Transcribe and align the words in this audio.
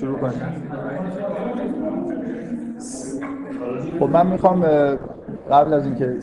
شروع 0.00 0.18
کنیم. 0.18 0.32
خب 4.00 4.10
من 4.10 4.26
می‌خوام 4.26 4.64
قبل 5.50 5.74
از 5.74 5.84
اینکه 5.84 6.16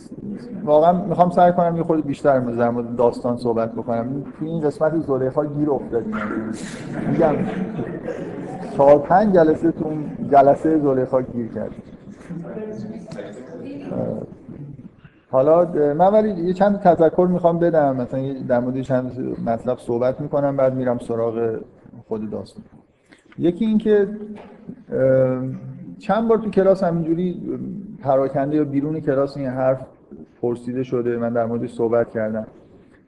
واقعا 0.64 1.06
می‌خوام 1.06 1.30
سعی 1.30 1.52
کنم 1.52 1.78
یه 1.78 1.84
خود 1.84 2.06
بیشتر 2.06 2.40
در 2.40 2.70
مورد 2.70 2.96
داستان 2.96 3.38
صحبت 3.38 3.72
بکنم. 3.72 4.24
تو 4.40 4.46
این 4.46 4.62
قسمت 4.62 5.00
زلیخا 5.00 5.46
گیر 5.46 5.72
افتادیم. 5.72 6.16
میگم 7.12 7.36
چهار 8.78 9.00
پنج 9.00 9.36
جلسه 9.36 9.72
تو 9.72 9.92
جلسه 10.32 10.80
زلیخا 10.80 11.22
گیر 11.22 11.48
کردیم. 11.48 11.84
حالا 15.32 15.66
من 15.94 16.14
ولی 16.14 16.30
یه 16.30 16.54
چند 16.54 16.80
تذکر 16.80 17.28
می‌خوام 17.32 17.60
بدم. 17.60 17.96
مثلا 17.96 18.34
در 18.48 18.60
مورد 18.60 18.82
چند 18.82 19.36
مطلب 19.46 19.78
صحبت 19.78 20.22
می‌کنم 20.22 20.58
بعد 20.58 20.76
میرم 20.76 20.98
سراغ 20.98 21.56
خود 22.08 22.32
داستان. 22.32 22.64
یکی 23.38 23.66
اینکه 23.66 24.08
چند 26.00 26.28
بار 26.28 26.38
تو 26.38 26.50
کلاس 26.50 26.84
همینجوری 26.84 27.42
پراکنده 28.02 28.56
یا 28.56 28.64
بیرون 28.64 29.00
کلاس 29.00 29.38
این 29.38 29.48
حرف 29.48 29.86
پرسیده 30.42 30.84
شده 30.84 31.18
من 31.18 31.34
در 31.34 31.46
موردش 31.46 31.74
صحبت 31.74 32.10
کردم 32.10 32.48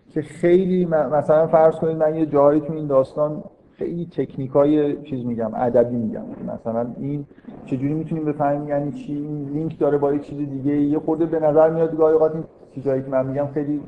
که 0.09 0.21
خیلی 0.21 0.85
مثلا 0.85 1.47
فرض 1.47 1.75
کنید 1.75 1.97
من 1.97 2.15
یه 2.15 2.25
جایی 2.25 2.61
تو 2.61 2.73
این 2.73 2.87
داستان 2.87 3.43
خیلی 3.77 4.05
تکنیکای 4.05 5.03
چیز 5.03 5.25
میگم 5.25 5.51
ادبی 5.55 5.95
میگم. 5.95 6.23
مثلا 6.53 6.87
این 6.99 7.25
چجوری 7.65 7.93
می‌تونیم 7.93 8.25
بفهمیم 8.25 8.69
یعنی 8.69 8.91
چی؟ 8.91 9.13
این 9.13 9.49
لینک 9.49 9.79
داره 9.79 9.97
با 9.97 10.13
یه 10.13 10.19
چیز 10.19 10.49
دیگه 10.49 10.75
یه 10.75 10.99
خورده 10.99 11.25
به 11.25 11.39
نظر 11.39 11.69
میاد 11.69 11.97
گاهی 11.97 12.13
اوقات 12.13 12.35
این 12.35 12.43
چیزایی 12.75 13.01
که 13.03 13.09
من 13.09 13.25
میگم 13.25 13.47
خیلی 13.53 13.81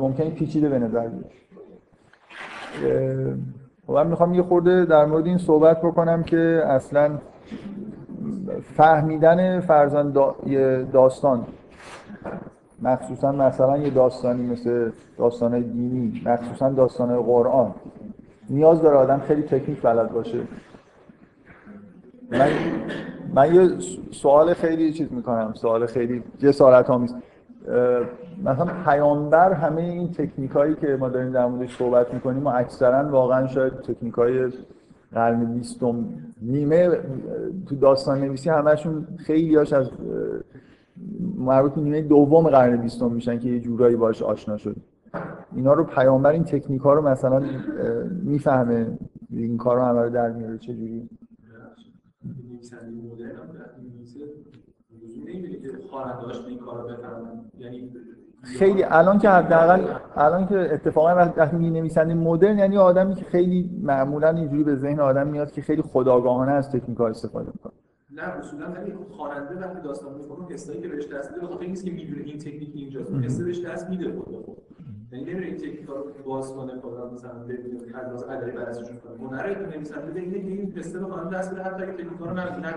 ممکنه 0.00 0.30
پیچیده 0.30 0.68
به 0.68 0.78
نظر 0.78 1.08
بیاد. 1.08 1.30
من 3.88 4.06
می‌خوام 4.06 4.34
یه 4.34 4.42
خورده 4.42 4.84
در 4.84 5.04
مورد 5.04 5.26
این 5.26 5.38
صحبت 5.38 5.80
بکنم 5.80 6.22
که 6.22 6.62
اصلا 6.66 7.10
فهمیدن 8.76 9.60
فرزن 9.60 10.10
داستان. 10.92 11.46
مخصوصا 12.82 13.32
مثلا 13.32 13.78
یه 13.78 13.90
داستانی 13.90 14.46
مثل 14.46 14.90
داستانهای 15.18 15.62
دینی 15.62 16.22
مخصوصا 16.26 16.68
داستانهای 16.68 17.22
قرآن. 17.22 17.74
نیاز 18.50 18.82
داره 18.82 18.96
آدم 18.96 19.18
خیلی 19.18 19.42
تکنیک 19.42 19.82
بلد 19.82 20.12
باشه. 20.12 20.38
من, 22.30 22.48
من 23.34 23.54
یه 23.54 23.70
سوال 24.10 24.54
خیلی 24.54 24.92
چیز 24.92 25.12
می‌کنم 25.12 25.52
سوال 25.54 25.86
خیلی 25.86 26.22
جسارت 26.38 26.90
آمیز. 26.90 27.14
مثلا 28.44 28.66
پیامبر 28.84 29.52
همه 29.52 29.82
این 29.82 30.12
تکنیک 30.12 30.50
هایی 30.50 30.74
که 30.74 30.96
ما 31.00 31.08
داریم 31.08 31.32
در 31.32 31.46
موردش 31.46 31.76
صحبت 31.76 32.14
می‌کنیم 32.14 32.46
و 32.46 32.48
اکثرا 32.48 33.10
واقعا 33.10 33.46
شاید 33.46 33.72
تکنیک 33.72 34.14
های 34.14 34.50
قرن 35.12 35.44
بیستم 35.54 36.04
نیمه 36.42 36.90
تو 37.66 37.76
داستان 37.76 38.20
نویسی 38.20 38.50
همشون 38.50 39.06
خیلی 39.16 39.56
هاش 39.56 39.72
از 39.72 39.90
مربوط 41.36 41.78
نیمه 41.78 42.02
دوم 42.02 42.48
قرن 42.48 42.76
بیستم 42.76 43.12
میشن 43.12 43.38
که 43.38 43.48
یه 43.48 43.60
جورایی 43.60 43.96
باش 43.96 44.22
آشنا 44.22 44.56
شد 44.56 44.76
اینا 45.56 45.72
رو 45.72 45.84
پیامبر 45.84 46.30
این 46.30 46.44
تکنیک 46.44 46.82
ها 46.82 46.94
رو 46.94 47.08
مثلا 47.08 47.42
می‌فهمه 48.22 48.98
این 49.30 49.56
کار 49.56 49.76
رو 49.76 49.82
همه 49.82 50.02
رو 50.02 50.10
در 50.10 50.30
میاره 50.30 50.58
چجوری 50.58 51.08
یعنی 57.58 57.90
خیلی 58.42 58.84
الان 58.84 59.18
که 59.18 59.28
حداقل 59.28 59.82
الان 60.16 60.46
که 60.46 60.74
اتفاقا 60.74 61.14
وقتی 61.36 61.56
می 61.56 61.70
مدرن 62.14 62.58
یعنی 62.58 62.76
آدمی 62.76 63.14
که 63.14 63.24
خیلی 63.24 63.70
معمولا 63.82 64.28
اینجوری 64.28 64.64
به 64.64 64.76
ذهن 64.76 65.00
آدم 65.00 65.26
میاد 65.26 65.52
که 65.52 65.62
خیلی 65.62 65.82
خداگاهانه 65.82 66.52
از 66.52 66.70
تکنیک 66.70 67.00
استفاده 67.00 67.50
می‌کنه. 67.54 67.72
نه 68.16 68.22
اصولا 68.22 68.66
ولی 68.66 68.92
خواننده 69.10 69.54
وقتی 69.54 69.80
داستان 69.80 70.14
می‌خونه 70.14 70.48
حسایی 70.48 70.80
که 70.80 70.88
بهش 70.88 71.06
دست 71.06 71.32
میده 71.32 71.46
بخاطر 71.46 71.66
نیست 71.66 71.84
که 71.84 71.90
می‌دونه 71.90 72.22
این 72.22 72.38
تکنیک 72.38 72.70
اینجاست. 72.74 73.12
حس 73.12 73.40
بهش 73.40 73.60
دست 73.60 73.90
میده 73.90 74.12
خود 74.12 74.44
خود 74.44 74.56
یعنی 75.12 75.24
نمیره 75.24 75.46
این 75.46 75.56
تکنیک 75.56 75.86
رو 75.86 75.94
باز 76.26 76.54
کنه 76.54 76.80
خدا 76.80 77.10
مثلا 77.14 77.32
ببینه 77.32 77.78
که 77.78 77.98
از 77.98 78.24
ادبی 78.24 78.50
بررسیش 78.50 78.86
کنه. 78.86 79.28
هنر 79.28 79.54
که 79.54 79.76
نویسنده 79.76 80.10
به 80.12 80.20
اینه 80.20 80.40
که 80.40 80.48
این 80.48 80.72
حس 80.72 80.96
به 80.96 81.04
خواننده 81.04 81.38
دست 81.38 81.52
بده 81.52 81.62
حتی 81.62 81.82
اگه 81.82 81.92
تکنیک 81.92 82.18
رو 82.18 82.30
ندونه 82.30 82.74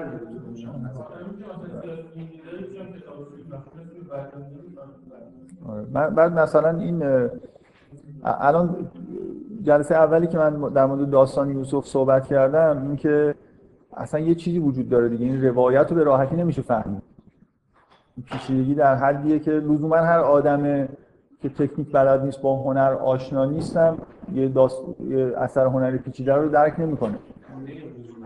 آره. 5.67 6.09
بعد 6.09 6.39
مثلا 6.39 6.79
این 6.79 7.03
الان 8.23 8.89
جلسه 9.63 9.95
اولی 9.95 10.27
که 10.27 10.37
من 10.37 10.73
در 10.73 10.85
مورد 10.85 11.09
داستان 11.09 11.51
یوسف 11.51 11.85
صحبت 11.85 12.27
کردم 12.27 12.81
این 12.81 12.95
که 12.95 13.35
اصلا 13.97 14.19
یه 14.19 14.35
چیزی 14.35 14.59
وجود 14.59 14.89
داره 14.89 15.09
دیگه. 15.09 15.25
این 15.25 15.43
روایت 15.43 15.89
رو 15.89 15.95
به 15.95 16.03
راحتی 16.03 16.35
نمیشه 16.35 16.61
فهمید. 16.61 17.01
پیچیدگی 18.25 18.75
در 18.75 18.95
حدیه 18.95 19.39
که 19.39 19.51
لزوما 19.51 19.95
هر 19.95 20.19
آدم 20.19 20.87
که 21.41 21.49
تکنیک 21.49 21.91
بلد 21.91 22.25
نیست 22.25 22.41
با 22.41 22.63
هنر 22.63 22.93
آشنا 22.93 23.45
نیستم 23.45 23.97
یه, 24.33 24.47
داست... 24.47 24.83
یه 25.09 25.33
اثر 25.37 25.65
هنری 25.65 25.97
پیچیده 25.97 26.33
رو 26.33 26.49
درک 26.49 26.79
نمی‌کنه. 26.79 27.15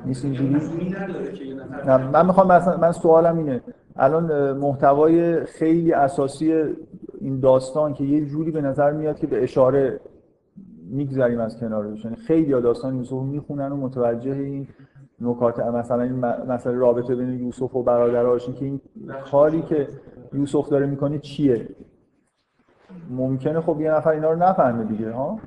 نیست 0.06 0.26
اینجوری؟ 0.26 0.58
نه 1.88 1.98
من 1.98 2.26
می‌خوام 2.26 2.48
مثلا 2.48 2.78
من 2.78 2.92
سوالم 2.92 3.38
اینه. 3.38 3.62
الان 3.96 4.58
محتوای 4.58 5.46
خیلی 5.46 5.94
اساسی 5.94 6.54
این 7.22 7.40
داستان 7.40 7.94
که 7.94 8.04
یه 8.04 8.26
جوری 8.26 8.52
به 8.52 8.62
نظر 8.62 8.92
میاد 8.92 9.20
که 9.20 9.28
به 9.28 9.44
اشاره 9.44 10.00
میگذریم 10.90 11.40
از 11.40 11.60
کنارش. 11.60 12.06
یعنی 12.06 12.18
خیلی 12.18 12.52
داستان 12.52 12.96
یوسف 12.96 13.14
می‌خونن 13.14 13.72
و 13.72 13.76
متوجه 13.76 14.32
این 14.32 14.68
نکات 15.22 15.60
مثلا 15.60 16.02
این 16.02 16.16
مسئله 16.48 16.76
رابطه 16.76 17.16
بین 17.16 17.30
یوسف 17.30 17.76
و 17.76 17.84
برادرهاش 17.84 18.46
که 18.46 18.66
این 18.66 18.82
کاری 19.32 19.62
که 19.62 19.88
یوسف 20.34 20.70
داره 20.70 20.86
می‌کنه 20.86 21.20
چیه؟ 21.20 21.68
ممکنه 23.10 23.62
خب 23.62 23.82
یه 23.82 23.92
نفر 23.92 24.10
اینا 24.10 24.32
رو 24.32 24.40
نفهمه 24.40 24.84
دیگه 24.84 25.12
ها؟ 25.12 25.40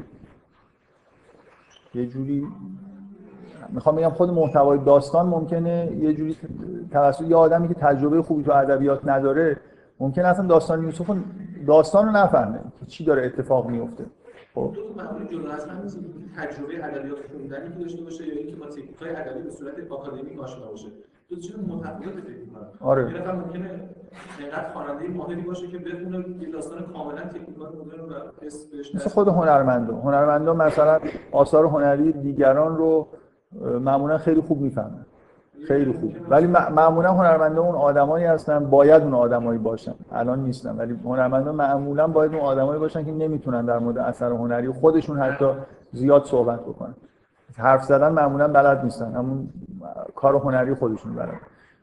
یه 1.94 2.06
جوری 2.06 2.46
می‌خوام 3.68 3.96
بگم 3.96 4.10
خود 4.10 4.30
محتوای 4.30 4.78
داستان 4.78 5.26
ممکنه 5.26 5.92
یه 5.96 6.14
جوری 6.14 6.36
توسط 6.90 7.24
یه 7.24 7.36
آدمی 7.36 7.68
که 7.68 7.74
تجربه 7.74 8.22
خوبی 8.22 8.42
تو 8.42 8.52
ادبیات 8.52 9.00
نداره 9.04 9.56
ممکنه 10.00 10.26
اصلا 10.26 10.46
داستان 10.46 10.82
یوسف 10.82 11.16
داستان 11.66 12.06
رو 12.06 12.12
نفهمه 12.12 12.60
که 12.80 12.86
چی 12.86 13.04
داره 13.04 13.26
اتفاق 13.26 13.70
میفته 13.70 14.04
خب. 14.56 14.76
جدا 15.30 15.50
از 15.50 15.66
هم 15.68 15.86
تجربه 16.36 16.84
ادبیات 16.84 17.18
خوندنی 17.30 17.74
که 17.74 17.78
داشته 17.80 18.02
باشه 18.02 18.26
یا 18.26 18.34
اینکه 18.34 18.56
با 18.56 18.66
تکنیک‌های 18.66 19.10
ادبی 19.10 19.42
به 19.42 19.50
صورت 19.50 19.74
آکادمیک 19.90 20.40
آشنا 20.40 20.66
باشه. 20.66 20.88
دو 21.28 21.36
چیز 21.36 21.58
متفاوت 21.58 22.14
فکر 22.14 22.38
می‌کنم 22.46 22.68
آره. 22.80 23.12
یه 23.12 23.20
نفر 23.20 23.32
ممکنه 23.32 23.88
اینقدر 24.38 24.72
خواننده 24.72 25.08
ماهری 25.08 25.40
باشه 25.40 25.66
که 25.66 25.78
بتونه 25.78 26.24
یه 26.40 26.50
داستان 26.50 26.92
کاملا 26.92 27.20
تکنیکال 27.20 27.76
مدرن 27.76 28.00
و 28.00 28.44
حس 28.46 28.66
بهش 28.66 28.94
مثل 28.94 29.10
خود 29.10 29.28
هنرمندا 29.28 29.96
هنرمندا 29.96 30.54
مثلا 30.54 31.00
آثار 31.32 31.64
هنری 31.64 32.12
دیگران 32.12 32.76
رو 32.76 33.08
معمولا 33.80 34.18
خیلی 34.18 34.40
خوب 34.40 34.60
می‌فهمن. 34.60 35.05
خیلی 35.68 35.92
خوب. 35.92 36.12
ولی 36.28 36.46
معمولا 36.46 37.12
هنرمندا 37.12 37.62
اون 37.62 37.74
آدمایی 37.74 38.24
هستن 38.24 38.70
باید 38.70 39.02
اون 39.02 39.14
آدمایی 39.14 39.58
باشن. 39.58 39.94
الان 40.12 40.42
نیستن 40.42 40.76
ولی 40.76 40.98
هنرمندا 41.04 41.52
معمولا 41.52 42.08
باید 42.08 42.34
اون 42.34 42.40
آدمایی 42.40 42.80
باشن 42.80 43.04
که 43.04 43.12
نمی‌تونن 43.12 43.66
در 43.66 43.78
مورد 43.78 43.98
اثر 43.98 44.32
هنری 44.32 44.68
خودشون 44.68 45.18
حتی 45.18 45.46
زیاد 45.92 46.24
صحبت 46.24 46.60
بکنن. 46.60 46.94
حرف 47.56 47.84
زدن 47.84 48.12
معمولا 48.12 48.48
بلد 48.48 48.84
نیستن 48.84 49.12
همون 49.12 49.48
کار 50.14 50.36
هنری 50.36 50.74
خودشون 50.74 51.14
بلد 51.14 51.40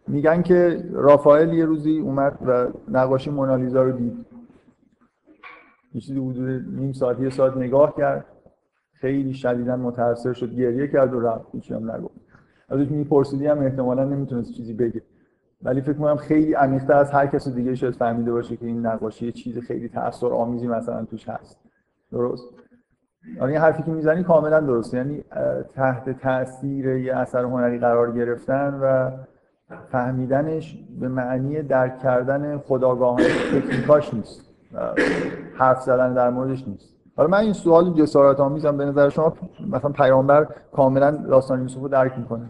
میگن 0.08 0.42
که 0.42 0.84
رافائل 0.94 1.54
یه 1.54 1.66
روزی 1.66 2.00
اومد 2.00 2.38
و 2.46 2.68
نقاشی 2.88 3.30
مونالیزا 3.30 3.84
رو 3.84 3.92
دید. 3.92 4.26
یه 5.94 6.02
چیزی 6.02 6.20
حدود 6.20 6.66
نیم 6.80 6.92
ساعت 6.92 7.20
یه 7.20 7.30
ساعت 7.30 7.58
نگاه 7.58 7.96
کرد. 7.96 8.26
خیلی 8.94 9.34
شدیدا 9.34 9.76
متاثر 9.76 10.34
شد 10.34 10.56
گریه 10.56 10.88
کرد 10.88 11.14
و 11.14 11.20
رفت. 11.20 11.46
هیچی 11.52 11.74
هم 11.74 11.92
نگفت. 11.92 12.13
ازش 12.74 12.92
میپرسیدی 12.92 13.48
هم 13.48 13.60
احتمالا 13.60 14.04
نمی‌تونست 14.04 14.54
چیزی 14.54 14.74
بگه. 14.74 15.02
ولی 15.62 15.82
فکر 15.82 15.94
کنم 15.94 16.16
خیلی 16.16 16.54
عمیق‌تر 16.54 16.94
از 16.94 17.12
هر 17.12 17.28
کسی 17.28 17.52
دیگه 17.52 17.76
شاید 17.76 17.96
فهمیده 17.96 18.32
باشه 18.32 18.58
که 18.58 18.66
این 18.66 18.86
نقاشی 18.86 19.32
چیز 19.32 19.60
خیلی 19.60 19.90
تاثیر 19.90 20.30
آمیزی 20.30 20.68
مثلا 20.68 21.06
توش 21.06 21.30
هست. 21.30 21.60
درست؟ 22.12 22.44
آره 23.40 23.52
این 23.52 23.62
حرفی 23.62 23.84
که 23.84 23.92
می‌زنی 23.92 24.24
کاملا 24.24 24.60
درسته. 24.60 24.98
یعنی 24.98 25.24
تحت 25.76 26.20
تاثیر 26.20 26.88
یه 26.88 27.16
اثر 27.16 27.44
هنری 27.44 27.80
قرار 27.80 28.12
گرفتن 28.12 28.80
و 28.82 29.12
فهمیدنش 29.92 30.78
به 31.00 31.08
معنی 31.08 31.62
درک 31.62 32.00
کردن 32.00 32.58
خداگاهانه 32.58 33.26
تکنیکاش 33.54 34.14
نیست 34.14 34.50
حرف 35.58 35.82
زدن 35.82 36.14
در 36.14 36.30
موردش 36.30 36.68
نیست. 36.68 36.96
حالا 37.18 37.30
من 37.30 37.38
این 37.38 37.54
سوال 37.54 37.94
جسارت 37.94 38.40
آمیزم 38.40 38.78
به 38.78 38.86
نظر 38.86 39.10
شما 39.10 39.34
مثلا 39.70 39.92
پیامبر 39.92 40.48
کاملا 40.72 41.12
داستان 41.12 41.62
یوسف 41.62 41.80
رو 41.80 41.88
درک 41.88 42.20
می‌کنه. 42.20 42.50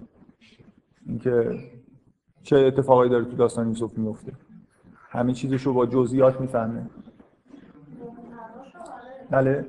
اینکه 1.06 1.60
چه 2.44 2.58
اتفاقایی 2.58 3.10
داره 3.12 3.26
تو 3.26 3.36
داستان 3.36 3.68
یوسف 3.68 3.98
میفته. 3.98 4.32
همه 5.10 5.34
چیزش 5.34 5.62
رو 5.62 5.74
با 5.74 5.86
جزئیات 5.86 6.42
می‌فهمه. 6.42 6.90
بله. 9.30 9.66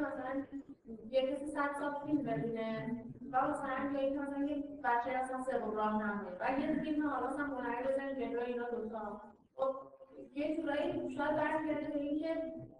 مثلا 0.00 0.42
یه 1.10 1.22
کسی 1.22 1.46
صد 1.46 1.70
سال 1.80 1.92
فیلم 2.06 2.22
ببینه 2.22 3.04
و 3.32 3.48
مثلا 3.48 3.98
این 3.98 4.22
مثلا 4.22 4.44
یه 4.44 4.64
بچه 4.84 5.10
اصلا 5.10 5.42
سوم 5.42 5.76
راه 5.76 6.02
و 6.40 6.60
یه 6.60 6.80
فیلم 6.82 7.08
حالا 7.08 7.26
مثلا 7.26 7.44
هنری 7.44 7.84
بزنیم 7.88 8.14
جلوی 8.14 8.52
اینا 8.52 8.70
دوتا 8.70 9.20
یه 10.34 10.56
جورایی 10.56 11.16
شاید 11.16 11.36
برمیگرده 11.36 11.88
به 11.94 12.00
اینکه 12.00 12.28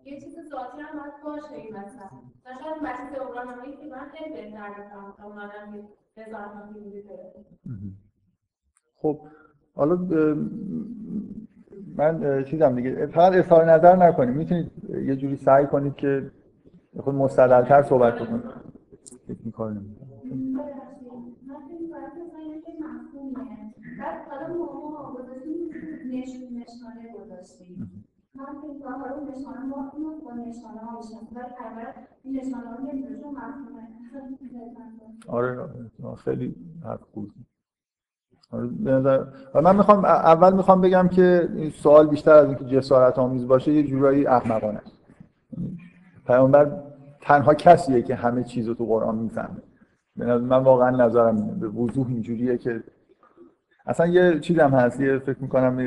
یه 0.05 0.21
چیز 0.21 0.35
ذاتی 0.51 0.81
هم 0.81 0.99
باید 0.99 1.15
باشه 1.25 1.55
این 1.55 1.77
مثلا. 1.77 2.09
و 2.47 2.49
شاید 2.61 3.17
راه 3.19 3.57
نمیده 3.57 3.83
که 3.83 3.87
من 3.91 4.09
خیلی 4.09 4.35
بهتر 4.35 4.71
بفهم 4.71 5.15
تا 5.19 5.25
اون 5.25 5.39
آدم 5.39 5.89
هزار 6.17 6.47
خب 8.97 9.21
حالا 9.75 9.97
من 11.97 12.45
چیزم 12.45 12.75
دیگه 12.77 13.07
فقط 13.07 13.33
اظهار 13.33 13.73
نظر 13.73 13.97
نکنید 13.97 14.37
می‌تونید 14.37 14.71
یه 14.89 15.17
جوری 15.17 15.37
سعی 15.37 15.67
کنید 15.67 15.97
که 15.97 16.31
خود 17.01 17.15
مستدلتر 17.15 17.83
صحبت 17.83 18.15
بکنید 18.15 18.43
فکر 19.27 19.39
می‌کنم. 19.45 19.97
آره 35.29 35.69
خیلی 36.25 36.55
حرف 36.85 37.01
خوبی 37.13 37.31
آره، 38.51 38.71
من 39.55 39.77
می‌خوام 39.77 40.05
اول 40.05 40.53
می‌خوام 40.53 40.81
بگم 40.81 41.09
که 41.09 41.49
این 41.55 41.71
سوال 41.71 42.07
بیشتر 42.07 42.33
از 42.33 42.49
اینکه 42.49 42.65
جسارت 42.65 43.19
آمیز 43.19 43.47
باشه 43.47 43.73
یه 43.73 43.83
جورایی 43.83 44.27
احمقانه 44.27 44.79
است. 44.79 44.97
پیامبر 46.27 46.83
تنها 47.21 47.55
کسیه 47.55 48.03
که 48.03 48.15
همه 48.15 48.45
چیز 48.45 48.69
رو 48.69 48.75
تو 48.75 48.87
قرآن 48.87 49.19
می‌فهمه. 49.19 49.63
من 50.17 50.63
واقعا 50.63 50.91
نظرم 50.91 51.59
به 51.59 51.69
وضوح 51.69 52.07
اینجوریه 52.09 52.59
که 52.59 52.85
اصلا 53.87 54.07
یه 54.07 54.41
چیزم 54.41 54.71
هست 54.71 55.01
یه 55.01 55.19
فکر 55.19 55.39
می‌کنم 55.41 55.79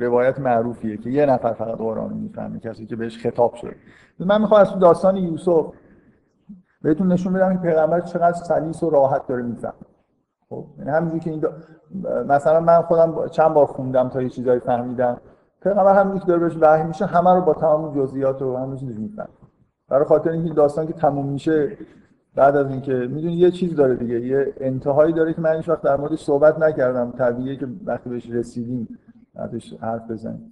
روایت 0.00 0.40
معروفیه 0.40 0.96
که 0.96 1.10
یه 1.10 1.26
نفر 1.26 1.52
فقط 1.52 1.78
قرآن 1.78 2.12
می‌فهمه 2.12 2.60
کسی 2.60 2.86
که 2.86 2.96
بهش 2.96 3.26
خطاب 3.26 3.54
شده. 3.54 3.76
من 4.18 4.40
می‌خوام 4.40 4.60
از 4.60 4.78
داستان 4.78 5.16
یوسف 5.16 5.66
بهتون 6.82 7.12
نشون 7.12 7.32
بدم 7.32 7.52
که 7.52 7.62
پیغمبر 7.62 8.00
چقدر 8.00 8.32
سلیس 8.32 8.82
و 8.82 8.90
راحت 8.90 9.26
داره 9.26 9.42
می‌فهمه. 9.42 9.72
خب 10.48 10.66
یعنی 10.78 10.90
همینجوری 10.90 11.20
که 11.20 11.30
این 11.30 11.44
مثلا 12.28 12.60
من 12.60 12.82
خودم 12.82 13.28
چند 13.28 13.54
بار 13.54 13.66
خوندم 13.66 14.08
تا 14.08 14.22
یه 14.22 14.28
چیزایی 14.28 14.60
فهمیدم. 14.60 15.20
پیغمبر 15.62 15.94
همینجوری 15.94 16.20
که 16.20 16.26
داره 16.26 16.40
بهش 16.40 16.56
وحی 16.60 16.82
میشه 16.82 17.06
همه 17.06 17.34
رو 17.34 17.40
با 17.40 17.54
تمام 17.54 17.94
جزئیات 17.94 18.42
و 18.42 18.56
همه 18.56 18.76
چیز 18.76 18.98
می‌فهمه. 18.98 19.28
برای 19.88 20.04
خاطر 20.04 20.30
اینکه 20.30 20.54
داستان 20.54 20.86
که 20.86 20.92
تموم 20.92 21.26
میشه 21.26 21.76
بعد 22.38 22.56
از 22.56 22.70
اینکه 22.70 22.92
می‌دونی 22.92 23.34
یه 23.34 23.50
چیز 23.50 23.76
داره 23.76 23.94
دیگه 23.94 24.20
یه 24.20 24.54
انتهایی 24.60 25.12
داره 25.12 25.34
که 25.34 25.40
من 25.40 25.56
هیچ 25.56 25.68
وقت 25.68 25.82
در 25.82 25.96
موردش 25.96 26.24
صحبت 26.24 26.58
نکردم 26.58 27.12
طبیعیه 27.18 27.56
که 27.56 27.68
وقتی 27.84 28.10
بهش 28.10 28.30
رسیدیم 28.30 28.98
بعدش 29.34 29.74
حرف 29.80 30.10
بزنیم. 30.10 30.50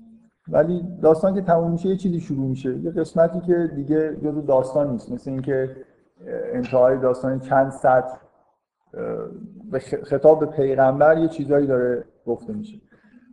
ولی 0.48 0.84
داستان 1.02 1.34
که 1.34 1.40
تموم 1.40 1.72
میشه 1.72 1.88
یه 1.88 1.96
چیزی 1.96 2.20
شروع 2.20 2.48
میشه. 2.48 2.78
یه 2.78 2.90
قسمتی 2.90 3.40
که 3.40 3.70
دیگه 3.76 4.16
جزو 4.16 4.42
داستان 4.42 4.90
نیست 4.90 5.12
مثل 5.12 5.30
اینکه 5.30 5.76
انتهای 6.52 6.98
داستان 6.98 7.40
چند 7.40 7.70
سطر 7.70 8.18
به 9.70 9.78
خطاب 9.78 10.40
به 10.40 10.46
پیغمبر 10.46 11.18
یه 11.18 11.28
چیزایی 11.28 11.66
داره 11.66 12.04
گفته 12.26 12.52
میشه. 12.52 12.80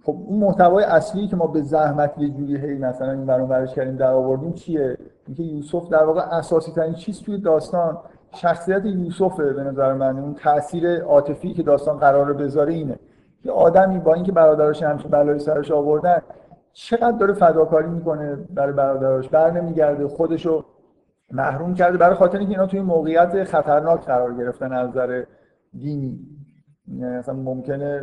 خب 0.04 0.18
اون 0.28 0.40
محتوای 0.40 0.84
اصلی 0.84 1.28
که 1.28 1.36
ما 1.36 1.48
به 1.48 1.62
زحمت 1.62 2.18
یه 2.18 2.30
جوری 2.30 2.58
هی 2.58 2.78
مثلا 2.78 3.12
این 3.12 3.26
برون 3.26 3.48
برش 3.48 3.76
کردیم 3.76 3.96
در 3.96 4.12
آوردیم 4.12 4.54
چیه؟ 4.54 4.98
اینکه 5.28 5.44
یوسف 5.44 5.90
در 5.90 6.04
واقع 6.04 6.22
اساسی 6.22 6.72
ترین 6.72 6.94
چیز 6.94 7.22
توی 7.22 7.38
داستان 7.38 7.98
شخصیت 8.36 8.86
یوسفه 8.86 9.54
به 9.54 9.64
نظر 9.64 9.94
من 9.94 10.20
اون 10.20 10.34
تاثیر 10.34 11.02
عاطفی 11.02 11.54
که 11.54 11.64
داستان 11.64 11.98
قرار 11.98 12.34
بذاره 12.34 12.74
اینه. 12.74 13.00
که 13.44 13.52
آدمی 13.52 14.00
با 14.00 14.14
اینکه 14.14 14.32
برادرش 14.32 14.84
همچین 14.84 15.12
بلایی 15.12 15.40
سرش 15.40 15.72
آوردن 15.72 16.22
چقدر 16.74 17.18
داره 17.18 17.34
فداکاری 17.34 17.90
می‌کنه 17.90 18.36
برای 18.36 18.74
برادرش 18.74 19.30
بر 19.30 19.52
نمیگرده 19.52 20.08
خودشو 20.08 20.66
محروم 21.32 21.74
کرده 21.74 21.98
برای 21.98 22.16
خاطر 22.16 22.38
اینکه 22.38 22.52
اینا 22.52 22.66
توی 22.66 22.82
موقعیت 22.82 23.44
خطرناک 23.44 24.06
قرار 24.06 24.34
گرفتن 24.34 24.74
از 24.74 24.90
نظر 24.90 25.24
دینی. 25.74 26.20
یعنی 26.88 27.18
مثلا 27.18 27.36
ممکنه 27.36 28.02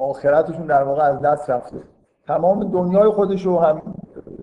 آخرتشون 0.00 0.66
در 0.66 0.82
واقع 0.82 1.02
از 1.02 1.20
دست 1.20 1.50
رفته. 1.50 1.76
تمام 2.26 2.70
دنیای 2.70 3.10
خودش 3.10 3.46
رو 3.46 3.58
هم 3.58 3.82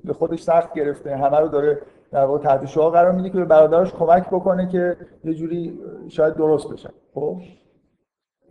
به 0.04 0.14
خودش 0.14 0.42
سخت 0.42 0.74
گرفته 0.74 1.16
همه 1.16 1.40
رو 1.40 1.48
داره 1.48 1.82
در 2.12 2.26
واقع 2.26 2.44
تحت 2.44 2.66
شعا 2.66 2.90
قرار 2.90 3.12
میده 3.12 3.30
که 3.30 3.38
به 3.38 3.46
برادرش 3.46 3.94
کمک 3.94 4.28
بکنه 4.28 4.68
که 4.68 4.98
یه 5.24 5.34
جوری 5.34 5.80
شاید 6.10 6.36
درست 6.36 6.70
بشن 6.70 6.90
خب؟ 7.14 7.42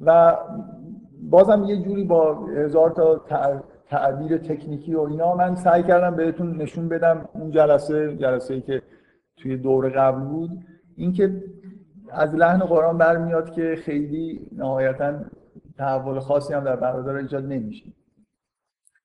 و 0.00 0.36
بازم 1.22 1.64
یه 1.64 1.82
جوری 1.82 2.04
با 2.04 2.34
هزار 2.34 2.90
تا 2.90 3.20
تعبیر 3.90 4.38
تکنیکی 4.38 4.94
و 4.94 5.00
اینا 5.00 5.34
من 5.34 5.54
سعی 5.54 5.82
کردم 5.82 6.16
بهتون 6.16 6.56
نشون 6.62 6.88
بدم 6.88 7.28
اون 7.32 7.50
جلسه 7.50 8.16
جلسه 8.16 8.54
ای 8.54 8.60
که 8.60 8.82
توی 9.36 9.56
دور 9.56 9.88
قبل 9.88 10.20
بود. 10.20 10.50
اینکه 10.96 11.42
از 12.10 12.34
لحن 12.34 12.58
قرآن 12.58 12.98
برمیاد 12.98 13.50
که 13.50 13.76
خیلی 13.84 14.48
نهایتا 14.52 15.14
تحول 15.78 16.20
خاصی 16.20 16.54
هم 16.54 16.64
در 16.64 16.76
برادر 16.76 17.14
ایجاد 17.14 17.44
نمیشه. 17.44 17.84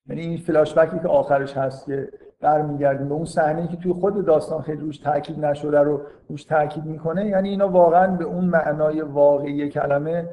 یعنی 0.08 0.22
این 0.22 0.38
فلاش 0.38 0.74
بکی 0.74 1.00
که 1.00 1.08
آخرش 1.08 1.58
هست 1.58 1.86
که 1.86 2.10
برمیگردیم 2.46 3.10
به 3.10 3.14
اون 3.14 3.26
صحنه 3.26 3.68
که 3.68 3.78
توی 3.78 3.94
خود 3.94 4.26
داستان 4.26 4.62
خیلی 4.62 4.82
روش 4.82 4.98
تاکید 4.98 5.46
نشده 5.46 5.80
رو 5.80 6.02
روش 6.30 6.44
تاکید 6.44 6.86
می‌کنه. 6.86 7.28
یعنی 7.28 7.50
اینا 7.50 7.70
واقعا 7.70 8.16
به 8.18 8.26
اون 8.26 8.46
معنای 8.46 9.02
واقعی 9.02 9.70
کلمه 9.70 10.30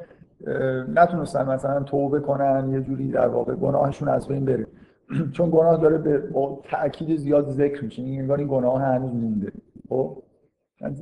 نتونستن 0.95 1.49
مثلا 1.49 1.83
توبه 1.83 2.19
کنن 2.19 2.69
یه 2.71 2.81
جوری 2.81 3.11
در 3.11 3.27
واقع 3.27 3.55
گناهشون 3.55 4.07
از 4.07 4.27
بین 4.27 4.45
بره. 4.45 4.67
چون 5.35 5.49
گناه 5.49 5.77
داره 5.77 5.97
به 5.97 6.23
تاکید 6.63 7.17
زیاد 7.17 7.49
ذکر 7.49 7.83
میشه. 7.83 8.01
این 8.01 8.21
انگار 8.21 8.37
این 8.37 8.47
گناه 8.47 8.81
هنوز 8.81 9.13
مونده. 9.13 9.51
خب؟ 9.89 10.17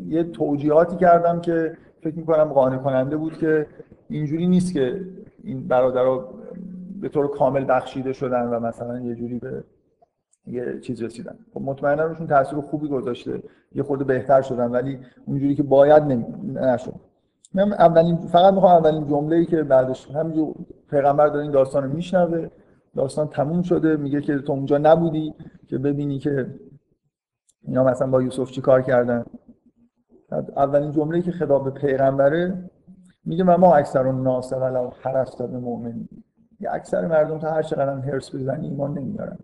یه 0.08 0.24
توجیهاتی 0.24 0.96
کردم 0.96 1.42
که 1.42 1.78
فکر 2.04 2.16
می‌کنم 2.16 2.44
قانع 2.44 2.78
کننده 2.78 3.18
بود 3.18 3.38
که 3.38 3.68
اینجوری 4.10 4.48
نیست 4.48 4.74
که 4.74 5.02
این 5.44 5.68
برادرها 5.68 6.30
به 7.02 7.10
طور 7.10 7.28
کامل 7.28 7.66
بخشیده 7.70 8.14
شدن 8.14 8.48
و 8.48 8.60
مثلا 8.60 9.00
یه 9.00 9.16
جوری 9.16 9.40
به 9.40 9.64
یه 10.48 10.80
چیز 10.80 11.04
رسیدن. 11.04 11.36
خب 11.54 11.62
مطمئنا 11.62 12.04
روشون 12.04 12.28
تاثیر 12.28 12.60
خوبی 12.60 12.88
گذاشته. 12.88 13.44
یه 13.76 13.84
خورده 13.84 14.04
بهتر 14.04 14.42
شدن 14.42 14.72
ولی 14.72 15.00
اونجوری 15.26 15.56
که 15.56 15.64
باید 15.64 16.04
نشد. 16.54 16.94
من 17.54 17.74
اولین 17.74 18.18
فقط 18.18 18.54
می‌خوام 18.54 18.76
اولین 18.76 19.08
جمله 19.08 19.36
ای 19.36 19.46
که 19.46 19.64
بعدش 19.64 20.12
همینجور 20.12 20.56
پیغمبر 20.90 21.28
داره 21.28 21.42
این 21.42 21.52
داستان 21.52 21.84
رو 21.84 21.94
میشنوه. 21.94 22.48
داستان 22.96 23.28
تموم 23.28 23.62
شده. 23.62 23.98
میگه 23.98 24.22
که 24.22 24.38
تو 24.38 24.54
اونجا 24.54 24.78
نبودی 24.78 25.34
که 25.68 25.78
ببینی 25.78 26.20
که 26.20 26.48
اینا 27.64 27.84
مثلا 27.84 28.08
با 28.08 28.22
یوسف 28.22 28.52
چی 28.52 28.62
کار 28.62 28.82
کردن. 28.82 29.26
اولین 30.56 30.92
جمله 30.92 31.22
که 31.22 31.32
خطاب 31.32 31.64
به 31.64 31.70
پیغمبره 31.70 32.70
میگه 33.26 33.44
ما 33.44 33.76
اکثر 33.76 34.08
اون 34.08 34.24
ناس 34.24 34.54
ولو 34.54 34.92
به 35.40 35.48
مؤمن 35.48 36.08
اکثر 36.70 37.08
مردم 37.08 37.40
تا 37.40 37.52
هر 37.52 37.62
چقدر 37.62 38.00
هرس 38.00 38.36
بزنی 38.36 38.68
ایمان 38.68 38.98
نمیارن. 38.98 39.38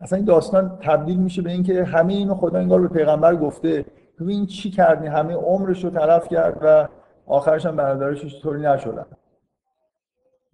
اصلا 0.00 0.16
این 0.16 0.26
داستان 0.26 0.78
تبدیل 0.80 1.16
میشه 1.16 1.42
به 1.42 1.50
اینکه 1.50 1.84
همه 1.84 2.12
اینو 2.12 2.34
خدا 2.34 2.58
انگار 2.58 2.80
به 2.80 2.88
پیغمبر 2.88 3.36
گفته. 3.36 3.84
ببین 4.20 4.46
چی 4.46 4.70
کردی؟ 4.70 5.06
همه 5.06 5.34
عمرش 5.34 5.84
رو 5.84 5.90
تلف 5.90 6.28
کرد 6.28 6.58
و 6.62 6.88
آخرش 7.26 7.66
هم 7.66 7.76
برادرش 7.76 8.42
طوری 8.42 8.60
نشدن. 8.60 9.06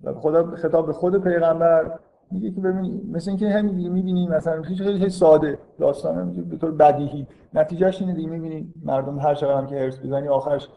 و 0.04 0.14
خدا 0.14 0.56
خطاب 0.56 0.86
به 0.86 0.92
خود 0.92 1.24
پیغمبر 1.24 1.98
میگه 2.30 2.50
که 2.50 2.60
ببین 2.60 3.10
مثل 3.12 3.30
اینکه 3.30 3.48
همین 3.48 3.76
دیگه 3.76 3.88
می‌بینی 3.88 4.28
مثلا 4.28 4.62
خیلی 4.62 4.84
خیلی 4.84 5.10
ساده. 5.10 5.58
داستان 5.78 6.32
به 6.32 6.56
طور 6.56 6.70
بدیهی. 6.70 7.26
نتیجهش 7.54 8.00
اینه 8.00 8.14
دیگه 8.14 8.28
می‌بینی 8.28 8.74
مردم 8.84 9.18
هر 9.18 9.34
چقدر 9.34 9.54
هم 9.58 9.66
که 9.66 9.74
هرس 9.74 10.00
بزنی 10.00 10.28
آخرش 10.28 10.68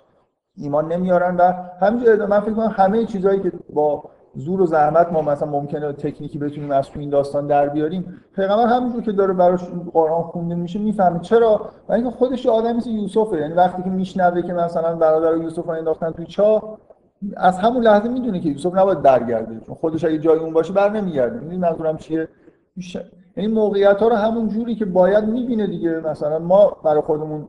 ایمان 0.58 0.92
نمیارن. 0.92 1.36
و 1.38 1.54
همینجوری 1.82 2.26
من 2.26 2.40
فکر 2.40 2.54
کنم 2.54 2.74
همه 2.76 3.06
چیزهایی 3.06 3.40
که 3.40 3.52
با 3.74 4.04
زور 4.36 4.62
و 4.62 4.66
زحمت 4.66 5.12
ما 5.12 5.22
مثلا 5.22 5.50
ممکنه 5.50 5.94
تکنیکی 5.94 6.38
بتونیم 6.38 6.72
از 6.72 6.90
تو 6.90 7.00
این 7.00 7.10
داستان 7.10 7.48
در 7.48 7.70
بیاریم. 7.70 8.22
پیغمبر 8.36 8.66
همینجور 8.66 9.02
که 9.02 9.12
داره 9.12 9.34
براش 9.34 9.62
قرآن 9.94 10.24
خونده 10.24 10.56
میشه 10.56 10.80
می‌فهمه. 10.80 11.20
چرا؟ 11.20 11.70
و 11.90 11.94
اینکه 11.94 12.10
خودش 12.10 12.46
آدمی 12.46 12.74
مثل 12.74 12.90
یوسفه. 12.90 13.38
یعنی 13.38 13.54
وقتی 13.54 13.84
که 13.84 13.90
میشنوه 13.90 14.42
که 14.42 14.54
مثلا 14.54 14.96
برادر 14.96 15.38
یوسف 15.38 15.66
رو 15.66 15.72
انداختن 15.72 16.12
توی 16.12 16.26
چاه 16.26 16.78
از 17.38 17.58
همون 17.58 17.84
لحظه 17.84 18.10
می‌دونه 18.10 18.40
که 18.40 18.50
یوسف 18.50 18.76
نباید 18.76 19.02
برگرده. 19.02 19.60
چون 19.66 19.76
خودش 19.76 20.06
اگه 20.06 20.18
جای 20.18 20.40
اون 20.40 20.54
باشه 20.54 20.74
بر 20.74 20.90
نمیگرده. 20.90 21.40
می‌دونی 21.40 21.58
منظورم 21.58 21.98
چیه؟ 21.98 22.28
یعنی 23.38 23.54
موقعیت 23.54 23.98
ها 23.98 24.08
رو 24.08 24.16
همون 24.16 24.48
جوری 24.48 24.76
که 24.76 24.86
باید 24.86 25.24
می‌بینه 25.24 25.68
دیگه. 25.68 26.00
مثلا 26.00 26.40
ما 26.40 26.78
برای 26.84 27.02
خودمون 27.02 27.48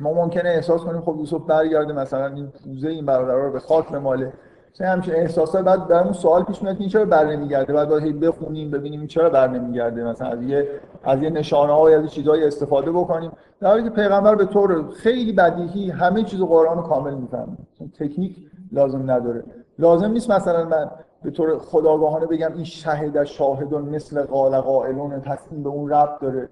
ما 0.00 0.12
ممکنه 0.12 0.48
احساس 0.48 0.80
کنیم 0.80 1.00
خب 1.00 1.16
یوسف 1.18 1.40
برگرده 1.46 1.92
مثلا 1.92 2.26
این 2.26 2.52
پوزه 2.64 2.88
این 2.88 3.06
برادرها 3.06 3.46
رو 3.46 3.52
به 3.52 3.60
خاک 3.60 3.88
بماله. 3.92 4.32
مثلا 4.74 4.88
همچین 4.88 5.14
احساسات 5.14 5.64
بعد 5.64 5.88
برامون 5.88 6.12
سوال 6.12 6.42
پیش 6.42 6.62
میاد 6.62 6.74
که 6.74 6.80
این 6.80 6.88
چرا 6.88 7.04
بر 7.04 7.24
نمیگرده 7.24 7.72
بعد 7.72 7.88
باید 7.88 8.20
بخونیم 8.20 8.70
ببینیم 8.70 9.00
این 9.00 9.08
چرا 9.08 9.30
بر 9.30 9.48
نمیگرده 9.48 10.04
مثلا 10.04 10.28
از 10.28 10.42
یه 10.42 10.68
از 11.04 11.22
یه 11.22 11.30
نشانه 11.30 11.72
های 11.72 11.94
از 11.94 12.10
چیزایی 12.10 12.44
استفاده 12.44 12.92
بکنیم. 12.92 13.32
در 13.60 13.68
حالی 13.68 13.82
که 13.82 13.90
پیغمبر 13.90 14.34
به 14.34 14.44
طور 14.44 14.88
خیلی 14.90 15.32
بدیهی 15.32 15.90
همه 15.90 16.22
چیز 16.22 16.40
قرآن 16.40 16.82
کامل 16.82 17.14
می‌فهمه. 17.14 17.56
تکنیک 17.98 18.36
لازم 18.72 19.10
نداره. 19.10 19.44
لازم 19.78 20.10
نیست 20.10 20.30
مثلا 20.30 20.64
من 20.64 20.90
به 21.22 21.30
طور 21.30 21.58
خداگاهانه 21.58 22.26
بگم 22.26 22.52
این 22.54 22.64
شهد 22.64 23.24
شاهد 23.24 23.74
مثل 23.74 24.22
قال 24.22 24.60
قائلون 24.60 25.20
تصمیم 25.20 25.62
به 25.62 25.68
اون 25.68 25.90
ربط 25.90 26.20
داره. 26.20 26.48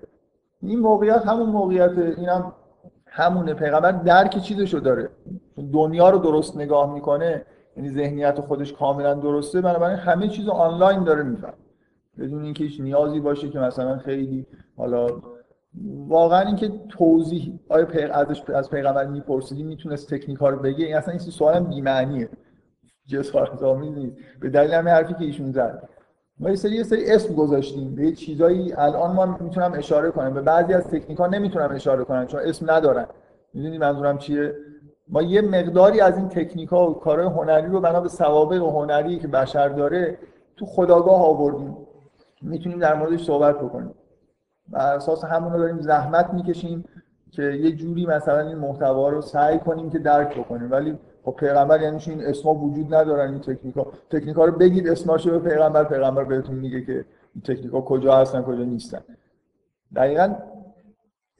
این 0.62 0.78
موقعیت 0.78 1.26
همون 1.26 1.49
موقعیت 1.49 1.90
اینم 2.16 2.52
همونه. 3.06 3.54
پیغمبر 3.54 3.92
درک 3.92 4.38
چیزشو 4.38 4.78
داره. 4.78 5.08
دنیا 5.73 6.11
رو 6.11 6.18
درست 6.18 6.56
نگاه 6.56 6.94
می‌کنه 6.94 7.44
یعنی 7.76 7.90
ذهنیت 7.90 8.40
خودش 8.40 8.73
کاملا 8.73 9.14
درسته 9.14 9.61
بنابراین 9.61 9.99
همه 9.99 10.28
چیز 10.28 10.49
آنلاین 10.49 11.04
داره 11.04 11.23
میفهم 11.23 11.54
بدون 12.18 12.45
اینکه 12.45 12.64
هیچ 12.64 12.80
نیازی 12.80 13.21
باشه 13.21 13.49
که 13.49 13.59
مثلا 13.59 13.99
خیلی 13.99 14.47
حالا 14.76 15.06
واقعا 16.09 16.40
اینکه 16.40 16.73
توضیح 16.88 17.61
آیا 17.68 17.87
ازش 18.12 18.42
از 18.50 18.71
پیغمبر 18.71 19.06
میپرسیدی 19.06 19.62
می‌تونست 19.62 20.14
تکنیک 20.14 20.38
ها 20.38 20.49
رو 20.49 20.59
بگه؟ 20.59 20.87
این 20.87 20.97
اصلا 20.97 21.11
این 21.11 21.18
سوالم 21.18 21.64
بی 21.64 21.80
معنیه 21.80 22.28
جسارت 23.06 23.62
آمیز 23.62 23.92
نیست. 23.92 24.16
به 24.40 24.50
دلیل 24.50 24.71
همین 24.71 24.88
حرفی 24.88 25.14
که 25.14 25.25
ایشون 25.25 25.52
زد. 25.52 25.88
ما 26.40 26.50
یه 26.50 26.56
سری 26.56 26.75
یه 26.75 26.83
سری 26.83 27.11
اسم 27.11 27.35
گذاشتیم. 27.35 27.95
به 27.95 28.12
چیزایی 28.12 28.73
الان 28.73 29.12
ما 29.12 29.38
می‌تونم 29.40 29.73
اشاره 29.73 30.11
کنم. 30.11 30.35
به 30.35 30.40
بعضی 30.40 30.75
از 30.75 30.87
تکنیک 30.87 31.18
ها 31.18 31.26
نمی‌تونم 31.26 31.71
اشاره 31.75 32.04
کنم 32.04 32.26
چون 32.26 32.40
اسم 32.45 32.71
ندارن. 32.71 33.06
می‌دونید 33.54 33.80
منظورم 33.80 34.18
چیه؟ 34.18 34.54
ما 35.08 35.22
یه 35.22 35.40
مقداری 35.40 36.00
از 36.00 36.18
این 36.18 36.28
تکنیک 36.28 36.68
ها 36.68 36.90
و 36.90 36.94
کارهای 36.94 37.28
هنری 37.28 37.66
رو 37.66 37.80
بنا 37.80 38.00
به 38.00 38.08
سوابق 38.08 38.62
هنری 38.62 39.18
که 39.18 39.28
بشر 39.28 39.68
داره 39.68 40.18
تو 40.56 40.66
خداگاه 40.66 41.22
آوردیم. 41.22 41.76
می‌تونیم 42.42 42.78
در 42.78 42.94
موردش 42.94 43.25
صحبت 43.25 43.58
بکنیم. 43.58 43.94
بر 44.68 44.94
اساس 44.94 45.25
همون 45.25 45.52
رو 45.52 45.58
داریم 45.58 45.80
زحمت 45.80 46.34
می‌کشیم 46.34 46.84
که 47.30 47.42
یه 47.42 47.72
جوری 47.72 48.06
مثلا 48.06 48.40
این 48.40 48.58
محتوا 48.58 49.08
رو 49.08 49.22
سعی 49.22 49.58
کنیم 49.58 49.90
که 49.90 49.98
درک 49.98 50.38
بکنیم. 50.38 50.70
ولی 50.70 50.98
خب 51.25 51.34
پیغمبر 51.38 51.80
یعنی 51.80 52.00
این 52.06 52.25
اسما 52.25 52.54
وجود 52.54 52.94
ندارن 52.94 53.30
این 53.30 53.40
تکنیکا 53.40 53.86
تکنیکا 54.10 54.44
رو 54.44 54.52
بگید 54.52 54.88
اسماشو 54.88 55.30
به 55.30 55.50
پیغمبر 55.50 55.84
پیغمبر 55.84 56.25
بهتون 56.25 56.54
میگه 56.54 56.84
که 56.84 57.04
این 57.34 57.42
تکنیکا 57.44 57.80
کجا 57.80 58.16
هستن 58.16 58.42
کجا 58.42 58.64
نیستن. 58.64 59.00
دقیقا 59.96 60.34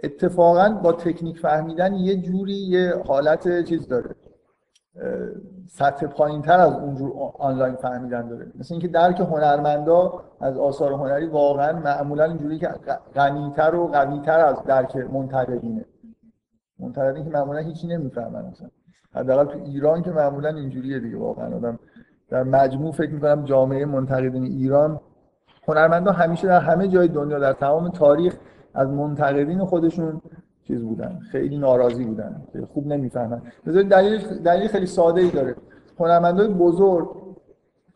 اتفاقا 0.03 0.69
با 0.83 0.93
تکنیک 0.93 1.38
فهمیدن 1.38 1.95
یه 1.95 2.17
جوری 2.17 2.53
یه 2.53 3.03
حالت 3.07 3.65
چیز 3.65 3.88
داره. 3.88 4.15
سطح 5.69 6.07
پایین 6.07 6.43
تر 6.43 6.61
از 6.61 6.73
اونجور 6.73 7.12
آنلاین 7.38 7.75
فهمیدن 7.75 8.29
داره. 8.29 8.47
مثل 8.59 8.75
اینکه 8.75 8.88
درک 8.88 9.21
هنرمندا 9.21 10.25
از 10.41 10.59
آثار 10.59 10.93
هنری 10.93 11.26
واقعا 11.26 11.79
معمولا 11.79 12.25
اینجوری 12.25 12.59
که 12.59 12.69
غنیتر 13.15 13.75
و 13.75 13.87
قویتر 13.87 14.41
از 14.41 14.65
درک 14.65 14.97
منتقدینه 14.97 15.85
منتقدین 16.79 17.25
که 17.25 17.31
معمولا 17.31 17.59
هیچی 17.59 17.87
نمی‌فهمن 17.87 18.47
مثلا. 18.47 18.69
حداقل 19.15 19.45
تو 19.45 19.59
ایران 19.65 20.03
که 20.03 20.11
معمولا 20.11 20.49
اینجوریه 20.49 20.99
دیگه 20.99 21.17
واقعا. 21.17 21.57
آدم 21.57 21.79
در 22.31 22.43
مجموع 22.43 22.93
فکر 22.93 23.11
می‌کنم 23.11 23.45
جامعه 23.45 23.85
منتقدین 23.85 24.45
ایران 24.45 25.00
هنرمندا 25.69 26.12
همیشه 26.12 26.47
در 26.47 26.61
همه 26.61 26.88
جای 26.88 27.09
دنیا 27.09 27.38
در 27.38 27.53
تمام 27.53 27.88
تاریخ 27.88 28.37
از 28.76 28.88
منتقدین 28.88 29.64
خودشون 29.64 30.21
چیز 30.66 30.83
بودن 30.83 31.18
خیلی 31.33 31.59
ناراضی 31.59 32.04
بودن 32.04 32.47
خوب 32.73 32.87
نمی‌فهمن. 32.87 33.42
دلیل 33.64 34.18
دلیل 34.45 34.68
خیلی 34.68 34.87
ساده 34.87 35.21
ای 35.21 35.30
داره. 35.30 35.56
هنرمندای 35.99 36.49
بزرگ 36.49 37.09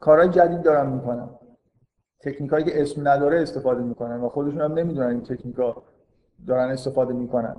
کارهای 0.00 0.28
جدید 0.28 0.62
دارن 0.62 0.92
می‌کنن. 0.92 1.28
تکنیکایی 2.20 2.64
که 2.64 2.82
اسم 2.82 3.08
نداره 3.08 3.42
استفاده 3.42 3.82
می‌کنن 3.82 4.20
و 4.20 4.28
خودشون 4.28 4.60
هم 4.60 4.72
نمی‌دونن 4.72 5.06
این 5.06 5.20
تکنیکا 5.20 5.82
دارن 6.46 6.70
استفاده 6.70 7.14
می‌کنن. 7.14 7.56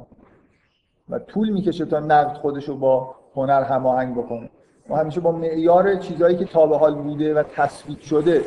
و 1.10 1.20
طول 1.20 1.50
می‌کشه 1.50 1.86
تا 1.86 2.00
نقد 2.00 2.38
خودشو 2.38 2.78
با 2.78 3.16
هنر 3.36 3.64
هماهنگ 3.64 4.16
بکنه. 4.18 4.50
ما 4.90 4.98
همیشه 4.98 5.22
با 5.22 5.32
معیار 5.32 5.96
چیزهایی 5.96 6.38
که 6.38 6.46
تا 6.46 6.68
به 6.68 6.78
حال 6.78 6.96
بوده 6.96 7.34
و 7.34 7.44
تثبیت 7.44 8.00
شده 8.00 8.42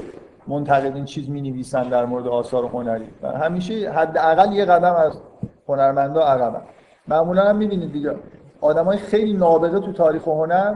منتقدین 0.47 1.05
چیز 1.05 1.31
می 1.31 1.41
نویسن 1.41 1.89
در 1.89 2.05
مورد 2.05 2.27
آثار 2.27 2.65
هنری. 2.65 3.09
و 3.23 3.29
همیشه 3.29 3.91
حداقل 3.91 4.53
یه 4.53 4.65
قدم 4.65 4.95
از 4.95 5.21
هنرمندا 5.69 6.23
عقبن. 6.23 6.63
معمولا 7.09 7.43
هم 7.43 7.57
می‌بینید 7.57 7.93
دیگه 7.93 8.17
آدمای 8.61 8.97
خیلی 8.97 9.33
نابغه 9.33 9.81
تو 9.81 9.93
تاریخ 9.93 10.29
هنر 10.29 10.75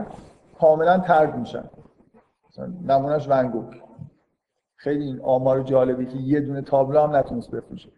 کاملا 0.59 0.97
ترد 0.97 1.37
میشن. 1.37 1.63
مثلا 2.49 2.73
نمونهش 2.87 3.27
ونگوک 3.29 3.81
خیلی 4.75 5.03
این 5.03 5.21
آمار 5.21 5.61
جالبی 5.61 6.05
که 6.05 6.17
یه 6.17 6.39
دونه 6.39 6.61
تابلو 6.61 6.99
هم 6.99 7.15
نتونست 7.15 7.51
بفروشه. 7.51 7.89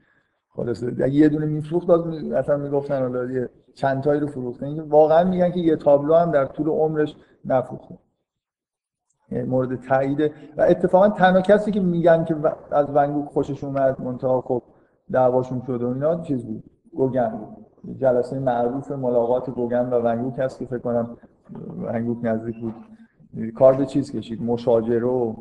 خلاصه 0.55 0.87
اگه 0.87 1.09
یه 1.09 1.29
دونه 1.29 1.45
میفروخت 1.45 1.89
اصلا 2.35 2.57
می‌گفتن 2.57 3.01
حالا 3.01 3.47
چند 3.75 4.03
تایی 4.03 4.19
رو 4.19 4.55
اینکه 4.61 4.81
واقعا 4.81 5.23
میگن 5.23 5.51
که 5.51 5.59
یه 5.59 5.75
تابلو 5.75 6.15
هم 6.15 6.31
در 6.31 6.45
طول 6.45 6.67
عمرش 6.67 7.15
نفروخته. 7.45 7.97
مورد 9.31 9.81
تایید. 9.81 10.31
و 10.57 10.61
اتفاقا 10.61 11.09
تنها 11.09 11.41
کسی 11.41 11.71
که 11.71 11.79
میگن 11.79 12.23
که 12.23 12.35
از 12.71 12.87
ونگوک 12.95 13.29
خوشش 13.29 13.63
اومد 13.63 14.01
منتها 14.01 14.41
خب 14.41 14.61
دعواشون 15.11 15.61
شده 15.67 15.85
و 15.85 15.93
اینا 15.93 16.21
چیز 16.21 16.45
بود 16.45 16.63
گوگن 16.95 17.39
جلسه 17.97 18.39
معروف 18.39 18.91
ملاقات 18.91 19.49
گوگن 19.49 19.89
و 19.89 19.99
ونگوک 19.99 20.39
هست 20.39 20.59
که 20.59 20.65
فکر 20.65 20.77
کنم 20.77 21.17
ونگوک 21.77 22.17
نزدیک 22.23 22.55
بود. 22.59 22.75
کار 23.55 23.73
به 23.73 23.85
چیز 23.85 24.11
کشید 24.11 24.41
مشاجره 24.41 25.07
و 25.07 25.33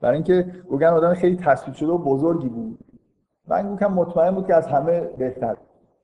برای 0.00 0.14
اینکه 0.14 0.46
گوگن 0.68 0.86
آدم 0.86 1.14
خیلی 1.14 1.36
تصویر 1.36 1.76
شده 1.76 1.92
و 1.92 1.98
بزرگی 1.98 2.48
بود. 2.48 2.78
ونگوک 3.48 3.82
هم 3.82 3.92
مطمئن 3.92 4.30
بود 4.30 4.46
که 4.46 4.54
از 4.54 4.66
همه 4.66 5.00
بهتر. 5.00 5.56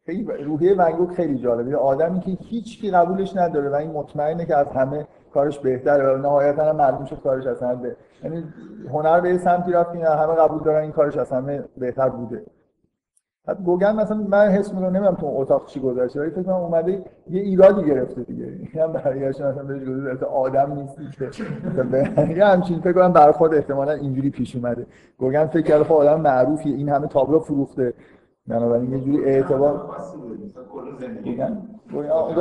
خیلی 0.07 0.25
روحیه 0.25 0.75
ونگوک 0.75 1.11
خیلی 1.11 1.39
جالبه. 1.39 1.77
آدمی 1.77 2.21
که 2.21 2.31
هیچ 2.31 2.81
کی 2.81 2.91
قبولش 2.91 3.37
نداره 3.37 3.71
و 3.71 3.75
این 3.75 3.91
مطمئنه 3.91 4.47
که 4.47 4.57
از 4.57 4.67
همه 4.67 5.07
کارش 5.39 5.59
بهتره 5.59 6.15
و 6.15 6.17
نهایتا 6.17 6.65
هم 6.65 6.77
معلوم 6.77 7.05
شد 7.05 7.21
کارش 7.21 7.47
اصلا 7.47 7.75
به 7.75 7.97
یعنی 8.25 8.45
هنر 8.93 9.21
به 9.21 9.39
سمتی 9.39 9.73
رفت 9.73 9.93
که 9.93 10.09
همه 10.09 10.35
قبول 10.35 10.63
دارن 10.63 10.83
این 10.83 10.93
کارش 10.93 11.33
همه 11.33 11.65
بهتر 11.77 12.09
بوده. 12.09 12.43
بعد 13.47 13.63
گوگن 13.65 13.97
مثلا 13.97 14.17
من 14.17 14.49
حس 14.49 14.75
می‌کنم 14.75 14.87
نمی‌دونم 14.87 15.15
تو 15.15 15.27
اتاق 15.27 15.67
چی 15.67 15.81
گذاشته 15.81 16.21
ولی 16.21 16.31
فکر 16.31 16.43
کنم 16.43 16.55
اومده 16.55 16.93
یه 17.31 17.41
ایرادی 17.41 17.85
گرفته 17.85 18.23
دیگه. 18.23 18.47
هم 18.85 18.93
برگشت 18.93 19.41
مثلا 19.41 19.63
بهش 19.63 20.13
گفته 20.13 20.27
آدم 20.27 20.73
نیستی 20.73 21.09
که. 21.19 22.35
یه 22.35 22.45
همچین 22.45 22.81
فکر 22.81 22.93
کنم 22.93 23.13
برخورد 23.13 23.55
احتمالاً 23.55 23.93
اینجوری 23.93 24.31
پیش 24.31 24.57
اومده. 24.57 24.87
گوگن 25.19 25.47
فکر 25.47 25.63
کرده 25.63 25.85
خب 25.85 25.93
آدم 25.93 26.21
معروفیه 26.21 26.77
این 26.77 26.89
همه 26.89 27.07
تابلو 27.07 27.39
فروخته. 27.39 27.95
بنابراین 28.47 28.93
یه 28.93 29.01
جوری 29.01 29.25
اعتبار 29.25 29.91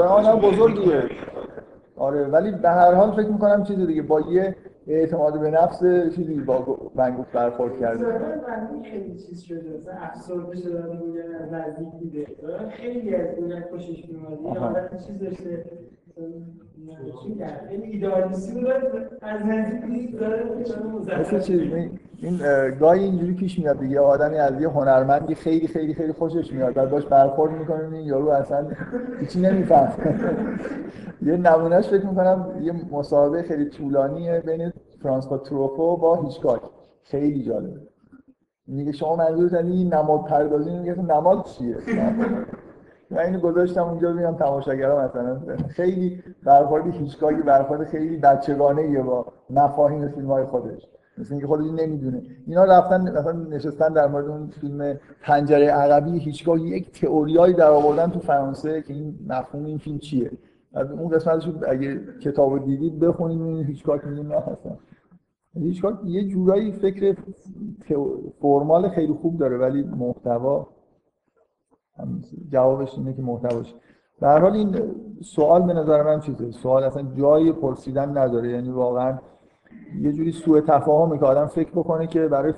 آدم 0.01 0.39
بزرگیه. 0.39 1.03
آره 1.97 2.27
ولی 2.27 2.51
به 2.51 2.69
هر 2.69 2.93
حال 2.93 3.11
فکر 3.11 3.27
می‌کنم 3.31 3.63
چیز 3.63 3.79
دیگه 3.79 4.01
با 4.01 4.21
یه 4.21 4.55
اعتماد 4.87 5.39
به 5.39 5.51
نفس 5.51 5.79
چیزی 6.15 6.33
با 6.33 6.79
ونگوک 6.95 7.27
برخورد 7.33 7.79
کرده 7.79 8.05
خیلی 8.91 9.15
چیز 9.15 9.41
شده 9.41 9.81
افسرده 10.01 10.55
شده 10.55 10.83
نزدیک 11.51 11.87
دیده. 11.99 12.27
خیلی 12.69 13.15
از 13.15 13.35
دولت 13.35 13.69
خوشش 13.69 14.05
میومد 14.09 14.89
یه 14.93 14.99
چیز 15.07 15.19
داشته. 15.19 15.65
این 22.21 22.37
گاهی 22.79 23.03
اینجوری 23.03 23.33
پیش 23.33 23.59
میاد 23.59 23.79
دیگه. 23.79 23.99
آدمی 23.99 24.37
از 24.37 24.61
یه 24.61 24.69
هنرمندی 24.69 25.35
خیلی 25.35 25.67
خیلی 25.67 25.93
خیلی 25.93 26.13
خوشش 26.13 26.53
میاد. 26.53 26.73
بعد 26.73 26.89
باش 26.89 27.05
برخورد 27.05 27.51
می‌کنه. 27.51 27.83
این 27.83 28.07
یارو 28.07 28.29
اصلا 28.29 28.67
هیچی 29.19 29.39
نمیفهم 29.39 29.93
یه 31.21 31.37
نمونهش 31.37 31.87
فکر 31.87 32.05
می‌کنم 32.05 32.59
یه 32.61 32.73
مصاحبه 32.91 33.43
خیلی 33.43 33.65
طولانی 33.65 34.39
بین 34.39 34.73
فرانسوا 35.03 35.37
تروفو 35.37 35.97
با 35.97 36.21
هیچکاک. 36.21 36.61
خیلی 37.03 37.43
جالبه. 37.43 37.81
میگه 38.67 38.91
شما 38.91 39.15
منظورت 39.15 39.53
این 39.53 39.93
نماد 39.93 40.25
پردازی 40.25 40.71
میگه 40.71 41.01
نماد 41.01 41.45
چیه؟ 41.45 41.77
من 43.11 43.19
اینو 43.19 43.39
گذاشتم 43.39 43.83
اونجا 43.83 44.11
ببینم 44.11 44.35
تماشاگرا 44.35 45.05
مثلا 45.05 45.39
خیلی 45.67 46.23
برخورد 46.43 46.87
هیچگاهی 46.87 47.41
برخورد 47.41 47.87
خیلی 47.87 48.17
بچگانه 48.17 49.03
با 49.03 49.25
مفاهیم 49.49 50.07
فیلم 50.07 50.31
های 50.31 50.45
خودش. 50.45 50.87
مثل 51.17 51.33
اینکه 51.33 51.47
خودش 51.47 51.65
نمی‌دونه. 51.65 52.21
اینا 52.47 52.63
رفتن 52.63 53.01
مثلا 53.01 53.31
نشستن 53.31 53.93
در 53.93 54.07
مورد 54.07 54.25
اون 54.27 54.47
فیلم 54.47 54.99
پنجره 55.21 55.67
عقبی 55.67 56.19
هیچگاه 56.19 56.61
یک 56.61 57.01
تئوریایی 57.01 57.53
در 57.53 57.69
آوردن 57.69 58.09
تو 58.09 58.19
فرانسه 58.19 58.81
که 58.81 58.93
این 58.93 59.19
مفهوم 59.27 59.65
این 59.65 59.77
فیلم 59.77 59.97
چیه. 59.97 60.31
اون 60.73 61.09
قسمتش 61.09 61.49
اگه 61.67 61.99
کتابو 62.23 62.59
دیدید 62.59 62.99
بخونید 62.99 63.41
این 63.41 63.65
هیچگاه 63.65 64.05
میگه 64.05 64.23
نه 64.23 64.35
اصلا. 64.35 64.77
هیچگاه 65.55 66.01
یه 66.05 66.27
جورایی 66.27 66.71
فکر 66.71 67.15
فرمال 68.41 68.89
خیلی 68.89 69.13
خوب 69.13 69.37
داره 69.37 69.57
ولی 69.57 69.83
محتوا 69.83 70.67
جوابش 72.49 72.97
اینه 72.97 73.13
که 73.13 73.21
محتواش 73.21 73.75
به 74.19 74.27
حال 74.27 74.53
این 74.53 74.75
سوال 75.21 75.61
به 75.61 75.73
نظر 75.73 76.03
من 76.03 76.19
چیزه؟ 76.19 76.51
سوال 76.51 76.83
اصلا 76.83 77.03
جای 77.15 77.51
پرسیدن 77.51 78.17
نداره. 78.17 78.49
یعنی 78.49 78.69
واقعا 78.69 79.17
یه 80.01 80.13
جوری 80.13 80.31
سوء 80.31 80.61
تفاهمه 80.61 81.17
که 81.17 81.25
آدم 81.25 81.47
فکر 81.47 81.71
بکنه 81.71 82.07
که 82.07 82.27
برای 82.27 82.53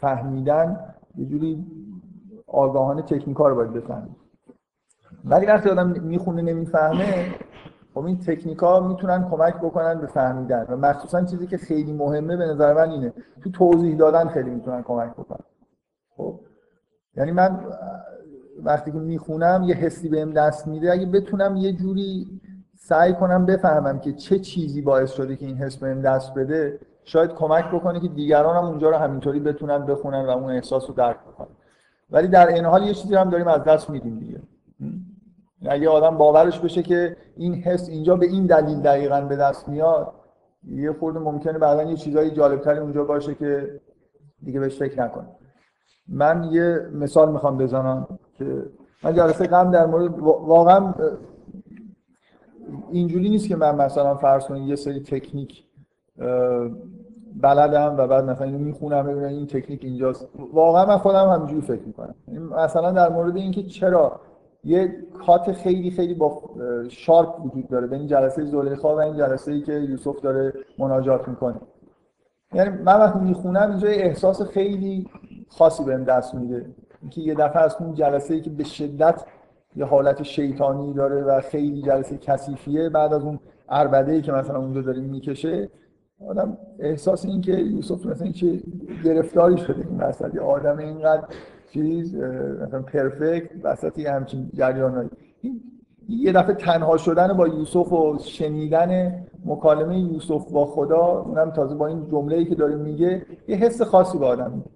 فهمیدن 0.00 0.94
یه 1.16 1.26
جوری 1.26 1.66
آگاهانه 2.46 3.02
تکنیکا 3.02 3.48
رو 3.48 3.54
باید 3.54 3.72
بفهمید 3.72 4.16
ولی 5.24 5.46
وقتی 5.46 5.68
آدم 5.68 5.90
می‌خونه 6.02 6.42
نمی‌فهمه 6.42 7.34
خب 7.94 8.04
این 8.04 8.18
تکنیکا 8.18 8.80
می‌تونن 8.80 9.30
کمک 9.30 9.56
بکنن 9.56 10.00
به 10.00 10.06
فهمیدن. 10.06 10.66
و 10.68 10.76
مخصوصا 10.76 11.24
چیزی 11.24 11.46
که 11.46 11.56
خیلی 11.56 11.92
مهمه 11.92 12.36
به 12.36 12.46
نظر 12.46 12.74
من 12.74 12.90
اینه. 12.90 13.12
تو 13.42 13.50
توضیح 13.50 13.96
دادن 13.96 14.28
خیلی 14.28 14.50
می‌تونن 14.50 14.82
کمک 14.82 15.12
بکنن. 15.12 15.44
خب؟ 16.16 16.40
یعنی 17.16 17.32
من 17.32 17.60
وقتی 18.64 18.92
که 18.92 18.98
می‌خونم 18.98 19.62
یه 19.66 19.74
حسی 19.74 20.08
بهم 20.08 20.30
دست 20.32 20.66
میده 20.68 20.92
اگه 20.92 21.06
بتونم 21.06 21.56
یه 21.56 21.72
جوری 21.72 22.40
سعی 22.76 23.14
کنم 23.14 23.46
بفهمم 23.46 23.98
که 23.98 24.12
چه 24.12 24.38
چیزی 24.38 24.82
باعث 24.82 25.12
شده 25.12 25.36
که 25.36 25.46
این 25.46 25.56
حس 25.56 25.76
بهم 25.76 26.00
دست 26.00 26.34
بده 26.34 26.78
شاید 27.04 27.30
کمک 27.30 27.64
بکنه 27.64 28.00
که 28.00 28.08
دیگران 28.08 28.56
هم 28.56 28.64
اونجا 28.64 28.90
رو 28.90 28.96
همینطوری 28.96 29.40
بتونن 29.40 29.86
بخونن 29.86 30.26
و 30.26 30.30
اون 30.30 30.50
احساس 30.50 30.88
رو 30.88 30.94
درک 30.94 31.16
بکنن. 31.20 31.56
ولی 32.10 32.28
در 32.28 32.48
این 32.48 32.64
حال 32.64 32.82
یه 32.82 32.94
چیزی 32.94 33.14
هم 33.14 33.30
داریم 33.30 33.48
از 33.48 33.64
دست 33.64 33.90
میدیم 33.90 34.18
دیگه. 34.18 34.40
اگه 35.66 35.88
آدم 35.88 36.18
باورش 36.18 36.60
بشه 36.60 36.82
که 36.82 37.16
این 37.36 37.54
حس 37.54 37.88
اینجا 37.88 38.16
به 38.16 38.26
این 38.26 38.46
دلیل 38.46 38.80
دقیقا 38.80 39.20
به 39.20 39.36
دست 39.36 39.68
میاد 39.68 40.12
یه 40.68 40.92
خورده 40.92 41.18
ممکنه 41.18 41.58
بعدا 41.58 41.82
یه 41.82 41.96
چیزایی 41.96 42.30
جالبتری 42.30 42.78
اونجا 42.78 43.04
باشه 43.04 43.34
که 43.34 43.80
دیگه 44.42 44.60
بهش 44.60 44.78
فکر 44.78 45.02
نکنه. 45.02 45.26
من 46.08 46.48
یه 46.52 46.88
مثال 46.92 47.32
می‌خوام 47.32 47.58
بزنم. 47.58 48.18
که 48.40 48.62
من 49.04 49.14
جلسه 49.14 49.46
قبل 49.46 49.70
در 49.70 49.86
مورد 49.86 50.18
واقعا 50.18 50.94
اینجوری 52.90 53.28
نیست 53.28 53.48
که 53.48 53.56
من 53.56 53.74
مثلا 53.74 54.14
فرض 54.14 54.46
کنید 54.46 54.68
یه 54.68 54.76
سری 54.76 55.00
تکنیک 55.00 55.64
بلدم 57.42 57.94
و 57.98 58.06
بعد 58.06 58.24
مثلا 58.24 58.46
اینو 58.46 58.58
می‌خونم 58.58 59.06
ببینم 59.06 59.28
این 59.28 59.46
تکنیک 59.46 59.84
اینجاست. 59.84 60.28
واقعا 60.52 60.86
من 60.86 60.96
خودم 60.96 61.28
همینجوری 61.28 61.60
فکر 61.60 61.82
می‌کنم. 61.82 62.14
مثلا 62.64 62.90
در 62.90 63.08
مورد 63.08 63.36
اینکه 63.36 63.62
چرا 63.62 64.20
یه 64.64 64.96
کات 65.26 65.52
خیلی 65.52 65.90
خیلی 65.90 66.14
با 66.14 66.42
شارپ 66.88 67.46
وجود 67.46 67.68
داره 67.68 67.86
بین 67.86 68.06
جلسه 68.06 68.44
زلیخا 68.44 68.96
و 68.96 69.00
این 69.00 69.16
جلسه 69.16 69.52
ای 69.52 69.60
که 69.60 69.72
یوسف 69.72 70.20
داره 70.20 70.52
مناجات 70.78 71.28
می‌کنه. 71.28 71.60
یعنی 72.52 72.70
من 72.70 73.00
وقتی 73.00 73.18
می‌خونم 73.18 73.70
اینجا 73.70 73.88
احساس 73.88 74.42
خیلی 74.42 75.08
خاصی 75.48 75.84
بهم 75.84 76.04
دست 76.04 76.34
میده. 76.34 76.66
اینکه 77.02 77.20
یه 77.20 77.34
دفعه 77.34 77.62
از 77.62 77.76
اون 77.80 77.94
جلسه 77.94 78.34
ای 78.34 78.40
که 78.40 78.50
به 78.50 78.64
شدت 78.64 79.24
یه 79.76 79.84
حالت 79.84 80.22
شیطانی 80.22 80.92
داره 80.92 81.22
و 81.22 81.40
خیلی 81.40 81.82
جلسه 81.82 82.18
کثیفیه 82.18 82.88
بعد 82.88 83.12
از 83.12 83.22
اون 83.22 83.38
اربده 83.68 84.12
ای 84.12 84.22
که 84.22 84.32
مثلا 84.32 84.58
اونجا 84.58 84.82
داریم 84.82 85.04
می‌کشه 85.04 85.68
آدم 86.28 86.58
احساس 86.78 87.24
این 87.24 87.40
که 87.40 87.52
یوسف 87.52 88.06
مثلا 88.06 88.32
چه 88.32 88.60
گرفتاری 89.04 89.58
شده 89.58 89.86
این 89.90 90.00
وسط. 90.00 90.34
یه 90.34 90.40
آدم 90.40 90.78
اینقدر 90.78 91.24
چیز 91.72 92.14
مثلا 92.62 92.82
پرفکت 92.82 93.50
وسط 93.62 93.98
یه 93.98 94.12
همچین 94.12 94.50
جریانایی. 94.54 95.10
یه 96.08 96.32
دفعه 96.32 96.54
تنها 96.54 96.96
شدن 96.96 97.32
با 97.32 97.48
یوسف 97.48 97.92
و 97.92 98.18
شنیدن 98.18 99.22
مکالمه 99.44 99.98
یوسف 99.98 100.50
با 100.50 100.66
خدا 100.66 101.06
اونم 101.06 101.50
تازه 101.50 101.74
با 101.74 101.86
این 101.86 102.08
جمله 102.10 102.36
ای 102.36 102.44
که 102.44 102.54
داره 102.54 102.76
میگه 102.76 103.26
یه 103.48 103.56
حس 103.56 103.82
خاصی 103.82 104.18
به 104.18 104.26
آدم 104.26 104.50
میده. 104.50 104.70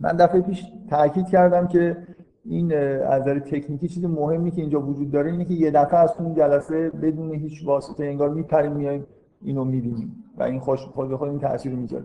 من 0.00 0.12
دفعه 0.12 0.40
پیش 0.40 0.64
تاکید 0.90 1.26
کردم 1.26 1.66
که 1.66 1.96
این 2.44 2.74
از 2.74 3.22
نظر 3.22 3.38
تکنیکی 3.38 3.88
چیز 3.88 4.04
مهمی 4.04 4.50
که 4.50 4.60
اینجا 4.60 4.80
وجود 4.80 5.10
داره 5.10 5.30
اینه 5.30 5.44
که 5.44 5.54
یه 5.54 5.70
دفعه 5.70 5.98
از 5.98 6.14
اون 6.18 6.34
جلسه 6.34 6.90
بدون 6.90 7.34
هیچ 7.34 7.66
واسطه 7.66 8.04
انگار 8.04 8.30
میپریم 8.30 8.72
میایم 8.72 9.06
اینو 9.42 9.64
می‌بینیم 9.64 10.24
و 10.38 10.42
این 10.42 10.60
خوش 10.60 10.80
خود 10.80 11.14
خود 11.14 11.28
این 11.28 11.38
تاثیر 11.38 11.72
می‌ذاره. 11.72 12.04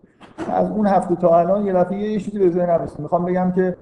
از 0.51 0.71
اون 0.71 0.87
هفته 0.87 1.15
تا 1.15 1.39
الان 1.39 1.65
یه 1.65 1.73
دفعه 1.73 1.97
یه 1.97 2.19
چیزی 2.19 2.39
به 2.39 2.49
ذهنم 2.49 2.81
رسید 2.81 2.99
می‌خوام 2.99 3.25
بگم 3.25 3.51
که 3.51 3.77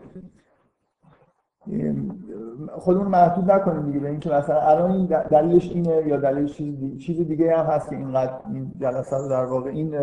خودمون 2.71 3.07
محدود 3.07 3.51
نکنیم 3.51 3.85
دیگه 3.85 3.99
به 3.99 4.09
اینکه 4.09 4.29
مثلا 4.29 4.61
الان 4.61 4.91
این 4.91 5.05
دلیلش 5.05 5.71
اینه 5.71 6.07
یا 6.07 6.17
دلیلش 6.17 6.53
چیز 6.53 6.79
دیگه, 6.79 6.97
چیز 6.97 7.27
دیگه 7.27 7.57
هم 7.57 7.65
هست 7.65 7.89
که 7.89 7.95
اینقدر 7.95 8.33
این 8.53 8.71
جلسه 8.81 9.27
در 9.29 9.45
واقع 9.45 9.69
این 9.69 9.95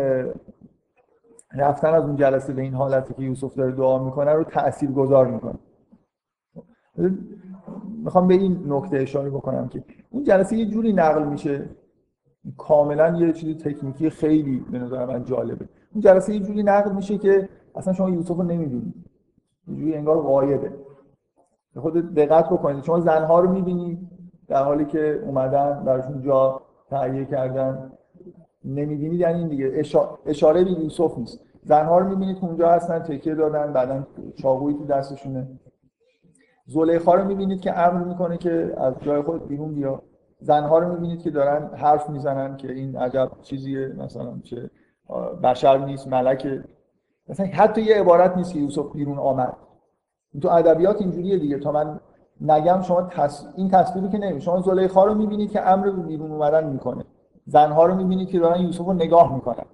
رفتن 1.55 1.93
از 1.93 2.03
اون 2.03 2.15
جلسه 2.15 2.53
به 2.53 2.61
این 2.61 2.73
حالتی 2.73 3.13
که 3.13 3.21
یوسف 3.21 3.55
داره 3.55 3.71
دعا 3.71 4.03
می‌کنه 4.03 4.33
رو 4.33 4.43
تأثیر 4.43 4.91
گذار 4.91 5.27
می‌کنه. 5.27 5.59
می‌خوام 8.03 8.27
به 8.27 8.33
این 8.33 8.63
نکته 8.67 8.97
اشاره 8.97 9.29
بکنم 9.29 9.67
که 9.67 9.83
اون 10.09 10.23
جلسه 10.23 10.55
یه 10.55 10.65
جوری 10.65 10.93
نقل 10.93 11.23
میشه. 11.23 11.69
کاملا 12.57 13.17
یه 13.17 13.33
چیز 13.33 13.57
تکنیکی 13.57 14.09
خیلی 14.09 14.65
به 14.71 14.79
نظر 14.79 15.05
من 15.05 15.23
جالبه. 15.23 15.69
اون 15.93 16.01
جلسه 16.01 16.33
یه 16.33 16.39
جوری 16.39 16.63
نقل 16.63 16.91
میشه 16.91 17.17
که 17.17 17.49
اصلا 17.75 17.93
شما 17.93 18.09
یوسف 18.09 18.35
رو 18.37 18.43
نمی‌بینید 18.43 18.93
یه 19.67 19.75
جوری 19.75 19.95
انگار 19.95 20.21
غایبه 20.21 20.73
خود 21.75 22.13
دقت 22.13 22.49
بکنید. 22.49 22.83
شما 22.83 22.99
زنها 22.99 23.39
رو 23.39 23.51
می‌بینید 23.51 24.09
در 24.47 24.63
حالی 24.63 24.85
که 24.85 25.23
اومدن 25.25 25.83
براشون 25.85 26.21
جا 26.21 26.61
تهیه 26.89 27.25
کردن. 27.25 27.91
نمی‌بینید 28.65 29.19
یعنی 29.19 29.39
این 29.39 29.47
دیگه. 29.47 29.83
اشاره 30.25 30.63
به 30.63 30.71
یوسف 30.71 31.17
نیست. 31.17 31.39
زنها 31.63 31.99
رو 31.99 32.09
می‌بینید 32.09 32.37
اونجا 32.41 32.69
هستن 32.69 32.99
تکیه 32.99 33.35
دادن 33.35 33.73
بعدا 33.73 34.07
چاقویی 34.35 34.77
تو 34.77 34.85
دستشونه. 34.85 35.47
زلیخا 36.67 37.13
رو 37.13 37.25
می‌بینید 37.25 37.61
که 37.61 37.79
امر 37.79 38.03
می‌کنه 38.03 38.37
که 38.37 38.73
از 38.77 38.93
جای 39.01 39.21
خود 39.21 39.47
بیرون 39.47 39.75
بیا. 39.75 40.01
زنها 40.39 40.79
رو 40.79 40.93
می‌بینید 40.93 41.21
که 41.21 41.31
دارن 41.31 41.69
حرف 41.75 42.09
می‌زنن 42.09 42.57
که 42.57 42.71
این 42.71 42.97
عجب 42.97 43.31
چیزیه 43.41 43.87
مثلا 43.87 44.39
چه 44.43 44.69
بشر 45.43 45.77
نیست 45.77 46.07
ملکه. 46.07 46.63
مثلا 47.29 47.45
حتی 47.45 47.81
یه 47.81 47.95
عبارت 47.95 48.37
نیست 48.37 48.53
که 48.53 48.59
یوسف 48.59 48.93
بیرون 48.93 49.17
آمد. 49.17 49.53
تو 50.41 50.49
ادبیات 50.49 51.01
اینجوریه 51.01 51.37
دیگه. 51.37 51.59
تا 51.59 51.71
من 51.71 51.99
نگم 52.41 52.81
شما 52.81 53.01
تص... 53.01 53.45
این 53.55 53.69
تصویری 53.69 54.09
که 54.09 54.17
نمی 54.17 54.41
شما 54.41 54.61
زلیخا 54.61 55.05
رو 55.05 55.13
می‌بینید 55.13 55.51
که 55.51 55.69
امر 55.69 55.89
بیرون 55.89 56.31
اومدن 56.31 56.69
می‌کنه. 56.69 57.05
زنها 57.45 57.85
رو 57.85 57.95
می‌بینید 57.95 58.29
که 58.29 58.39
دارن 58.39 58.61
یوسف 58.61 58.85
رو 58.85 58.93
نگاه 58.93 59.35
می‌کنن. 59.35 59.65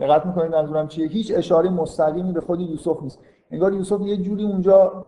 دقت 0.00 0.26
می‌کنید 0.26 0.52
منظورم 0.52 0.88
چیه؟ 0.88 1.08
هیچ 1.08 1.32
اشاره 1.36 1.70
مستقیمی 1.70 2.32
به 2.32 2.40
خود 2.40 2.60
یوسف 2.60 3.02
نیست. 3.02 3.18
انگار 3.50 3.74
یوسف 3.74 4.00
یه 4.00 4.16
جوری 4.16 4.44
اونجا 4.44 5.06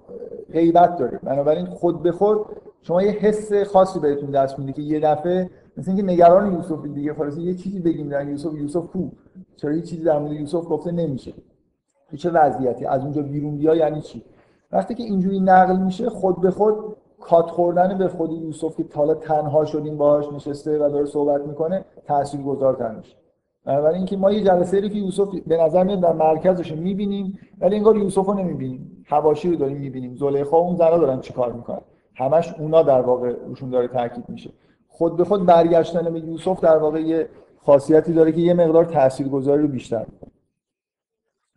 غیبت 0.53 0.97
داره. 0.97 1.21
بنابراین 1.23 1.67
خود 1.67 2.03
به 2.03 2.13
خود 2.13 2.47
شما 2.83 3.03
یه 3.03 3.11
حس 3.11 3.53
خاصی 3.53 4.01
بهتون 4.01 4.31
دست 4.31 4.59
میده 4.59 4.73
که 4.73 4.83
یه 4.83 5.01
دفعه 5.01 5.51
مثل 5.77 5.91
اینکه 5.91 6.07
نگران 6.07 6.53
یوسف 6.53 6.87
دیگه. 6.87 7.15
خلاص 7.15 7.39
یه 7.39 7.55
چیزی 7.55 7.81
بگیم 7.81 8.09
در 8.09 8.29
یوسف. 8.29 8.55
یوسف 8.55 8.87
کو؟ 8.87 9.09
چرا 9.57 9.73
یه 9.73 9.83
چیزی 9.83 10.05
در 10.05 10.19
مورد 10.19 10.33
یوسف 10.33 10.65
گفته 10.69 10.93
نمیشه؟ 10.93 11.33
چه 12.17 12.31
وضعیتی؟ 12.31 12.87
از 12.87 13.03
اونجا 13.03 13.23
بیرون 13.23 13.57
بیا 13.57 13.75
یعنی 13.75 14.01
چی؟ 14.01 14.23
وقتی 14.73 14.95
که 14.95 15.03
اینجوری 15.03 15.41
نقل 15.41 15.77
میشه 15.77 16.11
خود 16.11 16.41
به 16.41 16.51
خود 16.51 16.75
کات 17.23 17.51
خوردن 17.51 17.99
به 17.99 18.09
خود 18.09 18.33
یوسف 18.33 18.77
که 18.77 18.85
حالا 18.95 19.15
تنها 19.15 19.65
شدیم 19.65 19.97
باهاش 19.97 20.33
نشسته 20.33 20.79
و 20.79 20.91
داره 20.91 21.07
صحبت 21.07 21.41
می‌کنه 21.41 21.85
تاثیرگذارتر 22.07 22.95
میشه. 22.95 23.17
بنابراین 23.65 23.97
اینکه 23.97 24.17
ما 24.17 24.33
یه 24.33 24.45
جلسه 24.45 24.81
رو 24.81 24.89
که 24.89 24.95
یوسف 24.95 25.29
به 25.47 25.57
نظر 25.57 25.85
میاد 25.85 26.01
در 26.01 26.13
مرکزش 26.13 26.73
می‌بینیم 26.73 27.39
ولی 27.61 27.77
انگار 27.77 27.97
یوسف 27.97 28.27
رو 28.27 28.35
نمی‌بینیم. 28.35 29.05
حواشی 29.07 29.51
رو 29.51 29.57
داریم 29.57 29.77
می‌بینیم. 29.77 30.17
زلیخا 30.17 30.57
اون 30.57 30.77
زنا 30.77 30.99
دارن 30.99 31.21
چیکار 31.21 31.53
می‌کنن؟ 31.53 31.81
همش 32.15 32.55
اونا 32.59 32.83
در 32.83 33.01
واقع 33.01 33.33
روشون 33.47 33.71
داره 33.71 33.89
تاکید 33.89 34.25
میشه. 34.29 34.51
خود 34.89 35.17
به 35.17 35.25
خود 35.25 35.47
برگشتن 35.47 36.13
به 36.13 36.21
یوسف 36.21 36.61
در 36.61 36.77
واقع 36.77 37.01
یه 37.01 37.29
خاصیتی 37.65 38.13
داره 38.13 38.33
که 38.33 38.41
یه 38.41 38.55
مقدار 38.55 38.85
تاثیرگذاری 38.85 39.63
رو 39.63 39.69
بیشتر 39.69 40.07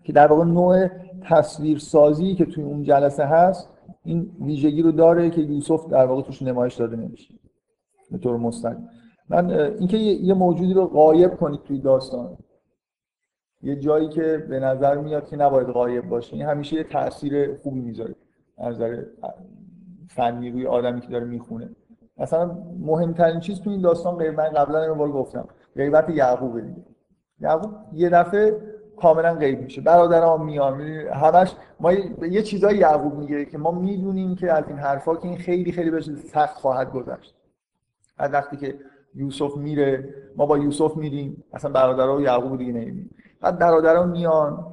که 0.04 0.14
در 0.14 0.28
واقع 0.28 0.44
نوع 0.44 0.88
تصویر 1.30 1.78
سازی 1.78 2.36
که 2.36 2.46
توی 2.46 2.64
اون 2.64 2.84
جلسه 2.84 3.26
هست 3.26 3.70
این 4.06 4.32
ویژگی 4.42 4.82
رو 4.82 4.92
داره 4.92 5.30
که 5.30 5.42
یوسف 5.42 5.88
در 5.88 6.06
واقع 6.06 6.22
توش 6.22 6.42
نمایش 6.42 6.76
داده 6.76 6.96
نمیشه. 6.96 7.34
به 8.12 8.18
طور 8.18 8.38
مستقیم. 8.38 8.90
من 9.30 9.52
اینکه 9.52 9.98
یه 9.98 10.34
موجودی 10.34 10.74
رو 10.74 10.86
غایب 10.86 11.36
کنید 11.36 11.60
توی 11.64 11.80
داستان. 11.80 12.38
یه 13.62 13.76
جایی 13.76 14.10
که 14.10 14.46
به 14.50 14.60
نظر 14.60 14.98
میاد 14.98 15.28
که 15.28 15.38
نباید 15.38 15.68
غایب 15.68 16.10
باشه. 16.10 16.36
این 16.36 16.46
همیشه 16.46 16.76
یه 16.76 16.84
تاثیر 16.84 17.58
خوبی 17.58 17.80
می‌ذاره. 17.80 18.16
نظر 18.58 19.04
فنی 20.10 20.52
روی 20.52 20.68
آدمی 20.68 21.02
که 21.02 21.08
داره 21.08 21.26
می‌خونه. 21.26 21.70
مثلا 22.18 22.58
مهمترین 22.80 23.40
چیز 23.40 23.62
تو 23.62 23.70
این 23.70 23.82
داستان 23.82 24.16
غیر 24.16 24.32
من 24.32 24.50
قبلا 24.50 24.82
اینو 24.82 25.12
گفتم. 25.12 25.48
غیبت 25.76 26.10
یعقوب 26.10 26.60
دیگه. 26.60 26.86
یعقوب 27.40 27.72
یه 27.94 28.10
دفعه 28.10 28.62
کاملا 28.98 29.34
غیب 29.34 29.62
میشه. 29.62 29.82
برادرام 29.82 30.46
میان 30.46 30.82
همش 30.82 31.56
ما 31.80 31.94
یه 31.94 32.42
چیزای 32.42 32.78
یعقوب 32.78 33.14
میگه 33.14 33.46
که 33.46 33.58
ما 33.58 33.72
می‌دونیم 33.72 34.36
که 34.36 34.54
از 34.54 34.64
این 34.68 34.78
حرفا 34.78 35.16
که 35.16 35.28
این 35.28 35.38
خیلی 35.38 35.72
خیلی 35.72 35.92
بهش 35.92 36.10
سخت 36.34 36.58
خواهد 36.58 36.92
گذشت. 36.92 37.36
از 38.18 38.34
وقتی 38.34 38.58
که 38.58 38.76
یوسف 39.16 39.58
میره 39.58 40.10
ما 40.38 40.46
با 40.46 40.58
یوسف 40.58 40.98
میریم. 40.98 41.44
اصلا 41.54 41.72
برادرها 41.72 42.16
و 42.16 42.22
یعقوب 42.22 42.58
دیگه 42.58 42.74
نمی‌بینیم. 42.74 43.16
بعد 43.42 43.60
برادرها 43.60 44.06
میان 44.06 44.66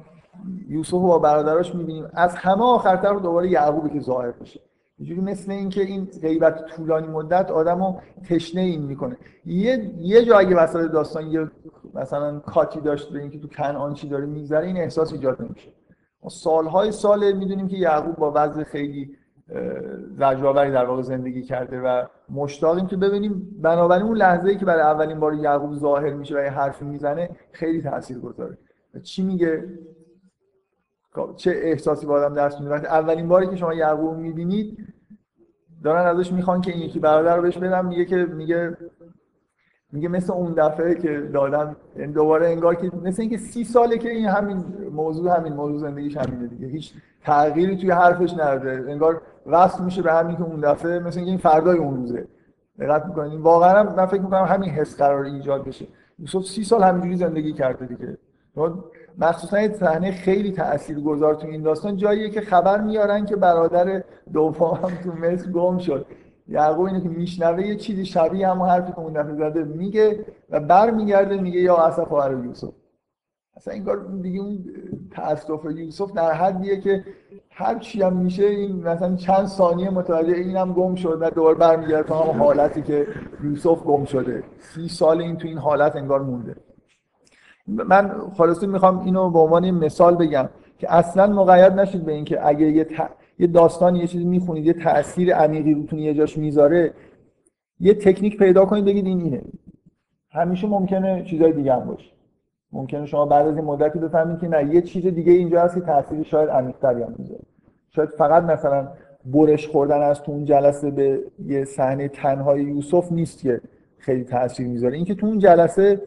یوسف 0.67 0.91
با 1.01 1.19
برادراش 1.19 1.75
می‌بینیم. 1.75 2.07
از 2.13 2.35
همه 2.35 2.63
آخرتر 2.63 3.13
رو 3.13 3.19
دوباره 3.19 3.49
یعقوبی 3.49 3.89
که 3.89 3.99
ظاهر 3.99 4.33
میشه 4.39 4.59
یه 5.03 5.09
جوری 5.09 5.21
مثل 5.21 5.51
اینکه 5.51 5.81
این 5.81 6.07
غیبت 6.21 6.65
طولانی 6.65 7.07
مدت 7.07 7.51
آدمو 7.51 7.99
تشنه 8.29 8.61
این 8.61 8.81
می‌کنه. 8.81 9.17
یه 9.45 9.91
یه 9.97 10.25
جا 10.25 10.37
اگه 10.37 10.55
وسط 10.55 10.91
داستان 10.91 11.27
یه 11.27 11.51
مثلا 11.93 12.39
کاتی 12.39 12.81
داشت 12.81 13.13
به 13.13 13.19
اینکه 13.19 13.39
تو 13.39 13.47
کنعان 13.47 13.93
چی 13.93 14.09
داره 14.09 14.25
میگذره 14.25 14.65
این 14.65 14.77
احساس 14.77 15.13
ایجاد 15.13 15.41
نمیشه. 15.41 15.69
ما 16.23 16.29
سالهای 16.29 16.91
سال 16.91 17.31
می‌دونیم 17.31 17.67
که 17.67 17.77
یعقوب 17.77 18.15
با 18.15 18.31
وضع 18.35 18.63
خیلی 18.63 19.17
زجرآوری 20.17 20.71
در 20.71 20.85
واقع 20.85 21.01
زندگی 21.01 21.41
کرده 21.41 21.81
و 21.81 22.05
مشتاقیم 22.29 22.87
که 22.87 22.97
ببینیم 22.97 23.59
بنابراین 23.61 24.05
اون 24.05 24.17
لحظه 24.17 24.49
ای 24.49 24.57
که 24.57 24.65
برای 24.65 24.81
اولین 24.81 25.19
بار 25.19 25.33
یعقوب 25.33 25.75
ظاهر 25.75 26.13
میشه 26.13 26.35
و 26.35 26.43
یه 26.43 26.49
حرفی 26.49 26.85
می‌زنه 26.85 27.29
خیلی 27.51 27.81
تاثیرگذاره 27.81 28.57
چی 29.03 29.23
میگه؟ 29.23 29.63
چه 31.35 31.51
احساسی 31.51 32.05
با 32.05 32.13
آدم 32.13 32.35
دست 32.35 32.61
میده؟ 32.61 32.75
اولین 32.75 33.27
باری 33.27 33.47
که 33.47 33.55
شما 33.55 33.73
یعقوب 33.73 34.17
می‌بینید 34.17 34.92
دارن 35.83 36.05
ازش 36.05 36.31
می‌خوان 36.31 36.61
که 36.61 36.71
این 36.71 36.81
یکی 36.81 36.99
برادر 36.99 37.35
رو 37.35 37.41
بهش 37.41 37.57
بدم 37.57 37.85
میگه 37.85 38.05
که 38.05 38.15
میگه 38.15 38.77
میگه 39.91 40.07
مثل 40.07 40.33
اون 40.33 40.53
دفعه 40.53 40.95
که 40.95 41.29
دادم 41.33 41.75
یعنی 41.97 42.13
دوباره 42.13 42.47
انگار 42.47 42.75
که 42.75 42.91
مثل 43.03 43.21
اینکه 43.21 43.37
سی 43.37 43.63
ساله 43.63 43.97
که 43.97 44.09
این 44.09 44.25
همین 44.25 44.65
موضوع 44.91 45.37
همین 45.37 45.53
موضوع 45.53 45.79
زندگیش 45.79 46.17
همینه 46.17 46.47
دیگه. 46.47 46.67
هیچ 46.67 46.93
تغییری 47.23 47.77
توی 47.77 47.91
حرفش 47.91 48.33
نداره. 48.33 48.91
انگار 48.91 49.21
وصل 49.45 49.83
میشه 49.83 50.01
به 50.01 50.13
همین 50.13 50.35
که 50.35 50.43
اون 50.43 50.59
دفعه 50.59 50.99
مثل 50.99 51.17
اینکه 51.17 51.29
این 51.29 51.37
فردای 51.37 51.77
اون 51.77 51.95
روزه. 51.95 52.27
دقت 52.79 53.05
می‌کنین؟ 53.05 53.41
واقعا 53.41 53.83
من 53.83 54.05
فکر 54.05 54.21
می‌کنم 54.21 54.43
همین 54.43 54.69
حس 54.69 54.97
قرار 54.97 55.25
ایجاد 55.25 55.65
بشه. 55.65 55.87
یوسف 56.19 56.45
سی 56.45 56.63
سال 56.63 56.83
همینجوری 56.83 57.15
زندگی 57.15 57.53
کرده 57.53 57.85
دیگه. 57.85 58.17
مخصوصا 59.17 59.61
یه 59.61 59.73
صحنه 59.73 60.11
خیلی 60.11 60.51
تاثیرگذار 60.51 61.35
تو 61.35 61.47
این 61.47 61.61
داستان 61.61 61.97
جاییه 61.97 62.29
که 62.29 62.41
خبر 62.41 62.81
میارن 62.81 63.25
که 63.25 63.35
برادر 63.35 64.03
دوم 64.33 64.73
هم 64.83 64.91
تو 65.03 65.11
مصر 65.11 65.51
گم 65.51 65.77
شد. 65.77 66.05
یعقوب 66.47 66.85
اینه 66.85 67.01
که 67.01 67.09
میشنوه 67.09 67.67
یه 67.67 67.75
چیزی 67.75 68.05
شبیه 68.05 68.47
همون 68.47 68.69
حرفی 68.69 68.91
که 68.91 68.99
اون 68.99 69.13
دفعه 69.13 69.33
زده 69.33 69.63
میگه 69.63 70.25
و 70.49 70.59
برمیگرده 70.59 71.41
میگه 71.41 71.59
یا 71.59 71.77
اسف 71.77 72.11
و 72.11 72.45
یوسف. 72.45 72.73
اصلا 73.55 73.73
این 73.73 73.83
کار 73.83 74.05
دیگه 74.21 74.39
اون 74.39 74.65
تاسف 75.11 75.65
یوسف 75.75 76.11
در 76.11 76.31
حدیه 76.31 76.79
که 76.79 77.03
هر 77.51 77.79
چی 77.79 78.01
هم 78.01 78.17
میشه 78.17 78.45
این 78.45 78.83
مثلا 78.83 79.15
چند 79.15 79.45
ثانیه 79.45 79.89
متوجه 79.89 80.33
اینم 80.33 80.73
گم 80.73 80.95
شد 80.95 81.17
و 81.21 81.29
دوباره 81.29 81.57
برمیگرده 81.57 82.03
تا 82.03 82.23
هم 82.23 82.43
حالتی 82.43 82.81
که 82.81 83.07
یوسف 83.43 83.83
گم 83.83 84.05
شده. 84.05 84.43
سی 84.59 84.87
سال 84.87 85.21
این 85.21 85.37
تو 85.37 85.47
این 85.47 85.57
حالت 85.57 85.95
انگار 85.95 86.21
مونده. 86.21 86.55
من 87.67 88.11
خلاصه 88.37 88.67
می‌خوام 88.67 88.99
اینو 88.99 89.29
به 89.29 89.39
عنوان 89.39 89.71
مثال 89.71 90.15
بگم 90.15 90.49
که 90.77 90.93
اصلا 90.93 91.27
مقید 91.27 91.73
نشید 91.73 92.05
به 92.05 92.11
اینکه 92.11 92.47
اگه 92.47 92.71
یه, 92.71 92.87
یه 93.39 93.47
داستان 93.47 93.95
یه 93.95 94.07
چیزی 94.07 94.25
می‌خونید 94.25 94.65
یه 94.65 94.73
تاثیر 94.73 95.35
عمیقی 95.35 95.73
روتون 95.73 95.99
یه 95.99 96.13
جاش 96.13 96.37
می‌ذاره 96.37 96.93
یه 97.79 97.93
تکنیک 97.93 98.37
پیدا 98.37 98.65
کنید 98.65 98.85
بگید 98.85 99.05
این 99.05 99.21
اینه. 99.21 99.41
همیشه 100.31 100.67
ممکنه 100.67 101.23
چیزای 101.23 101.51
دیگه 101.51 101.73
هم 101.73 101.85
باشه. 101.85 102.11
ممکنه 102.71 103.05
شما 103.05 103.25
بعد 103.25 103.47
از 103.47 103.55
این 103.55 103.65
مدتی 103.65 103.99
بفهمید 103.99 104.39
که 104.39 104.47
نه 104.47 104.75
یه 104.75 104.81
چیز 104.81 105.05
دیگه 105.05 105.31
اینجا 105.31 105.61
هست 105.61 105.75
که 105.75 105.81
تاثیر 105.81 106.23
شاید 106.23 106.49
عمیق‌تری 106.49 107.03
هم 107.03 107.15
می‌ذاره. 107.17 107.41
شاید 107.89 108.09
فقط 108.09 108.43
مثلا 108.43 108.87
برش 109.25 109.67
خوردن 109.67 110.01
از 110.01 110.21
تو 110.21 110.31
اون 110.31 110.45
جلسه 110.45 110.91
به 110.91 111.19
یه 111.45 111.65
صحنه 111.65 112.07
تنهای 112.07 112.63
یوسف 112.63 113.11
نیست 113.11 113.41
که 113.41 113.61
خیلی 113.97 114.23
تاثیر 114.23 114.67
می‌ذاره. 114.67 114.95
اینکه 114.95 115.15
تو 115.15 115.27
اون 115.27 115.39
جلسه 115.39 116.01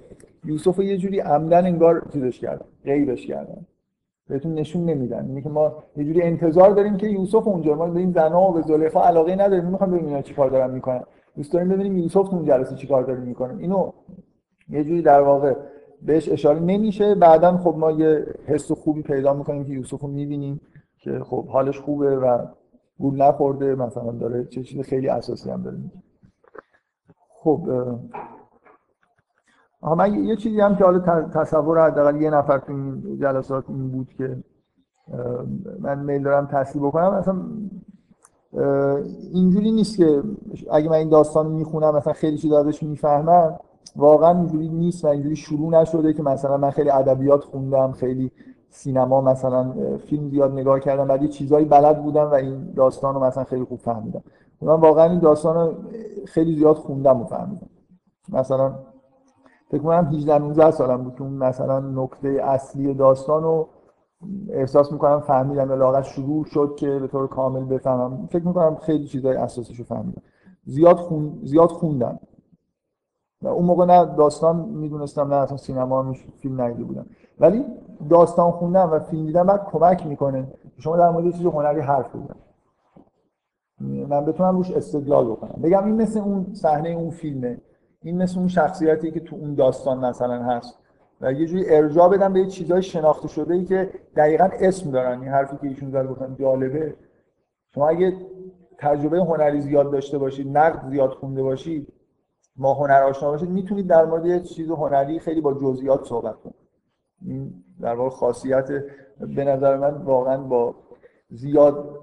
یوسف 0.46 0.78
یه 0.78 0.96
جوری 0.96 1.20
عمدن 1.20 1.66
انگار 1.66 2.09
چیزش 2.12 2.40
کردن 2.40 2.66
غیبش 2.85 3.26
کردن. 3.26 3.66
بهتون 4.28 4.54
نشون 4.54 4.85
نمیدن. 4.85 5.26
اینه 5.28 5.42
که 5.42 5.48
ما 5.48 5.82
یه 5.96 6.04
جوری 6.04 6.22
انتظار 6.22 6.70
داریم 6.70 6.96
که 6.96 7.06
یوسف 7.06 7.46
اونجا 7.46 7.74
ما 7.74 7.87
به 7.87 8.00
این 8.00 8.12
زنا 8.12 8.50
و 8.50 8.52
به 8.52 8.62
زلیخا 8.62 9.02
علاقه 9.02 9.37
نداریم. 9.37 9.64
می‌خوام 9.64 9.90
ببینیم 9.90 10.09
اینا 10.09 10.22
چیکار 10.22 10.50
دارن 10.50 10.70
می‌کنن. 10.70 11.02
دوست 11.37 11.52
داریم 11.52 11.68
ببینیم 11.68 11.96
یوسف 11.96 12.35
اون 12.35 12.44
جلسه 12.44 12.76
چیکار 12.76 13.02
داره 13.02 13.20
می‌کنه. 13.20 13.59
اینو 13.59 13.92
یه 14.68 14.85
جوری 14.85 15.02
در 15.02 15.20
واقع 15.20 15.54
بهش 16.02 16.28
اشاره 16.28 16.61
نمیشه. 16.61 17.14
بعدا 17.14 17.56
خب 17.56 17.74
ما 17.78 17.90
یه 17.90 18.26
حس 18.46 18.72
خوبی 18.72 19.02
پیدا 19.02 19.35
می‌کنیم 19.35 19.64
که 19.64 19.72
یوسف 19.72 20.00
رو 20.00 20.09
می‌بینیم 20.09 20.61
که 20.98 21.18
خب 21.18 21.46
حالش 21.48 21.78
خوبه 21.78 22.16
و 22.16 22.46
گول 22.98 23.22
نخورده. 23.22 23.74
مثلا 23.74 24.12
داره 24.12 24.44
چه 24.44 24.62
چیز 24.62 24.80
خیلی 24.80 25.09
اساسی 25.09 25.50
هم 25.50 25.62
داره 25.62 25.76
خب 27.28 27.68
من 29.94 30.25
یه 30.25 30.37
چیزی 30.37 30.61
هم 30.61 30.77
که 30.77 30.85
حالا 30.85 30.99
تصور 31.22 31.87
حداقل 31.87 32.20
یه 32.20 32.31
نفر 32.31 32.59
تو 32.59 32.72
این 32.72 33.18
جلسات 33.20 33.64
این 33.68 33.90
بود 33.90 34.09
که 34.18 34.37
من 35.81 35.99
میل 35.99 36.22
دارم 36.22 36.46
تصدیق 36.46 36.83
بکنم 36.83 37.14
مثلا 37.14 37.37
اینجوری 39.33 39.70
نیست 39.70 39.96
که 39.96 40.22
اگه 40.72 40.88
من 40.88 40.96
این 40.96 41.09
داستان 41.09 41.46
می‌خونم 41.46 41.94
مثلا 41.96 42.12
خیلی 42.12 42.38
چیز 42.38 42.53
ازش 42.53 42.83
می‌فهمم 42.83 43.59
واقعا 43.96 44.38
اینجوری 44.38 44.68
نیست 44.68 45.05
و 45.05 45.09
اینجوری 45.09 45.37
شروع 45.37 45.70
نشده 45.70 46.12
که 46.12 46.22
مثلا 46.22 46.57
من 46.57 46.70
خیلی 46.70 46.90
ادبیات 46.90 47.44
خوندم 47.44 47.92
خیلی 47.92 48.33
سینما 48.70 49.20
مثلا 49.20 49.72
فیلم 49.99 50.29
زیاد 50.29 50.53
نگاه 50.53 50.81
کردم 50.81 51.09
بعد 51.09 51.27
چیزایی 51.27 51.64
بلد 51.64 52.03
بودم 52.03 52.31
و 52.31 52.35
این 52.35 52.72
داستان 52.77 53.14
رو 53.14 53.25
مثلا 53.25 53.44
خیلی 53.44 53.64
خوب 53.64 53.79
فهمیدم. 53.79 54.22
من 54.62 54.81
واقعا 54.81 55.11
این 55.11 55.18
داستان 55.18 55.57
رو 55.57 55.75
خیلی 56.27 56.57
زیاد 56.57 56.77
خوندم 56.77 57.20
و 57.20 57.25
فهمیدم. 57.25 57.68
مثلا 58.33 58.72
فکر 59.70 59.83
کنم 59.83 60.05
18 60.05 60.38
19 60.38 60.70
سالم 60.70 61.05
بود 61.05 61.14
که 61.14 61.22
اون 61.22 61.33
مثلا 61.33 61.81
نکته 61.81 62.29
اصلی 62.29 62.94
داستان 62.94 63.42
رو 63.42 63.68
احساس 64.50 64.92
می‌کنم 64.92 65.20
فهمیدم 65.20 65.70
یا 65.70 66.02
شروع 66.02 66.44
شد 66.44 66.74
که 66.76 66.98
به 66.98 67.07
طور 67.07 67.26
کامل 67.26 67.64
بفهمم. 67.64 68.26
فکر 68.26 68.46
می‌کنم 68.46 68.76
خیلی 68.76 69.07
چیزای 69.07 69.37
اساسیشو 69.37 69.85
فهمیدم. 69.85 70.22
زیاد 70.64 70.96
خون... 70.96 71.40
زیاد 71.42 71.68
خوندم. 71.68 72.18
و 73.42 73.48
اون 73.48 73.64
موقع 73.64 73.85
نه 73.85 74.05
داستان 74.05 74.57
می‌دونستم 74.57 75.29
نه 75.29 75.37
اصلا 75.37 75.57
سینما 75.57 76.12
فیلم 76.12 76.61
ندیده 76.61 76.85
بودم. 76.85 77.07
ولی 77.40 77.64
داستان 78.11 78.50
خوندم 78.50 78.90
و 78.92 78.98
فیلم 78.98 79.26
دیدم 79.26 79.46
بعد 79.46 79.64
کمک 79.64 80.07
می‌کنه 80.07 80.46
شما 80.79 80.96
در 80.96 81.11
مورد 81.11 81.31
چیز 81.31 81.46
هنری 81.46 81.81
حرف 81.81 82.16
بزنید. 82.16 82.46
من 84.09 84.24
بتونم 84.24 84.57
روش 84.57 84.70
استدلال 84.70 85.26
بکنم. 85.31 85.62
بگم 85.62 85.85
این 85.85 85.94
مثل 85.94 86.20
اون 86.20 86.55
صحنه 86.55 86.88
اون 86.88 87.11
فیلمه. 87.11 87.59
این 88.07 88.23
مثل 88.23 88.38
اون 88.38 88.49
شخصیتی 88.49 89.11
که 89.11 89.21
تو 89.21 89.37
اون 89.37 89.55
داستان 89.55 89.99
مثلا 89.99 90.42
هست. 90.42 90.79
و 91.21 91.33
یه 91.33 91.47
جوری 91.47 91.75
ارجاع 91.75 92.09
بدم 92.09 92.33
به 92.33 92.47
چیزای 92.47 92.83
شناخته 92.83 93.29
شده 93.29 93.55
ای 93.55 93.64
که 93.64 93.90
دقیقا 94.16 94.49
اسم 94.61 94.90
دارن. 94.90 95.21
این 95.21 95.29
حرفی 95.29 95.57
که 95.57 95.66
ایشون 95.66 95.90
زده 95.90 96.07
گفتن 96.07 96.37
جالبه. 96.40 96.97
شما 97.75 97.88
اگه 97.88 98.12
تجربه 98.79 99.19
هنری 99.19 99.61
زیاد 99.61 99.92
داشته 99.92 100.19
باشید 100.19 100.59
نقد 100.59 100.90
زیاد 100.90 101.11
خونده 101.11 101.42
باشید 101.42 101.92
ما 102.57 102.75
هنر 102.75 103.03
آشنا 103.03 103.31
باشید 103.31 103.51
می‌تونید 103.51 103.87
در 103.87 104.05
مورد 104.05 104.27
یه 104.27 104.40
چیز 104.40 104.71
هنری 104.71 105.19
خیلی 105.19 105.40
با 105.40 105.55
جزئیات 105.55 106.05
صحبت 106.05 106.35
کنید. 106.35 106.57
این 107.23 107.64
در 107.81 107.95
واقع 107.95 108.11
خاصیت 108.11 108.69
به 109.21 109.45
نظر 109.45 109.77
من 109.77 109.95
واقعا 109.95 110.42
با 110.42 110.75
زیاد 111.31 111.99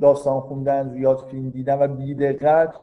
داستان 0.00 0.40
خوندن 0.40 0.88
زیاد 0.88 1.18
فیلم 1.18 1.50
دیدن 1.50 1.82
و 1.82 1.88
بیدقت 1.96 2.74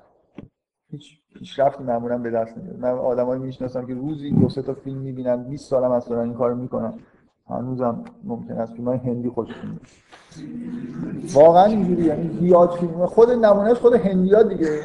هیچ 0.90 1.23
پیشرفتی 1.39 1.84
معمولا 1.84 2.17
به 2.17 2.30
دست 2.30 2.58
نمیاد. 2.58 2.80
من 2.80 2.89
آدمایی 2.89 3.41
می‌شناسم 3.41 3.86
که 3.86 3.93
روزی 3.93 4.32
دو 4.32 4.50
سه 4.50 4.62
تا 4.62 4.74
فیلم 4.74 4.98
می‌بینن 4.98 5.43
20 5.43 5.69
سالم 5.69 5.91
از 5.91 6.12
این 6.12 6.34
کارو 6.34 6.56
می‌کنن. 6.56 6.93
هنوزم 7.50 8.04
ممکن 8.24 8.54
است 8.54 8.74
فیلم 8.74 8.89
هندی 8.89 9.30
خوششون 9.30 9.69
بیاد. 9.69 9.82
واقعا 11.34 11.65
اینجوری 11.65 12.04
یعنی 12.04 12.30
زیاد 12.39 12.72
فیلم. 12.72 13.06
خود 13.06 13.30
نمونهش 13.30 13.78
خود 13.78 13.93
هندیا 13.93 14.43
دیگه. 14.43 14.80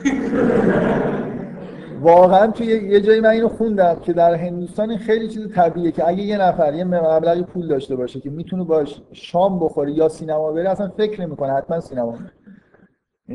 واقعا 2.00 2.46
توی 2.46 2.66
یه 2.66 3.00
جایی 3.00 3.20
من 3.20 3.28
اینو 3.28 3.48
خوندم 3.48 3.96
که 4.02 4.12
در 4.12 4.34
هندوستان 4.34 4.96
خیلی 4.96 5.28
چیز 5.28 5.48
طبیعیه 5.48 5.92
که 5.92 6.08
اگه 6.08 6.22
یه 6.22 6.38
نفر 6.38 6.74
یه 6.74 6.84
مبلغی 6.84 7.42
پول 7.42 7.68
داشته 7.68 7.96
باشه 7.96 8.20
که 8.20 8.30
می‌تونه 8.30 8.64
باش 8.64 9.02
شام 9.12 9.58
بخوره 9.58 9.92
یا 9.92 10.08
سینما 10.08 10.52
بره 10.52 10.70
اصلا 10.70 10.88
فکر 10.88 11.26
نمی‌کنه. 11.26 11.52
حتما 11.52 11.80
سینما 11.80 12.14
یعنی 12.14 12.28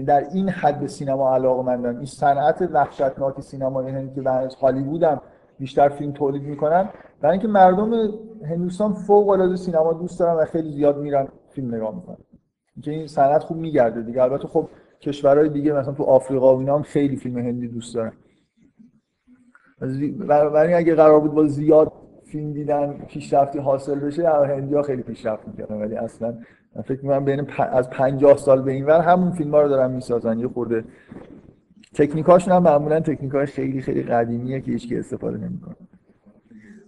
در 0.02 0.28
این 0.34 0.50
حد 0.50 0.80
به 0.80 0.88
سینما 0.88 1.36
علاقه 1.36 1.64
مندن 1.64 1.96
این 1.96 2.06
صنعت 2.06 2.70
وحشتناک 2.72 3.42
سینما 3.42 3.82
هندی 3.82 4.16
که 4.16 4.22
در 4.22 4.48
هالیوود 4.62 5.04
هم 5.04 5.22
بیشتر 5.60 5.90
فیلم 5.90 6.12
تولید 6.12 6.44
می‌کنن. 6.44 6.90
برای 7.22 7.32
اینکه 7.32 7.48
مردم 7.48 7.92
هندوستان 8.46 8.94
فوق 8.94 9.30
العاده 9.30 9.56
سینما 9.56 9.94
دوست 9.94 10.20
دارن 10.20 10.34
و 10.34 10.46
خیلی 10.46 10.72
زیاد 10.72 10.98
میرن 10.98 11.28
فیلم 11.50 11.76
نگاه 11.76 11.96
می‌کنن. 11.96 12.18
که 12.84 12.92
این 12.92 13.08
صنعت 13.08 13.44
خوب 13.44 13.58
میگرده 13.58 14.02
دیگه. 14.02 14.24
البته 14.24 14.48
خب 14.48 14.70
کشورهای 15.02 15.50
دیگه 15.50 15.74
مثلا 15.74 15.94
تو 15.94 16.04
آفریقا 16.04 16.56
و 16.56 16.60
اینا 16.60 16.76
هم 16.76 16.82
خیلی 16.82 17.16
فیلم 17.16 17.38
هندی 17.38 17.68
دوست 17.68 17.96
دارن. 17.96 18.14
برای 20.28 20.74
اگه 20.74 20.96
قرار 20.96 21.20
بود 21.20 21.34
با 21.34 21.48
زیاد 21.48 21.92
فیلم 22.34 22.54
دیدن 22.54 22.94
پیشرفتی 23.08 23.60
حاصل 23.60 24.00
بشه 24.00 24.30
هندی 24.30 24.76
ها 24.76 24.82
خیلی 24.82 25.02
پیشرفت 25.02 25.48
می‌کردن. 25.48 25.76
ولی 25.76 25.96
اصلا 25.96 26.38
من 26.76 26.82
فکر 26.82 27.02
می‌کنم 27.02 27.26
بین 27.26 27.48
از 27.60 27.90
50 27.90 28.38
سال 28.38 28.62
به 28.62 28.72
این 28.72 28.86
ور 28.86 29.02
همون 29.02 29.32
فیلم 29.32 29.52
ها 29.52 29.62
رو 29.62 29.70
دارن 29.70 29.92
می‌سازن. 29.92 30.40
یه 30.40 30.48
خورده 30.48 30.84
تکنیکاشون 31.94 32.54
هم 32.54 32.64
معمولا 32.64 33.00
تکنیک 33.00 33.32
های 33.32 33.46
خیلی 33.46 33.82
خیلی 33.82 34.04
قدیمیه 34.04 34.62
که 34.62 34.72
هیچ 34.72 34.94
استا 34.98 35.30
نمی‌کنه. 35.30 35.76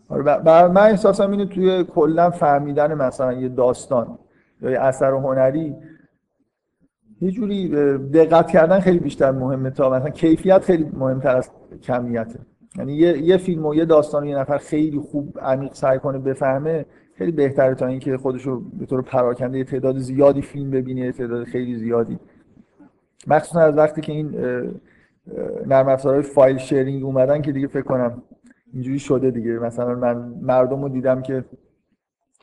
آره 0.09 0.23
من 0.67 0.81
احساسم 0.81 1.31
اینه 1.31 1.45
توی 1.45 1.83
کلا 1.83 2.29
فهمیدن 2.29 2.93
مثلا 2.93 3.33
یه 3.33 3.49
داستان 3.49 4.17
یا 4.61 4.71
یه 4.71 4.79
اثر 4.79 5.11
هنری 5.11 5.75
یه 7.21 7.31
جوری 7.31 7.69
دقت 7.97 8.47
کردن 8.47 8.79
خیلی 8.79 8.99
بیشتر 8.99 9.31
مهمه 9.31 9.69
تا 9.69 9.89
مثلا 9.89 10.09
کیفیت 10.09 10.63
خیلی 10.63 10.91
مهمتر 10.93 11.37
از 11.37 11.49
کمیته. 11.83 12.39
یعنی 12.77 12.93
یه, 12.93 13.17
یه 13.17 13.37
فیلم 13.37 13.65
و 13.65 13.75
یه 13.75 13.85
داستان 13.85 14.25
یه 14.25 14.37
نفر 14.37 14.57
خیلی 14.57 14.99
خوب 14.99 15.39
عمیق 15.41 15.73
سعی 15.73 15.99
کنه 15.99 16.17
بفهمه 16.17 16.85
خیلی 17.17 17.31
بهتره 17.31 17.75
تا 17.75 17.85
اینکه 17.85 18.17
خودشو 18.17 18.61
به 18.79 18.85
طور 18.85 19.01
پراکنده 19.01 19.63
تعداد 19.63 19.97
زیادی 19.97 20.41
فیلم 20.41 20.71
ببینه 20.71 21.11
تعداد 21.11 21.43
خیلی 21.43 21.75
زیادی. 21.75 22.19
مخصوصا 23.27 23.59
از 23.59 23.77
وقتی 23.77 24.01
که 24.01 24.11
این 24.11 24.35
نرم 25.65 25.87
افزارهای 25.87 26.23
فایل 26.23 26.57
شیرینگ 26.57 27.03
اومدن 27.03 27.41
که 27.41 27.51
دیگه 27.51 27.67
فکر 27.67 27.81
کنم 27.81 28.23
اینجوری 28.73 28.99
شده 28.99 29.31
دیگه. 29.31 29.51
مثلا 29.51 29.95
من 29.95 30.17
مردم 30.41 30.81
رو 30.81 30.89
دیدم 30.89 31.21
که 31.21 31.45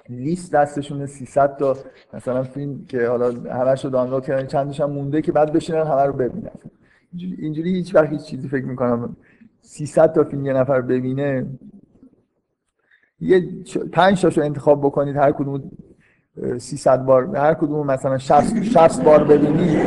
لیست 0.09 0.53
دستشون 0.53 1.07
300 1.07 1.57
تا 1.57 1.77
مثلا 2.15 2.43
فیلم 2.43 2.85
که 2.85 3.07
حالا 3.07 3.31
همش 3.31 3.85
رو 3.85 3.91
دانلود 3.91 4.25
کردن 4.25 4.47
چندش 4.47 4.81
هم 4.81 4.91
مونده 4.91 5.23
که 5.23 5.33
بعد 5.33 5.53
بشینن 5.53 5.83
همه 5.83 6.03
رو 6.03 6.13
ببینن. 6.13 6.51
اینجوری 7.39 7.75
هیچ 7.75 7.95
وقت 7.95 8.09
هیچ 8.09 8.23
چیزی 8.23 8.49
فکر 8.49 8.65
می‌کنم 8.65 9.17
300 9.63 10.13
تا 10.13 10.25
فیلم 10.25 10.47
یه 10.47 10.53
نفر 10.53 10.81
ببینه 10.81 11.47
یه 13.21 13.49
پنج 13.93 14.23
تاشو 14.23 14.41
انتخاب 14.41 14.81
بکنید 14.81 15.17
هر 15.17 15.33
کدوم 15.33 15.71
300 16.59 17.05
بار 17.05 17.37
هر 17.37 17.55
کدوم 17.55 17.87
مثلا 17.87 18.19
60 18.19 18.63
60 18.63 19.05
بار 19.05 19.25
ببینید 19.25 19.79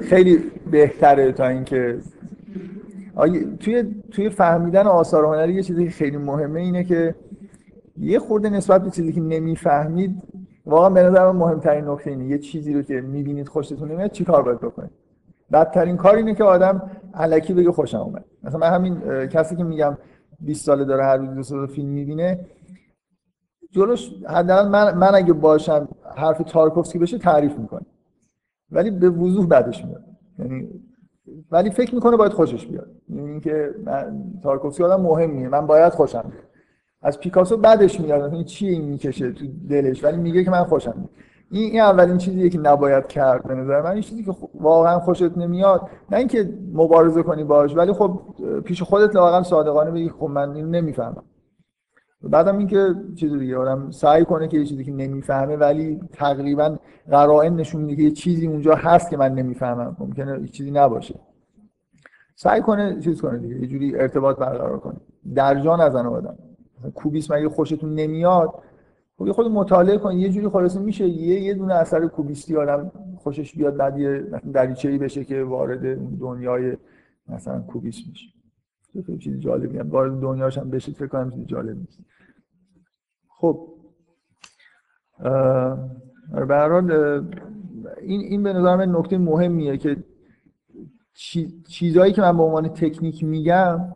خیلی 0.00 0.38
بهتره 0.70 1.32
تا 1.32 1.48
اینکه 1.48 1.98
توی 3.60 3.94
توی 4.10 4.30
فهمیدن 4.30 4.86
آثار 4.86 5.24
هنری 5.24 5.54
یه 5.54 5.62
چیزی 5.62 5.88
خیلی 5.88 6.16
مهمه 6.16 6.60
اینه 6.60 6.84
که 6.84 7.14
یه 7.98 8.18
خورده 8.18 8.50
نسبت 8.50 8.84
به 8.84 8.90
چیزی 8.90 9.12
که 9.12 9.20
نمی‌فهمید 9.20 10.22
واقعا 10.66 10.90
به 10.90 11.02
نظر 11.02 11.32
من 11.32 11.38
مهمترین 11.38 11.84
نکته 11.84 12.10
اینه. 12.10 12.24
یه 12.24 12.38
چیزی 12.38 12.74
رو 12.74 12.82
که 12.82 13.00
می‌بینید 13.00 13.48
خوشتون 13.48 13.90
نمیاد 13.92 14.10
چیکار 14.10 14.42
باید 14.42 14.60
بکنید؟ 14.60 14.90
بدترین 15.52 15.96
کار 15.96 16.16
اینه 16.16 16.34
که 16.34 16.44
آدم 16.44 16.90
علکی 17.14 17.54
بگه 17.54 17.72
خوشم 17.72 17.98
اومد. 17.98 18.24
مثلا 18.42 18.58
من 18.58 18.70
همین 18.70 19.26
کسی 19.26 19.56
که 19.56 19.64
میگم 19.64 19.96
20 20.40 20.64
ساله 20.64 20.84
داره 20.84 21.04
هر 21.04 21.16
روز 21.16 21.52
دو 21.52 21.66
فیلم 21.66 21.88
می‌بینه 21.88 22.46
جلوش 23.70 24.10
حداقل 24.28 24.68
من, 24.68 24.94
من 24.98 25.14
اگه 25.14 25.32
باشم 25.32 25.88
حرف 26.16 26.42
تارکوفسکی 26.46 26.98
بشه 26.98 27.18
تعریف 27.18 27.58
می‌کنه. 27.58 27.86
ولی 28.70 28.90
به 28.90 29.10
وضوح 29.10 29.46
بعدش 29.46 29.84
میاد. 29.84 30.04
یعنی 30.38 30.68
ولی 31.50 31.70
فکر 31.70 31.94
می‌کنه 31.94 32.16
باید 32.16 32.32
خوشش 32.32 32.66
بیاد. 32.66 32.90
یعنی 33.08 33.30
اینکه 33.30 33.74
من 33.84 34.22
تارکوفسکی 34.42 34.82
آدم 34.82 35.02
مهمیه. 35.02 35.48
من 35.48 35.66
باید 35.66 35.92
خوشم 35.92 36.22
بیاد. 36.22 36.44
از 37.02 37.20
پیکاسو 37.20 37.56
بعدش 37.56 38.00
میاد. 38.00 38.34
این 38.34 38.44
چی 38.44 38.68
این 38.68 38.84
می‌کشه 38.84 39.32
تو 39.32 39.44
دلش؟ 39.68 40.04
ولی 40.04 40.16
میگه 40.16 40.44
که 40.44 40.50
من 40.50 40.64
خوشم 40.64 40.94
میاد 40.96 41.10
این 41.50 41.80
اولین 41.80 42.18
چیزیه 42.18 42.50
که 42.50 42.58
نباید 42.58 43.06
کرد 43.06 43.48
به 43.48 43.54
نظر 43.54 43.82
من. 43.82 43.90
این 43.90 44.02
چیزی 44.02 44.24
که 44.24 44.34
واقعا 44.54 44.98
خوشت 44.98 45.38
نمیاد. 45.38 45.88
نه 46.10 46.18
اینکه 46.18 46.54
مبارزه 46.72 47.22
کنی 47.22 47.44
باش 47.44 47.76
ولی 47.76 47.92
خب 47.92 48.20
پیش 48.64 48.82
خودت 48.82 49.16
واقعا 49.16 49.42
صادقانه 49.42 49.90
بگی 49.90 50.08
خب 50.08 50.26
من 50.26 50.50
اینو 50.50 50.68
نمی‌فهمم. 50.68 51.22
بعدم 52.22 52.58
اینکه 52.58 52.94
چیز 53.16 53.32
دیگه 53.32 53.56
آدم 53.56 53.90
سعی 53.90 54.24
کنه 54.24 54.48
که 54.48 54.58
یه 54.58 54.64
چیزی 54.64 54.84
که 54.84 54.92
نمی‌فهمه 54.92 55.56
ولی 55.56 56.00
تقریبا 56.12 56.76
قرائن 57.10 57.56
نشون 57.56 57.82
میده 57.82 57.96
که 57.96 58.02
یه 58.02 58.10
چیزی 58.10 58.46
اونجا 58.46 58.74
هست 58.74 59.10
که 59.10 59.16
من 59.16 59.34
نمی‌فهمم. 59.34 59.96
ممکنه 59.98 60.48
چیزی 60.48 60.70
نباشه. 60.70 61.14
سعی 62.36 62.60
کنه 62.60 63.00
چیز 63.00 63.20
کنه 63.20 63.38
دیگه 63.38 63.60
یه 63.60 63.66
جوری 63.66 63.96
ارتباط 63.96 64.36
برقرار 64.36 64.78
کنه. 64.78 64.96
در 65.34 65.60
جا 65.60 65.76
نزنه 65.76 66.08
آدم. 66.08 66.36
کوبیسم 66.94 67.34
اگه 67.34 67.48
خوشتون 67.48 67.94
نمیاد؟ 67.94 68.54
خب 69.20 69.26
یه 69.26 69.32
خود 69.32 69.46
مطالعه 69.46 69.98
کنید 69.98 70.20
یه 70.20 70.28
جوری 70.28 70.48
خلاصه 70.48 70.80
میشه 70.80 71.08
یه 71.08 71.40
یه 71.40 71.54
دونه 71.54 71.74
اثر 71.74 72.06
کوبیستی 72.06 72.56
آدم 72.56 72.92
خوشش 73.16 73.54
بیاد 73.54 73.76
بعد 73.76 73.98
یه 73.98 74.24
دریچه‌ای 74.52 74.98
بشه 74.98 75.24
که 75.24 75.42
وارد 75.44 75.98
دنیای 76.18 76.76
مثلا 77.28 77.60
کوبیست 77.60 78.08
میشه. 78.08 78.26
خیلی 79.06 79.18
چیز 79.18 79.38
جالبی 79.38 79.78
هم. 79.78 79.90
وارد 79.90 80.20
دنیاش 80.20 80.58
هم 80.58 80.70
بشید 80.70 80.96
فکر 80.96 81.06
کنم 81.06 81.30
چیز 81.30 81.46
جالب 81.46 81.76
نیست. 81.78 81.98
خب. 83.28 83.68
به 86.48 86.54
هر 86.54 86.68
حال 86.68 86.92
این 88.00 88.20
این 88.20 88.42
به 88.42 88.52
نظر 88.52 88.76
من 88.76 88.96
نکته 88.96 89.18
مهمیه 89.18 89.76
که 89.76 89.96
چیزهایی 91.68 92.12
که 92.12 92.22
من 92.22 92.36
به 92.36 92.42
عنوان 92.42 92.68
تکنیک 92.68 93.24
میگم 93.24 93.94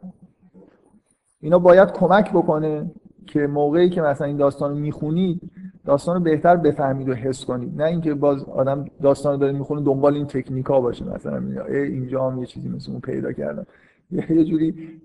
اینا 1.41 1.59
باید 1.59 1.93
کمک 1.93 2.31
بکنه 2.31 2.91
که 3.27 3.47
موقعی 3.47 3.91
که 3.91 4.03
مثلا 4.03 4.27
این 4.27 4.37
داستان 4.37 4.71
رو 4.71 4.77
می‌خونید 4.77 5.51
داستان 5.85 6.17
رو 6.17 6.23
بهتر 6.23 6.57
بفهمید 6.57 7.09
و 7.09 7.15
حس 7.15 7.45
کنید. 7.45 7.83
نه 7.83 7.85
اینکه 7.85 8.15
باز 8.15 8.45
آدم 8.45 8.85
داستان 9.03 9.33
رو 9.33 9.39
داره 9.39 9.53
می‌خونه 9.53 9.83
دنبال 9.83 10.15
این 10.15 10.27
تکنیکا 10.27 10.81
باشه. 10.81 11.05
مثلا 11.05 11.43
اینجا 11.69 12.31
هم 12.31 12.39
یه 12.39 12.47
چیزی 12.47 12.69
مثل 12.69 12.93
اون 12.93 13.01
پیدا 13.01 13.33
کردم. 13.33 13.67
یه 14.11 14.45
جوری 14.45 15.01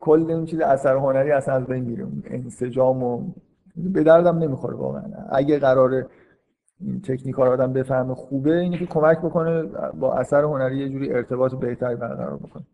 کل 0.00 0.30
این 0.30 0.44
چیز 0.44 0.60
اثر 0.60 0.96
هنری 0.96 1.30
اصلا 1.30 1.54
از 1.54 1.66
بین 1.66 1.84
میره. 1.84 2.06
انسجام 2.24 3.02
و 3.02 3.32
به 3.76 4.02
دردم 4.02 4.38
نمی‌خوره 4.38 4.76
واقعا. 4.76 5.02
اگه 5.30 5.58
قراره 5.58 6.06
این 6.80 7.00
تکنیک 7.00 7.34
رو 7.34 7.42
آدم 7.42 7.72
بفهمه 7.72 8.14
خوبه 8.14 8.58
اینه 8.58 8.78
که 8.78 8.86
کمک 8.86 9.18
بکنه 9.18 9.62
با 10.00 10.14
اثر 10.14 10.44
هنری 10.44 10.78
یه 10.78 10.88
جوری 10.88 11.12
ارتباط 11.12 11.54
بهتری 11.54 11.96
برقرار 11.96 12.36
بکنه. 12.36 12.64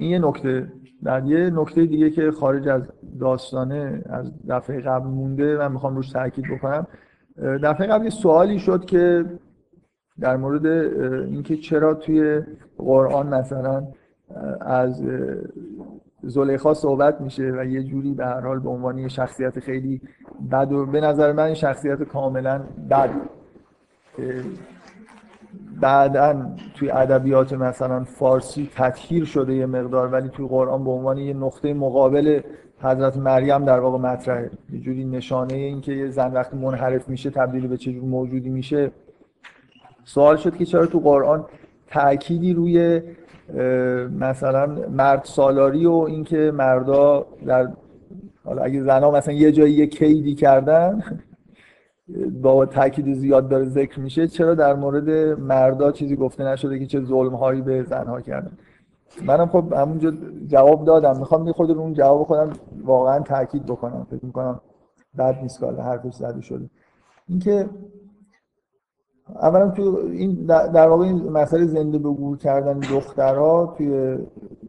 این 0.00 0.10
یه 0.10 0.18
نکته 0.18 0.72
بعد 1.02 1.26
یه 1.26 1.50
نکته 1.50 1.86
دیگه 1.86 2.10
که 2.10 2.30
خارج 2.30 2.68
از 2.68 2.82
داستانه 3.20 4.02
از 4.06 4.32
دفعه 4.48 4.80
قبل 4.80 5.06
مونده 5.06 5.58
من 5.58 5.72
می‌خوام 5.72 5.96
روش 5.96 6.10
تاکید 6.10 6.44
بکنم. 6.50 6.86
دفعه 7.62 7.86
قبل 7.86 8.04
یه 8.04 8.10
سوالی 8.10 8.58
شد 8.58 8.84
که 8.84 9.24
در 10.20 10.36
مورد 10.36 10.66
اینکه 11.26 11.56
چرا 11.56 11.94
توی 11.94 12.42
قرآن 12.78 13.34
مثلا 13.34 13.82
از 14.60 15.04
زلیخا 16.22 16.74
صحبت 16.74 17.20
میشه 17.20 17.52
و 17.56 17.64
یه 17.64 17.82
جوری 17.82 18.14
به 18.14 18.26
هر 18.26 18.40
حال 18.40 18.58
به 18.58 18.68
عنوان 18.68 18.98
یه 18.98 19.08
شخصیت 19.08 19.60
خیلی 19.60 20.00
بد 20.52 20.72
و 20.72 20.86
به 20.86 21.00
نظر 21.00 21.32
من 21.32 21.54
شخصیت 21.54 22.02
کاملا 22.02 22.60
بد. 22.90 23.10
بعدا 25.80 26.46
توی 26.74 26.90
ادبیات 26.90 27.52
مثلا 27.52 28.04
فارسی 28.04 28.70
تطهیر 28.74 29.24
شده 29.24 29.54
یه 29.54 29.66
مقدار 29.66 30.08
ولی 30.08 30.28
توی 30.28 30.48
قرآن 30.48 30.84
به 30.84 30.90
عنوان 30.90 31.18
یه 31.18 31.34
نقطه 31.34 31.74
مقابل 31.74 32.40
حضرت 32.82 33.16
مریم 33.16 33.64
در 33.64 33.80
واقع 33.80 33.98
مطرحه. 33.98 34.50
یه 34.72 34.80
جوری 34.80 35.04
نشانه 35.04 35.54
این 35.54 35.80
که 35.80 35.92
یه 35.92 36.08
زن 36.08 36.32
وقتی 36.32 36.56
منحرف 36.56 37.08
میشه 37.08 37.30
تبدیل 37.30 37.66
به 37.66 37.76
چه 37.76 37.90
موجودی 37.90 38.50
میشه. 38.50 38.90
سوال 40.04 40.36
شد 40.36 40.56
که 40.56 40.64
چرا 40.64 40.86
تو 40.86 41.00
قرآن 41.00 41.44
تأکیدی 41.86 42.52
روی 42.52 43.02
مثلا 44.18 44.66
مرد 44.90 45.24
سالاری 45.24 45.86
و 45.86 45.92
اینکه 45.92 46.52
مردا 46.54 47.26
در 47.46 47.68
حالا 48.44 48.62
اگه 48.62 48.82
زنها 48.82 49.10
مثلا 49.10 49.34
یه 49.34 49.52
جایی 49.52 49.74
یه 49.74 49.86
کیدی 49.86 50.34
کردن 50.34 51.02
با 52.42 52.66
تاکید 52.66 53.14
زیاد 53.14 53.48
داره 53.48 53.64
ذکر 53.64 54.00
میشه 54.00 54.28
چرا 54.28 54.54
در 54.54 54.74
مورد 54.74 55.10
مردا 55.40 55.92
چیزی 55.92 56.16
گفته 56.16 56.44
نشده 56.44 56.78
که 56.78 56.86
چه 56.86 57.00
ظلم 57.00 57.34
هایی 57.34 57.60
به 57.60 57.82
زنها 57.82 58.20
کردن؟ 58.20 58.52
منم 59.26 59.46
خب 59.46 59.72
همونجا 59.72 60.12
جواب 60.46 60.84
دادم. 60.84 61.18
می‌خوام 61.18 61.46
یه 61.46 61.52
خود 61.52 61.70
اون 61.70 61.92
جواب 61.92 62.22
خودم 62.22 62.50
واقعا 62.84 63.20
تاکید 63.20 63.66
بکنم. 63.66 64.06
فکر 64.10 64.24
می‌کنم 64.24 64.60
بد 65.18 65.38
نیست 65.42 65.60
که 65.60 65.66
حرفش 65.66 66.14
زده 66.14 66.40
شده. 66.40 66.70
اینکه 67.28 67.68
اولا 69.42 69.70
تو 69.70 69.98
این 70.12 70.34
در 70.46 70.88
واقع 70.88 71.04
این 71.04 71.28
مسئله 71.28 71.66
زنده 71.66 71.98
به 71.98 72.08
گور 72.08 72.38
کردن 72.38 72.78
دخترها 72.78 73.74
توی 73.78 74.18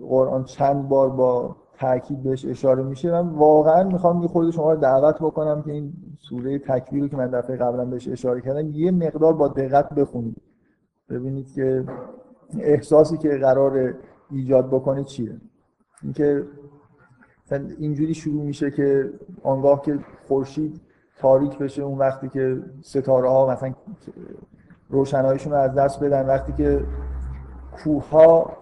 قرآن 0.09 0.43
چند 0.43 0.87
بار 0.89 1.09
با 1.09 1.55
تاکید 1.79 2.23
بهش 2.23 2.45
اشاره 2.45 2.83
میشه. 2.83 3.11
من 3.11 3.29
واقعا 3.29 3.83
می‌خوام 3.83 4.21
یه 4.21 4.27
خود 4.27 4.51
شما 4.51 4.73
رو 4.73 4.79
دعوت 4.79 5.15
بکنم 5.15 5.61
که 5.61 5.71
این 5.71 5.93
سوره 6.29 6.59
تکویر 6.59 7.07
که 7.07 7.17
من 7.17 7.27
دفعه 7.27 7.55
قبلا 7.55 7.85
بهش 7.85 8.07
اشاره 8.07 8.41
کردم 8.41 8.69
یه 8.71 8.91
مقدار 8.91 9.33
با 9.33 9.47
دقت 9.47 9.89
بخونید. 9.93 10.41
ببینید 11.09 11.53
که 11.53 11.85
احساسی 12.59 13.17
که 13.17 13.29
قرار 13.29 13.93
ایجاد 14.31 14.67
بکنه 14.67 15.03
چیه. 15.03 15.41
اینکه 16.03 16.45
اینجوری 17.77 18.13
شروع 18.13 18.43
میشه 18.43 18.71
که 18.71 19.13
آنگاه 19.43 19.81
که 19.81 19.99
خورشید 20.27 20.81
تاریک 21.17 21.57
بشه 21.57 21.81
اون 21.81 21.97
وقتی 21.97 22.29
که 22.29 22.63
ستاره 22.81 23.29
ها 23.29 23.51
مثلا 23.51 23.73
روشناییشون 24.89 25.53
رو 25.53 25.59
از 25.59 25.73
دست 25.73 26.03
بدن 26.03 26.25
وقتی 26.25 26.53
که 26.53 26.85
کوه 27.71 28.09
ها 28.09 28.57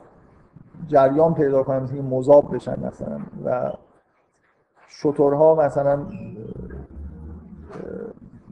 جریان 0.87 1.33
پیدا 1.33 1.63
کنن 1.63 1.83
مثل 1.83 2.01
مذاب 2.01 2.55
بشن 2.55 2.79
مثلا 2.85 3.19
و 3.45 3.71
شترها 4.87 5.55
مثلا 5.55 6.05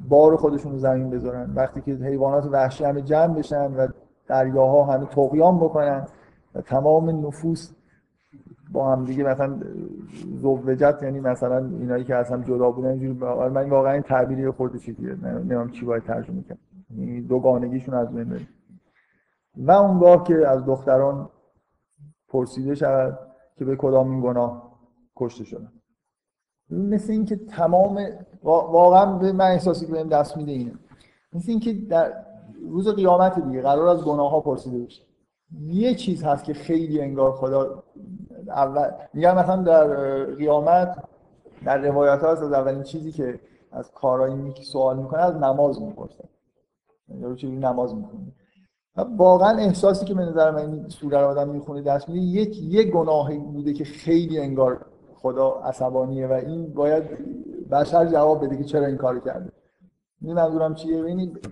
بار 0.10 0.36
خودشون 0.36 0.72
رو 0.72 0.78
زمین 0.78 1.10
بذارن. 1.10 1.54
وقتی 1.56 1.82
که 1.82 1.92
حیوانات 1.92 2.46
وحشی 2.52 2.84
همه 2.84 3.02
جمع 3.02 3.34
بشن 3.36 3.74
و 3.74 3.88
دریاها 4.28 4.94
همه 4.94 5.06
تقیان 5.06 5.58
بکنن 5.58 6.08
و 6.56 6.62
تمام 6.62 7.26
نفوس 7.28 7.74
با 8.72 8.92
هم 8.92 9.06
دیگه 9.06 9.24
مثلا 9.24 9.60
زوجت 10.42 11.00
یعنی 11.02 11.20
مثلا 11.20 11.58
اینایی 11.58 12.04
که 12.04 12.16
اصلا 12.16 12.44
جدا 12.44 12.72
بودن 12.72 12.90
اینجوری 12.90 13.14
من 13.50 13.70
واقعا 13.70 13.94
این 13.94 14.02
تعبیری 14.02 14.52
خورده 14.52 14.80
چیزیه 14.80 15.16
نمی‌دونم 15.16 15.72
چی 15.72 15.86
باید 15.86 16.04
ترجمه 16.04 16.44
کنم. 16.44 16.58
یعنی 16.90 17.22
دوگانگیشون 17.22 17.96
از 17.96 18.14
بین 18.14 18.30
بره 18.30 18.48
و 19.58 19.72
اونگاه 19.72 20.24
که 20.24 20.48
از 20.48 20.66
دختران 20.66 21.30
پرسیده 22.30 22.76
شود 22.76 23.20
که 23.56 23.66
به 23.66 23.76
کدام 23.76 24.12
این 24.12 24.22
گناه 24.22 24.80
کشته 25.16 25.44
شدن. 25.44 25.72
مثل 26.70 27.12
اینکه 27.12 27.36
تمام 27.36 28.00
واقعا 28.44 29.06
به 29.06 29.32
من 29.32 29.46
احساسی 29.46 29.86
که 29.86 29.92
بهم 29.92 30.08
دست 30.08 30.38
میده 30.38 30.52
اینه. 30.52 30.74
مثل 31.34 31.52
اینکه 31.52 31.74
در 31.74 32.14
روز 32.70 32.88
قیامت 32.88 33.40
دیگه 33.40 33.62
قرار 33.62 33.88
از 33.88 34.04
گناه 34.04 34.32
ها 34.32 34.40
پرسیده 34.40 34.78
بشه. 34.78 35.04
یه 35.62 35.96
چیز 35.96 36.24
هست 36.24 36.44
که 36.44 36.54
خیلی 36.54 37.02
انگار 37.02 37.32
خدا 37.32 37.84
اول 38.48 38.90
میگن 39.14 39.38
مثلا 39.38 39.64
در 39.64 39.86
قیامت 40.26 40.98
در 41.66 41.78
روایت 41.78 42.20
ها 42.20 42.32
از 42.32 42.44
اولین 42.44 42.84
چیزی 42.84 43.12
که 43.12 43.40
از 43.72 43.92
کارایی 43.92 44.54
که 44.54 44.64
سوال 44.64 44.98
می‌کنه 44.98 45.22
از 45.22 45.36
نماز 45.36 45.82
می‌پرسه. 45.82 46.24
یا 47.22 47.36
چیزی 47.36 47.56
نماز 47.56 47.96
می‌کنه 47.96 48.20
واقعا 49.18 49.58
احساسی 49.58 50.06
که 50.06 50.14
به 50.14 50.26
نظر 50.26 50.52
من 50.52 50.60
این 50.60 50.90
سوره 50.90 51.22
رو 51.22 51.28
آدم 51.28 51.50
می‌خونه 51.50 51.82
دست 51.82 52.10
میده 52.10 52.22
یک 52.22 52.62
یه 52.64 52.84
گناهی 52.84 53.38
بوده 53.38 53.74
که 53.74 53.84
خیلی 53.84 54.40
انگار 54.40 54.86
خدا 55.16 55.50
عصبانیه 55.50 56.28
و 56.28 56.32
این 56.32 56.74
باید 56.74 57.04
بشر 57.72 58.06
جواب 58.06 58.46
بده 58.46 58.58
که 58.58 58.64
چرا 58.64 58.86
این 58.86 58.98
کارو 58.98 59.20
کرده. 59.20 59.52
این 60.22 60.34
منظورم 60.34 60.76
چیه 60.76 61.02
ببینید 61.02 61.48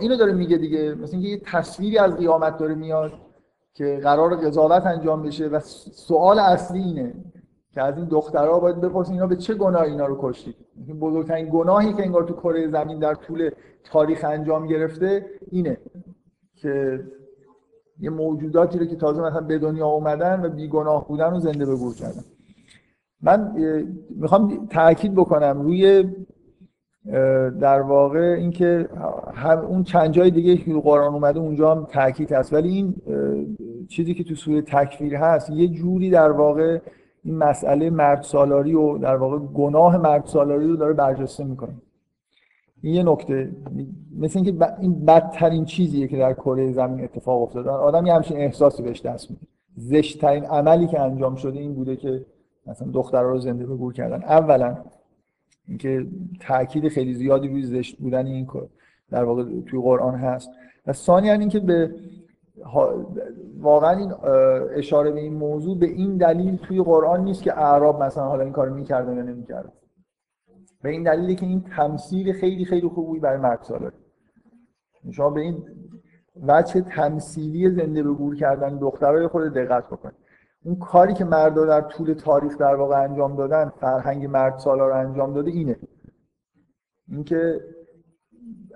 اینو 0.00 0.16
داره 0.16 0.32
میگه 0.32 0.56
دیگه. 0.56 0.94
مثل 0.94 1.12
اینکه 1.12 1.28
یه 1.28 1.40
تصویری 1.44 1.98
از 1.98 2.16
قیامت 2.16 2.58
داره 2.58 2.74
میاد 2.74 3.12
که 3.74 4.00
قرار 4.02 4.36
قضاوت 4.36 4.86
انجام 4.86 5.22
بشه 5.22 5.48
و 5.48 5.60
سوال 5.92 6.38
اصلی 6.38 6.82
اینه 6.82 7.14
که 7.72 7.82
از 7.82 7.96
این 7.96 8.06
دخترها 8.06 8.60
باید 8.60 8.80
بپرسین 8.80 9.14
اینا 9.14 9.26
به 9.26 9.36
چه 9.36 9.54
گناه 9.54 9.82
اینا 9.82 10.06
رو 10.06 10.18
کشتید. 10.20 10.56
این 10.86 11.00
بزرگترین 11.00 11.48
گناهی 11.52 11.92
که 11.92 12.02
انگار 12.02 12.24
تو 12.24 12.34
کره 12.34 12.68
زمین 12.68 12.98
در 12.98 13.14
طول 13.14 13.50
تاریخ 13.84 14.24
انجام 14.24 14.66
گرفته 14.66 15.26
اینه 15.50 15.78
که 16.54 17.04
یه 18.00 18.10
موجوداتی 18.10 18.78
رو 18.78 18.84
که 18.84 18.96
تازه 18.96 19.22
مثلا 19.22 19.40
به 19.40 19.58
دنیا 19.58 19.86
اومدن 19.86 20.44
و 20.44 20.48
بیگناه 20.48 21.08
بودن 21.08 21.30
رو 21.30 21.40
زنده 21.40 21.66
به 21.66 21.76
گور 21.76 21.94
کردن. 21.94 22.24
من 23.24 23.52
می‌خوام 24.16 24.66
تاکید 24.70 25.14
بکنم 25.14 25.62
روی 25.62 26.04
در 27.60 27.80
واقع 27.80 28.36
اینکه 28.38 28.88
هم 29.34 29.58
اون 29.58 29.82
چند 29.82 30.10
جای 30.10 30.30
دیگه 30.30 30.56
که 30.56 30.72
قرآن 30.72 31.14
اومده 31.14 31.40
اونجا 31.40 31.74
هم 31.74 31.84
تاکید 31.84 32.32
هست. 32.32 32.52
ولی 32.52 32.68
این 32.68 32.94
چیزی 33.88 34.14
که 34.14 34.24
تو 34.24 34.34
سوره 34.34 34.62
تکفیر 34.62 35.16
هست 35.16 35.50
یه 35.50 35.68
جوری 35.68 36.10
در 36.10 36.30
واقع 36.30 36.78
این 37.24 37.38
مسئله 37.38 37.90
مرد 37.90 38.22
سالاری 38.22 38.74
و 38.74 38.98
در 38.98 39.16
واقع 39.16 39.38
گناه 39.38 39.96
مرد 39.96 40.26
سالاری 40.26 40.68
رو 40.68 40.76
داره 40.76 40.92
برجسته 40.92 41.44
می‌کنه. 41.44 41.74
این 42.82 42.94
یه 42.94 43.02
نکته. 43.02 43.50
مثل 44.18 44.38
اینکه 44.38 44.66
این 44.80 45.04
بدترین 45.04 45.64
چیزیه 45.64 46.08
که 46.08 46.16
در 46.16 46.32
کره 46.32 46.72
زمین 46.72 47.04
اتفاق 47.04 47.42
افتاده. 47.42 47.70
آدم 47.70 48.06
یه 48.06 48.14
همچین 48.14 48.36
احساسی 48.36 48.82
بهش 48.82 49.02
دست 49.02 49.30
میده. 49.30 49.42
زشتترین 49.76 50.44
عملی 50.44 50.86
که 50.86 51.00
انجام 51.00 51.34
شده 51.34 51.58
این 51.58 51.74
بوده 51.74 51.96
که 51.96 52.26
مثلا 52.66 52.88
دخترها 52.92 53.30
رو 53.30 53.38
زنده 53.38 53.66
به 53.66 53.76
گور 53.76 53.92
کردن. 53.92 54.22
اولا 54.22 54.76
اینکه 55.68 56.06
تاکید 56.40 56.88
خیلی 56.88 57.14
زیادی 57.14 57.48
روی 57.48 57.62
زشت 57.62 57.98
بودن 57.98 58.26
این 58.26 58.48
در 59.10 59.24
واقع 59.24 59.44
توی 59.66 59.80
قرآن 59.80 60.14
هست. 60.14 60.50
و 60.86 60.92
ثانیا 60.92 61.32
اینکه 61.32 61.60
به 61.60 61.94
واقعا 63.58 63.98
این 63.98 64.14
اشاره 64.76 65.10
به 65.10 65.20
این 65.20 65.34
موضوع 65.34 65.78
به 65.78 65.86
این 65.86 66.16
دلیل 66.16 66.56
توی 66.56 66.82
قرآن 66.82 67.24
نیست 67.24 67.42
که 67.42 67.58
اعراب 67.58 68.02
مثلا 68.02 68.24
حالا 68.24 68.42
این 68.42 68.52
کارو 68.52 68.74
می‌کردن 68.74 69.16
یا 69.16 69.22
نمی‌کردن 69.22 69.72
به 70.82 70.90
این 70.90 71.02
دلیلی 71.02 71.34
که 71.34 71.46
این 71.46 71.64
تمثیل 71.76 72.32
خیلی 72.32 72.64
خیلی 72.64 72.88
خوبی 72.88 73.20
برای 73.20 73.38
مرد 73.38 73.62
سالاری 73.62 73.96
شما 75.10 75.30
به 75.30 75.40
این 75.40 75.62
وجه 76.42 76.80
تمثیلی 76.80 77.70
زنده 77.70 78.02
به 78.02 78.12
گور 78.12 78.36
کردن 78.36 78.78
دخترای 78.78 79.26
خود 79.26 79.42
دقت 79.42 79.86
بکنید 79.86 80.23
اون 80.64 80.76
کاری 80.76 81.14
که 81.14 81.24
مردا 81.24 81.66
در 81.66 81.80
طول 81.80 82.14
تاریخ 82.14 82.58
در 82.58 82.74
واقع 82.74 83.02
انجام 83.02 83.36
دادن 83.36 83.72
فرهنگ 83.80 84.26
مرد 84.26 84.58
سالار 84.58 84.90
رو 84.90 84.96
انجام 84.96 85.34
داده 85.34 85.50
اینه. 85.50 85.76
اینکه 87.08 87.60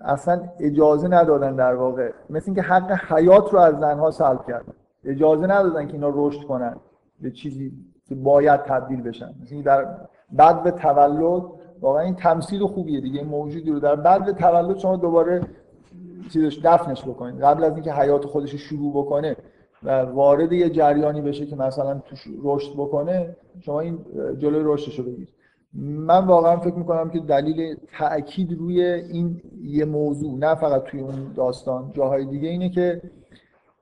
اصلا 0.04 0.42
اجازه 0.60 1.08
ندادن 1.08 1.56
در 1.56 1.74
واقع. 1.74 2.12
مثل 2.30 2.44
اینکه 2.46 2.62
حق 2.62 3.12
حیات 3.12 3.52
رو 3.52 3.58
از 3.58 3.78
زنها 3.78 4.10
سلب 4.10 4.46
کردن. 4.46 4.72
اجازه 5.04 5.46
ندادن 5.46 5.86
که 5.86 5.92
اینا 5.92 6.12
رشد 6.14 6.42
کنن. 6.42 6.76
به 7.20 7.30
چیزی 7.30 7.72
که 8.08 8.14
باید 8.14 8.62
تبدیل 8.62 9.02
بشن. 9.02 9.34
مثل 9.42 9.62
در 9.62 9.86
بعد 10.32 10.62
به 10.62 10.70
تولد 10.70 11.42
واقعا 11.80 12.02
این 12.02 12.14
تمثیل 12.14 12.66
خوبیه 12.66 13.00
دیگه. 13.00 13.24
موجودی 13.24 13.70
رو 13.70 13.80
در 13.80 13.96
بعد 13.96 14.24
به 14.24 14.32
تولد 14.32 14.78
شما 14.78 14.96
دوباره 14.96 15.40
چیزش 16.32 16.60
دفنش 16.64 17.04
بکنید 17.04 17.42
قبل 17.42 17.64
از 17.64 17.74
اینکه 17.74 17.92
حیات 17.92 18.26
خودش 18.26 18.54
شروع 18.54 18.92
بکنه 18.92 19.36
و 19.82 20.02
وارد 20.02 20.52
یه 20.52 20.70
جریانی 20.70 21.20
بشه 21.20 21.46
که 21.46 21.56
مثلا 21.56 21.98
توش 21.98 22.24
رشد 22.42 22.72
بکنه 22.72 23.36
شما 23.60 23.80
این 23.80 23.98
جلوی 24.38 24.62
رشدش 24.64 24.98
رو 24.98 25.04
بگیرید 25.04 25.28
من 25.72 26.26
واقعا 26.26 26.56
فکر 26.56 26.74
می‌کنم 26.74 27.10
که 27.10 27.18
دلیل 27.18 27.76
تاکید 27.98 28.58
روی 28.58 28.82
این 28.82 29.42
یه 29.62 29.84
موضوع 29.84 30.38
نه 30.38 30.54
فقط 30.54 30.84
توی 30.84 31.00
اون 31.00 31.32
داستان 31.36 31.92
جاهای 31.94 32.24
دیگه 32.24 32.48
اینه 32.48 32.68
که 32.68 33.02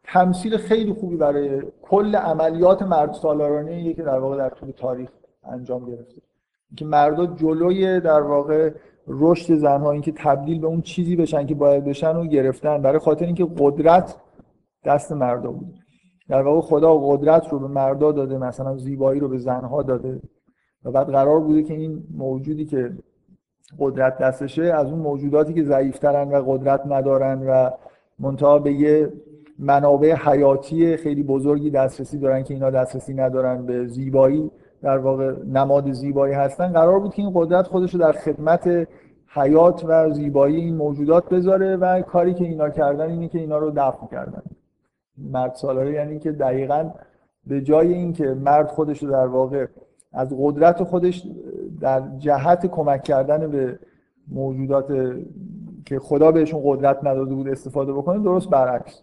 تمثیل 0.04 0.56
خیلی 0.56 0.92
خوبی 0.92 1.16
برای 1.16 1.62
کل 1.82 2.16
عملیات 2.16 2.82
مرد 2.82 3.12
سالارانه 3.12 3.94
که 3.94 4.02
در 4.02 4.18
واقع 4.18 4.36
در 4.36 4.48
طول 4.48 4.70
تاریخ 4.70 5.10
انجام 5.44 5.86
گرفته. 5.86 6.22
که 6.76 6.84
مردا 6.84 7.26
جلوی 7.26 8.00
در 8.00 8.20
واقع 8.20 8.70
رشد 9.08 9.54
زنها 9.54 9.90
اینکه 9.90 10.12
تبدیل 10.12 10.60
به 10.60 10.66
اون 10.66 10.80
چیزی 10.80 11.16
بشن 11.16 11.46
که 11.46 11.54
باید 11.54 11.84
بشن 11.84 12.16
و 12.16 12.26
گرفتن 12.26 12.82
برای 12.82 12.98
خاطر 12.98 13.26
اینکه 13.26 13.46
قدرت 13.58 14.16
دست 14.84 15.12
مردا 15.12 15.50
بود. 15.50 15.85
در 16.28 16.42
واقع 16.42 16.60
خدا 16.60 16.98
قدرت 16.98 17.48
رو 17.48 17.58
به 17.58 17.68
مردا 17.68 18.12
داده 18.12 18.38
مثلا 18.38 18.76
زیبایی 18.76 19.20
رو 19.20 19.28
به 19.28 19.38
زنها 19.38 19.82
داده. 19.82 20.20
و 20.84 20.90
بعد 20.90 21.06
قرار 21.06 21.40
بوده 21.40 21.62
که 21.62 21.74
این 21.74 22.04
موجودی 22.16 22.64
که 22.64 22.92
قدرت 23.78 24.18
دستشه 24.18 24.62
از 24.62 24.90
اون 24.90 24.98
موجوداتی 24.98 25.54
که 25.54 25.64
ضعیفترن 25.64 26.28
و 26.28 26.42
قدرت 26.46 26.82
ندارن 26.86 27.46
و 27.48 27.70
منتها 28.18 28.58
به 28.58 28.72
یه 28.72 29.12
منابع 29.58 30.14
حیاتی 30.14 30.96
خیلی 30.96 31.22
بزرگی 31.22 31.70
دسترسی 31.70 32.18
دارن 32.18 32.42
که 32.42 32.54
اینا 32.54 32.70
دسترسی 32.70 33.14
ندارن 33.14 33.66
به 33.66 33.86
زیبایی 33.86 34.50
در 34.82 34.98
واقع 34.98 35.34
نماد 35.46 35.92
زیبایی 35.92 36.34
هستن. 36.34 36.72
قرار 36.72 37.00
بود 37.00 37.14
که 37.14 37.22
این 37.22 37.32
قدرت 37.34 37.66
خودش 37.66 37.94
رو 37.94 38.00
در 38.00 38.12
خدمت 38.12 38.88
حیات 39.28 39.84
و 39.88 40.10
زیبایی 40.10 40.56
این 40.56 40.76
موجودات 40.76 41.28
بذاره 41.28 41.76
و 41.76 42.02
کاری 42.02 42.34
که 42.34 42.44
اینا 42.44 42.70
کردن 42.70 43.10
اینه 43.10 43.28
که 43.28 43.38
اینا 43.38 43.58
رو 43.58 43.70
دفع 43.70 44.06
کردن. 44.10 44.42
مرد 45.18 45.54
سالاره 45.54 45.92
یعنی 45.92 46.18
که 46.18 46.32
دقیقا 46.32 46.90
به 47.46 47.60
جای 47.60 47.94
اینکه 47.94 48.24
مرد 48.24 48.68
خودش 48.68 49.02
رو 49.02 49.10
در 49.10 49.26
واقع 49.26 49.66
از 50.12 50.34
قدرت 50.38 50.84
خودش 50.84 51.26
در 51.80 52.02
جهت 52.18 52.66
کمک 52.66 53.02
کردن 53.02 53.50
به 53.50 53.78
موجودات 54.28 54.86
که 55.86 55.98
خدا 55.98 56.32
بهشون 56.32 56.60
قدرت 56.64 56.98
نداده 57.04 57.34
بود 57.34 57.48
استفاده 57.48 57.92
بکنه 57.92 58.22
درست 58.22 58.50
برعکس. 58.50 59.02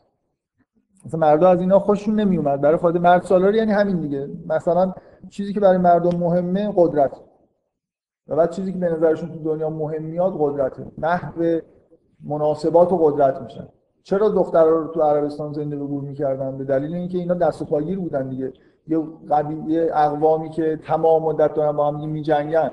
مثلا 1.06 1.20
مردم 1.20 1.48
از 1.48 1.60
اینا 1.60 1.80
خوششون 1.80 2.20
نمی 2.20 2.38
اومد 2.38 2.62
برای 2.62 2.78
خود 2.78 2.98
مرد 2.98 3.24
سالاری 3.24 3.58
یعنی 3.58 3.72
همین 3.72 4.00
دیگه. 4.00 4.30
مثلا 4.48 4.94
چیزی 5.30 5.54
که 5.54 5.60
برای 5.60 5.78
مردم 5.78 6.20
مهمه 6.20 6.74
قدرت. 6.76 7.12
و 8.28 8.36
بعد 8.36 8.52
چیزی 8.52 8.74
که 8.74 8.80
به 8.80 8.90
نظرشون 8.90 9.30
تو 9.30 9.40
دنیا 9.44 9.70
مهم 9.70 10.04
میاد 10.04 10.36
قدرته. 10.40 10.86
نحو 10.98 11.60
مناسبات 12.24 12.92
و 12.92 12.98
قدرت 12.98 13.42
میشن. 13.42 13.68
چرا 14.04 14.30
دخترها 14.30 14.70
رو 14.70 14.88
تو 14.88 15.02
عربستان 15.02 15.54
زنده 15.54 15.76
به 15.76 15.86
گور 15.86 16.04
می‌کردن؟ 16.04 16.58
به 16.58 16.64
دلیل 16.64 16.96
اینکه 16.96 17.18
اینا 17.18 17.34
دست 17.34 17.62
و 17.62 17.66
پاگیر 17.66 18.00
بودن 18.00 18.30
دیگه. 18.30 18.54
یه 18.88 19.00
قبیله 19.32 19.92
اقوامی 19.94 20.50
که 20.50 20.80
تمام 20.84 21.24
مدت 21.24 21.54
دارن 21.54 21.72
با 21.72 21.92
هم 21.92 22.10
میجنگن. 22.10 22.72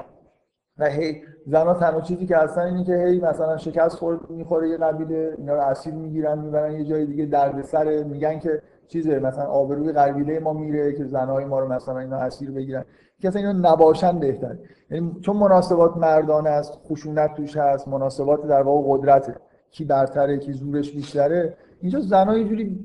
و 0.78 0.84
هی 0.84 1.22
زنا 1.46 1.74
تنها 1.74 2.00
چیزی 2.00 2.26
که 2.26 2.36
هستن 2.36 2.60
اینه 2.60 2.84
که 2.84 2.96
هی 2.96 3.20
مثلا 3.20 3.56
شکست 3.56 3.96
خورد 3.96 4.30
می‌خوره 4.30 4.68
یه 4.68 4.76
قبیله 4.76 5.34
اینا 5.38 5.54
رو 5.54 5.60
اسیر 5.60 5.94
می‌گیرن 5.94 6.38
می‌برن 6.38 6.72
یه 6.72 6.84
جای 6.84 7.06
دیگه 7.06 7.26
دردسر. 7.26 8.02
میگن 8.02 8.38
که 8.38 8.62
چیزه 8.88 9.18
مثلا 9.18 9.44
آبروی 9.44 9.92
قبیله 9.92 10.40
ما 10.40 10.52
میره 10.52 10.92
که 10.92 11.04
زنای 11.04 11.44
ما 11.44 11.60
رو 11.60 11.68
مثلا 11.68 11.98
اینا 11.98 12.16
اسیر 12.16 12.50
بگیرن. 12.50 12.84
که 13.22 13.36
اینا 13.36 13.52
نباشن 13.52 14.18
بهتر 14.18 14.56
یعنی 14.90 15.20
چون 15.20 15.36
مناسبات 15.36 15.96
مردانه 15.96 16.50
است 16.50 16.78
خشونت 16.88 17.34
توش 17.34 17.56
هست 17.56 17.88
مناسبات 17.88 18.46
در 18.46 18.62
واقع 18.62 18.82
قدرته. 18.88 19.36
کی 19.70 19.84
برتره 19.84 20.38
کی 20.38 20.52
زورش 20.52 20.92
بیشتره. 20.92 21.54
اینجا 21.80 22.00
زنها 22.00 22.38
یه 22.38 22.48
جوری 22.48 22.78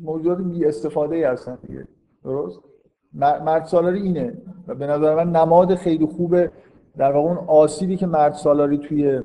موجودات 0.00 0.38
بی 0.38 0.64
استفاده 0.64 1.16
ای 1.16 1.22
هستن 1.24 1.58
دیگه. 1.66 1.88
درست؟ 2.24 2.60
مرد 3.14 3.64
سالاری 3.64 4.02
اینه. 4.02 4.34
و 4.66 4.74
به 4.74 4.86
نظر 4.86 5.24
من 5.24 5.36
نماد 5.36 5.74
خیلی 5.74 6.06
خوبه 6.06 6.50
در 6.96 7.12
واقع 7.12 7.28
اون 7.28 7.38
آسیبی 7.46 7.96
که 7.96 8.06
مرد 8.06 8.32
سالاری 8.32 8.78
توی 8.78 9.20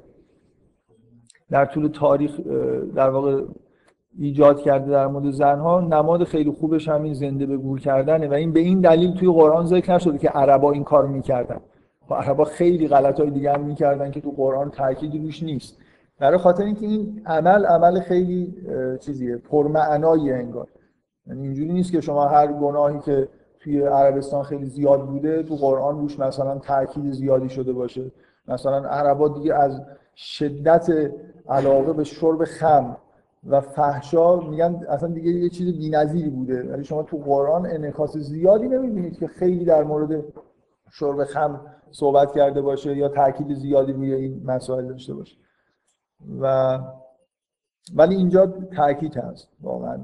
در 1.49 1.66
طول 1.66 1.88
تاریخ 1.88 2.39
در 2.95 3.09
واقع 3.09 3.43
ایجاد 4.20 4.62
کرده 4.62 4.91
در 4.91 5.07
مورد 5.07 5.32
زنها 5.32 5.82
نماد 5.82 6.24
خیلی 6.24 6.51
خوبش 6.51 6.89
همین 6.89 7.14
زنده 7.14 7.45
به 7.45 7.57
گور 7.57 7.80
کردنه. 7.80 8.28
و 8.28 8.34
این 8.34 8.53
به 8.53 8.59
این 8.59 8.82
دلیل 8.82 9.14
توی 9.14 9.28
قرآن 9.28 9.66
ذکر 9.66 9.95
نشده 9.95 10.18
که 10.18 10.30
عربا 10.30 10.72
این 10.72 10.84
کار 10.84 11.07
می‌کردن. 11.07 11.55
و 11.55 11.59
خب 12.07 12.14
عربا 12.14 12.43
خیلی 12.43 12.88
غلط 12.88 13.20
های 13.20 13.30
دیگه 13.30 13.57
می‌کردن 13.57 14.12
که 14.12 14.22
تو 14.22 14.32
قرآن 14.32 14.70
تاکیدی 14.70 15.20
روش 15.20 15.43
نیست. 15.43 15.78
برای 16.22 16.38
خاطر 16.38 16.63
اینکه 16.63 16.86
این 16.86 17.22
عمل 17.26 17.65
عمل 17.65 17.99
خیلی 17.99 18.53
چیزیه 18.99 19.38
پرمعنایی 19.38 20.32
انگار. 20.32 20.67
یعنی 21.28 21.41
اینجوری 21.41 21.74
نیست 21.74 21.91
که 21.91 22.01
شما 22.01 22.26
هر 22.26 22.47
گناهی 22.47 22.99
که 22.99 23.28
توی 23.59 23.82
عربستان 23.82 24.43
خیلی 24.43 24.65
زیاد 24.65 25.07
بوده 25.07 25.43
تو 25.43 25.55
قرآن 25.55 25.99
روش 25.99 26.19
مثلا 26.19 26.57
تاکید 26.57 27.11
زیادی 27.11 27.49
شده 27.49 27.74
باشه. 27.74 28.11
مثلا 28.47 28.89
عربا 28.89 29.28
دیگه 29.28 29.55
از 29.55 29.82
شدت 30.15 31.11
علاقه 31.49 31.93
به 31.93 32.03
شرب 32.03 32.43
خم 32.43 32.97
و 33.47 33.61
فحشا 33.61 34.39
میگن 34.39 34.86
اصلا 34.89 35.09
دیگه 35.09 35.32
یه 35.32 35.49
چیز 35.49 35.78
بی‌نظیری 35.78 36.30
بوده. 36.30 36.63
ولی 36.63 36.84
شما 36.84 37.03
تو 37.03 37.17
قرآن 37.17 37.65
انعکاس 37.65 38.17
زیادی 38.17 38.67
نمی‌بینید 38.67 39.19
که 39.19 39.28
خیلی 39.28 39.65
در 39.65 39.84
مورد 39.84 40.24
شرب 40.91 41.24
خم 41.24 41.61
صحبت 41.91 42.32
کرده 42.32 42.61
باشه 42.61 42.97
یا 42.97 43.09
تاکید 43.09 43.53
زیادی 43.53 43.93
روی 43.93 44.13
این 44.13 44.41
مسائل 44.45 44.88
داشته 44.88 45.13
باشه. 45.13 45.38
و 46.41 46.80
ولی 47.95 48.15
اینجا 48.15 48.45
تاکید 48.76 49.17
هست 49.17 49.47
واقعا. 49.61 49.97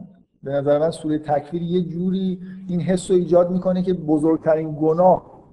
به 0.43 0.51
نظر 0.51 0.79
من 0.79 0.91
سوره 0.91 1.19
تکفیر 1.19 1.61
یه 1.61 1.83
جوری 1.83 2.39
این 2.67 2.81
حس 2.81 3.11
رو 3.11 3.17
ایجاد 3.17 3.51
می‌کنه 3.51 3.83
که 3.83 3.93
بزرگترین 3.93 4.77
گناه 4.81 5.43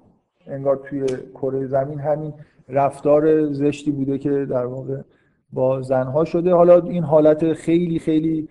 انگار 0.47 0.75
توی 0.89 1.05
کره 1.33 1.67
زمین 1.67 1.99
همین 1.99 2.33
رفتار 2.69 3.51
زشتی 3.51 3.91
بوده 3.91 4.17
که 4.17 4.29
در 4.29 4.65
واقع 4.65 5.01
با 5.53 5.81
زنها 5.81 6.25
شده. 6.25 6.53
حالا 6.53 6.81
این 6.81 7.03
حالت 7.03 7.53
خیلی 7.53 7.99
خیلی 7.99 8.49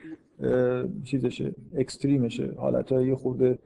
چیزشه 1.05 1.55
اکستریمشه. 1.77 2.53
حالت 2.57 2.93
های 2.93 3.15
خورده 3.15 3.59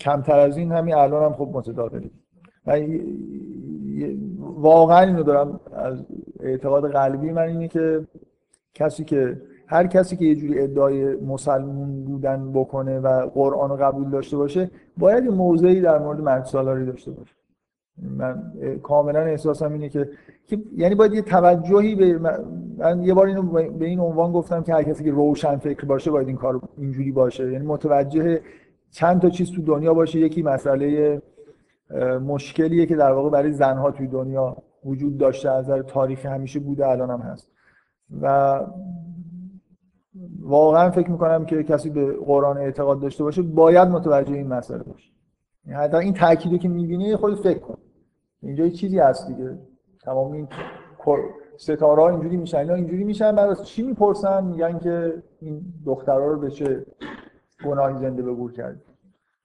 کمتر 0.00 0.38
از 0.38 0.56
این 0.56 0.72
همین 0.72 0.94
الان 0.94 1.24
هم 1.24 1.32
خب 1.32 1.50
متداوله. 1.52 2.10
واقعا 4.60 5.00
اینو 5.00 5.22
دارم 5.22 5.60
از 5.72 6.04
اعتقاد 6.40 6.92
قلبی 6.92 7.32
من 7.32 7.42
اینه 7.42 7.68
که 7.68 8.06
کسی 8.74 9.04
که 9.04 9.40
هر 9.66 9.86
کسی 9.86 10.16
که 10.16 10.24
یه 10.24 10.34
جوری 10.34 10.58
ادعای 10.58 11.14
مسلمون 11.16 12.04
بودن 12.04 12.52
بکنه 12.52 13.00
و 13.00 13.26
قرآن 13.34 13.70
رو 13.70 13.76
قبول 13.76 14.10
داشته 14.10 14.36
باشه 14.36 14.70
باید 14.96 15.24
یه 15.24 15.30
موضعی 15.30 15.80
در 15.80 15.98
مورد 15.98 16.20
مرد 16.20 16.44
سالاری 16.44 16.86
داشته 16.86 17.10
باشه. 17.10 17.34
من 18.02 18.52
کاملا 18.82 19.20
احساسم 19.20 19.72
اینه 19.72 19.88
که 19.88 20.08
یعنی 20.76 20.94
باید 20.94 21.14
یه 21.14 21.22
توجهی 21.22 21.94
به 21.94 22.18
من 22.78 23.02
یه 23.02 23.14
بار 23.14 23.26
اینو 23.26 23.42
به 23.70 23.84
این 23.86 24.00
عنوان 24.00 24.32
گفتم 24.32 24.62
که 24.62 24.74
هر 24.74 24.82
کسی 24.82 25.04
که 25.04 25.10
روشن 25.10 25.56
فکر 25.56 25.84
باشه 25.84 26.10
باید 26.10 26.28
این 26.28 26.36
کار 26.36 26.60
اینجوری 26.78 27.12
باشه. 27.12 27.52
یعنی 27.52 27.66
متوجه 27.66 28.40
چند 28.90 29.20
تا 29.20 29.30
چیز 29.30 29.52
تو 29.52 29.62
دنیا 29.62 29.94
باشه. 29.94 30.18
یکی 30.18 30.42
مسئله 30.42 31.22
مشکلیه 32.26 32.86
که 32.86 32.96
در 32.96 33.12
واقع 33.12 33.30
برای 33.30 33.52
زنها 33.52 33.90
توی 33.90 34.06
دنیا 34.06 34.56
وجود 34.84 35.18
داشته 35.18 35.50
از 35.50 35.64
نظر 35.64 35.82
تاریخی 35.82 36.28
همیشه 36.28 36.60
بوده 36.60 36.88
الان 36.88 37.10
هم 37.10 37.20
هست. 37.20 37.50
و 38.20 38.60
واقعا 40.40 40.90
فکر 40.90 41.10
می‌کنم 41.10 41.44
که 41.44 41.62
کسی 41.62 41.90
به 41.90 42.12
قرآن 42.12 42.58
اعتقاد 42.58 43.00
داشته 43.00 43.24
باشه 43.24 43.42
باید 43.42 43.88
متوجه 43.88 44.34
این 44.34 44.46
مسئله 44.46 44.82
باشه. 44.82 45.10
یعنی 45.66 45.78
حتی 45.78 45.96
این 45.96 46.14
تأکیدو 46.14 46.58
که 46.58 46.68
می‌بینه 46.68 47.16
خود 47.16 47.34
فکر 47.34 47.58
کن. 47.58 47.78
اینجا 48.42 48.64
یه 48.64 48.70
چیزی 48.70 48.98
هست 48.98 49.28
دیگه. 49.28 49.58
تمام 50.04 50.32
این 50.32 50.48
ستاره 51.56 52.02
اینجوری 52.02 52.36
میشن 52.36 52.58
اینا 52.58 52.74
اینجوری 52.74 53.04
میشن 53.04 53.36
بعد 53.36 53.50
از 53.50 53.66
چی 53.66 53.82
می‌پرسن؟ 53.82 54.44
میگن 54.44 54.78
که 54.78 55.22
این 55.40 55.62
دخترها 55.86 56.26
رو 56.26 56.40
به 56.40 56.50
چه 56.50 56.86
گناهی 57.64 57.98
زنده 57.98 58.22
به 58.22 58.34
گور 58.34 58.52
کرد 58.52 58.82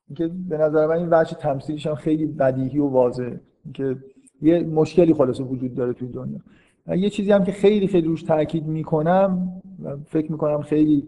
اینکه 0.08 0.28
به 0.49 0.58
نظر 0.58 0.88
من 0.88 0.97
این 0.97 1.08
وجه 1.12 1.36
تمثیلش 1.36 1.88
هم 1.88 1.95
خیلی 1.95 2.26
بدیهی 2.26 2.80
و 2.80 2.88
واضحه. 2.88 3.39
که 3.74 3.95
یه 4.41 4.64
مشکلی 4.64 5.14
خلاصه 5.14 5.43
وجود 5.43 5.76
داره 5.76 5.93
توی 5.93 6.08
دنیا. 6.08 6.39
یه 6.88 7.10
چیزی 7.10 7.32
هم 7.32 7.43
که 7.43 7.51
خیلی 7.51 7.88
خیلی 7.88 8.08
روش 8.08 8.24
تاکید 8.24 8.66
می‌کنم 8.66 9.62
و 9.84 9.97
فکر 9.97 10.32
می‌کنم 10.32 10.62
خیلی 10.62 11.08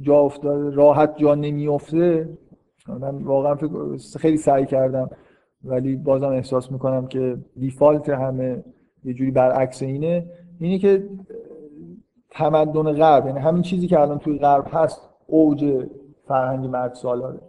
جا 0.00 0.18
افتاده 0.18 0.76
راحت 0.76 1.18
جا 1.18 1.34
نمیافته. 1.34 2.28
من 2.88 3.18
واقعا 3.18 3.56
خیلی 4.18 4.36
سعی 4.36 4.66
کردم 4.66 5.10
ولی 5.64 5.96
بازم 5.96 6.28
احساس 6.28 6.72
می‌کنم 6.72 7.06
که 7.06 7.38
دیفالت 7.58 8.08
همه 8.08 8.64
یه 9.04 9.14
جوری 9.14 9.30
برعکس 9.30 9.82
اینه. 9.82 10.26
اینه 10.60 10.78
که 10.78 11.08
تمدن 12.30 12.92
غرب 12.92 13.26
یعنی 13.26 13.38
همین 13.38 13.62
چیزی 13.62 13.86
که 13.86 14.00
الان 14.00 14.18
توی 14.18 14.38
غرب 14.38 14.66
هست 14.70 15.00
اوج 15.26 15.86
فرهنگ 16.28 16.66
مرد 16.66 16.94
سالاره. 16.94 17.40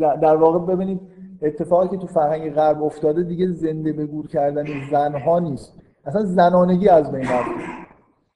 در 0.00 0.36
واقع 0.36 0.74
ببینید 0.74 1.00
اتفاقی 1.42 1.88
که 1.88 1.96
تو 1.96 2.06
فرهنگ 2.06 2.50
غرب 2.50 2.82
افتاده 2.82 3.22
دیگه 3.22 3.52
زنده 3.52 3.92
به 3.92 4.06
گور 4.06 4.26
کردن 4.26 4.64
زنها 4.90 5.38
نیست. 5.38 5.74
اصلا 6.04 6.24
زنانگی 6.24 6.88
از 6.88 7.12
بین 7.12 7.22
رفته. 7.24 7.78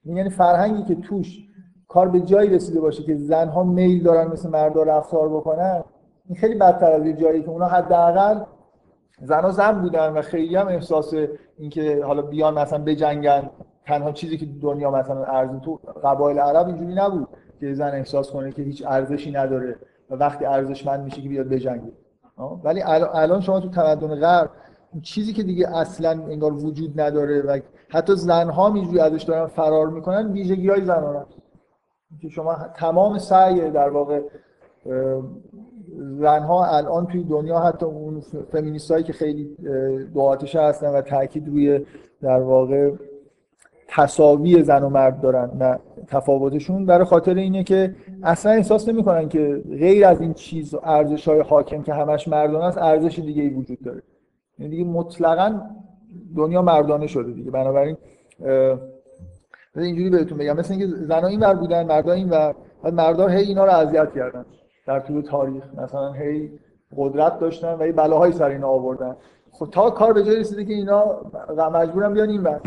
یعنی 0.05 0.31
فرهنگی 0.31 0.95
که 0.95 1.01
توش 1.01 1.49
کار 1.89 2.09
به 2.09 2.21
جایی 2.21 2.51
رسیده 2.51 2.81
باشه 2.81 3.03
که 3.03 3.17
زنها 3.17 3.65
میل 3.65 4.03
دارن 4.03 4.33
مثل 4.33 4.51
مردا 4.51 4.83
رفتار 4.83 5.29
بکنن 5.29 5.85
این 6.27 6.37
خیلی 6.39 6.55
بدتر 6.55 6.93
از 6.93 7.07
یه 7.07 7.13
جایی 7.13 7.43
که 7.43 7.49
اونا 7.49 7.67
حداقل 7.67 8.41
زنها 9.23 9.51
زن 9.51 9.73
بودن 9.73 10.13
و 10.13 10.23
خیلی 10.23 10.57
هم 10.57 10.69
احساس 10.69 11.15
اینکه 11.59 12.05
حالا 12.05 12.23
بیان 12.23 12.59
مثلا 12.59 12.85
بجنگن 12.85 13.51
تنها 13.87 14.13
چیزی 14.13 14.39
که 14.39 14.47
دنیا 14.63 14.91
مثلا 14.91 15.25
ارزی 15.25 15.61
تو 15.61 15.81
قبایل 16.05 16.39
عرب 16.39 16.67
اینجوری 16.67 16.95
نبود. 16.95 17.29
که 17.63 17.75
زن 17.75 17.91
احساس 17.91 18.31
کنه 18.31 18.53
که 18.53 18.63
هیچ 18.63 18.85
ارزشی 18.87 19.31
نداره 19.31 19.77
و 20.11 20.15
وقتی 20.15 20.45
ارزشمند 20.45 21.05
میشه 21.05 21.23
که 21.23 21.29
بیاد 21.29 21.49
بجنگه. 21.49 21.93
ولی 22.65 22.83
الان 22.83 23.41
شما 23.41 23.61
تو 23.61 23.69
تمدن 23.69 24.21
غرب 24.21 24.51
چیزی 25.03 25.33
که 25.33 25.43
دیگه 25.43 25.77
اصلا 25.77 26.11
انگار 26.11 26.53
وجود 26.53 27.01
نداره 27.01 27.43
و 27.43 27.61
حتی 27.89 28.17
زنها 28.17 28.75
اینجوری 28.75 29.01
ازش 29.01 29.23
دارن 29.23 29.47
فرار 29.47 29.89
می‌کنن 29.89 30.33
ویژگی 30.33 30.69
های 30.69 30.85
زنان 30.85 31.27
که 32.21 32.29
شما 32.29 32.57
تمام 32.75 33.19
سعی 33.19 33.71
در 33.71 33.89
واقع 33.89 34.21
زنها 36.19 36.67
الان 36.67 37.07
توی 37.07 37.25
دنیا 37.25 37.59
حتی 37.59 37.87
اون 37.87 38.23
فمینیست 38.53 38.91
هایی 38.91 39.05
که 39.05 39.13
خیلی 39.13 39.57
دعاتش 40.15 40.57
هستن 40.57 40.89
و 40.89 41.01
تاکید 41.01 41.49
روی 41.49 41.87
در 42.23 42.41
واقع 42.41 42.91
تصاوی 43.97 44.63
زن 44.63 44.83
و 44.83 44.89
مرد 44.89 45.21
دارن 45.21 45.51
نه 45.59 45.79
تفاوتشون. 46.07 46.87
برای 46.87 47.05
خاطر 47.05 47.35
اینه 47.35 47.65
که 47.65 47.95
اصلا 48.23 48.53
احساس 48.53 48.89
نمی‌کنن 48.89 49.29
که 49.29 49.63
غیر 49.71 50.07
از 50.07 50.21
این 50.21 50.35
چیز 50.35 50.75
و 50.75 50.81
ارزش 50.85 51.29
های 51.29 51.41
حاکم 51.41 51.83
که 51.83 51.95
همش 51.95 52.29
مردانه 52.29 52.65
است 52.65 52.79
ارزش 52.79 53.19
دیگه 53.19 53.43
ای 53.43 53.49
وجود 53.49 53.83
داره. 53.85 54.03
یعنی 54.59 54.71
دیگه 54.71 54.85
مطلقا 54.85 55.61
دنیا 56.37 56.63
مردانه 56.63 57.07
شده 57.07 57.33
دیگه. 57.33 57.51
بنابراین 57.51 57.97
اینجوری 59.77 60.11
بهتون 60.11 60.39
بگم. 60.39 60.57
مثل 60.57 60.75
اینکه 60.75 60.87
زنها 60.87 61.27
این 61.27 61.41
ور 61.41 61.55
بودن 61.55 61.87
مردا 61.87 62.13
این 62.13 62.31
ور 62.31 62.55
مردا 62.93 63.27
هی 63.27 63.45
اینا 63.45 63.65
رو 63.65 63.71
اذیت 63.71 64.15
کردن 64.15 64.45
در 64.87 65.01
طول 65.01 65.23
تاریخ. 65.23 65.65
مثلا 65.77 66.13
هی 66.13 66.51
قدرت 66.97 67.39
داشتن 67.39 67.77
و 67.81 67.87
یه 67.87 67.93
بلاهایی 67.93 68.33
سر 68.33 68.49
اینا 68.49 68.69
آوردن. 68.69 69.17
خب 69.51 69.69
تا 69.73 69.91
کار 69.91 70.13
به 70.13 70.25
جای 70.25 70.37
رسیده 70.37 70.65
که 70.65 70.73
اینا 70.73 71.17
مجبورن 71.73 72.15
بیان 72.15 72.29
این 72.29 72.43
ور. 72.43 72.61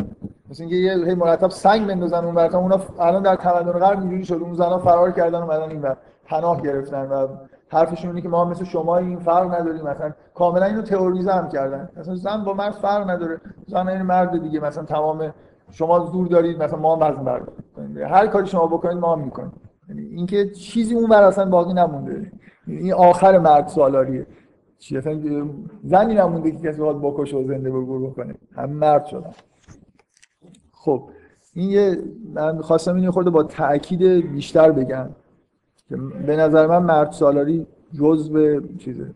مثل 0.50 0.62
اینکه 0.62 0.76
یه 0.76 1.14
مرتب 1.14 1.50
سنگ 1.50 1.86
بندازن 1.86 2.24
اون 2.24 2.34
ور 2.34 2.56
اونا 2.56 2.80
الان 2.98 3.22
در 3.22 3.36
تمدن 3.36 3.72
غرب 3.72 4.00
اینجوری 4.00 4.24
شد. 4.24 4.34
اون 4.34 4.54
زنا 4.54 4.78
فرار 4.78 5.10
کردن 5.12 5.42
اومدن 5.42 5.70
این 5.70 5.82
ور 5.82 5.96
پناه 6.24 6.62
گرفتن 6.62 7.08
و 7.08 7.26
حرفشون 7.68 8.10
اینه 8.10 8.22
که 8.22 8.28
ما 8.28 8.44
مثل 8.44 8.64
شما 8.64 8.96
این 8.96 9.18
فرق 9.18 9.54
نداریم. 9.54 9.82
مثلا 9.82 10.12
کاملا 10.34 10.64
اینو 10.64 10.82
تئوریزه 10.82 11.32
هم 11.32 11.48
کردن. 11.48 11.88
مثلا 11.96 12.14
زن 12.14 12.44
با 12.44 12.54
مرد 12.54 12.72
فرق 12.72 13.10
نداره. 13.10 13.40
زن 13.66 13.88
این 13.88 14.02
مرد 14.02 14.42
دیگه. 14.42 14.60
مثلا 14.60 14.84
تمام 14.84 15.34
شما 15.70 16.00
زور 16.00 16.26
دارید 16.26 16.62
مثلا 16.62 16.78
ما 16.78 16.96
هم 16.96 17.02
وزن 17.02 17.24
برداریم 17.24 17.96
هر 17.96 18.26
کاری 18.26 18.46
شما 18.46 18.66
بکنید 18.66 18.98
ما 18.98 19.16
هم 19.16 19.24
می‌کنیم. 19.24 19.52
یعنی 19.88 20.02
اینکه 20.02 20.50
چیزی 20.50 20.94
اون 20.94 21.06
بر 21.08 21.22
اصلا 21.22 21.50
باقی 21.50 21.72
نمونده. 21.72 22.32
این 22.66 22.94
آخر 22.94 23.38
مرد 23.38 23.66
سالاریه 23.68 24.26
چی 24.78 24.98
اصلا 24.98 25.20
زنی 25.84 26.14
نمونده 26.14 26.50
که 26.50 26.68
کسی 26.68 26.80
باید 26.80 27.00
بکشه 27.00 27.36
و 27.36 27.44
زنده 27.44 27.70
بگور 27.70 28.10
بکنه. 28.10 28.34
هم 28.56 28.70
مرد 28.70 29.06
شدن. 29.06 29.30
خب 30.86 31.02
این 31.54 31.70
یه 31.70 31.98
من 32.34 32.60
خواستم 32.60 32.94
این 32.94 33.10
خورده 33.10 33.30
با 33.30 33.42
تاکید 33.42 34.02
بیشتر 34.32 34.72
بگم 34.72 35.08
که 35.88 35.96
به 35.96 36.36
نظر 36.36 36.66
من 36.66 36.82
مرد 36.82 37.12
سالاری 37.12 37.66
جزء 37.98 38.60
چیزه. 38.78 39.14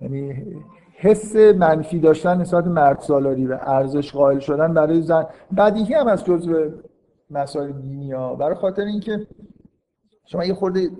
یعنی 0.00 0.44
حس 0.92 1.36
منفی 1.36 2.00
داشتن 2.00 2.40
نسبت 2.40 2.66
مرد 2.66 3.00
سالاری 3.00 3.46
و 3.46 3.58
ارزش 3.62 4.12
قائل 4.12 4.38
شدن 4.38 4.74
برای 4.74 5.02
زن 5.02 5.26
بدیهی 5.56 5.94
هم 5.94 6.06
از 6.06 6.24
جزء 6.24 6.68
مسائل 7.30 7.72
دینی 7.72 8.12
ها. 8.12 8.34
برای 8.34 8.54
خاطر 8.54 8.82
اینکه 8.82 9.26
شما 10.24 10.44
یه 10.44 10.54
خورده 10.54 10.90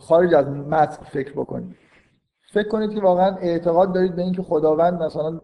خارج 0.00 0.34
از 0.34 0.46
متن 0.46 1.04
فکر 1.04 1.32
بکنید. 1.32 1.76
فکر 2.52 2.68
کنید 2.68 2.94
که 2.94 3.00
واقعا 3.00 3.36
اعتقاد 3.36 3.92
دارید 3.92 4.16
به 4.16 4.22
اینکه 4.22 4.42
خداوند 4.42 5.02
مثلا 5.02 5.40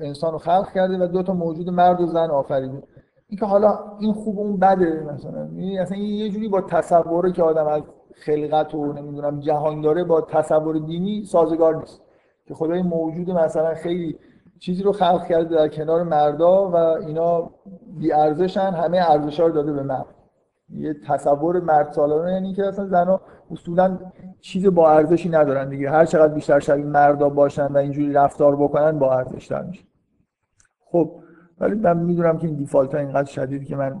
انسان 0.00 0.32
رو 0.32 0.38
خلق 0.38 0.72
کرده 0.72 1.04
و 1.04 1.06
دو 1.06 1.22
تا 1.22 1.34
موجود 1.34 1.70
مرد 1.70 2.00
و 2.00 2.06
زن 2.06 2.30
آفریده 2.30 2.82
اینکه 3.28 3.46
حالا 3.46 3.78
این 3.98 4.12
خوب 4.12 4.38
اون 4.38 4.56
بده 4.56 5.06
مثلا. 5.14 5.48
یعنی 5.54 5.78
اصلا 5.78 5.98
یه 5.98 6.30
جوری 6.30 6.48
با 6.48 6.60
تصوری 6.60 7.32
که 7.32 7.42
آدم 7.42 7.66
از 7.66 7.82
خلقت 8.14 8.74
و 8.74 8.92
نمی‌دونم 8.92 9.40
جهان 9.40 9.80
داره 9.80 10.04
با 10.04 10.20
تصور 10.20 10.78
دینی 10.78 11.24
سازگار 11.24 11.76
نیست. 11.76 12.02
که 12.46 12.54
خدای 12.54 12.82
موجود 12.82 13.30
مثلا 13.30 13.74
خیلی 13.74 14.18
چیزی 14.58 14.82
رو 14.82 14.92
خلق 14.92 15.26
کرده 15.26 15.56
در 15.56 15.68
کنار 15.68 16.02
مردا 16.02 16.70
و 16.70 16.76
اینا 16.76 17.50
بی 17.98 18.12
ارزشن 18.12 18.70
همه 18.70 19.10
ارزشا 19.10 19.46
رو 19.46 19.52
داده 19.52 19.72
به 19.72 19.82
مرد. 19.82 20.06
یه 20.70 20.94
تصور 21.08 21.60
مرد 21.60 21.92
سالانه 21.92 22.32
یعنی 22.32 22.54
که 22.54 22.66
اصلا 22.66 22.86
زنا 22.86 23.20
اصولا 23.50 23.98
چیز 24.40 24.66
با 24.66 24.90
ارزشی 24.90 25.28
ندارن 25.28 25.68
دیگه. 25.68 25.90
هر 25.90 26.04
چقدر 26.04 26.34
بیشتر 26.34 26.60
شبیه 26.60 26.84
مردا 26.84 27.28
باشن 27.28 27.66
و 27.66 27.76
اینجوری 27.76 28.12
رفتار 28.12 28.56
بکنن 28.56 28.98
با 28.98 29.14
ارزش 29.14 29.46
تر 29.46 29.62
میشه. 29.62 29.82
خب 30.84 31.10
ولی 31.60 31.74
من 31.74 31.96
می‌دونم 31.96 32.38
که 32.38 32.46
این 32.46 32.56
دیفالت 32.56 32.94
ها 32.94 33.00
اینقدر 33.00 33.30
شدید 33.30 33.64
که 33.64 33.76
من 33.76 33.96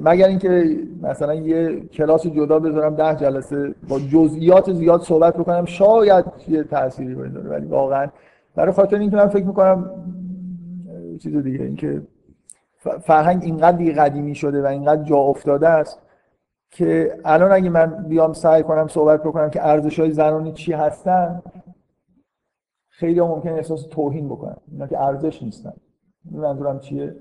مگر 0.00 0.28
اینکه 0.28 0.78
مثلا 1.02 1.34
یه 1.34 1.80
کلاس 1.80 2.26
جدا 2.26 2.58
بذارم 2.58 2.94
ده 2.94 3.14
جلسه 3.14 3.74
با 3.88 3.98
جزئیات 3.98 4.72
زیاد 4.72 5.00
صحبت 5.00 5.36
بکنم 5.36 5.64
شاید 5.64 6.24
یه 6.48 6.62
تأثیری 6.62 7.14
بذاره. 7.14 7.50
ولی 7.50 7.66
واقعا 7.66 8.08
برای 8.54 8.72
خاطر 8.72 8.98
اینکه 8.98 9.16
من 9.16 9.28
فکر 9.28 9.44
می‌کنم 9.44 9.90
چیز 11.20 11.36
دیگه 11.36 11.64
اینکه 11.64 12.02
فرهنگ 13.00 13.42
اینقدر 13.44 13.76
دیگه 13.76 13.92
قدیمی 13.92 14.34
شده 14.34 14.62
و 14.62 14.66
اینقدر 14.66 15.02
جا 15.02 15.16
افتاده 15.16 15.68
است 15.68 15.98
که 16.74 17.18
الان 17.24 17.52
اگه 17.52 17.70
من 17.70 18.04
بیام 18.08 18.32
سعی 18.32 18.62
کنم 18.62 18.88
صحبت 18.88 19.22
بکنم 19.22 19.50
که 19.50 19.66
ارزش 19.66 20.00
های 20.00 20.10
زنانی 20.10 20.52
چی 20.52 20.72
هستن 20.72 21.42
خیلی 22.88 23.20
ممکن 23.20 23.48
احساس 23.48 23.86
توهین 23.86 24.28
بکنم 24.28 24.56
اینا 24.72 24.86
که 24.86 25.00
ارزش 25.00 25.42
نیستن. 25.42 25.72
منظورم 26.32 26.78
چیه؟ 26.78 27.16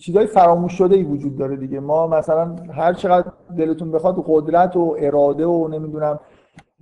چیزای 0.00 0.26
فراموش 0.26 0.72
شده 0.72 0.96
ای 0.96 1.02
وجود 1.02 1.38
داره 1.38 1.56
دیگه. 1.56 1.80
ما 1.80 2.06
مثلا 2.06 2.56
هر 2.56 2.92
چقدر 2.92 3.32
دلتون 3.56 3.92
بخواد 3.92 4.24
قدرت 4.26 4.76
و 4.76 4.96
اراده 4.98 5.46
و 5.46 5.68
نمی‌دونم 5.68 6.20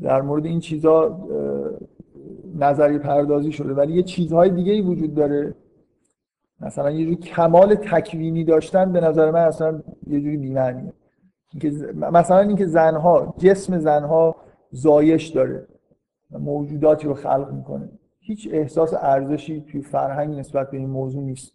در 0.02 0.22
مورد 0.22 0.46
این 0.46 0.60
چیزا 0.60 1.18
نظری 2.58 2.98
پردازی 2.98 3.52
شده. 3.52 3.74
ولی 3.74 3.92
یه 3.92 4.02
چیزهای 4.02 4.50
دیگه 4.50 4.72
ای 4.72 4.80
وجود 4.80 5.14
داره. 5.14 5.54
مثلا 6.60 6.90
یه 6.90 7.04
جوری 7.04 7.16
کمال 7.16 7.74
تکوینی 7.74 8.44
داشتن 8.44 8.92
به 8.92 9.00
نظر 9.00 9.30
من 9.30 9.40
اصلا 9.40 9.82
یه 10.06 10.20
جوری 10.20 10.36
بی‌معنیه. 10.36 10.92
مثلا 11.94 12.38
اینکه 12.38 12.66
زنها 12.66 13.34
جسم 13.38 13.78
زنها 13.78 14.36
زایش 14.70 15.28
داره 15.28 15.66
موجوداتی 16.30 17.06
رو 17.06 17.14
خلق 17.14 17.52
می‌کنه. 17.52 17.88
هیچ 18.20 18.48
احساس 18.52 18.94
ارزشی 18.94 19.60
توی 19.60 19.82
فرهنگ 19.82 20.38
نسبت 20.38 20.70
به 20.70 20.76
این 20.76 20.90
موضوع 20.90 21.22
نیست. 21.22 21.52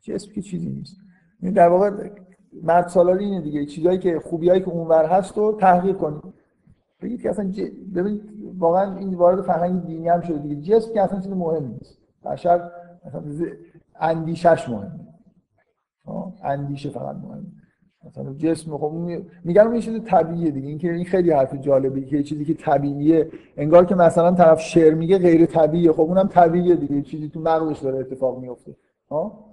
جسم 0.00 0.32
که 0.32 0.42
چیزی 0.42 0.70
نیست. 0.70 0.96
یعنی 1.42 1.54
در 1.54 1.68
واقع 1.68 2.10
مرد 2.62 2.88
سالاری 2.88 3.24
اینه 3.24 3.40
دیگه. 3.40 3.66
چیزایی 3.66 3.98
که 3.98 4.20
خوبیایی 4.20 4.60
که 4.60 4.68
اونور 4.68 5.04
هست 5.04 5.38
رو 5.38 5.56
تحقیق 5.60 5.96
کنید. 5.96 6.22
بگید 7.02 7.22
که 7.22 7.30
اصلا 7.30 7.50
ج... 7.50 7.60
ببینید 7.94 8.22
واقعا 8.58 8.96
این 8.96 9.14
وارد 9.14 9.42
فرهنگ 9.42 9.84
دینی 9.86 10.08
هم 10.08 10.20
شده 10.20 10.38
دیگه. 10.38 10.56
جسم 10.62 10.94
که 10.94 11.02
اصلا 11.02 11.20
چیز 11.20 11.32
مهم 11.32 11.66
نیست. 11.66 11.98
بشر 12.24 12.70
مثلا 13.06 13.22
اندیشش 14.00 14.68
مهمه. 14.68 15.00
اندیشه 16.42 16.90
فقط 16.90 17.16
مهمه. 17.16 17.46
مثلا 18.06 18.34
جسم 18.34 18.78
خب 18.78 18.92
میگن 19.44 19.62
اون 19.62 19.74
یه 19.74 19.80
چیز 19.80 20.00
طبیعیه 20.04 20.50
دیگه. 20.50 20.68
این 20.68 20.78
که 20.78 20.92
این 20.92 21.04
خیلی 21.04 21.30
حرف 21.30 21.54
جالبی 21.54 22.04
که 22.04 22.22
چیزی 22.22 22.44
که 22.44 22.54
طبیعیه. 22.54 23.28
انگار 23.56 23.84
که 23.84 23.94
مثلا 23.94 24.32
طرف 24.32 24.60
شعر 24.60 24.94
میگه 24.94 25.18
غیر 25.18 25.46
طبیعیه. 25.46 25.92
خب 25.92 26.00
اونم 26.00 26.28
طبیعیه 26.28 26.76
دیگه. 26.76 27.02
چیزی 27.02 27.28
تو 27.28 27.40
مغزش 27.40 27.78
داره 27.78 27.98
اتفاق 27.98 28.38
میفته. 28.38 28.76
ها؟ 29.10 29.44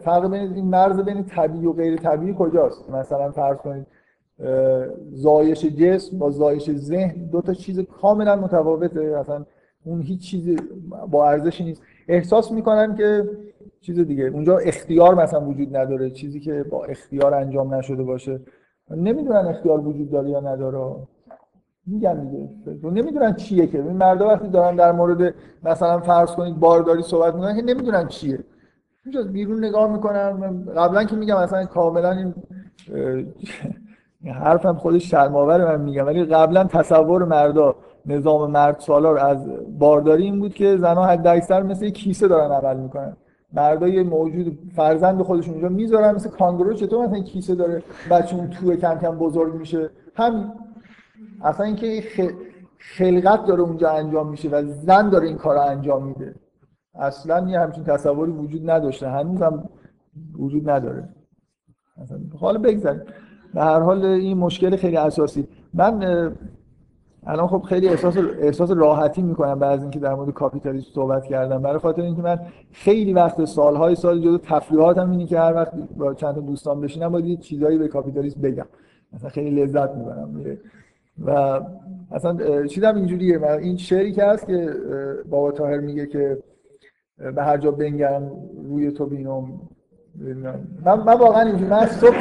فرق 0.00 0.30
بین 0.30 0.54
این 0.54 0.64
مرز 0.64 1.00
بین 1.00 1.24
طبیعی 1.24 1.66
و 1.66 1.72
غیر 1.72 1.96
طبیعی 1.96 2.34
کجاست؟ 2.38 2.90
مثلا 2.90 3.30
فرض 3.30 3.56
کنید 3.56 3.86
زایش 5.12 5.64
جسم 5.64 6.18
با 6.18 6.30
زایش 6.30 6.72
ذهن 6.72 7.26
دو 7.26 7.40
تا 7.40 7.54
چیز 7.54 7.80
کاملا 7.80 8.36
متفاوته. 8.36 9.18
مثلا 9.20 9.46
اون 9.84 10.00
هیچ 10.00 10.30
چیزی 10.30 10.56
با 11.10 11.30
ارزشی 11.30 11.64
نیست. 11.64 11.82
احساس 12.08 12.52
می‌کنن 12.52 12.94
که 12.94 13.28
چیز 13.86 14.00
دیگه. 14.00 14.24
اونجا 14.24 14.58
اختیار 14.58 15.14
مثلا 15.14 15.40
وجود 15.40 15.76
نداره 15.76 16.10
چیزی 16.10 16.40
که 16.40 16.62
با 16.62 16.84
اختیار 16.84 17.34
انجام 17.34 17.74
نشده 17.74 18.02
باشه. 18.02 18.40
نمی‌دونن 18.90 19.46
اختیار 19.46 19.80
وجود 19.80 20.10
داره 20.10 20.30
یا 20.30 20.40
نداره. 20.40 20.96
میگن 21.86 22.24
دیگه. 22.24 22.48
نمی‌دونن 22.90 23.34
چیه 23.34 23.66
که. 23.66 23.82
مردا 23.82 24.28
وقتی 24.28 24.48
دارن 24.48 24.76
در 24.76 24.92
مورد 24.92 25.34
مثلا 25.62 25.98
فرض 25.98 26.30
کنید 26.30 26.60
بارداری 26.60 27.02
صحبت 27.02 27.34
می‌کنن 27.34 27.56
که 27.56 27.62
نمی‌دونن 27.62 28.08
چیه. 28.08 28.38
اونجا 29.04 29.22
بیرون 29.22 29.64
نگاه 29.64 29.92
می‌کنن. 29.92 30.64
قبلا 30.76 31.04
که 31.04 31.16
میگم 31.16 31.42
مثلا 31.42 31.64
کاملا 31.64 32.10
این 32.10 32.34
حرفم 34.32 34.74
خودش 34.74 35.10
شرماور 35.10 35.64
من 35.64 35.84
میگم. 35.84 36.06
ولی 36.06 36.24
قبلا 36.24 36.64
تصور 36.64 37.24
مردا 37.24 37.76
نظام 38.06 38.50
مرد 38.50 38.78
سالار 38.78 39.18
از 39.18 39.48
بارداری 39.78 40.22
این 40.22 40.38
بود 40.40 40.54
که 40.54 40.76
زنها 40.76 41.06
حد 41.06 41.26
اکثر 41.26 41.62
مثل 41.62 41.90
کیسه 41.90 42.28
دارن 42.28 42.52
عمل 42.52 42.76
می‌کنن. 42.76 43.16
مردا 43.54 43.88
یه 43.88 44.02
موجود 44.02 44.58
فرزند 44.76 45.22
خودشون 45.22 45.54
اونجا 45.54 45.68
می‌ذارن 45.68 46.14
مثل 46.14 46.30
کانگورو. 46.30 46.74
چطور 46.74 47.06
مثلا 47.06 47.20
کیسه 47.20 47.54
داره؟ 47.54 47.82
بچه 48.10 48.36
اون 48.36 48.50
توی 48.50 48.76
کم 48.76 48.98
کم 48.98 49.18
بزرگ 49.18 49.54
میشه. 49.54 49.90
همین. 50.14 50.52
اصلا 51.42 51.66
اینکه 51.66 52.02
خلقت 52.78 53.46
داره 53.46 53.60
اونجا 53.60 53.90
انجام 53.90 54.28
میشه 54.28 54.48
و 54.48 54.62
زن 54.66 55.10
داره 55.10 55.26
این 55.26 55.36
کار 55.36 55.54
رو 55.54 55.60
انجام 55.60 56.06
میده. 56.06 56.34
اصلا 56.94 57.48
یه 57.48 57.60
همچین 57.60 57.84
تصوری 57.84 58.32
وجود 58.32 58.70
نداشته. 58.70 59.08
هنوز 59.08 59.42
هم 59.42 59.68
وجود 60.38 60.70
نداره. 60.70 61.08
حالا 62.40 62.58
بگذاریم. 62.58 63.02
به 63.54 63.62
هر 63.62 63.80
حال 63.80 64.04
این 64.04 64.38
مشکل 64.38 64.76
خیلی 64.76 64.96
اساسی. 64.96 65.48
من 65.74 66.32
الان 67.26 67.46
خب 67.46 67.62
خیلی 67.62 67.88
احساس 67.88 68.16
احساس 68.38 68.70
راحتی 68.70 69.22
می‌کنم 69.22 69.58
بعد 69.58 69.72
از 69.72 69.82
اینکه 69.82 69.98
در 69.98 70.14
مورد 70.14 70.30
کاپیتالیسم 70.30 70.90
صحبت 70.94 71.24
کردم. 71.24 71.62
برای 71.62 71.78
خاطر 71.78 72.02
اینکه 72.02 72.22
من 72.22 72.38
خیلی 72.72 73.12
وقت 73.12 73.44
سالهای 73.44 73.94
سال 73.94 74.20
جدا 74.20 74.38
تفریحاتم 74.38 75.10
اینه 75.10 75.26
که 75.26 75.38
هر 75.38 75.54
وقت 75.54 75.72
با 75.96 76.14
چند 76.14 76.34
تا 76.34 76.40
دوستان 76.40 76.80
بشینم 76.80 77.12
باید 77.12 77.40
چیزایی 77.40 77.78
به 77.78 77.88
کاپیتالیسم 77.88 78.40
بگم. 78.40 78.66
مثلا 79.12 79.30
خیلی 79.30 79.62
لذت 79.62 79.90
می‌برم. 79.90 80.58
و 81.24 81.60
اصلا 82.10 82.66
چیزم 82.66 82.94
اینجوریه. 82.94 83.50
این 83.52 83.76
شعری 83.76 84.12
که 84.12 84.24
هست 84.24 84.46
که 84.46 84.70
بابا 85.30 85.52
تاهر 85.52 85.80
میگه 85.80 86.06
که 86.06 86.38
به 87.36 87.42
هر 87.42 87.56
جا 87.56 87.70
بنگرم 87.70 88.30
روی 88.68 88.90
تو 88.90 89.06
بینم. 89.06 89.60
من, 90.84 90.94
من 90.94 91.14
واقعا 91.14 91.42
اینجوری 91.42 91.70
من 91.70 91.86
صبح 91.86 92.16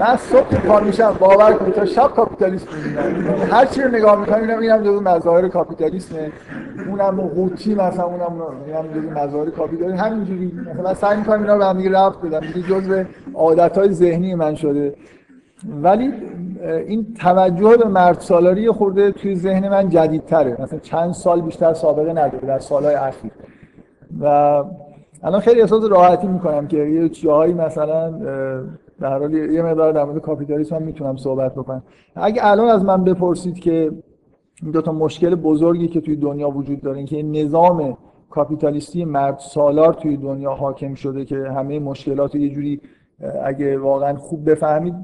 من 0.00 0.16
صبح 0.16 0.56
پا 0.66 0.80
میشم 0.80 1.16
باور 1.18 1.52
کنید 1.52 1.74
تا 1.74 1.84
شب 1.84 2.10
کاپیتالیسم 2.16 2.66
می‌بینم. 2.76 3.48
هر 3.50 3.64
چی 3.64 3.82
رو 3.82 3.88
نگاه 3.88 4.20
می‌کنم 4.20 4.40
اینم 4.40 4.58
اینم 4.58 4.82
جزو 4.82 5.00
مظاهر 5.00 5.48
کاپیتالیسمه 5.48 6.32
اونم 6.88 7.20
قوطی 7.20 7.74
مثلا 7.74 8.04
اونم 8.04 8.42
اینم 8.66 8.88
جزو 8.94 9.10
مظاهر 9.10 9.50
کاپیتالیسم 9.50 10.04
همینجوری. 10.04 10.52
مثلا 10.74 10.94
سعی 10.94 11.16
می‌کنم 11.16 11.40
اینا 11.40 11.56
رو 11.56 11.62
هم 11.62 11.96
رفت 11.96 12.20
بدم. 12.22 12.40
دیگه 12.40 12.68
جزء 12.68 13.04
عادتهای 13.34 13.92
ذهنی 13.92 14.34
من 14.34 14.54
شده. 14.54 14.94
ولی 15.82 16.12
این 16.86 17.14
توجه 17.20 17.76
به 17.76 17.88
مرد 17.88 18.20
سالاری 18.20 18.70
خورده 18.70 19.10
توی 19.10 19.36
ذهن 19.36 19.68
من 19.68 19.88
جدیدتره. 19.88 20.56
مثلا 20.62 20.78
چند 20.78 21.12
سال 21.12 21.40
بیشتر 21.40 21.74
سابقه 21.74 22.10
نداره. 22.10 22.46
در 22.46 22.58
سالهای 22.58 22.94
اخیر. 22.94 23.30
و 24.20 24.26
الان 25.22 25.40
خیلی 25.40 25.60
احساس 25.60 25.84
راحتی 25.84 26.26
می‌کنم 26.26 26.66
که 26.66 26.76
یه 26.76 27.08
جاهایی 27.08 27.54
مثلا 27.54 28.10
در 29.00 29.18
حال 29.18 29.34
یه 29.34 29.62
مقدار 29.62 29.92
در 29.92 30.04
مورد 30.04 30.18
کاپیتالیسم 30.18 30.76
هم 30.76 30.82
می‌تونم 30.82 31.16
صحبت 31.16 31.54
بکنم. 31.54 31.82
اگه 32.14 32.40
الان 32.44 32.68
از 32.68 32.84
من 32.84 33.04
بپرسید 33.04 33.58
که 33.58 33.92
این 34.62 34.70
دو 34.70 34.82
تا 34.82 34.92
مشکل 34.92 35.34
بزرگی 35.34 35.88
که 35.88 36.00
توی 36.00 36.16
دنیا 36.16 36.50
وجود 36.50 36.80
داره 36.80 37.04
که 37.04 37.22
نظام 37.22 37.96
کاپیتالیستی 38.30 39.04
مرد 39.04 39.38
سالار 39.38 39.92
توی 39.92 40.16
دنیا 40.16 40.52
حاکم 40.52 40.94
شده 40.94 41.24
که 41.24 41.36
همه 41.36 41.78
مشکلات 41.78 42.34
یه 42.34 42.48
جوری 42.48 42.80
اگه 43.44 43.78
واقعا 43.78 44.16
خوب 44.16 44.50
بفهمید 44.50 44.94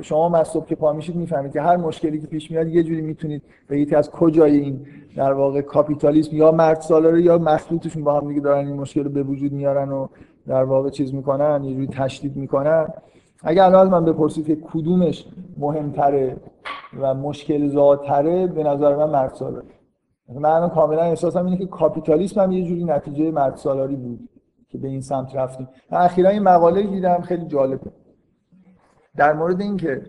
شما 0.00 0.44
صبح 0.44 0.66
که 0.66 0.74
پا 0.74 0.92
میشید 0.92 1.16
می‌فهمید 1.16 1.52
که 1.52 1.60
هر 1.60 1.76
مشکلی 1.76 2.20
که 2.20 2.26
پیش 2.26 2.50
میاد 2.50 2.68
یه 2.68 2.82
جوری 2.82 3.00
می‌تونید 3.00 3.42
بگید 3.70 3.94
از 3.94 4.10
کجای 4.10 4.56
این 4.56 4.80
در 5.18 5.32
واقع 5.32 5.60
کاپیتالیسم 5.60 6.36
یا 6.36 6.52
مرد 6.52 6.80
سالاره 6.80 7.22
یا 7.22 7.38
مخلوطشون 7.38 8.04
با 8.04 8.20
هم 8.20 8.28
دیگه 8.28 8.40
دارن 8.40 8.66
این 8.66 8.76
مشکل 8.76 9.04
رو 9.04 9.10
به 9.10 9.22
وجود 9.22 9.52
میارن 9.52 9.92
و 9.92 10.06
در 10.46 10.64
واقع 10.64 10.90
چیز 10.90 11.14
می‌کنن 11.14 11.64
یه 11.64 11.74
جوری 11.74 11.86
تشدید 11.86 12.36
می‌کنن. 12.36 12.88
اگه 13.42 13.64
الان 13.64 13.86
از 13.86 13.92
من 13.92 14.04
بپرسید 14.04 14.46
که 14.46 14.56
کدومش 14.56 15.26
مهمتره 15.58 16.36
و 17.00 17.14
مشکل 17.14 17.68
زادتره 17.68 18.46
به 18.46 18.62
نظر 18.62 18.96
من 18.96 19.10
مرد 19.10 19.34
سالاری 19.34 19.66
من 20.34 20.68
کاملا 20.68 21.02
احساسم 21.02 21.44
اینه 21.44 21.56
که 21.56 21.66
کاپیتالیسم 21.66 22.40
هم 22.40 22.52
یه 22.52 22.64
جوری 22.64 22.84
نتیجه 22.84 23.30
مرد 23.30 23.56
سالاری 23.56 23.96
بود 23.96 24.28
که 24.68 24.78
به 24.78 24.88
این 24.88 25.00
سمت 25.00 25.36
رفتیم. 25.36 25.68
اخیرا 25.90 26.30
این 26.30 26.42
مقاله 26.42 26.82
دیدم 26.82 27.20
خیلی 27.20 27.46
جالبه. 27.46 27.90
در 29.16 29.32
مورد 29.32 29.60
اینکه 29.60 30.02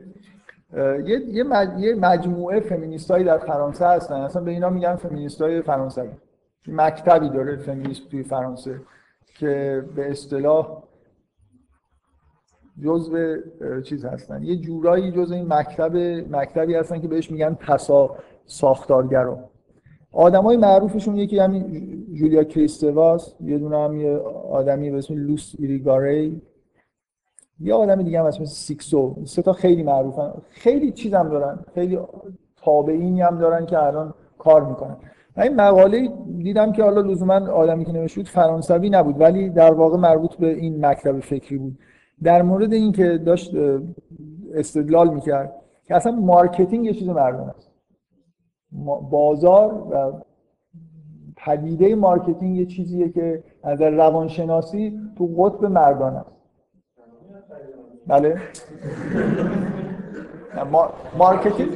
یه 0.78 1.44
یه 1.78 1.96
مجموعه 1.96 2.60
فمینیستایی 2.60 3.24
در 3.24 3.38
فرانسه 3.38 3.88
هستن. 3.88 4.16
اصلا 4.16 4.44
به 4.44 4.52
اینا 4.52 4.70
میگن 4.70 4.96
فمینیستای 4.96 5.62
فرانسوی 5.62 6.10
مکتبی 6.68 7.30
داره 7.30 7.56
فمینیست 7.56 8.10
توی 8.10 8.24
فرانسه 8.24 8.82
که 9.40 9.84
به 9.96 10.12
اصطلاح 10.12 10.84
جزء 12.84 13.38
چیز 13.84 14.06
هستن. 14.06 14.44
یه 14.44 14.56
جورایی 14.56 15.12
جزء 15.12 15.36
این 15.36 15.54
مکتب 15.54 15.98
مکتبی 16.36 16.76
هستن 16.76 17.02
که 17.02 17.08
بهش 17.08 17.32
میگن 17.32 17.58
تسا 17.60 18.16
ساختارگرا. 18.46 19.50
آدمای 20.12 20.58
معروفشون 20.58 21.16
یکی 21.16 21.40
همین 21.40 22.06
جولیا 22.14 22.44
کریستواس 22.44 23.36
یه 23.42 23.58
دونه 23.58 23.78
هم 23.78 24.02
یه 24.02 24.18
آدمی 24.52 24.92
به 24.92 24.98
اسم 24.98 25.14
لوس 25.14 25.56
ایریگاری 25.60 26.42
یه 27.60 27.74
آدم 27.74 28.02
دیگه 28.02 28.20
هم 28.20 28.26
اسم 28.26 28.46
سیکسو. 28.46 29.16
سه 29.26 29.42
تا 29.42 29.54
خیلی 29.54 29.84
معروفن. 29.84 30.32
خیلی 30.50 30.92
چیزم 30.92 31.30
دارن. 31.30 31.60
خیلی 31.74 32.00
تابعینی 32.56 33.22
هم 33.22 33.38
دارن 33.38 33.66
که 33.66 33.84
الان 33.84 34.14
کار 34.38 34.66
می‌کنن. 34.66 34.98
این 35.38 35.56
مقاله 35.56 36.10
دیدم 36.38 36.72
که 36.72 36.84
حالا 36.84 37.02
لزوما 37.02 37.34
آدمی 37.34 37.86
که 37.86 37.92
نوشته 37.92 38.24
فرانسوی 38.24 38.90
نبود 38.90 39.22
ولی 39.22 39.50
در 39.50 39.74
واقع 39.74 39.98
مربوط 39.98 40.36
به 40.36 40.48
این 40.48 40.86
مکتب 40.86 41.20
فکری 41.20 41.58
بود. 41.58 41.78
در 42.24 42.42
مورد 42.42 42.74
اینکه 42.74 43.18
داشت 43.18 43.52
استدلال 44.54 45.14
می‌کرد 45.14 45.56
که 45.84 45.96
اصلا 45.96 46.12
marketing 46.12 46.86
یه 46.86 46.94
چیز 46.94 47.10
مردونه 47.10 47.54
است 47.58 47.72
بازار 49.12 49.88
و 49.92 50.14
پدیده 51.38 51.96
marketing 51.96 52.58
یه 52.58 52.66
چیزیه 52.66 53.10
که 53.10 53.44
از 53.64 53.82
روانشناسی 53.82 55.00
تو 55.18 55.28
قطب 55.38 55.66
مردان 55.66 56.16
است 56.16 56.39
بله. 58.10 58.42
marketing 61.18 61.70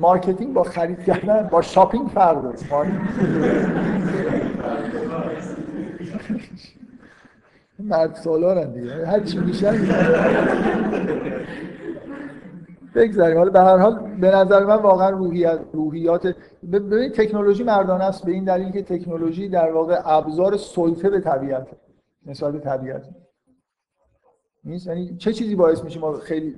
marketing 0.00 0.52
با 0.52 0.62
خرید 0.62 1.04
کردن 1.04 1.48
با 1.48 1.62
shopping 1.62 2.08
فرق 2.08 2.42
داره. 2.42 2.56
مرد 7.78 8.14
سالارن 8.14 8.72
دیگه. 8.72 9.06
هر 9.06 9.20
چی 9.20 9.38
میشن 9.38 9.74
بگذاریم. 12.94 13.38
حالا 13.38 13.50
به 13.50 13.60
هر 13.60 13.76
حال 13.76 13.98
به 14.20 14.30
نظر 14.30 14.64
من 14.64 14.76
واقعا 14.76 15.10
روحیات 15.10 15.60
روحیات 15.72 16.34
ببینید 16.72 17.12
تکنولوژی 17.12 17.64
مردانه 17.64 18.04
است. 18.04 18.24
به 18.24 18.32
این 18.32 18.44
دلیل 18.44 18.72
که 18.72 18.82
تکنولوژی 18.82 19.48
در 19.48 19.72
واقع 19.72 20.00
ابزار 20.04 20.56
سلطه 20.56 21.10
به 21.10 21.20
طبیعت 21.20 21.66
نسبت 22.26 22.64
طبیعت. 22.64 23.02
نیست. 24.64 24.86
یعنی 24.86 25.16
چه 25.16 25.32
چیزی 25.32 25.54
باعث 25.54 25.84
میشه 25.84 26.00
ما 26.00 26.12
خیلی 26.12 26.54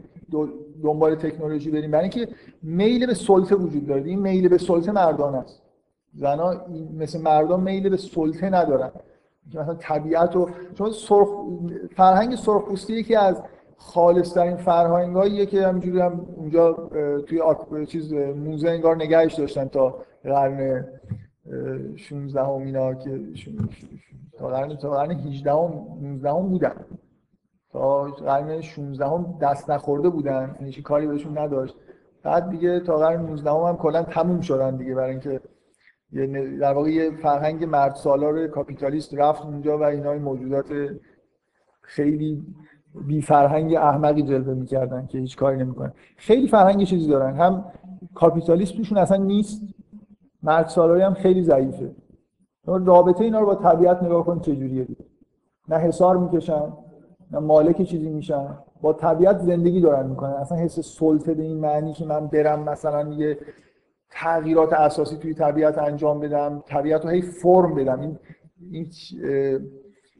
دنبال 0.82 1.14
تکنولوژی 1.14 1.70
بریم؟ 1.70 1.90
برای 1.90 2.02
اینکه 2.02 2.28
میل 2.62 3.06
به 3.06 3.14
سلطه 3.14 3.54
وجود 3.54 3.86
داره. 3.86 4.02
این 4.02 4.18
میل 4.18 4.48
به 4.48 4.58
سلطه 4.58 4.92
مردانه 4.92 5.38
است. 5.38 5.62
زنا 6.14 6.64
مثل 6.98 7.20
مردان 7.20 7.60
میل 7.60 7.88
به 7.88 7.96
سلطه 7.96 8.50
ندارن. 8.50 8.90
مثلا 9.48 9.74
طبیعت 9.74 10.36
و 10.36 10.48
چون 10.74 10.90
سرخ 10.90 11.28
فرهنگ 11.96 12.34
سرخپوستی 12.34 12.92
یکی 12.92 13.14
از 13.14 13.42
خالصترین 13.76 14.56
فرهنگاییه 14.56 15.46
که 15.46 15.66
همینجوری 15.66 16.00
هم 16.00 16.26
اونجا 16.36 16.72
توی 17.26 17.40
آک... 17.40 17.84
چیز 17.84 18.12
موزه 18.12 18.68
انگار 18.68 18.96
نگهش 18.96 19.34
داشتن 19.34 19.68
تا 19.68 19.94
قرن 20.24 20.86
16 21.96 22.42
هم 22.42 22.48
اینا 22.50 22.94
که 22.94 23.20
تا 24.38 24.48
قرن 24.48 24.76
تا 24.76 24.90
قرن 24.90 25.10
18 25.10 25.52
هم 25.52 25.72
19 26.02 26.30
هم 26.30 26.48
بودن. 26.48 26.74
تا 27.74 28.02
قرن 28.02 28.60
16 28.60 29.06
هم 29.06 29.38
دست 29.40 29.70
نخورده 29.70 30.08
بودن 30.08 30.56
یعنی 30.60 30.72
کاری 30.72 31.06
بهشون 31.06 31.38
نداشت. 31.38 31.74
بعد 32.22 32.50
دیگه 32.50 32.80
تا 32.80 32.98
قرن 32.98 33.26
19 33.26 33.50
هم, 33.50 33.56
هم 33.56 33.76
کلا 33.76 34.02
تموم 34.02 34.40
شدن 34.40 34.76
دیگه 34.76 34.94
برای 34.94 35.10
اینکه 35.10 35.40
در 36.60 36.72
واقع 36.72 36.90
یه 36.90 37.10
فرهنگ 37.10 37.64
مرد 37.64 37.94
سالار 37.94 38.46
کاپیتالیست 38.46 39.14
رفت 39.14 39.44
اونجا 39.44 39.78
و 39.78 39.82
اینا 39.82 40.14
موجودات 40.14 40.66
خیلی 41.82 42.42
بی 43.06 43.20
فرهنگ 43.20 43.74
احمقی 43.74 44.22
جلوه 44.22 44.54
می‌کردن 44.54 45.06
که 45.06 45.18
هیچ 45.18 45.36
کاری 45.36 45.56
نمی‌کنن. 45.56 45.92
خیلی 46.16 46.48
فرهنگ 46.48 46.84
چیزی 46.84 47.08
دارن. 47.08 47.36
هم 47.36 47.64
کاپیتالیسم 48.14 48.76
توشون 48.76 48.98
اصلا 48.98 49.16
نیست 49.16 49.62
مرد 50.42 50.68
سالاری 50.68 51.02
هم 51.02 51.14
خیلی 51.14 51.42
ضعیفه. 51.42 51.90
رابطه 52.66 53.24
اینا 53.24 53.40
رو 53.40 53.46
با 53.46 53.54
طبیعت 53.54 54.02
نگاه 54.02 54.24
کن 54.24 54.40
چجوریه. 54.40 54.86
نه 55.68 55.76
حسار 55.76 56.16
می‌کشن 56.16 56.72
مالک 57.40 57.82
چیزی 57.82 58.10
میشن. 58.10 58.58
با 58.82 58.92
طبیعت 58.92 59.38
زندگی 59.38 59.80
دارن 59.80 60.06
می‌کنن. 60.06 60.30
اصلا 60.30 60.58
حس 60.58 60.80
سلطه 60.80 61.34
به 61.34 61.42
این 61.42 61.58
معنی 61.58 61.92
که 61.92 62.04
من 62.04 62.26
برم 62.26 62.62
مثلا 62.62 63.12
یه 63.12 63.38
تغییرات 64.10 64.72
اساسی 64.72 65.16
توی 65.16 65.34
طبیعت 65.34 65.78
انجام 65.78 66.20
بدم 66.20 66.62
طبیعت 66.66 67.04
رو 67.04 67.10
هی 67.10 67.22
فرم 67.22 67.74
بدم. 67.74 68.00
این 68.00 68.18
این 68.70 68.88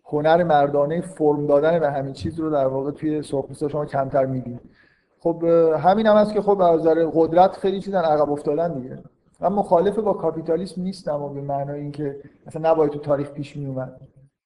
هنر 0.05 0.45
مردانه 0.45 1.01
فرم 1.01 1.47
دادن 1.47 1.79
به 1.79 1.91
همین 1.91 2.13
چیز 2.13 2.41
رو 2.41 2.51
در 2.51 2.67
واقع 2.67 2.91
توی 2.91 3.23
سرخپوستا 3.23 3.69
شما 3.69 3.87
کمتر 3.87 4.27
می‌بینید 4.27 4.61
خب 5.21 5.45
همین 5.79 6.07
هم 6.07 6.17
هست 6.17 6.33
که 6.33 6.41
خب 6.41 6.61
از 6.61 6.81
نظر 6.81 7.07
قدرت 7.15 7.57
خیلی 7.57 7.81
چیزن 7.81 8.05
عقب 8.05 8.31
افتادن 8.31 8.81
دیگه. 8.81 8.99
من 9.41 9.49
مخالف 9.49 9.99
با 9.99 10.13
کاپیتالیسم 10.13 10.83
نیستم 10.83 11.23
و 11.23 11.29
به 11.29 11.41
معنای 11.41 11.81
اینکه 11.81 12.17
مثلا 12.47 12.71
نباید 12.71 12.91
تو 12.91 12.99
تاریخ 12.99 13.31
پیش 13.33 13.57
می 13.57 13.67
اومد 13.67 14.01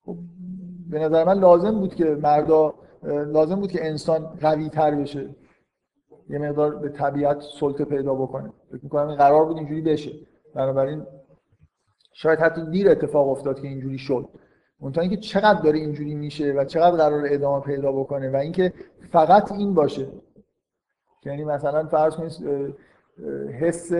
خب 0.07 0.17
به 0.91 0.99
نظر 0.99 1.25
من 1.25 1.39
لازم 1.39 1.81
بود 1.81 1.95
که 1.95 2.05
مردا 2.05 2.75
لازم 3.27 3.57
بود 3.57 3.73
که 3.73 3.87
انسان 3.87 4.27
قوی 4.41 4.69
تر 4.69 4.95
بشه. 4.95 5.29
یه 6.31 6.39
مقدار 6.39 6.77
به 6.77 6.89
طبیعت 6.89 7.41
سلطه 7.61 7.85
پیدا 7.85 8.15
بکنه. 8.15 8.53
فکر 8.73 8.81
می‌کنم 8.83 9.09
این 9.09 9.17
قرار 9.17 9.45
بود 9.45 9.57
اینجوری 9.57 9.81
بشه. 9.81 10.13
بنابراین 10.55 11.03
شاید 12.13 12.39
حتی 12.39 12.71
دیر 12.71 12.91
اتفاق 12.91 13.29
افتاد 13.29 13.61
که 13.61 13.69
اینجوری 13.69 13.99
شد. 13.99 14.29
منتها 14.81 15.03
اینکه 15.03 15.17
چقدر 15.17 15.61
داره 15.61 15.79
اینجوری 15.79 16.15
میشه 16.15 16.53
و 16.53 16.65
چقدر 16.65 16.97
قرار 16.97 17.23
ادامه 17.27 17.65
پیدا 17.65 17.93
بکنه 17.93 18.31
و 18.31 18.37
اینکه 18.37 18.73
فقط 19.13 19.53
این 19.53 19.75
باشه. 19.75 20.07
یعنی 21.27 21.45
مثلا 21.45 21.87
فرض 21.87 22.17
کنید 22.17 22.33
حس 23.61 23.93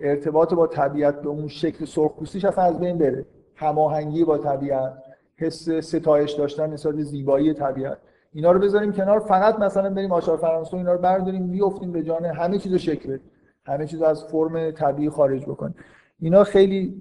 ارتباط 0.00 0.54
با 0.54 0.66
طبیعت 0.66 1.22
به 1.22 1.28
اون 1.28 1.48
شکل 1.48 1.84
سرخپوستیش 1.84 2.44
اصلا 2.44 2.64
از 2.64 2.80
بین 2.80 2.98
بره. 2.98 3.26
هماهنگی 3.54 4.24
با 4.24 4.38
طبیعت. 4.38 5.02
حس 5.38 5.70
ستایش 5.70 6.32
داشتن 6.32 6.70
نسبت 6.70 7.02
زیبایی 7.02 7.54
طبیعت. 7.54 7.98
اینا 8.32 8.52
رو 8.52 8.58
بذاریم 8.58 8.92
کنار 8.92 9.18
فقط 9.18 9.58
مثلا 9.58 9.90
بریم 9.90 10.12
آشار 10.12 10.36
فرانسه 10.36 10.74
اینا 10.74 10.92
رو 10.92 10.98
برداریم 10.98 11.46
بیافتیم 11.46 11.92
به 11.92 12.02
جان 12.02 12.24
همه 12.24 12.58
چیزو 12.58 12.78
شکل 12.78 13.08
بدیم. 13.08 13.30
همه 13.64 13.86
چیز 13.86 14.02
از 14.02 14.24
فرم 14.24 14.70
طبیعی 14.70 15.10
خارج 15.10 15.42
بکنیم. 15.42 15.74
اینا 16.20 16.44
خیلی 16.44 17.00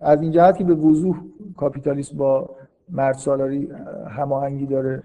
از 0.00 0.22
این 0.22 0.30
جهت 0.30 0.58
که 0.58 0.64
به 0.64 0.74
وضوح 0.74 1.16
کاپیتالیسم 1.56 2.16
با 2.16 2.50
مرد 2.90 3.14
سالاری 3.14 3.68
هماهنگی 4.10 4.66
داره. 4.66 5.02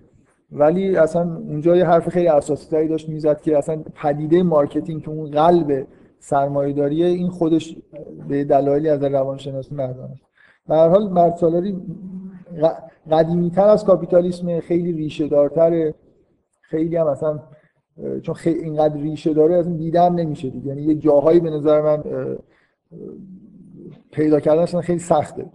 ولی 0.52 0.96
اصلا 0.96 1.38
اونجا 1.38 1.76
یه 1.76 1.86
حرف 1.86 2.10
خیلی 2.10 2.28
اساسی 2.28 2.70
تری 2.72 2.88
داشت 2.88 3.10
می‌زد 3.10 3.42
که 3.42 3.58
اصلا 3.58 3.84
پدیده 3.96 4.44
marketing 4.44 5.02
که 5.02 5.10
اون 5.10 5.32
قلب 5.32 5.88
سرمایه‌داریه 6.20 7.06
این 7.06 7.30
خودش 7.30 7.78
به 8.28 8.44
دلایلی 8.44 8.90
از 8.90 9.04
روانشناسی 9.04 9.76
مردانه. 9.76 10.20
به 10.68 10.76
هر 10.76 10.88
حال 10.88 11.10
مرد 11.10 11.36
سالاری 11.36 11.82
قدیمی 13.12 13.50
تر 13.50 13.68
از 13.68 13.86
کاپیتالیسم 13.86 14.60
خیلی 14.60 14.92
ریشه 14.92 15.28
دارتره 15.28 15.94
خیلی 16.62 16.96
هم 16.96 17.08
اصلا 17.08 17.40
چون 18.22 18.36
خیلی 18.36 18.60
اینقدر 18.60 18.98
ریشه 18.98 19.34
داره 19.34 19.56
از 19.56 19.68
این 19.68 19.78
دیدم 19.78 20.16
نمیشه 20.16 20.50
دیگه. 20.50 20.68
یعنی 20.68 20.82
یه 20.82 20.96
جاهایی 20.96 21.40
به 21.40 21.50
نظر 21.50 21.82
من 21.82 22.04
پیدا 24.12 24.40
کردنش 24.40 24.76
خیلی 24.76 25.00
سخته. 25.00 25.46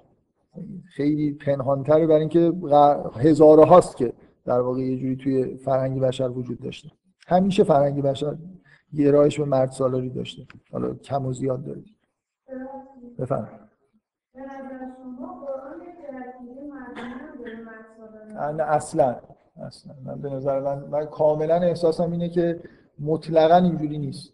خیلی 0.84 1.32
پنهانتره 1.32 2.06
برای 2.06 2.20
اینکه 2.20 2.52
هزاره 3.20 3.64
هاست 3.64 3.96
که 3.96 4.12
در 4.44 4.60
واقع 4.60 4.80
یه 4.80 4.98
جوری 4.98 5.16
توی 5.16 5.56
فرهنگ 5.56 6.00
بشر 6.00 6.28
وجود 6.28 6.60
داشته. 6.60 6.88
همیشه 7.26 7.64
فرهنگ 7.64 8.02
بشر 8.02 8.36
گرایش 8.94 9.40
به 9.40 9.46
مرد 9.46 9.70
سالاری 9.70 10.10
داشته. 10.10 10.42
حالا 10.72 10.94
کم 10.94 11.26
و 11.26 11.32
زیاد 11.32 11.64
داره 11.64 11.82
بفرمایید. 13.18 13.62
نه 18.52 18.62
اصلا 18.62 19.16
اصلا. 19.66 19.94
من 20.04 20.20
به 20.20 20.30
نظر 20.30 20.60
من, 20.60 20.78
من 20.78 21.06
کاملا 21.06 21.54
احساسم 21.54 22.12
اینه 22.12 22.28
که 22.28 22.60
مطلقا 23.00 23.56
اینجوری 23.56 23.98
نیست. 23.98 24.32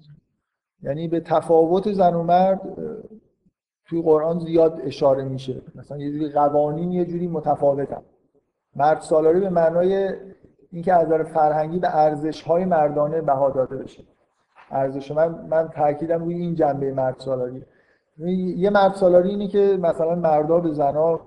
یعنی 0.82 1.09
به 1.09 1.20
تفاوت 1.20 1.92
زن 1.92 2.14
و 2.14 2.22
مرد 2.22 2.61
توی 3.88 4.02
قرآن 4.02 4.38
زیاد 4.38 4.80
اشاره 4.84 5.24
میشه. 5.24 5.62
مثلا 5.74 5.98
یه 5.98 6.12
جوری 6.12 6.28
قوانین 6.28 6.92
یه 6.92 7.04
جوری 7.04 7.28
متفاوتن. 7.28 8.02
مرد 8.76 9.00
سالاری 9.00 9.40
به 9.40 9.48
معنای 9.48 10.14
اینکه 10.72 10.94
از 10.94 11.06
نظر 11.06 11.22
فرهنگی 11.22 11.78
به 11.78 11.96
ارزش 11.96 12.42
های 12.42 12.64
مردانه 12.64 13.20
بها 13.20 13.50
داده 13.50 13.76
بشه. 13.76 14.04
ارزش 14.70 15.11
من 15.11 15.28
من 15.28 15.68
تاکیدم 15.68 16.24
روی 16.24 16.34
این 16.34 16.54
جنبه 16.54 16.92
مرد 16.92 17.16
سالاری. 17.18 17.64
یه 18.56 18.70
مرد 18.70 18.94
سالاری 18.94 19.28
اینه 19.28 19.48
که 19.48 19.78
مثلا 19.80 20.14
مردا 20.14 20.61
به 20.61 20.72
زنا 20.72 21.20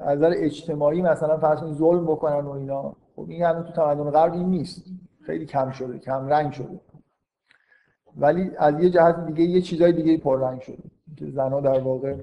از 0.00 0.18
نظر 0.18 0.32
اجتماعی 0.36 1.02
مثلا 1.02 1.38
فرض 1.38 1.74
ظلم 1.74 2.04
بکنن 2.04 2.40
و 2.40 2.50
اینا 2.50 2.96
خب 3.16 3.26
این 3.28 3.52
تو 3.52 3.72
تمدن 3.72 4.10
غرب 4.10 4.32
این 4.32 4.48
نیست. 4.48 4.84
خیلی 5.26 5.46
کم 5.46 5.70
شده 5.70 5.98
کم 5.98 6.28
رنگ 6.28 6.52
شده. 6.52 6.80
ولی 8.16 8.50
از 8.58 8.80
یه 8.80 8.90
جهت 8.90 9.26
دیگه 9.26 9.42
یه 9.42 9.60
چیزای 9.60 9.92
دیگه 9.92 10.18
پررنگ 10.18 10.60
شده. 10.60 10.82
که 11.16 11.30
زنها 11.30 11.60
در 11.60 11.80
واقع 11.80 12.14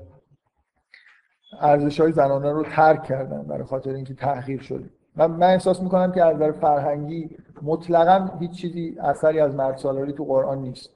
ارزش 1.59 1.99
های 1.99 2.11
زنانه 2.11 2.51
رو 2.51 2.63
ترک 2.63 3.03
کردن 3.03 3.43
برای 3.43 3.63
خاطر 3.63 3.93
اینکه 3.93 4.13
تحقیر 4.13 4.61
شده. 4.61 4.89
من, 5.15 5.31
من 5.31 5.47
احساس 5.47 5.81
می‌کنم 5.81 6.11
که 6.11 6.23
از 6.23 6.35
نظر 6.35 6.51
فرهنگی 6.51 7.37
مطلقا 7.61 8.37
هیچ 8.39 8.51
چیزی 8.51 8.97
اثری 8.99 9.39
از 9.39 9.55
مرد 9.55 9.77
سالاری 9.77 10.13
تو 10.13 10.25
قرآن 10.25 10.61
نیست. 10.61 10.89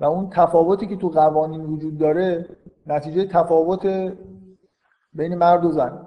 و 0.00 0.04
اون 0.04 0.30
تفاوتی 0.30 0.86
که 0.86 0.96
تو 0.96 1.08
قوانین 1.08 1.60
وجود 1.60 1.98
داره 1.98 2.46
نتیجه 2.86 3.24
تفاوت 3.24 4.12
بین 5.14 5.34
مرد 5.34 5.64
و 5.64 5.70
زن. 5.70 6.06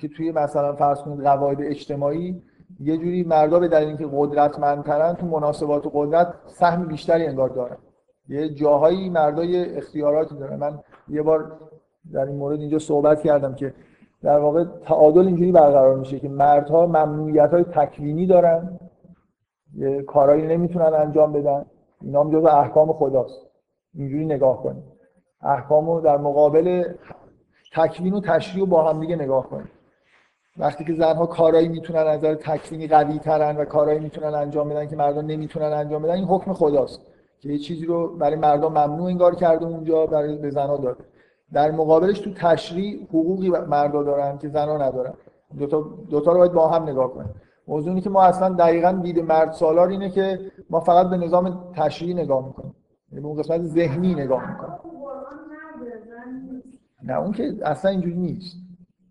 که 0.00 0.08
توی 0.08 0.32
مثلا 0.32 0.74
فرض 0.74 1.02
کنید 1.02 1.20
قواعد 1.20 1.58
اجتماعی 1.60 2.42
یه 2.80 2.96
جوری 2.96 3.24
مردا 3.24 3.58
به 3.58 3.68
دلیل 3.68 3.88
اینکه 3.88 4.08
قدرتمندترن 4.12 5.14
تو 5.14 5.26
مناسبات 5.26 5.86
و 5.86 5.90
قدرت 5.94 6.34
سهم 6.46 6.86
بیشتری 6.86 7.26
انگار 7.26 7.48
دارن. 7.48 7.76
یه 8.28 8.48
جاهایی 8.48 9.10
مردای 9.10 9.76
اختیاراتی 9.76 10.36
دارن. 10.36 10.56
من 10.56 10.78
یه 11.08 11.22
بار 11.22 11.58
در 12.12 12.24
این 12.24 12.36
مورد 12.36 12.60
اینجا 12.60 12.78
صحبت 12.78 13.22
کردم 13.22 13.54
که 13.54 13.74
در 14.22 14.38
واقع 14.38 14.64
تعادل 14.64 15.26
اینجوری 15.26 15.52
برقرار 15.52 15.96
میشه 15.96 16.18
که 16.18 16.28
مردها 16.28 16.86
ممنوعیت 16.86 17.50
های 17.50 17.64
تکوینی 17.64 18.26
دارن 18.26 18.78
یه 19.74 20.02
کارایی 20.02 20.46
نمی‌تونن 20.46 20.94
انجام 20.94 21.32
بدن. 21.32 21.64
اینا 22.00 22.20
هم 22.20 22.30
جزو 22.30 22.46
احکام 22.46 22.92
خداست. 22.92 23.50
اینجوری 23.94 24.24
نگاه 24.24 24.62
کنید. 24.62 24.84
احکام 25.42 25.90
رو 25.90 26.00
در 26.00 26.16
مقابل 26.16 26.84
تکوین 27.78 28.14
و 28.14 28.20
تشریع 28.20 28.66
با 28.66 28.90
هم 28.90 29.00
دیگه 29.00 29.16
نگاه 29.16 29.50
کنید 29.50 29.70
وقتی 30.56 30.84
که 30.84 30.94
زنها 30.94 31.26
کارایی 31.26 31.68
می‌تونن 31.68 31.98
از 31.98 32.18
نظر 32.18 32.34
تکوینی 32.34 32.88
قوی 32.88 33.18
ترن 33.18 33.56
و 33.56 33.64
کارایی 33.64 34.00
می‌تونن 34.00 34.34
انجام 34.34 34.68
بدن 34.68 34.86
که 34.86 34.96
مردان 34.96 35.26
نمی‌تونن 35.26 35.72
انجام 35.72 36.02
بدن 36.02 36.14
این 36.14 36.24
حکم 36.24 36.52
خداست 36.52 37.00
که 37.40 37.48
یه 37.48 37.58
چیزی 37.58 37.86
رو 37.86 38.16
برای 38.16 38.36
مردان 38.36 38.72
ممنوع 38.72 39.06
انگار 39.06 39.34
کرده 39.34 39.66
اونجا 39.66 40.06
برای 40.06 40.36
به 40.36 40.50
زنها 40.50 40.76
داده. 40.76 41.04
در 41.52 41.70
مقابلش 41.70 42.18
تو 42.18 42.30
تشریع 42.34 43.02
حقوقی 43.04 43.50
مردا 43.50 44.02
دارن 44.02 44.38
که 44.38 44.48
زنها 44.48 44.76
ندارن. 44.76 45.12
دو 45.58 45.66
تا 45.66 45.80
دو 46.10 46.20
تا 46.20 46.32
رو 46.32 46.38
باید 46.38 46.52
با 46.52 46.68
هم 46.68 46.82
نگاه 46.82 47.14
کنیم. 47.14 47.34
موضوع 47.68 47.88
اینه 47.88 48.00
که 48.00 48.10
ما 48.10 48.22
اصلا 48.22 48.48
دقیقا 48.48 48.92
دید 49.02 49.18
مرد 49.18 49.52
سالار 49.52 49.88
اینه 49.88 50.10
که 50.10 50.40
ما 50.70 50.80
فقط 50.80 51.10
به 51.10 51.16
نظام 51.16 51.72
تشریعی 51.76 52.14
نگاه 52.14 52.46
می‌کنیم. 52.46 52.74
یعنی 53.12 53.22
به 53.22 53.28
اون 53.28 53.38
قسمت 53.38 53.62
ذهنی 53.62 54.14
نگاه 54.14 54.50
می‌کنیم. 54.50 54.78
نه 57.02 57.18
اون 57.18 57.32
که 57.32 57.54
اصلا 57.62 57.90
اینجوری 57.90 58.16
نیست. 58.16 58.56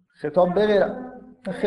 خطاب 0.08 0.50
بغیر 0.50 0.86
خ... 1.52 1.66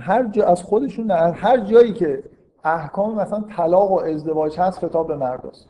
هر 0.00 0.24
جا 0.24 0.46
از 0.46 0.62
خودشون 0.62 1.06
نه 1.06 1.32
هر 1.32 1.56
جایی 1.56 1.92
که 1.92 2.22
احکام 2.64 3.14
مثلا 3.14 3.40
طلاق 3.40 3.92
و 3.92 4.00
ازدواج 4.00 4.58
هست 4.58 4.78
خطاب 4.78 5.08
به 5.08 5.16
مرد 5.16 5.46
است 5.46 5.68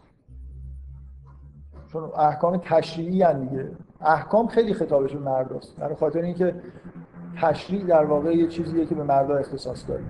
چون 1.92 2.02
احکام 2.02 2.56
تشریعی 2.56 3.22
هن 3.22 3.44
دیگه. 3.44 3.70
احکام 4.00 4.46
خیلی 4.46 4.74
خطابش 4.74 5.12
به 5.12 5.18
مرد 5.18 5.52
است. 5.52 5.76
در 5.78 5.94
خاطر 5.94 6.22
اینکه 6.22 6.54
تشریع 7.40 7.84
در 7.84 8.04
واقع 8.04 8.36
یه 8.36 8.46
چیزیه 8.46 8.86
که 8.86 8.94
به 8.94 9.02
مردا 9.02 9.36
اختصاص 9.36 9.88
داره. 9.88 10.04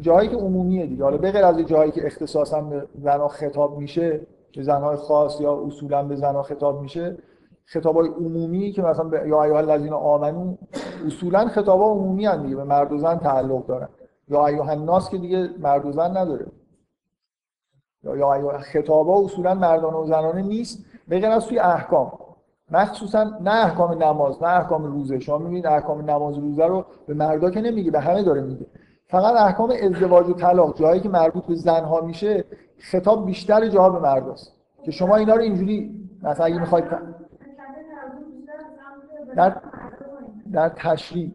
جایی 0.00 0.28
که 0.28 0.36
عمومیه 0.36 0.86
دیگه. 0.86 1.04
حالا 1.04 1.16
بغیر 1.16 1.44
از 1.44 1.58
جایی 1.58 1.90
که 1.90 2.06
اختصاصا 2.06 2.60
به 2.60 2.86
زنها 2.94 3.28
خطاب 3.28 3.78
میشه 3.78 4.20
به 4.56 4.62
زنهای 4.62 4.96
خاص 4.96 5.40
یا 5.40 5.62
اصولا 5.66 6.02
به 6.02 6.16
زنها 6.16 6.42
خطاب 6.42 6.82
میشه 6.82 7.18
خطابای 7.64 8.08
عمومی 8.08 8.72
که 8.72 8.82
مثلا 8.82 9.04
به 9.04 9.28
یا 9.28 9.42
ایها 9.42 9.58
الذین 9.58 9.92
آمنو 9.92 10.56
اصولا 11.06 11.48
خطابا 11.48 11.90
عمومی 11.90 12.26
هن 12.26 12.42
دیگه 12.42 12.56
به 12.56 12.64
مرد 12.64 12.92
و 12.92 12.98
زن 12.98 13.18
تعلق 13.18 13.66
دارن. 13.66 13.88
یا 14.28 14.46
ایها 14.46 14.70
الناس 14.70 15.10
که 15.10 15.18
دیگه 15.18 15.48
مرد 15.58 15.86
و 15.86 15.92
زن 15.92 16.16
نداره. 16.16 16.46
یا 18.02 18.16
یا 18.16 18.58
خطابا 18.58 19.24
اصولا 19.24 19.54
مردانه 19.54 19.96
و 19.96 20.06
زنانه 20.06 20.42
نیست. 20.42 20.84
بغیر 21.10 21.30
از 21.30 21.46
توی 21.46 21.58
احکام. 21.58 22.12
مخصوصا 22.70 23.24
نه 23.24 23.50
احکام 23.50 24.02
نماز 24.02 24.42
نه 24.42 24.48
احکام 24.48 24.84
روزه. 24.84 25.18
شما 25.18 25.38
می‌بینید 25.38 25.66
احکام 25.66 26.10
نماز 26.10 26.38
روزه 26.38 26.66
رو 26.66 26.84
به 27.06 27.14
مردا 27.14 27.50
که 27.50 27.60
نمیگه 27.60 27.90
به 27.90 28.00
همه 28.00 28.22
داره 28.22 28.40
میگه. 28.40 28.66
فقط 29.06 29.36
احکام 29.36 29.72
ازدواج 29.82 30.28
و 30.28 30.34
طلاق 30.34 30.78
جایی 30.78 31.00
که 31.00 31.08
مربوط 31.08 31.46
به 31.46 31.54
زنها 31.54 32.00
میشه 32.00 32.44
خطاب 32.78 33.26
بیشتر 33.26 33.68
جاها 33.68 33.90
به 33.90 33.98
مرداست. 33.98 34.52
که 34.84 34.90
شما 34.90 35.16
اینا 35.16 35.34
رو 35.34 35.40
اینجوری 35.40 36.08
مثلا 36.22 36.46
اگه 36.46 36.60
می‌خواید 36.60 36.84
در 39.36 39.56
در 40.52 40.68
تشریع 40.68 41.34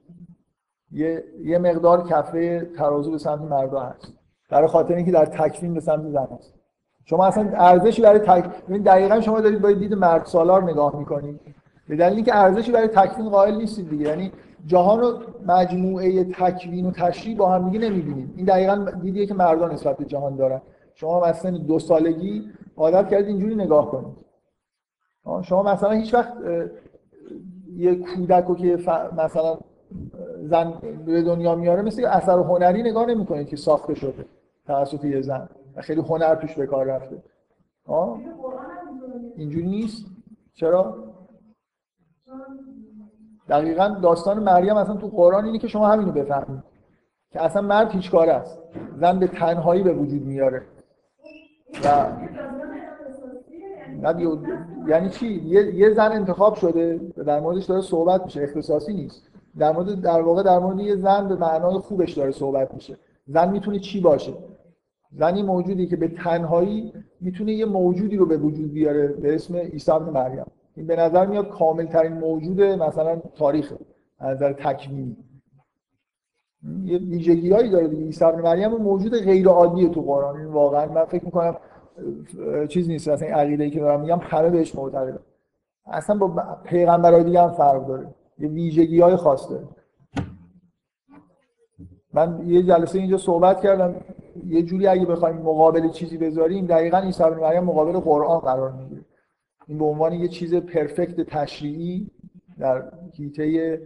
یه, 0.92 1.24
یه 1.44 1.58
مقدار 1.58 2.08
کفه 2.08 2.72
ترازو 2.78 3.12
به 3.12 3.18
سمت 3.18 3.42
مردا 3.42 3.80
هست. 3.80 4.14
برای 4.50 4.68
خاطر 4.68 4.94
اینکه 4.94 5.12
در 5.12 5.26
تکوین 5.26 5.74
به 5.74 5.80
سمت 5.80 6.10
زن 6.10 6.28
هست. 6.38 6.53
شما 7.06 7.26
اصلا 7.26 7.50
ارزشی 7.54 8.02
برای 8.02 8.20
تک 8.20 8.46
دقیقا 8.86 9.22
شما 9.22 9.42
دارید 9.42 9.62
با 9.62 9.72
دید 9.72 9.94
مرد 9.94 10.26
سالار 10.26 10.64
نگاه 10.64 10.96
می‌کنید 10.96 11.40
به 11.88 11.96
دلیل 11.96 12.16
اینکه 12.16 12.36
ارزشی 12.36 12.72
برای 12.72 12.88
تکوین 12.88 13.30
قائل 13.30 13.56
نیستید 13.56 13.90
دیگه. 13.90 14.08
یعنی 14.08 14.32
جهان 14.66 15.00
رو 15.00 15.14
مجموعه 15.48 16.24
تکوین 16.24 16.86
و 16.86 16.92
تشریح 16.92 17.38
با 17.38 17.52
هم 17.52 17.70
دیگه 17.70 17.90
نمی‌بینید. 17.90 18.34
این 18.36 18.46
دقیقا 18.46 18.86
دیدیه 19.02 19.26
که 19.26 19.34
مردان 19.34 19.72
نسبت 19.72 19.98
به 19.98 20.06
جهان 20.06 20.36
دارن. 20.36 20.62
شما 20.96 21.20
مثلا 21.20 21.58
دو 21.58 21.80
سالگی 21.80 22.50
عادت 22.78 23.10
کردید 23.10 23.28
اینجوری 23.28 23.56
نگاه 23.56 23.92
کنید. 23.92 24.16
شما 25.44 25.64
مثلا 25.64 25.92
هیچ 25.92 26.14
وقت 26.14 26.34
یه 27.76 27.96
کودک 27.96 28.46
رو 28.46 28.56
که 28.56 28.78
مثلا 29.18 29.58
زن 30.42 30.74
به 31.06 31.22
دنیا 31.22 31.56
میاره 31.56 31.82
مثل 31.82 32.06
اثر 32.06 32.40
هنری 32.40 32.84
نگاه 32.84 33.06
نمی‌کنید 33.06 33.48
که 33.48 33.56
ساخته 33.56 33.94
شده 33.94 34.26
توسط 34.68 35.06
یه 35.06 35.22
زن. 35.22 35.50
خیلی 35.82 36.02
هنر 36.02 36.36
توش 36.36 36.56
به 36.56 36.66
کار 36.66 36.86
رفته. 36.86 37.24
آه؟ 37.86 38.20
اینجوری 39.36 39.68
نیست. 39.68 40.06
چرا؟ 40.54 41.14
دقیقا 43.50 43.88
داستان 43.88 44.44
مریم 44.44 44.78
اصلا 44.78 44.96
تو 44.96 45.08
قرآن 45.08 45.46
اینه 45.46 45.60
که 45.60 45.68
شما 45.68 45.88
همینو 45.88 46.12
بفهمید. 46.12 46.64
که 47.32 47.42
اصلا 47.42 47.62
مرد 47.62 47.92
هیچ 47.92 48.12
کار 48.12 48.30
است. 48.30 48.60
زن 48.96 49.20
به 49.20 49.28
تنهایی 49.28 49.84
به 49.84 49.94
وجود 49.94 50.26
میاره. 50.26 50.62
و 51.84 52.12
یعنی 54.88 55.10
چی؟ 55.10 55.28
یه،, 55.28 55.76
یه 55.76 55.94
زن 55.94 56.12
انتخاب 56.12 56.56
شده 56.56 56.98
در 57.26 57.40
موردش 57.40 57.66
داره 57.66 57.82
صحبت 57.82 58.24
میشه. 58.26 58.42
اختصاصی 58.44 58.94
نیست. 58.94 59.30
در 59.58 59.72
مورد 59.72 60.02
در 60.02 60.22
واقع 60.22 60.44
در 60.44 60.60
مورد 60.60 60.80
یه 60.80 60.96
زن 60.96 61.28
به 61.28 61.36
معنای 61.36 61.78
خوبش 61.78 62.14
داره 62.14 62.32
صحبت 62.32 62.74
میشه. 62.74 62.98
زن 63.28 63.50
می‌تونه 63.50 63.80
چی 63.80 64.02
باشه؟ 64.02 64.34
زنی 65.16 65.44
موجودی 65.44 65.88
که 65.88 65.96
به 65.96 66.08
تنهایی 66.08 66.94
می‌تونه 67.22 67.54
یه 67.54 67.66
موجودی 67.66 68.18
رو 68.18 68.26
به 68.26 68.38
وجود 68.38 68.74
بیاره 68.74 69.08
به 69.08 69.36
اسم 69.36 69.56
عیسی 69.56 69.92
ابن 69.92 70.10
مریم. 70.10 70.46
این 70.76 70.88
به 70.88 70.96
نظر 70.96 71.26
میاد 71.26 71.50
کامل 71.50 71.86
ترین 71.86 72.14
موجود 72.14 72.62
مثلا 72.62 73.22
تاریخ 73.36 73.74
از 74.20 74.36
نظر 74.36 74.54
تکوینی. 74.54 75.18
یه 76.86 76.98
ویژگیهایی 76.98 77.70
داره 77.70 77.88
دیگه. 77.88 78.04
عیسی 78.04 78.26
ابن 78.26 78.42
مریم 78.42 78.72
موجود 78.72 79.20
غیر 79.20 79.48
عادیه 79.48 79.90
تو 79.90 80.02
قرآن. 80.02 80.38
این 80.38 80.48
واقعا 80.48 80.86
من 80.94 81.06
فکر 81.06 81.26
می‌کنم 81.26 81.56
چیز 82.70 82.88
نیست. 82.90 83.08
اصلا 83.08 83.28
این 83.28 83.36
عقیده 83.36 83.64
ای 83.64 83.70
که 83.70 83.80
دارم 83.80 84.02
میگم 84.02 84.20
همه 84.22 84.50
بهش 84.50 84.76
معتقدن. 84.76 85.20
اصلا 85.86 86.18
با 86.18 86.58
پیغمبرای 86.64 87.24
دیگه 87.24 87.42
هم 87.42 87.52
فرق 87.52 87.88
داره. 87.88 88.08
یه 88.40 88.50
ویژگی 88.50 89.00
های 89.00 89.16
خاص 89.16 89.48
من 92.14 92.44
یه 92.48 92.64
جلسه 92.64 93.00
اینجا 93.00 93.18
صحبت 93.18 93.62
کردم. 93.62 93.96
یه 94.48 94.64
جوری 94.64 94.88
اگه 94.88 95.06
بخوایم 95.06 95.36
مقابل 95.36 95.90
چیزی 95.90 96.18
بذاریم 96.18 96.66
دقیقا 96.66 96.98
عیسی 96.98 97.24
ابن 97.24 97.40
مریم 97.40 97.64
مقابل 97.64 98.00
قرآن 98.00 98.40
قرار 98.40 98.72
می‌گیره. 98.72 99.02
این 99.68 99.78
به 99.78 99.86
عنوان 99.86 100.14
یه 100.14 100.28
چیز 100.28 100.56
پرفکت 100.56 101.22
تشریعی 101.22 102.12
در 102.60 102.84
حیطه 103.18 103.80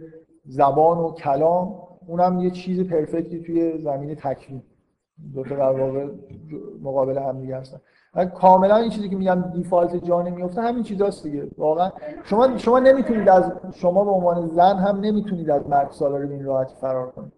زبان 0.44 0.98
و 0.98 1.12
کلام 1.12 1.74
اونم 2.06 2.38
یه 2.38 2.50
چیز 2.50 2.80
پرفکتی 2.80 3.40
توی 3.40 3.82
زمین 3.82 4.14
تکوین. 4.14 4.62
دو 5.34 5.44
تا 5.44 5.56
در 5.56 5.80
واقع 5.80 6.06
مقابل 6.82 7.18
هم 7.18 7.40
دیگه 7.40 7.56
هستن. 7.56 7.80
کاملا 8.34 8.76
این 8.76 8.90
چیزی 8.90 9.08
که 9.08 9.16
میگم 9.16 9.44
دیفالت 9.54 10.04
جا 10.04 10.22
نمیفته 10.22 10.60
همین 10.60 10.82
چیزاست 10.82 11.22
دیگه. 11.22 11.48
واقعا 11.58 11.90
شما 12.24 12.56
شما 12.56 12.78
نمی‌تونید 12.78 13.28
از 13.28 13.52
شما 13.74 14.04
به 14.04 14.10
عنوان 14.10 14.46
زن 14.46 14.76
هم 14.76 15.00
نمی‌تونید 15.00 15.50
از 15.50 15.68
مرد 15.68 15.90
سالاری 15.90 16.26
به 16.26 16.34
این 16.34 16.44
راحتی 16.44 16.74
فرار 16.80 17.10
کنید. 17.10 17.32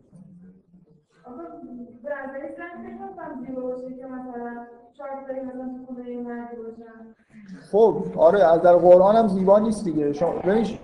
خب 7.72 8.05
آره 8.16 8.44
از 8.44 8.62
در 8.62 8.76
قرآن 8.76 9.16
هم 9.16 9.28
زیبا 9.28 9.59
نیست 9.59 9.84
دیگه. 9.84 10.12
شما 10.12 10.32
ببین 10.32 10.78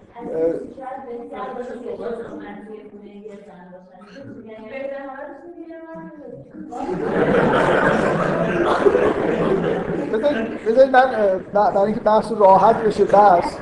بذارید 10.66 10.96
من 10.96 11.36
برای 11.52 11.78
اینکه 11.78 12.00
بحث 12.00 12.32
راحت 12.32 12.76
بشه 12.76 13.04
بس 13.04 13.58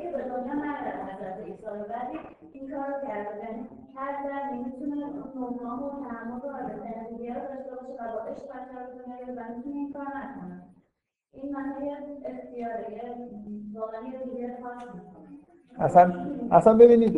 که 0.00 0.10
به 0.10 0.22
دنیا 0.22 0.54
نره 0.54 0.92
حضرت 1.08 1.36
عیسی 1.46 1.66
رو 1.66 1.72
ولی 1.72 2.18
این 2.52 2.70
کار 2.70 2.86
رو 2.86 3.06
کرده. 3.08 3.38
یعنی 3.38 3.68
هر 3.94 4.12
زنی 4.24 4.64
می‌تونه 4.64 5.06
نمرام 5.36 5.82
و 5.82 5.90
تحمل 5.90 6.36
و 6.36 6.68
زندگی 6.68 7.28
رو 7.28 7.34
داشته 7.34 7.70
باشه 7.70 7.98
این 11.42 11.56
اصلا 15.78 16.12
اصلا 16.50 16.74
ببینید 16.74 17.16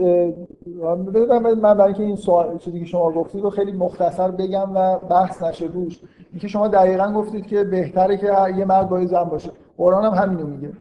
من 1.62 1.74
برای 1.74 1.82
اینکه 1.82 2.02
این 2.02 2.16
سوال 2.16 2.58
چیزی 2.58 2.80
که 2.80 2.84
شما 2.84 3.12
گفتید 3.12 3.42
رو 3.42 3.50
خیلی 3.50 3.72
مختصر 3.72 4.30
بگم 4.30 4.76
و 4.76 4.98
بحث 4.98 5.42
نشه 5.42 5.66
روش 5.66 6.00
اینکه 6.30 6.48
شما 6.48 6.68
دقیقا 6.68 7.12
گفتید 7.12 7.46
که 7.46 7.64
بهتره 7.64 8.16
که 8.16 8.26
یه 8.56 8.64
مرد 8.64 8.88
با 8.88 9.04
زن 9.04 9.24
باشه. 9.24 9.50
قرآن 9.76 10.04
هم 10.04 10.22
همینو 10.22 10.46
میگه. 10.46 10.72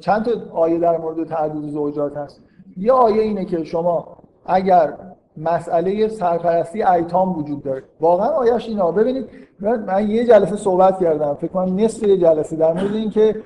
چند 0.00 0.24
تا 0.24 0.30
آیه 0.52 0.78
در 0.78 0.98
مورد 0.98 1.28
تعدد 1.28 1.60
زوجات 1.60 2.16
هست؟ 2.16 2.42
یه 2.76 2.92
آیه 2.92 3.22
اینه 3.22 3.44
که 3.44 3.64
شما 3.64 4.18
اگر 4.46 4.94
مسئله 5.40 6.08
سرپرستی 6.08 6.82
ایتام 6.82 7.38
وجود 7.38 7.62
داره. 7.62 7.82
واقعا 8.00 8.28
آیش 8.28 8.68
اینا 8.68 8.90
ببینید 8.90 9.26
من, 9.60 10.10
یه 10.10 10.24
جلسه 10.24 10.56
صحبت 10.56 11.00
کردم. 11.00 11.34
فکر 11.34 11.52
کنم 11.52 11.80
نصف 11.80 12.02
یه 12.02 12.16
جلسه 12.16 12.56
در 12.56 12.72
مورد 12.72 12.94
اینکه 12.94 13.42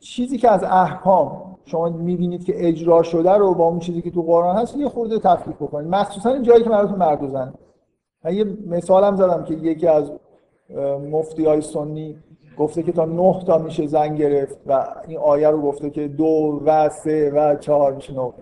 چیزی 0.00 0.38
که 0.38 0.50
از 0.50 0.64
احکام 0.64 1.56
شما 1.64 1.88
می‌بینید 1.88 2.44
که 2.44 2.68
اجرا 2.68 3.02
شده 3.02 3.32
رو 3.32 3.54
با 3.54 3.64
اون 3.64 3.78
چیزی 3.78 4.02
که 4.02 4.10
تو 4.10 4.22
قرآن 4.22 4.56
هست 4.56 4.76
یه 4.76 4.88
خورده 4.88 5.18
تفکیک 5.18 5.54
بکنید. 5.54 5.94
مخصوصا 5.94 6.30
این 6.30 6.42
جایی 6.42 6.64
که 6.64 6.70
مربوط 6.70 6.90
به 6.90 6.96
مرد 6.96 7.22
و 7.22 7.28
زن 7.28 7.54
من 8.24 8.34
یه 8.34 8.44
مثالم 8.66 9.16
زدم 9.16 9.44
که 9.44 9.54
یکی 9.54 9.86
از 9.86 10.12
مفتی 11.10 11.44
های 11.44 11.60
سنی 11.60 12.16
گفته 12.58 12.82
که 12.82 12.92
تا 12.92 13.04
نه 13.04 13.44
تا 13.46 13.58
میشه 13.58 13.86
زن 13.86 14.14
گرفت 14.14 14.58
و 14.66 14.86
این 15.08 15.18
آیه 15.18 15.50
رو 15.50 15.62
گفته 15.62 15.90
که 15.90 16.08
دو 16.08 16.62
و 16.66 16.88
سه 16.88 17.30
و 17.30 17.56
چهار 17.56 17.94
میشه 17.94 18.12
نه 18.12 18.32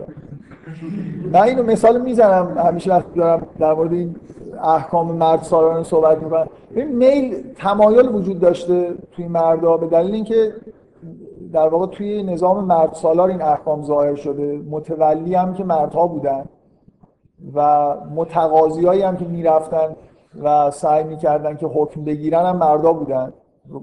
من 1.31 1.41
اینو 1.41 1.63
مثال 1.63 2.01
می‌زنم 2.01 2.57
همیشه 2.57 2.91
وقتی 2.91 3.19
دارم 3.19 3.47
در 3.59 3.73
مورد 3.73 3.93
این 3.93 4.15
احکام 4.63 5.11
مرد 5.11 5.41
سالانه 5.41 5.83
صحبت 5.83 6.23
می‌کنم. 6.23 6.47
ببین 6.71 6.95
میل 6.95 7.35
تمایل 7.55 8.15
وجود 8.15 8.39
داشته 8.39 8.93
توی 9.11 9.27
مردا 9.27 9.77
به 9.77 9.87
دلیل 9.87 10.13
اینکه 10.13 10.53
در 11.53 11.67
واقع 11.67 11.87
توی 11.87 12.23
نظام 12.23 12.65
مرد 12.65 12.93
سالار 12.93 13.29
این 13.29 13.41
احکام 13.41 13.83
ظاهر 13.83 14.15
شده. 14.15 14.61
متولی 14.69 15.35
هم 15.35 15.53
که 15.53 15.63
مردها 15.63 16.07
بودن 16.07 16.45
و 17.55 17.93
متقاضی 18.15 18.87
هم 18.87 19.17
که 19.17 19.25
می‌رفتن 19.25 19.95
و 20.43 20.71
سعی 20.71 21.03
می‌کردن 21.03 21.57
که 21.57 21.65
حکم 21.65 22.03
بگیرن 22.03 22.45
هم 22.45 22.57
مردا 22.57 22.93
بودن. 22.93 23.33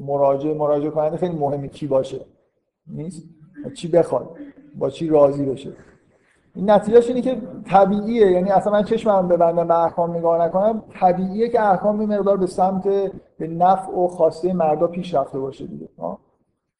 مراجعه 0.07 0.55
مراجعه 0.55 0.91
کننده 0.91 1.17
خیلی 1.17 1.39
مهمه 1.39 1.69
کی 1.69 1.87
باشه. 1.87 2.21
نیست؟ 2.87 3.23
چی 3.77 3.89
بخواد؟ 3.89 4.31
با 4.79 4.91
چی 4.91 5.09
راضی 5.09 5.45
بشه؟ 5.45 5.73
این 6.55 6.71
نتیجهش 6.71 7.09
اینه 7.09 7.21
که 7.21 7.43
طبیعیه. 7.67 8.31
یعنی 8.31 8.51
اصلا 8.51 8.73
من 8.73 8.83
چشمم 8.83 9.29
ببندم 9.29 9.69
به 9.69 9.83
احکام 9.83 10.17
نگاه 10.17 10.47
نکنم 10.47 10.83
طبیعیه 11.01 11.49
که 11.49 11.63
احکام 11.63 11.99
به 11.99 12.07
مقدار 12.07 12.37
به 12.37 12.47
سمت 12.47 12.83
به 13.39 13.47
نفع 13.47 13.93
و 13.93 14.09
خواسته 14.09 14.53
مردا 14.53 14.87
پیش 14.87 15.15
رفته 15.15 15.39
باشه 15.39 15.67
دیگه. 15.67 15.89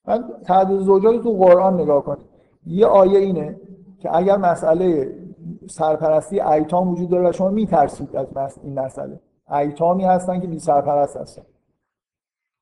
من 0.07 0.25
تعدد 0.45 0.79
زوجات 0.79 1.23
تو 1.23 1.33
قرآن 1.33 1.81
نگاه 1.81 2.05
کنید 2.05 2.27
یه 2.67 2.87
آیه 2.87 3.19
اینه 3.19 3.61
که 3.99 4.17
اگر 4.17 4.37
مسئله 4.37 5.15
سرپرستی 5.67 6.41
ایتام 6.41 6.89
وجود 6.89 7.11
داره 7.11 7.29
و 7.29 7.33
شما 7.33 7.49
میترسید 7.49 8.17
از 8.17 8.59
این 8.63 8.81
مسئله. 8.81 9.21
ایتامی 9.51 10.05
هستن 10.05 10.41
که 10.41 10.47
بی 10.47 10.59
سرپرست 10.59 11.17
هستن. 11.17 11.43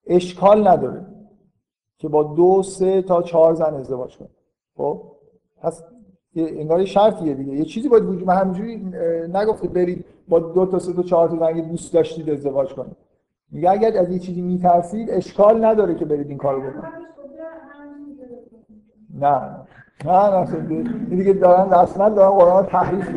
اشکال 0.06 0.68
نداره 0.68 1.06
که 1.98 2.08
با 2.08 2.22
دو 2.22 2.62
سه 2.62 3.02
تا 3.02 3.22
چهار 3.22 3.54
زن 3.54 3.74
ازدواج 3.74 4.18
کنید 4.18 4.30
خب؟ 4.76 5.02
پس 5.60 5.84
انگار 6.36 6.80
یه 6.80 6.86
شرطیه 6.86 7.34
دیگه. 7.34 7.52
یه 7.52 7.64
چیزی 7.64 7.88
باید 7.88 8.04
وجود 8.04 8.26
من 8.26 8.34
همینجوری 8.34 8.76
نگفته 9.34 9.68
برید 9.68 10.04
با 10.28 10.38
دو 10.38 10.66
تا 10.66 10.78
سه 10.78 10.92
تا 10.92 11.02
چهار 11.02 11.28
تا 11.28 11.36
زن 11.36 11.60
دوست 11.60 11.94
داشتید 11.94 12.30
ازدواج 12.30 12.74
کنید. 12.74 12.96
میگه 13.50 13.70
اگر 13.70 13.98
از 13.98 14.10
یه 14.10 14.18
چیزی 14.18 14.42
میترسید 14.42 15.10
اشکال 15.10 15.64
نداره 15.64 15.94
که 15.94 16.04
برید 16.04 16.28
این 16.28 16.38
کارو 16.38 16.60
بکنید. 16.60 16.84
نه 19.20 19.40
نه 20.04 20.30
نه 20.30 20.46
این 20.68 21.06
دیگه 21.08 21.32
دارن 21.32 21.72
اصلا 21.72 22.08
دارن 22.08 22.30
قرآن 22.30 22.66
تحریف 22.66 23.08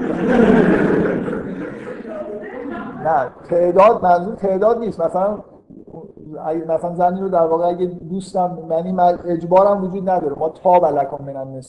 نه 3.03 3.29
تعداد 3.49 4.03
منظور 4.03 4.35
تعداد 4.35 4.79
نیست. 4.79 5.01
مثلا 5.01 5.43
مثلا 6.67 6.95
زنی 6.95 7.21
رو 7.21 7.29
در 7.29 7.45
واقع 7.45 7.67
اگه 7.67 7.85
دوستم 7.85 8.57
یعنی 8.69 8.99
اجبارم 9.25 9.83
وجود 9.83 10.09
نداره. 10.09 10.35
ما 10.39 10.49
تا 10.49 10.79
بلکم 10.79 11.23
من 11.25 11.61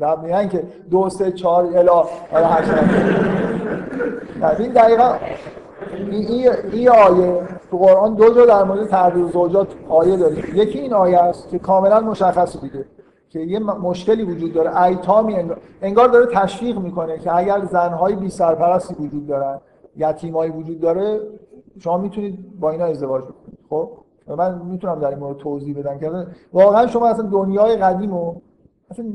در 0.00 0.16
میگن 0.16 0.48
که 0.48 0.64
دو 0.90 1.08
سه 1.08 1.32
چهار 1.32 1.64
الا 1.64 2.04
نه 4.40 4.60
این 4.60 4.72
دقیقا 4.72 5.14
این 6.10 6.48
این 6.72 6.88
آیه 6.88 7.42
تو 7.70 7.78
قرآن 7.78 8.14
دو 8.14 8.34
جا 8.34 8.46
در 8.46 8.64
مورد 8.64 8.86
تعدد 8.86 9.32
زوجات 9.32 9.68
آیه 9.88 10.16
داریم 10.16 10.44
یکی 10.54 10.78
این 10.78 10.92
آیه 10.92 11.18
است 11.18 11.48
که 11.48 11.58
کاملا 11.58 12.00
مشخص 12.00 12.60
دیگه 12.60 12.84
که 13.28 13.40
یه 13.40 13.58
مشکلی 13.58 14.22
وجود 14.22 14.52
داره. 14.52 14.82
ایتامی 14.82 15.36
انگار, 15.82 16.08
داره 16.08 16.26
تشویق 16.26 16.78
می‌کنه 16.78 17.18
که 17.18 17.36
اگر 17.36 17.64
زنهای 17.64 18.14
بی 18.16 18.30
سرپرستی 18.30 18.94
وجود 18.94 19.26
دارن 19.26 19.60
یتیمایی 19.96 20.50
وجود 20.50 20.80
داره 20.80 21.20
شما 21.78 21.98
می‌تونید 21.98 22.60
با 22.60 22.70
اینا 22.70 22.84
ازدواج 22.84 23.22
کنید 23.22 23.45
خب؟ 23.70 23.90
من 24.28 24.62
می‌تونم 24.62 25.00
در 25.00 25.08
این 25.08 25.18
مورد 25.18 25.36
توضیح 25.36 25.78
بدم 25.78 25.98
که 25.98 26.26
واقعا 26.52 26.86
شما 26.86 27.08
اصلا 27.08 27.26
دنیای 27.26 27.76
قدیم 27.76 28.12
و 28.12 28.34
اصلا 28.90 29.06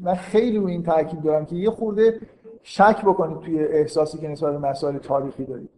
من 0.00 0.14
خیلی 0.14 0.58
رو 0.58 0.66
این 0.66 0.82
تاکید 0.82 1.22
دارم 1.22 1.44
که 1.44 1.56
یه 1.56 1.70
خورده 1.70 2.20
شک 2.62 3.04
بکنید 3.04 3.38
توی 3.38 3.64
احساسی 3.64 4.18
که 4.18 4.28
نسبت 4.28 4.52
به 4.52 4.58
مسائل 4.58 4.98
تاریخی 4.98 5.44
دارید. 5.44 5.70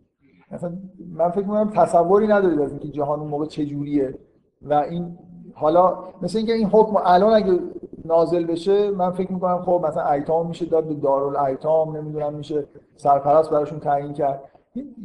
مثلا 0.51 0.73
من 1.13 1.31
فکر 1.31 1.41
می‌کنم 1.41 1.71
تصوری 1.75 2.27
ندارید 2.27 2.61
از 2.61 2.71
اینکه 2.71 2.89
جهان 2.89 3.21
اون 3.21 3.29
موقع 3.29 3.47
چجوریه 3.47 4.19
و 4.63 4.75
این 4.75 5.19
حالا 5.55 5.99
مثل 6.23 6.39
اینکه 6.39 6.53
این 6.53 6.69
حکم 6.69 6.97
الان 7.05 7.33
اگه 7.33 7.59
نازل 8.05 8.45
بشه 8.45 8.91
من 8.91 9.11
فکر 9.11 9.33
می‌کنم 9.33 9.63
خب 9.63 9.85
مثلا 9.89 10.11
ایتام 10.11 10.47
میشه 10.47 10.67
داد 10.67 10.85
به 10.85 10.95
دارالایتام 10.95 11.97
نمی‌دونم 11.97 12.35
میشه 12.35 12.67
سرپرست 12.97 13.51
براشون 13.51 13.81
تعیین 13.81 14.13
کرد. 14.13 14.43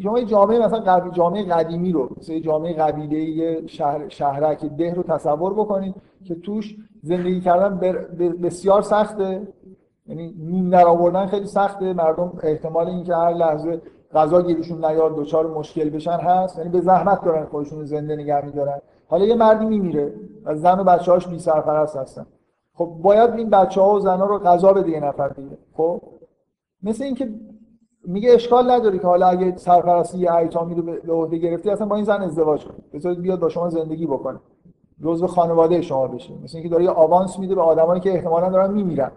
شما 0.04 0.22
جامعه 0.22 0.60
مثلا 0.66 0.80
قبیل 0.80 1.14
جامعه 1.14 1.44
قدیمی 1.44 1.92
رو 1.92 2.10
مثل 2.18 2.40
جامعه 2.40 2.74
قبیله 2.74 3.68
شهر 3.68 4.10
شهرک 4.10 4.66
ده 4.66 4.94
رو 4.94 5.04
تصور 5.04 5.54
بکنید 5.54 5.96
که 6.24 6.36
توش 6.36 6.76
زندگی 7.04 7.42
کردن 7.42 7.78
بسیار 8.44 8.82
سخته. 8.82 9.48
یعنی 10.08 10.36
نون 10.40 10.70
در 10.70 10.86
آوردن 10.86 11.26
خیلی 11.26 11.46
سخته. 11.46 11.94
مردم 11.94 12.34
احتمال 12.44 12.88
اینکه 12.88 13.16
هر 13.16 13.34
لحظه 13.34 13.82
غذا 14.14 14.42
گیرشون 14.42 14.86
نیاد 14.86 15.16
دچار 15.16 15.48
مشکل 15.48 15.90
بشن 15.90 16.18
هست. 16.18 16.58
یعنی 16.58 16.70
به 16.70 16.82
زحمت 16.82 17.24
دارن 17.24 17.46
خودشون 17.46 17.86
زنده 17.86 18.16
نگه 18.16 18.46
میدارن. 18.46 18.82
حالا 19.08 19.26
یه 19.26 19.36
مردی 19.36 19.66
میمیره 19.66 20.14
و 20.46 20.56
زن 20.56 20.80
و 20.80 20.84
بچه‌هاش 20.84 21.28
بی 21.28 21.40
سرپرست 21.40 21.98
هستن. 21.98 22.26
خب 22.74 22.86
باید 23.02 23.34
این 23.34 23.50
بچه 23.50 23.82
ها 23.82 23.96
و 23.96 24.00
زنها 24.00 24.26
رو 24.26 24.40
غذا 24.40 24.74
بده 24.74 24.90
یه 24.90 25.00
نفر 25.00 25.28
دیگه. 25.28 25.58
خب؟ 25.74 26.02
مثل 26.84 27.04
اینکه 27.04 27.30
میگه 28.06 28.34
اشکال 28.34 28.72
نداره 28.72 29.00
که 29.00 29.08
حالا 29.08 29.28
اگه 29.28 29.58
سرپرستی 29.58 30.18
یه 30.18 30.34
ایتامی 30.34 30.76
رو 30.76 30.82
به 30.82 31.14
عهده 31.14 31.38
گرفتی 31.38 31.70
اصلا 31.70 31.88
با 31.88 31.96
این 31.96 32.06
زن 32.06 32.22
ازدواج 32.22 32.66
کن. 32.66 32.74
بذارید 32.94 33.22
بیاد 33.22 33.40
با 33.40 33.50
شما 33.50 33.70
زندگی 33.70 34.06
بکنه. 34.06 34.40
جزء 35.04 35.28
خانواده 35.28 35.82
شما 35.82 36.08
بشه. 36.08 36.34
مثل 36.44 36.58
اینکه 36.58 36.70
داره 36.70 36.84
یه 36.84 36.90
آوانس 36.90 37.40
میده 37.40 37.56
به 37.56 37.62
آدمایی 37.62 38.02
که 38.02 38.14
احتمالاً 38.14 38.50
دارن 38.50 38.72
میمیرن. 38.72 39.12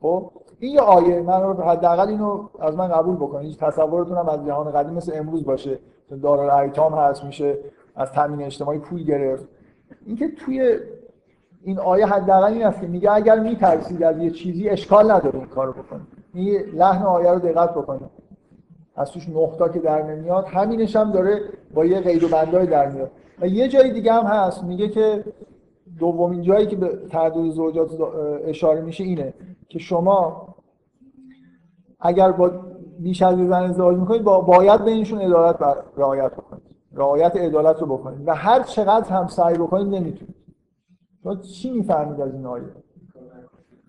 خب؟ 0.00 0.30
این 0.58 0.74
یه 0.74 0.80
آیه. 0.80 1.22
من 1.22 1.56
حداقل 1.56 2.08
اینو 2.08 2.48
از 2.60 2.76
من 2.76 2.88
قبول 2.88 3.16
بکنید. 3.16 3.56
تصورتون 3.56 4.16
هم 4.16 4.28
از 4.28 4.46
جهان 4.46 4.70
قدیم 4.70 4.94
مثل 4.94 5.12
امروز 5.14 5.44
باشه. 5.44 5.78
دارالایتام 6.22 6.94
هست 6.94 7.24
میشه 7.24 7.58
از 7.96 8.12
تامین 8.12 8.42
اجتماعی 8.42 8.78
پول 8.78 9.04
گرفت. 9.04 9.48
اینکه 10.06 10.28
توی 10.28 10.78
این 11.62 11.78
آیه 11.78 12.06
حداقل 12.06 12.52
این 12.52 12.64
است 12.64 12.80
که 12.80 12.86
میگه 12.86 13.12
اگر 13.12 13.38
میترسید 13.38 14.02
از 14.02 14.18
یه 14.18 14.30
چیزی 14.30 14.68
اشکال 14.68 15.10
نداره 15.10 15.38
این 15.38 15.48
کارو 15.48 15.72
بکنید. 15.72 16.06
این 16.34 16.60
لحن 16.74 17.02
آیه 17.02 17.30
رو 17.30 17.38
دقت 17.38 17.74
بکنید. 17.74 18.17
از 18.98 19.10
توش 19.10 19.28
نقطه 19.28 19.72
که 19.72 19.78
در 19.78 20.02
نمیاد 20.02 20.44
همینش 20.46 20.96
هم 20.96 21.12
داره 21.12 21.40
با 21.74 21.84
یه 21.84 22.00
قید 22.00 22.24
و 22.24 22.28
بندای 22.28 22.66
در 22.66 22.90
میاد. 22.90 23.10
و 23.40 23.46
یه 23.46 23.68
جای 23.68 23.92
دیگه 23.92 24.12
هم 24.12 24.24
هست 24.24 24.64
میگه 24.64 24.88
که 24.88 25.24
دومین 25.98 26.42
جایی 26.42 26.66
که 26.66 26.76
به 26.76 26.88
تعدد 27.10 27.50
زوجات 27.50 27.90
اشاره 28.44 28.80
میشه 28.80 29.04
اینه 29.04 29.34
که 29.68 29.78
شما 29.78 30.48
اگر 32.00 32.32
با 32.32 32.50
بیش 32.98 33.22
از 33.22 33.36
زن 33.36 33.52
ازدواج 33.52 33.96
می‌کنید 33.96 34.22
با 34.22 34.40
باید 34.40 34.84
بینشون 34.84 35.20
عدالت 35.20 35.56
رعایت 35.96 36.32
بکنید. 36.32 36.62
رعایت 36.92 37.36
عدالت 37.36 37.80
رو 37.80 37.86
بکنید. 37.86 38.28
و 38.28 38.34
هر 38.34 38.62
چقدر 38.62 39.10
هم 39.10 39.26
سعی 39.26 39.54
بکنید 39.54 39.86
نمی‌تونید. 39.86 40.34
شما 41.22 41.36
چی 41.36 41.70
می‌فهمید 41.70 42.20
از 42.20 42.34
این 42.34 42.46
آیه؟ 42.46 42.64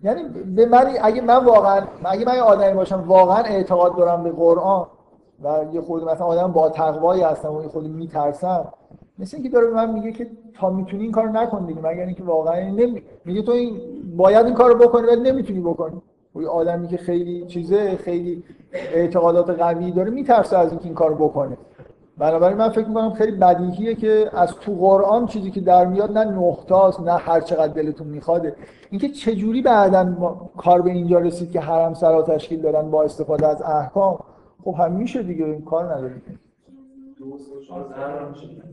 یعنی 0.02 0.22
به 0.56 0.66
من 0.66 0.84
اگه 1.02 1.20
من 1.20 1.44
واقعا 1.44 1.86
اگه 2.04 2.24
من 2.24 2.38
آدمی 2.38 2.74
باشم 2.74 3.04
واقعا 3.06 3.42
اعتقاد 3.42 3.96
دارم 3.96 4.22
به 4.22 4.30
قرآن 4.30 4.86
و 5.44 5.64
یه 5.72 5.80
خود 5.80 6.04
مثلا 6.04 6.26
آدم 6.26 6.52
با 6.52 6.68
تقوایی 6.68 7.22
هستم 7.22 7.54
و 7.54 7.62
یه 7.62 7.68
خود 7.68 7.86
میترسم 7.86 8.68
مثل 9.18 9.36
اینکه 9.36 9.50
داره 9.50 9.66
به 9.66 9.72
من 9.72 9.92
میگه 9.92 10.12
که 10.12 10.26
تا 10.54 10.70
می‌تونی 10.70 11.02
این 11.02 11.12
کارو 11.12 11.32
نکن 11.32 11.66
دیگه 11.66 11.80
مگر 11.80 12.06
اینکه 12.06 12.22
واقعا 12.22 12.68
نمی... 12.68 13.02
میگه 13.24 13.42
تو 13.42 13.52
این 13.52 13.80
باید 14.16 14.46
این 14.46 14.54
کارو 14.54 14.74
بکنی 14.78 15.06
ولی 15.06 15.30
نمی‌تونی 15.30 15.60
بکنی. 15.60 16.02
یه 16.34 16.48
آدمی 16.48 16.88
که 16.88 16.96
خیلی 16.96 17.46
چیزه 17.46 17.96
خیلی 17.96 18.44
اعتقادات 18.72 19.50
قوی 19.50 19.90
داره 19.90 20.10
میترسه 20.10 20.58
از 20.58 20.70
اینکه 20.70 20.84
این 20.84 20.94
کارو 20.94 21.14
بکنه. 21.14 21.56
بنابراین 22.18 22.56
من 22.56 22.68
فکر 22.68 22.88
می‌کنم 22.88 23.10
خیلی 23.10 23.32
بدیهیه 23.32 23.94
که 23.94 24.30
از 24.32 24.54
تو 24.54 24.74
قرآن 24.74 25.26
چیزی 25.26 25.50
که 25.50 25.60
در 25.60 25.86
میاد 25.86 26.18
نه 26.18 26.24
نقطاست 26.24 27.00
نه 27.00 27.12
هر 27.12 27.40
چقدر 27.40 27.72
دلتون 27.72 28.06
میخواده 28.06 28.56
اینکه 28.90 29.08
چجوری 29.08 29.62
بعدا 29.62 30.14
کار 30.56 30.82
به 30.82 30.90
اینجا 30.90 31.18
رسید 31.18 31.50
که 31.50 31.60
حرم 31.60 31.94
سرا 31.94 32.22
تشکیل 32.22 32.60
دادن 32.60 32.90
با 32.90 33.02
استفاده 33.02 33.46
از 33.46 33.62
احکام؟ 33.62 34.18
خب 34.64 34.74
هم 34.78 34.92
میشه 34.92 35.22
دیگه 35.22 35.44
این 35.44 35.64
کار 35.64 35.84
نداریم. 35.84 36.22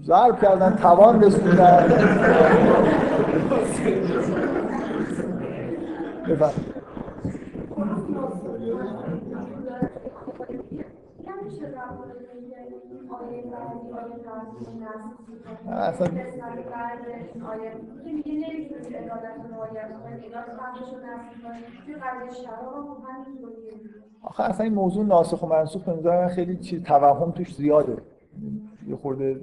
ضرب 0.04 0.42
کردن 0.42 0.76
توان 0.76 1.24
رسوندن. 1.24 1.88
بفرمایید. 6.30 6.78
اصلا 15.68 16.08
آخه 24.22 24.44
اصلا 24.44 24.64
این 24.64 24.74
موضوع 24.74 25.06
ناسخ 25.06 25.44
و 25.44 25.48
منسوخ 25.48 25.84
به 25.84 25.94
نظر 25.94 26.28
خیلی 26.28 26.58
چیز 26.58 26.84
توهم 26.84 27.32
توش 27.32 27.56
زیاده. 27.56 28.02
یه 28.88 28.96
خورده 28.96 29.42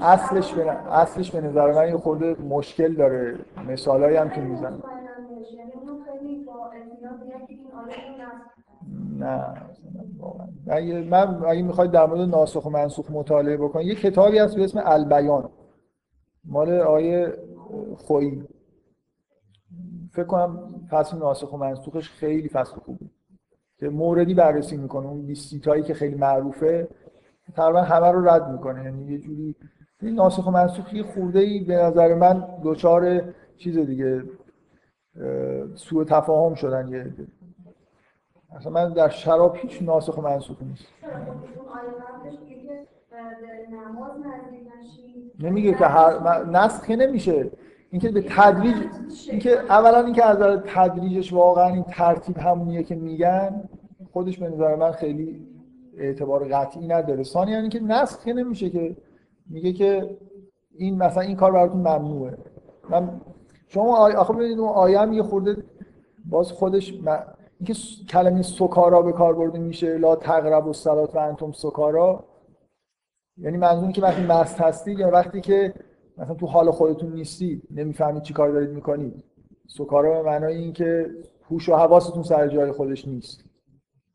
اصلش 0.00 0.54
به 0.54 0.70
اصلش 0.92 1.30
به 1.30 1.40
نظر 1.40 1.72
من 1.72 1.88
یه 1.88 1.96
خورده 1.96 2.34
مشکل 2.42 2.94
داره. 2.94 3.38
مثالایی 3.56 4.16
هم 4.16 4.30
که 4.30 4.40
می‌زنه. 4.40 4.82
نه 9.18 9.44
اگه 10.68 11.00
من 11.00 11.44
اگه 11.46 11.62
می‌خواید 11.62 11.90
در 11.90 12.06
مورد 12.06 12.20
ناسخ 12.20 12.66
و 12.66 12.70
منسوخ 12.70 13.10
مطالعه 13.10 13.56
بکنید 13.56 13.86
یه 13.86 13.94
کتابی 13.94 14.38
هست 14.38 14.56
به 14.56 14.64
اسم 14.64 14.80
البیان. 14.84 15.48
مال 16.44 16.70
آیه 16.70 17.32
خویی 17.96 18.44
فکر 20.12 20.24
کنم 20.24 20.58
فصل 20.90 21.18
ناسخ 21.18 21.52
و 21.52 21.56
منسوخش 21.56 22.10
خیلی 22.10 22.48
فصل 22.48 22.76
خوبی 22.76 23.10
که 23.78 23.88
موردی 23.88 24.34
بررسی 24.34 24.76
می‌کنه 24.76 25.06
اون 25.06 25.26
20 25.26 25.58
تایی 25.58 25.82
که 25.82 25.94
خیلی 25.94 26.14
معروفه. 26.14 26.88
تقریبا 27.54 27.82
همه 27.82 28.06
رو 28.06 28.28
رد 28.28 28.50
می‌کنه. 28.50 28.84
یعنی 28.84 29.12
یه 29.12 29.18
جوری 29.18 29.54
این 30.02 30.14
ناسخ 30.14 30.46
و 30.46 30.50
منسوخ 30.50 30.94
یه 30.94 31.02
خورده 31.02 31.38
ای 31.38 31.64
به 31.64 31.76
نظر 31.76 32.14
من 32.14 32.48
دوچار 32.62 33.32
چیز 33.56 33.78
دیگه 33.78 34.22
سوء 35.74 36.04
تفاهم 36.04 36.54
شدن 36.54 36.88
یه 36.88 37.12
اصلا 38.50 38.72
من 38.72 38.92
در 38.92 39.08
شراب 39.08 39.56
هیچ 39.56 39.82
ناسخ 39.82 40.18
و 40.18 40.20
منسوخ 40.20 40.56
نیست. 40.62 40.86
نمیگه 45.40 45.74
که 45.74 45.86
هر 45.86 46.44
نسخ 46.44 46.90
نمیشه. 46.90 47.50
اینکه 47.90 48.10
به 48.10 48.24
تدریج 48.28 48.76
اینکه 49.30 49.58
اولا 49.58 50.00
اینکه 50.00 50.24
از 50.24 50.62
تدریجش 50.66 51.32
واقعا 51.32 51.66
این 51.66 51.82
ترتیب 51.82 52.38
همونیه 52.38 52.82
که 52.82 52.94
میگن 52.94 53.68
خودش 54.12 54.38
به 54.38 54.48
نظر 54.48 54.74
من 54.74 54.92
خیلی 54.92 55.46
اعتبار 55.98 56.44
قطعی 56.48 56.86
نداره. 56.86 57.22
ثانیا 57.22 57.58
اینکه 57.58 57.80
نسخ 57.80 58.28
نمیشه 58.28 58.70
که 58.70 58.96
میگه 59.50 59.72
که 59.72 60.16
این 60.78 60.98
مثلا 60.98 61.22
این 61.22 61.36
کار 61.36 61.52
براتون 61.52 61.80
ممنوعه. 61.80 62.38
من 62.90 63.20
شما 63.68 64.08
آخه 64.08 64.32
ببینید 64.32 64.58
اون 64.58 64.68
آیه 64.68 65.14
یه 65.14 65.22
خورده 65.22 65.56
باز 66.24 66.52
خودش 66.52 66.94
اینکه 67.58 67.74
کلمه 68.08 68.42
سکارا 68.42 69.02
به 69.02 69.12
کار 69.12 69.34
برده 69.34 69.58
میشه 69.58 69.98
لا 69.98 70.16
تقرب 70.16 70.66
و 70.66 70.72
سلات 70.72 71.16
و 71.16 71.18
انتم 71.18 71.52
سکارا. 71.52 72.24
یعنی 73.36 73.56
منظور 73.56 73.92
که 73.92 74.02
وقتی 74.02 74.22
مست 74.22 74.60
هستید 74.60 74.98
یا 74.98 75.10
وقتی 75.10 75.40
که 75.40 75.74
مثلا 76.18 76.34
تو 76.34 76.46
حال 76.46 76.70
خودتون 76.70 77.12
نیستید 77.12 77.68
نمی‌فهمید 77.70 78.22
چی 78.22 78.34
کار 78.34 78.50
دارید 78.50 78.70
می‌کنید. 78.70 79.24
سکارا 79.66 80.22
به 80.22 80.28
معنای 80.28 80.56
اینکه 80.56 81.10
هوش 81.50 81.68
و 81.68 81.76
حواستون 81.76 82.22
سر 82.22 82.48
جای 82.48 82.72
خودش 82.72 83.08
نیست. 83.08 83.44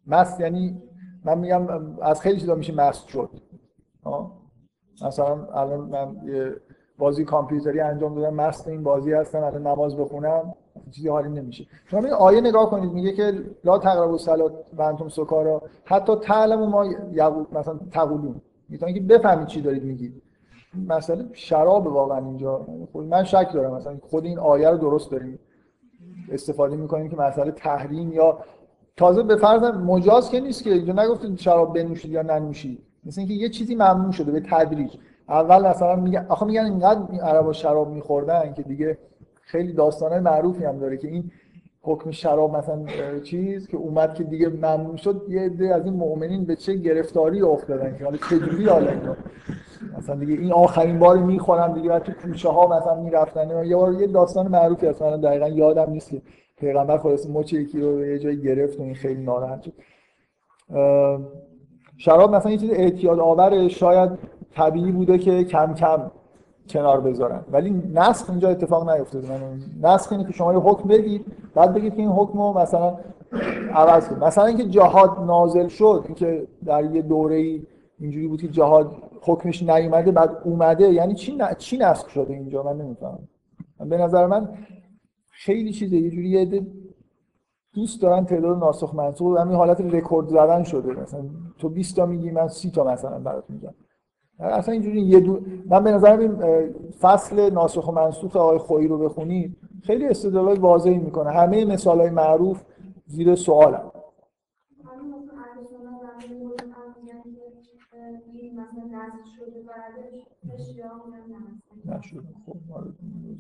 مست 0.08 0.40
یعنی 0.40 0.82
من 1.26 1.38
میگم 1.38 1.68
از 2.02 2.22
خیلی 2.22 2.40
چیزا 2.40 2.56
میشه 2.56 2.76
مست 2.76 3.08
شد. 3.08 3.30
مثلا 5.06 5.46
الان 5.46 5.80
من 5.80 6.16
یه 6.26 6.56
بازی 6.98 7.26
کامپیوتری 7.26 7.80
انجام 7.80 8.16
دادم 8.16 8.34
مست 8.36 8.68
این 8.68 8.84
بازی 8.84 9.14
هستم 9.14 9.44
الان 9.44 9.68
نماز 9.68 9.98
بخونم. 9.98 10.54
چیزی 10.92 11.10
حالی 11.10 11.30
نمیشه. 11.30 11.66
شما 11.86 12.00
این 12.00 12.14
آیه 12.14 12.42
نگاه 12.42 12.70
کنید 12.70 12.92
میگه 12.92 13.14
که 13.14 13.34
لا 13.64 13.78
تقربوا 13.78 14.12
الصلاه 14.12 14.52
و 14.78 14.82
انتم 14.82 15.10
سکارا. 15.10 15.62
حتی 15.86 16.16
تعلم 16.16 16.70
ما 16.70 16.86
یقول 17.12 17.46
مثلا 17.52 17.80
تقولون. 17.92 18.42
می‌تونید 18.70 18.96
که 18.96 19.02
بفهمید 19.02 19.48
چی 19.48 19.62
دارید 19.62 19.84
میگید 19.84 20.22
مثلا 20.88 21.26
شراب 21.34 21.88
واقعا 21.88 22.18
اینجا. 22.18 22.68
خود 22.92 23.06
من 23.06 23.24
شک 23.24 23.50
دارم. 23.54 23.74
مثلا 23.74 23.98
خود 24.10 24.26
این 24.26 24.40
آیه 24.40 24.70
رو 24.70 24.78
درست 24.78 25.12
داریم. 25.12 25.40
استفاده 26.32 26.76
می‌کنیم 26.76 27.10
که 27.10 27.16
مسئله 27.16 27.52
تحریم 27.52 28.14
یا 28.14 28.40
تازه 28.98 29.24
به 29.24 29.36
فرض 29.36 29.64
مجاز 29.64 30.30
که 30.30 30.40
نیست 30.40 30.64
که 30.64 30.74
اینجا 30.74 30.94
نگفتید 30.94 31.40
شراب 31.40 31.74
بنوشید 31.74 32.12
یا 32.12 32.22
ننوشید 32.22 32.80
مثل 33.06 33.22
اینکه 33.22 33.34
یه 33.34 33.50
چیزی 33.50 33.76
ممنوع 33.76 34.12
شده 34.12 34.32
به 34.32 34.40
تدریج. 34.40 34.96
اول 35.30 35.68
مثلا 35.68 35.96
میگن 35.96 36.26
آخه 36.30 36.46
میگن 36.46 36.66
اینقدر 36.66 37.02
این 37.12 37.22
عربا 37.22 37.54
شراب 37.54 37.90
میخوردن 37.90 38.54
که 38.54 38.64
دیگه 38.64 38.98
خیلی 39.52 39.74
داستانه 39.74 40.20
معروفی 40.20 40.66
هم 40.66 40.80
داره 40.80 40.98
که 40.98 41.08
این 41.08 41.32
حکم 41.82 42.12
شراب 42.12 42.58
مثلا 42.58 42.86
چیز 43.24 43.68
که 43.68 43.78
اومد 43.78 44.14
که 44.14 44.24
دیگه 44.24 44.50
ممنوع 44.50 44.98
شد 44.98 45.22
یه 45.30 45.42
عده 45.42 45.76
از 45.76 45.86
این 45.86 45.94
مؤمنین 45.94 46.46
به 46.46 46.56
چه 46.56 46.74
گرفتاری 46.74 47.42
افتادن 47.42 47.96
که 47.98 48.04
حالا 48.04 48.18
چجوری 48.18 48.66
حالا 48.66 48.92
مثلا 49.98 50.16
دیگه 50.16 50.34
این 50.34 50.54
آخرین 50.54 51.00
بار 51.00 51.18
می‌خورن 51.18 51.74
دیگه 51.74 51.90
بعد 51.90 52.04
تو 52.04 52.12
کوچه 52.12 52.50
ها 52.50 52.78
مثلا 52.78 52.96
می‌رفتن. 52.96 53.66
یه 53.66 53.76
بار 53.76 53.94
یه 53.94 54.08
داستان 54.08 54.48
معروفی 54.48 54.88
هست. 54.88 55.02
من 55.02 55.22
دقیقا 55.22 55.48
یادم 55.48 55.92
نیست 55.92 56.10
که 56.10 56.22
پیغمبر 56.58 56.98
خلاص 56.98 57.28
مچ 57.30 57.54
یکی 57.54 57.82
رو 57.82 58.06
یه 58.06 58.20
جایی 58.20 58.42
گرفت 58.42 58.80
و 58.80 58.84
این 58.84 58.96
خیلی 58.96 59.24
ناراحت 59.24 59.62
شد. 59.62 59.74
شراب 61.98 62.36
مثلا 62.36 62.52
یه 62.52 62.58
چیز 62.58 62.72
اعتیاد 62.72 63.20
آور 63.20 63.68
شاید 63.68 64.10
طبیعی 64.52 64.92
بوده 64.92 65.18
که 65.18 65.44
کم 65.44 65.74
کم 65.74 66.12
کنار 66.70 67.02
بذارن. 67.02 67.46
ولی 67.52 67.70
نسخ 67.94 68.30
اینجا 68.30 68.50
اتفاق 68.50 68.90
نیفتاده 68.90 69.28
من 69.32 69.40
نسخ 69.90 70.12
اینه 70.12 70.26
که 70.26 70.34
شما 70.34 70.54
یه 70.54 70.60
حکم 70.60 70.88
بگید 70.88 71.26
بعد 71.56 71.74
بگید 71.74 71.94
که 71.94 72.02
این 72.02 72.12
حکم 72.12 72.42
رو 72.42 72.54
مثلا 72.54 72.98
عوض 73.74 74.08
کنید. 74.08 74.24
مثلا 74.24 74.46
اینکه 74.46 74.66
جهاد 74.66 75.20
نازل 75.20 75.68
شد 75.68 76.04
اینکه 76.06 76.48
در 76.66 76.96
یه 76.96 77.02
دوره 77.02 77.36
ای 77.36 77.62
اینجوری 78.00 78.28
بود 78.28 78.42
که 78.42 78.48
جهاد 78.48 78.92
حکمش 79.22 79.64
نیومده 79.64 80.12
بعد 80.12 80.38
اومده 80.44 80.92
یعنی 80.92 81.14
چی 81.16 81.36
ن... 81.36 81.54
چی 81.58 81.78
نسخ 81.78 82.10
شده 82.10 82.34
اینجا؟ 82.34 82.64
من 82.64 82.78
نمی‌فهمم. 82.78 83.28
به 83.80 83.98
نظر 83.98 84.26
من 84.26 84.50
خیلی 85.30 85.72
چیزه. 85.72 85.98
یه 85.98 86.10
جوری 86.10 86.30
یه 86.30 86.66
دوست 87.74 88.02
دارن 88.02 88.26
تعداد 88.26 88.58
ناسخ 88.58 88.96
منسوخ 88.96 89.40
همین 89.40 89.56
حالت 89.56 89.82
رکورد 89.82 90.28
زدن 90.28 90.64
شده. 90.64 90.94
مثلا 90.94 91.24
تو 91.58 91.70
20 91.70 91.96
تا 91.96 92.06
میگی 92.06 92.32
من 92.32 92.48
30 92.48 92.72
تا 92.72 92.84
مثلا 92.84 93.20
برات 93.20 93.44
میگم. 93.50 93.74
اصلا 94.40 94.74
اینجوری 94.74 95.02
یه 95.02 95.20
دو... 95.20 95.40
من 95.66 95.84
به 95.84 95.92
نظرم 95.92 96.20
این 96.20 96.36
فصل 97.00 97.54
ناسخ 97.54 97.88
و 97.88 97.92
منسوخ 97.92 98.36
آقای 98.36 98.58
خویی 98.58 98.88
رو 98.88 98.98
بخونید 98.98 99.58
خیلی 99.84 100.08
استدلال 100.08 100.60
واضحی 100.60 100.98
می‌کنه. 100.98 101.32
همه 101.32 101.66
مثال 101.66 102.00
های 102.00 102.10
معروف 102.10 102.64
زیر 103.06 103.36
سوال 103.36 103.74
هم. 103.74 103.92
نشده 111.86 112.22
خب 112.46 112.58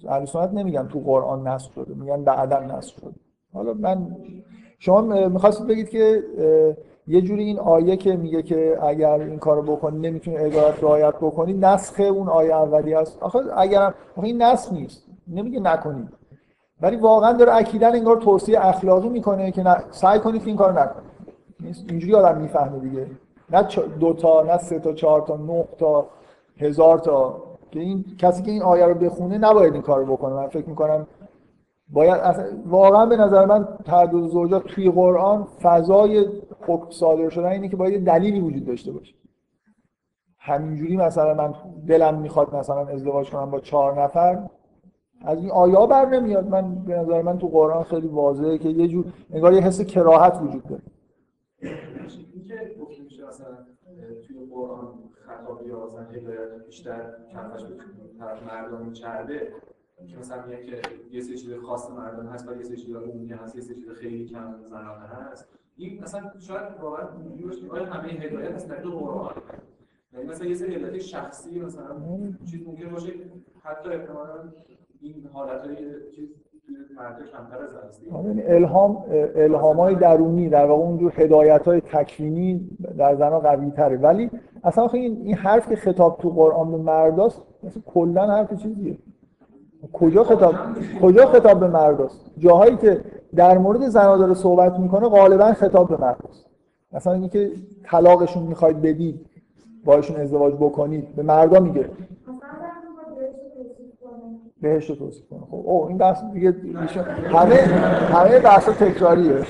اهل 0.09 0.25
سنت 0.25 0.53
نمیگن 0.53 0.87
تو 0.87 0.99
قرآن 0.99 1.47
نسخ 1.47 1.71
شده 1.71 1.93
میگن 1.93 2.23
بعدا 2.23 2.59
نسخ 2.59 2.99
شده. 2.99 3.13
حالا 3.53 3.73
من 3.73 4.15
شما 4.79 5.01
می‌خواستید 5.27 5.67
بگید 5.67 5.89
که 5.89 6.23
یه 7.11 7.21
جوری 7.21 7.43
این 7.43 7.59
آیه 7.59 7.97
که 7.97 8.15
میگه 8.15 8.41
که 8.41 8.77
اگر 8.83 9.19
این 9.19 9.39
کارو 9.39 9.61
بکنی 9.61 9.99
نمی‌تونی 10.09 10.37
عبارت 10.37 10.83
رعایت 10.83 11.15
بکنی 11.15 11.53
نسخ 11.53 11.99
اون 11.99 12.29
آیه 12.29 12.55
اولی 12.55 12.93
است 12.93 13.23
آخه 13.23 13.39
اگر 13.57 13.93
آخه 14.17 14.23
این 14.23 14.41
نسخ 14.41 14.73
نیست. 14.73 15.03
نمیگه 15.27 15.59
نکنید 15.59 16.09
ولی 16.81 16.95
واقعا 16.95 17.33
داره 17.33 17.55
اکیدا 17.55 17.87
انگار 17.87 18.17
توصیه 18.17 18.65
اخلاقی 18.65 19.09
می‌کنه 19.09 19.51
که 19.51 19.63
سعی 19.89 20.19
کنید 20.19 20.41
که 20.41 20.47
این 20.47 20.57
کارو 20.57 20.79
نکنید 20.79 21.11
اینجوری 21.89 22.15
آدم 22.15 22.41
می‌فهمه 22.41 22.79
دیگه. 22.79 23.07
نه 23.49 23.67
دو 23.99 24.13
تا 24.13 24.43
نه 24.43 24.57
سه 24.57 24.79
تا 24.79 24.93
چهار 24.93 25.21
تا 25.21 25.37
نه 25.37 25.65
تا 25.77 26.05
هزار 26.57 26.97
تا. 26.99 27.43
که 27.71 27.79
این 27.79 28.05
کسی 28.17 28.43
که 28.43 28.51
این 28.51 28.61
آیه 28.61 28.85
رو 28.85 28.93
بخونه 28.93 29.37
نباید 29.37 29.73
این 29.73 29.81
کارو 29.81 30.05
بکنه. 30.05 30.33
من 30.33 30.47
فکر 30.47 30.69
می‌کنم 30.69 31.07
باید 31.93 32.13
اصلا 32.13 32.45
واقعا 32.65 33.05
به 33.05 33.17
نظر 33.17 33.45
من 33.45 33.67
تعدد 33.85 34.27
زوجات 34.27 34.63
توی 34.63 34.91
قرآن 34.91 35.47
فضای 35.61 36.25
حکم 36.67 36.89
صادر 36.89 37.29
شدن 37.29 37.45
اینه 37.45 37.69
که 37.69 37.75
باید 37.75 38.05
دلیلی 38.05 38.39
وجود 38.39 38.65
داشته 38.65 38.91
باشه. 38.91 39.15
همینجوری 40.37 40.97
مثلا 40.97 41.33
من 41.33 41.53
دلم 41.87 42.21
می‌خواد 42.21 42.55
مثلا 42.55 42.87
ازدواج 42.87 43.29
کنم 43.29 43.51
با 43.51 43.59
چهار 43.59 44.03
نفر 44.03 44.49
از 45.21 45.37
این 45.37 45.51
آیا 45.51 45.85
بر 45.85 46.05
نمیاد. 46.05 46.47
من 46.47 46.75
به 46.75 46.97
نظر 46.97 47.21
من 47.21 47.37
تو 47.37 47.47
قرآن 47.47 47.83
خیلی 47.83 48.07
واضحه 48.07 48.57
که 48.57 48.69
یه 48.69 48.87
جور 48.87 49.05
انگار 49.33 49.53
یه 49.53 49.61
حس 49.61 49.81
کراهت 49.81 50.39
وجود 50.41 50.63
داره. 50.63 50.81
توی 54.27 54.37
قرآن 54.51 54.87
خطاب 55.25 55.67
یا 55.67 55.85
مثلا 55.85 56.05
بیشتر 56.65 57.13
چرده 58.93 59.53
که 60.07 60.17
مثلا 60.17 60.45
میگه 60.45 60.63
که 60.63 60.81
یه 61.11 61.21
سری 61.21 61.37
چیز 61.37 61.53
خاص 61.53 61.89
مردم 61.89 62.27
هست 62.27 62.49
و 62.49 62.55
یه 62.55 62.63
سری 62.63 62.77
چیز 62.77 62.95
عمومی 62.95 63.27
هست 63.27 63.55
یه 63.55 63.61
سری 63.61 63.75
چیز 63.75 63.89
خیلی 63.89 64.25
کم 64.25 64.55
زنانه 64.63 65.05
هست. 65.05 65.47
این 65.81 66.03
مثلا 66.03 66.21
شاید 66.39 66.63
واقعا 66.81 67.07
اینجوری 67.29 67.67
باشه 67.67 67.85
همه 67.85 68.07
هدایت 68.07 68.55
از 68.55 68.67
طریق 68.67 68.83
قرآن 68.83 69.33
یعنی 70.13 70.25
مثلا 70.25 70.47
یه 70.47 70.55
سری 70.55 70.75
هدایت 70.75 70.99
شخصی 70.99 71.59
مثلا 71.59 71.83
چیز 72.51 72.67
ممکن 72.67 72.89
باشه 72.89 73.13
حتی 73.63 73.89
احتمالاً 73.89 74.33
این 75.01 75.29
حالتهای 75.33 75.75
چیز 76.15 76.29
هستی 77.87 78.05
یعنی 78.05 78.41
الهام 78.43 79.03
الهام 79.35 79.79
های 79.79 79.95
درونی 79.95 80.49
در 80.49 80.65
واقع 80.65 80.83
اونجور 80.83 81.13
هدایت 81.15 81.67
های 81.67 81.81
تکوینی 81.81 82.69
در 82.97 83.15
زنها 83.15 83.39
قوی 83.39 83.71
تره 83.71 83.97
ولی 83.97 84.29
اصلا 84.63 84.87
این, 84.87 85.21
این 85.23 85.35
حرف 85.35 85.69
که 85.69 85.75
خطاب 85.75 86.17
تو 86.21 86.29
قرآن 86.29 86.71
به 86.71 86.77
مرداست 86.77 87.41
مثل 87.63 87.81
کلا 87.85 88.27
حرف 88.27 88.53
چیزیه. 88.53 88.97
کجا 89.93 90.23
خطاب 90.23 90.55
کجا 91.01 91.25
خطاب 91.25 91.59
به 91.59 91.67
مرداست؟ 91.67 92.31
جاهایی 92.37 92.77
که 92.77 93.01
در 93.35 93.57
مورد 93.57 93.87
زنها 93.87 94.17
داره 94.17 94.33
صحبت 94.33 94.79
می‌کنه 94.79 95.09
غالبا 95.09 95.53
خطاب 95.53 95.89
به 95.89 95.97
مرداست 95.97 96.45
مثلا 96.93 97.13
اینکه 97.13 97.51
طلاقشون 97.83 98.43
می‌خواید 98.43 98.81
بدید 98.81 99.25
باشون 99.85 100.15
ازدواج 100.15 100.53
بکنید 100.53 101.15
به 101.15 101.23
مردا 101.23 101.59
میگه. 101.59 101.89
بهش 104.61 104.89
رو 104.89 104.95
توصیف 104.95 105.29
کنه. 105.29 105.39
خب 105.39 105.53
او 105.53 105.87
این 105.87 105.97
بحث 105.97 106.23
دیگه 106.33 106.55
همه 107.29 107.55
همه 108.13 108.39
بحث 108.39 108.69
تکراریه. 108.69 109.33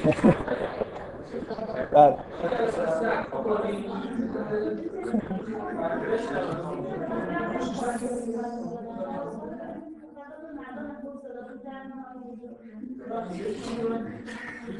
بله. 1.93 2.15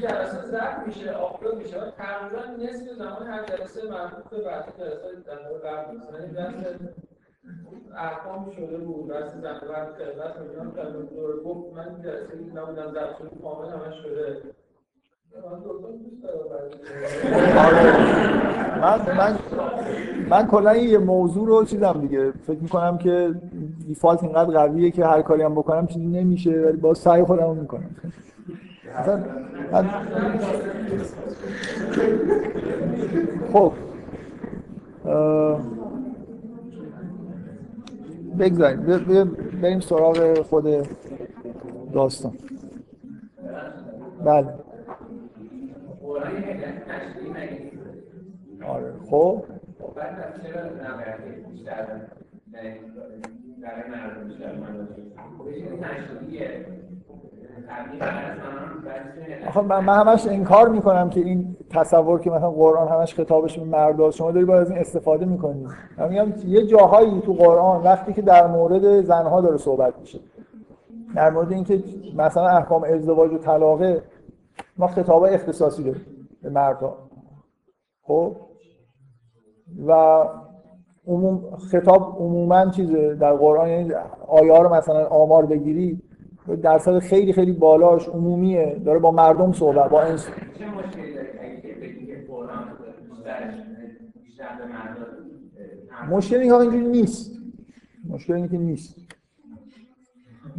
جلسه 0.00 0.46
ضبط 0.46 0.86
میشه 0.86 1.12
آپلود 1.12 1.54
میشه 1.54 1.92
تقریبا 1.98 2.64
نصف 2.64 2.92
زمان 2.98 3.26
هر 3.26 3.44
جلسه 3.44 3.90
مربوط 3.90 4.24
به 4.30 4.40
بحث 4.42 4.64
جلسه 4.78 5.20
در 5.26 5.48
مورد 5.48 5.64
قبل 5.64 5.96
مثلا 5.96 6.26
بحث 6.36 6.76
احکام 7.96 8.50
شده 8.50 8.78
بود 8.78 9.08
بحث 9.08 9.32
خلقت 9.60 10.00
و 10.36 10.50
اینا 10.50 10.70
کلمه 10.70 11.02
دور 11.02 11.42
گفت 11.42 11.76
من 11.76 12.02
جلسه 12.02 12.36
نبودم 12.54 12.92
ضبط 12.92 13.18
شده 13.18 13.30
کامل 13.42 13.68
همش 13.68 13.94
شده. 14.02 14.42
من 18.80 19.16
من 19.16 19.38
من 20.30 20.46
کلا 20.46 20.76
یه 20.76 20.98
موضوع 20.98 21.46
رو 21.48 21.64
چیزم 21.64 21.92
دیگه. 22.00 22.32
فکر 22.46 22.58
می‌کنم 22.58 22.98
که 22.98 23.34
دیفالت 23.86 24.22
اینقدر 24.22 24.50
قویه 24.66 24.90
که 24.90 25.06
هر 25.06 25.22
کاری 25.22 25.42
هم 25.42 25.54
بکنم 25.54 25.86
چیزی 25.86 26.06
نمیشه 26.06 26.50
ولی 26.50 26.76
با 26.76 26.94
سعی 26.94 27.24
خودم 27.24 27.46
رو 27.46 27.54
می‌کنم 27.54 27.90
خب. 33.52 33.72
بگذاریم. 38.38 39.36
بریم 39.62 39.80
سراغ 39.80 40.42
خود 40.42 40.66
داستان. 41.92 42.32
بله. 44.24 44.61
آره. 48.68 48.92
خب. 49.10 49.44
آخه 59.46 59.60
من, 59.60 59.84
من 59.84 59.98
همش 59.98 60.26
انکار 60.26 60.68
می‌کنم 60.68 61.10
که 61.10 61.20
این 61.20 61.56
تصور 61.70 62.20
که 62.20 62.30
مثلا 62.30 62.50
قرآن 62.50 62.88
همش 62.88 63.14
خطابش 63.14 63.58
به 63.58 63.64
مرد 63.64 64.10
شما 64.10 64.32
داری 64.32 64.44
باید 64.44 64.60
از 64.60 64.70
این 64.70 64.78
استفاده 64.78 65.26
می‌کنید 65.26 65.68
من 65.98 66.08
میگم 66.08 66.32
یه 66.46 66.66
جاهایی 66.66 67.20
تو 67.20 67.32
قرآن 67.32 67.82
وقتی 67.82 68.12
که 68.12 68.22
در 68.22 68.46
مورد 68.46 69.00
زنها 69.00 69.40
داره 69.40 69.56
صحبت 69.56 69.98
میشه 70.00 70.20
در 71.14 71.30
مورد 71.30 71.52
اینکه 71.52 71.82
مثلا 72.16 72.48
احکام 72.48 72.84
ازدواج 72.84 73.32
و 73.32 73.38
طلاقه 73.38 74.02
ما 74.76 74.86
خطاب 74.86 75.22
اختصاصی 75.22 75.82
داریم 75.82 76.28
به 76.42 76.50
مردها 76.50 76.98
خب؟ 78.02 78.36
و 79.86 79.92
عموم 81.06 81.56
خطاب 81.56 82.16
عموما 82.18 82.70
چیزه 82.70 83.14
در 83.14 83.32
قرآن 83.32 83.68
یعنی 83.68 83.92
آیه 84.28 84.58
رو 84.58 84.74
مثلا 84.74 85.06
آمار 85.06 85.46
بگیری 85.46 86.02
درصد 86.62 86.98
خیلی 86.98 87.32
خیلی 87.32 87.52
بالاش 87.52 88.08
عمومیه. 88.08 88.82
داره 88.84 88.98
با 88.98 89.10
مردم 89.10 89.52
صحبت 89.52 89.90
با 89.90 90.02
انس... 90.02 90.28
مشکلی 96.10 96.48
ها 96.48 96.60
اینجوری 96.60 96.88
نیست. 96.88 97.32
مشکل 98.08 98.32
اینه 98.32 98.48
که 98.48 98.58
نیست. 98.58 98.96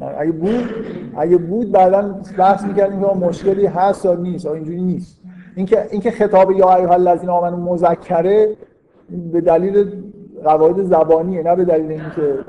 اگه 0.01 0.31
بود 0.31 0.69
اگه 1.17 1.37
بود 1.37 1.71
بعدا 1.71 2.21
بحث 2.37 2.63
می‌کردیم 2.63 2.99
که 2.99 3.05
مشکلی 3.05 3.65
هست 3.65 4.05
یا 4.05 4.15
نیست 4.15 4.45
اینجوری 4.45 4.81
نیست 4.81 5.21
اینکه 5.55 5.87
اینکه 5.91 6.11
خطاب 6.11 6.51
یا 6.51 6.75
ایها 6.75 6.93
الذین 6.93 7.29
آمنوا 7.29 7.73
مذکره 7.73 8.55
به 9.31 9.41
دلیل 9.41 9.91
قواعد 10.43 10.83
زبانیه 10.83 11.43
نه 11.43 11.55
به 11.55 11.65
دلیل 11.65 11.91
اینکه 11.91 12.39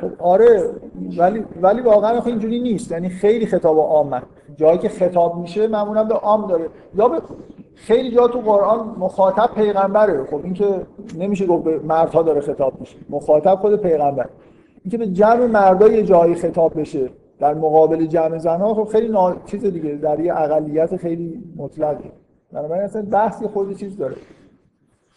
خب 0.00 0.10
آره 0.18 0.70
ولی 1.18 1.44
ولی 1.62 1.80
واقعا 1.80 2.22
اینجوری 2.22 2.60
نیست. 2.60 2.92
یعنی 2.92 3.08
خیلی 3.08 3.46
خطاب 3.46 3.78
عامه 3.78 4.22
جایی 4.56 4.78
که 4.78 4.88
خطاب 4.88 5.36
میشه 5.36 5.68
معمولا 5.68 6.04
به 6.04 6.14
عام 6.14 6.46
داره. 6.46 6.68
یا 6.94 7.08
به 7.08 7.22
خیلی 7.74 8.10
جا 8.10 8.28
تو 8.28 8.40
قرآن 8.40 8.94
مخاطب 8.98 9.54
پیغمبره. 9.54 10.24
خب 10.24 10.40
این 10.44 10.54
که 10.54 10.86
نمیشه 11.18 11.46
گفت 11.46 11.64
به 11.64 11.78
مردها 11.78 12.22
داره 12.22 12.40
خطاب 12.40 12.80
میشه. 12.80 12.96
مخاطب 13.10 13.54
خود 13.54 13.76
پیغمبر. 13.76 14.28
اینکه 14.84 14.98
به 14.98 15.06
جمع 15.06 15.46
مردا 15.46 15.88
یه 15.88 16.02
جایی 16.02 16.34
خطاب 16.34 16.80
بشه 16.80 17.10
در 17.38 17.54
مقابل 17.54 18.06
جمع 18.06 18.38
زنها 18.38 18.74
خب 18.74 18.84
خیلی 18.84 19.08
نا... 19.08 19.36
چیز 19.46 19.64
دیگه. 19.64 19.94
در 19.94 20.20
یه 20.20 20.36
اقلیت 20.36 20.96
خیلی 20.96 21.42
مطلقه. 21.56 22.12
بنابراین 22.52 22.84
اصلا 22.84 23.02
بحثی 23.02 23.46
خود 23.46 23.76
چیز 23.76 23.96
داره. 23.96 24.16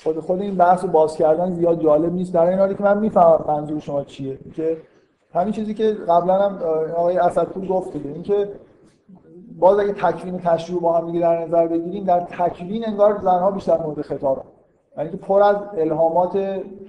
خود 0.03 0.19
خود 0.19 0.41
این 0.41 0.55
بحث 0.55 0.83
رو 0.83 0.89
باز 0.89 1.15
کردن 1.15 1.53
زیاد 1.53 1.81
جالب 1.81 2.13
نیست. 2.13 2.33
در 2.33 2.45
این 2.45 2.59
حالی 2.59 2.75
که 2.75 2.83
من 2.83 2.97
می‌فهمم 2.97 3.45
منظور 3.47 3.79
شما 3.79 4.03
چیه. 4.03 4.37
که 4.55 4.77
همین 5.33 5.53
چیزی 5.53 5.73
که 5.73 5.93
قبلا 5.93 6.33
هم 6.33 6.59
آقای 6.95 7.17
اسدپور 7.17 7.65
گفت 7.67 7.93
دیگه. 7.93 8.09
اینکه 8.09 8.49
باز 9.59 9.79
اگه 9.79 9.93
تکوین 9.93 10.37
تشریع 10.37 10.79
با 10.79 10.97
هم 10.97 11.19
در 11.19 11.45
نظر 11.45 11.67
بگیریم 11.67 12.03
در 12.03 12.19
تکوین 12.19 12.87
انگار 12.87 13.19
زنها 13.21 13.51
بیشتر 13.51 13.77
مورد 13.77 14.01
خطابن 14.01 14.41
یعنی 14.97 15.09
که 15.09 15.17
پر 15.17 15.41
از 15.43 15.55
الهامات 15.77 16.37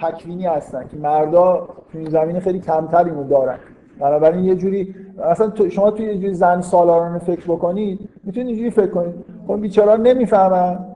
تکوینی 0.01 0.47
هستن 0.47 0.89
که 0.89 0.97
مردا 0.97 1.69
تو 1.93 1.99
این 1.99 2.11
زمینه 2.11 2.41
خیلی 2.41 2.61
کمتر 2.61 3.05
اینو 3.05 3.25
دارن. 3.25 3.59
بنابراین 4.01 4.45
یه 4.45 4.55
جوری 4.55 4.95
اصلا 5.23 5.69
شما 5.69 5.91
توی 5.91 6.07
یه 6.07 6.19
جوری 6.19 6.35
زن 6.35 6.61
سالارانه 6.61 7.19
فکر 7.19 7.45
بکنید 7.45 8.09
می‌تونید 8.25 8.49
اینجوری 8.49 8.71
فکر 8.71 8.91
کنید. 8.91 9.15
خب 9.47 9.61
بیچارا 9.61 9.97
نمی‌فهمن. 9.97 10.92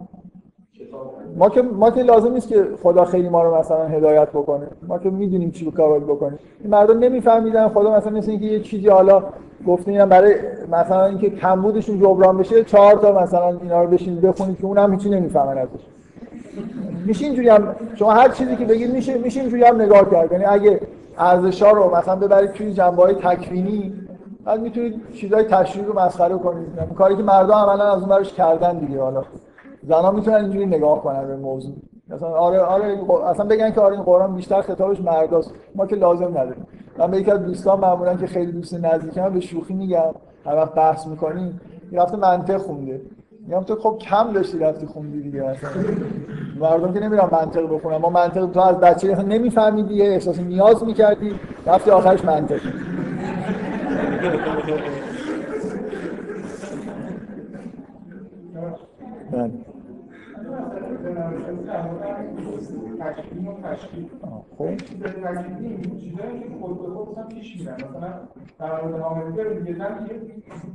ما 1.38 1.48
که 1.48 1.62
ما 1.62 1.90
که 1.90 2.02
لازم 2.02 2.32
نیست 2.32 2.48
که 2.48 2.66
خدا 2.82 3.04
خیلی 3.04 3.28
ما 3.28 3.42
رو 3.42 3.58
مثلا 3.58 3.84
هدایت 3.84 4.28
بکنه. 4.28 4.66
ما 4.88 4.98
که 4.98 5.10
می‌دونیم 5.10 5.50
چی 5.50 5.70
کار 5.70 6.00
بکنیم. 6.00 6.38
این 6.60 6.70
مردم 6.70 6.98
نمیفهمیدن 6.98 7.68
خدا 7.68 7.96
مثلا 7.96 8.12
مثل 8.12 8.30
اینکه 8.30 8.46
یه 8.46 8.60
چیزی 8.60 8.88
حالا 8.88 9.22
گفته 9.66 9.90
اینا 9.90 10.06
برای 10.06 10.34
مثلا 10.72 11.06
اینکه 11.06 11.30
کمبودشون 11.30 12.00
جبران 12.00 12.38
بشه 12.38 12.64
چهار 12.64 12.94
تا 12.94 13.22
مثلا 13.22 13.48
اینا 13.62 13.82
رو 13.82 13.88
بشین 13.88 14.20
بخونید 14.20 14.58
که 14.58 14.64
اونم 14.64 14.92
هیچی 14.92 15.10
نمی‌فهمن 15.10 15.58
ازش. 15.58 15.80
میشه 17.06 17.24
اینجوری 17.24 17.48
هم 17.48 17.76
شما 17.94 18.12
هر 18.12 18.28
چیزی 18.28 18.56
که 18.56 18.64
بگید 18.64 18.92
میشه 18.92 19.18
میشه 19.18 19.40
اینجوری 19.40 19.64
هم 19.64 19.82
نگاه 19.82 20.10
کرد. 20.10 20.32
یعنی 20.32 20.44
اگه 20.44 20.80
ارزشا 21.18 21.70
رو 21.70 21.96
مثلا 21.96 22.16
ببرید 22.16 22.52
توی 22.52 22.72
جنبه 22.72 23.02
های 23.02 23.14
تکوینی 23.14 23.92
بعد 24.44 24.60
می‌تونید 24.60 24.94
چیزای 25.14 25.44
تشریح 25.44 25.86
رو 25.86 26.00
مسخره 26.00 26.38
کنید. 26.38 26.66
کاری 26.98 27.16
که 27.16 27.22
مردم 27.22 27.54
عملا 27.54 27.92
از 27.92 28.00
اون 28.00 28.08
برش 28.08 28.32
کردن 28.32 28.78
دیگه 28.78 29.00
حالا. 29.00 29.22
زنا 29.88 30.10
می‌تونن 30.10 30.36
اینجوری 30.36 30.66
نگاه 30.66 31.02
کنن 31.02 31.26
به 31.26 31.36
موضوع. 31.36 31.74
مثلا 32.08 32.28
آره 32.28 32.60
آره 32.60 32.98
اصلا 33.26 33.46
بگن 33.46 33.70
که 33.70 33.80
آره 33.80 33.94
این 33.94 34.02
قرآن 34.02 34.34
بیشتر 34.34 34.60
خطابش 34.60 35.00
مرداست. 35.00 35.54
ما 35.74 35.86
که 35.86 35.96
لازم 35.96 36.28
نداریم. 36.28 36.66
من 36.98 37.10
به 37.10 37.16
یکی 37.16 37.30
از 37.30 37.42
دوستان 37.42 37.80
معمولا 37.80 38.14
که 38.14 38.26
خیلی 38.26 38.52
دوست 38.52 38.74
نزدیکم 38.74 39.28
به 39.28 39.40
شوخی 39.40 39.74
میگم. 39.74 40.14
هر 40.46 40.56
وقت 40.56 40.74
بحث 40.74 41.06
می‌کنیم 41.06 41.60
رفته 41.92 42.16
منطق 42.16 42.56
خونده. 42.56 43.00
میگم 43.46 43.62
تو 43.62 43.76
خب 43.76 43.98
کم 43.98 44.32
داشتی 44.32 44.58
رفتی 44.58 44.86
خوندی 44.86 45.22
دیگه 45.22 45.42
مثلا 45.42 45.70
مردم 46.60 46.92
که 46.92 47.00
نمیرن 47.00 47.28
منطق 47.32 47.74
بخونن. 47.74 47.96
ما 47.96 48.10
منطق 48.10 48.46
تو 48.46 48.60
از 48.60 48.80
بچگی 48.80 49.14
نمیفهمیدی 49.14 50.02
احساس 50.02 50.40
نیاز 50.40 50.84
می‌کردی 50.84 51.34
رفتی 51.66 51.90
آخرش 51.90 52.24
منطق. 52.24 52.60
بله. 59.32 59.50
تشکیل 63.00 63.48
و 63.48 63.52
تشکیل 63.62 64.10
خب. 64.58 64.76
چیز 64.76 65.02
تشکیلی 65.02 65.66
این 65.66 65.98
چیزایی 66.00 66.40
که 66.40 66.46
خود 66.60 66.82
به 66.82 66.88
خود 66.94 67.08
میرن 67.58 67.74
مثلا 67.74 68.12
در 68.58 68.82
مورد 68.82 69.00
حامله 69.00 69.42
رو 69.42 69.54
میگه 69.54 69.74
زن 69.74 70.06
که 70.06 70.14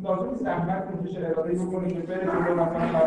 لازم 0.03 0.35
زحمت 0.35 0.87
بکشه 0.87 1.19
اراده‌ای 1.27 1.55
بکنه 1.55 1.93
که 1.93 1.99
بره 1.99 2.25
جلو 2.25 2.55
مثلا 2.55 3.01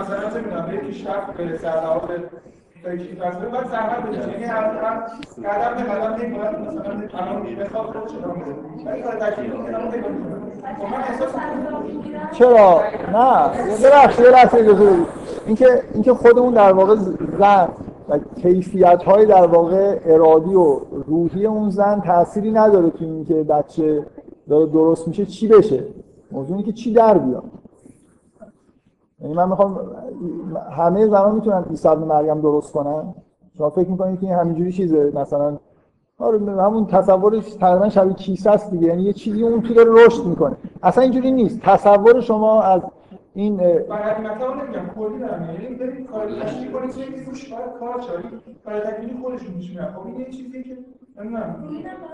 مثلا 0.00 0.30
چه 0.30 0.40
می‌دونم 0.40 0.66
به 0.66 0.76
پیشرفت 0.76 1.36
برسه 1.36 1.68
از 1.68 1.84
فکری 2.82 3.14
فلسفی 3.14 3.46
باید 3.46 3.66
زحمت 3.66 4.02
بکشه 4.06 4.32
یعنی 4.32 4.44
هر 4.44 4.68
قدم 4.68 5.02
به 5.42 5.48
چرا 12.32 12.82
نه 13.12 13.50
یه 13.80 14.30
لحظه 14.30 14.58
اجازه 14.58 14.98
اینکه 15.46 15.82
اینکه 15.94 16.14
خودمون 16.14 16.54
در 16.54 16.72
واقع 16.72 16.96
زن 17.38 17.68
و 18.08 18.18
کیفیت 18.42 19.02
های 19.02 19.26
در 19.26 19.46
واقع 19.46 19.98
ارادی 20.06 20.54
و 20.54 20.80
روحی 21.06 21.46
اون 21.46 21.70
زن 21.70 22.00
تأثیری 22.00 22.52
نداره 22.52 22.90
تو 22.90 23.04
اینکه 23.04 23.34
بچه 23.34 24.06
داره 24.48 24.66
درست 24.66 25.08
میشه 25.08 25.26
چی 25.26 25.48
بشه؟ 25.48 25.84
موضوع 26.32 26.56
اینه 26.56 26.66
که 26.66 26.72
چی 26.72 26.92
در 26.92 27.18
بیاد. 27.18 27.61
یعنی 29.22 29.34
من 29.34 29.48
می‌خوام 29.48 29.80
همه 30.70 31.06
زنان 31.06 31.34
می‌تونن 31.34 31.64
عیسی 31.70 31.88
ابن 31.88 32.04
مریم 32.04 32.40
درست 32.40 32.72
کنن؟ 32.72 33.14
شما 33.58 33.70
فکر 33.70 33.88
می‌کنید 33.88 34.20
که 34.20 34.26
این 34.26 34.34
همینجوری 34.34 34.72
چیزه؟ 34.72 35.12
مثلا 35.14 35.58
آره 36.18 36.38
همون 36.62 36.86
تصورش 36.86 37.54
تقریبا 37.54 37.88
شبیه 37.88 38.14
کیسه 38.14 38.50
است 38.50 38.70
دیگه. 38.70 38.86
یعنی 38.86 39.02
یه 39.02 39.12
چیزی 39.12 39.42
اون 39.42 39.62
تو 39.62 39.74
داره 39.74 40.06
رشد 40.06 40.26
می‌کنه. 40.26 40.56
اصلا 40.82 41.02
اینجوری 41.02 41.30
نیست. 41.30 41.60
تصور 41.60 42.20
شما 42.20 42.62
از 42.62 42.82
این 43.34 43.56
برای 43.56 43.78
نمیگم. 44.54 44.90
کلی 44.98 45.18
دارم. 45.18 45.48
یعنی 45.62 46.04
کار 46.04 46.26
کنید 46.26 47.28
روش 47.28 47.52
باید 47.52 47.62
کار 47.80 48.00
برای 48.64 48.80
خب 48.80 50.06
این 50.06 50.20
یه 50.20 50.24
چیزیه 50.30 50.62
که 50.62 50.76
نمی‌دونم. 51.18 51.56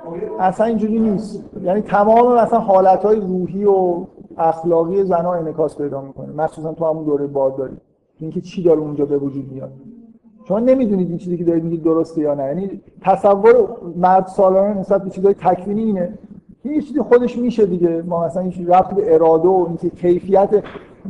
خب 0.04 0.14
اصلا 0.40 0.66
اینجوری 0.66 0.98
نیست. 0.98 1.44
یعنی 1.62 1.80
تمام 1.80 2.34
مثلا 2.34 2.58
حالتهای 2.58 3.20
روحی 3.20 3.64
و 3.64 4.06
اخلاقی 4.38 5.04
زنها 5.04 5.34
انعکاس 5.34 5.78
پیدا 5.78 6.00
می‌کنه. 6.00 6.32
مخصوصا 6.32 6.72
تو 6.72 6.84
همون 6.84 7.04
دوره 7.04 7.26
بارداری 7.26 7.76
اینکه 8.18 8.40
چی 8.40 8.62
داره 8.62 8.80
اونجا 8.80 9.04
به 9.04 9.18
وجود 9.18 9.52
میاد. 9.52 9.70
شما 10.48 10.58
نمی‌دونید 10.58 11.08
این 11.08 11.18
چیزی 11.18 11.36
که 11.36 11.44
دارید 11.44 11.64
میگید 11.64 11.82
درسته 11.82 12.20
یا 12.20 12.34
نه. 12.34 12.44
یعنی 12.44 12.80
تصور 13.02 13.54
مرد 13.96 14.26
سالانه 14.26 14.80
نسبت 14.80 15.02
به 15.02 15.10
چیزای 15.10 15.34
تکوینی 15.34 15.82
اینه. 15.82 16.18
که 16.62 16.68
یه 16.68 16.82
چیزی 16.82 17.00
خودش 17.00 17.38
میشه 17.38 17.66
دیگه. 17.66 18.02
ما 18.02 18.26
مثلا 18.26 18.42
این 18.42 18.66
رفت 18.66 18.94
به 18.94 19.14
اراده 19.14 19.48
و 19.48 19.64
اینکه 19.68 19.90
کیفیت 19.90 20.64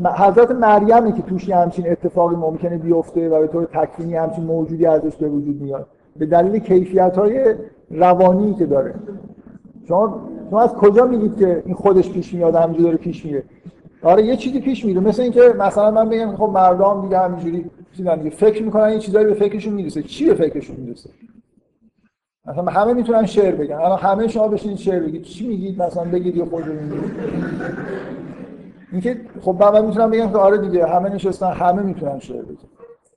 حضرت 0.05 0.51
مریمه 0.51 1.13
که 1.13 1.23
توش 1.23 1.51
همچین 1.51 1.91
اتفاقی 1.91 2.37
ممکنه 2.37 2.79
بیفته 2.79 3.29
و 3.29 3.41
به 3.41 3.47
طور 3.47 3.65
تکوینی 3.65 4.15
همچین 4.15 4.45
موجودی 4.45 4.87
ازش 4.87 5.17
به 5.17 5.29
وجود 5.29 5.63
میاد. 5.63 5.87
به 6.17 6.27
دلیل 6.27 6.59
کیفیت 6.59 7.19
های 7.19 7.55
روانی 7.91 8.55
که 8.55 8.67
داره. 8.67 8.95
شما 9.89 10.29
شما 10.51 10.61
از 10.61 10.73
کجا 10.73 11.05
میگید 11.05 11.37
که 11.37 11.63
این 11.67 11.75
خودش 11.75 12.11
پیش 12.11 12.35
میاد 12.35 12.55
همینجوری 12.55 12.85
داره 12.85 12.97
پیش 12.97 13.25
میره؟ 13.25 13.43
آره 14.03 14.23
یه 14.23 14.37
چیزی 14.37 14.61
پیش 14.61 14.85
میره. 14.85 15.01
مثل 15.01 15.23
اینکه 15.23 15.41
مثلا 15.59 15.91
من 15.91 16.09
بگم 16.09 16.37
خب 16.37 16.51
مردم 16.55 17.03
دیگه 17.03 17.19
همینجوری 17.19 17.71
چیزا 17.97 18.17
دیگه 18.17 18.31
فکر 18.31 18.63
می‌کنن 18.63 18.83
این 18.83 18.99
چیزایی 18.99 19.27
به 19.27 19.35
فکرشون 19.35 19.75
می‌رسه. 19.75 20.03
چی 20.03 20.27
به 20.27 20.35
فکرشون 20.35 20.77
می‌رسه؟ 20.77 21.11
مثلا 22.47 22.65
همه 22.65 22.93
می‌تونن 22.93 23.27
شعر 23.27 23.55
بگن. 23.55 23.75
الان 23.75 23.99
همه 23.99 24.29
شما 24.29 24.49
بشینید 24.49 24.79
شعر 24.79 25.01
بگید. 25.01 25.23
چی 25.23 25.49
میگید؟ 25.49 25.83
مثلا 25.83 26.05
بگید 26.05 26.45
خودتون 26.45 26.77
میگید 26.77 27.11
اینکه 28.93 29.21
خب 29.41 29.57
من 29.61 29.85
می‌تونم 29.85 30.11
بگم 30.11 30.31
که 30.31 30.39
آره 30.39 30.59
دیگه 30.59 30.87
همه 30.87 31.15
نشستن 31.15 31.53
همه 31.53 31.83
می‌تونن 31.83 32.19
شعر 32.19 32.43
بگن. 32.43 32.69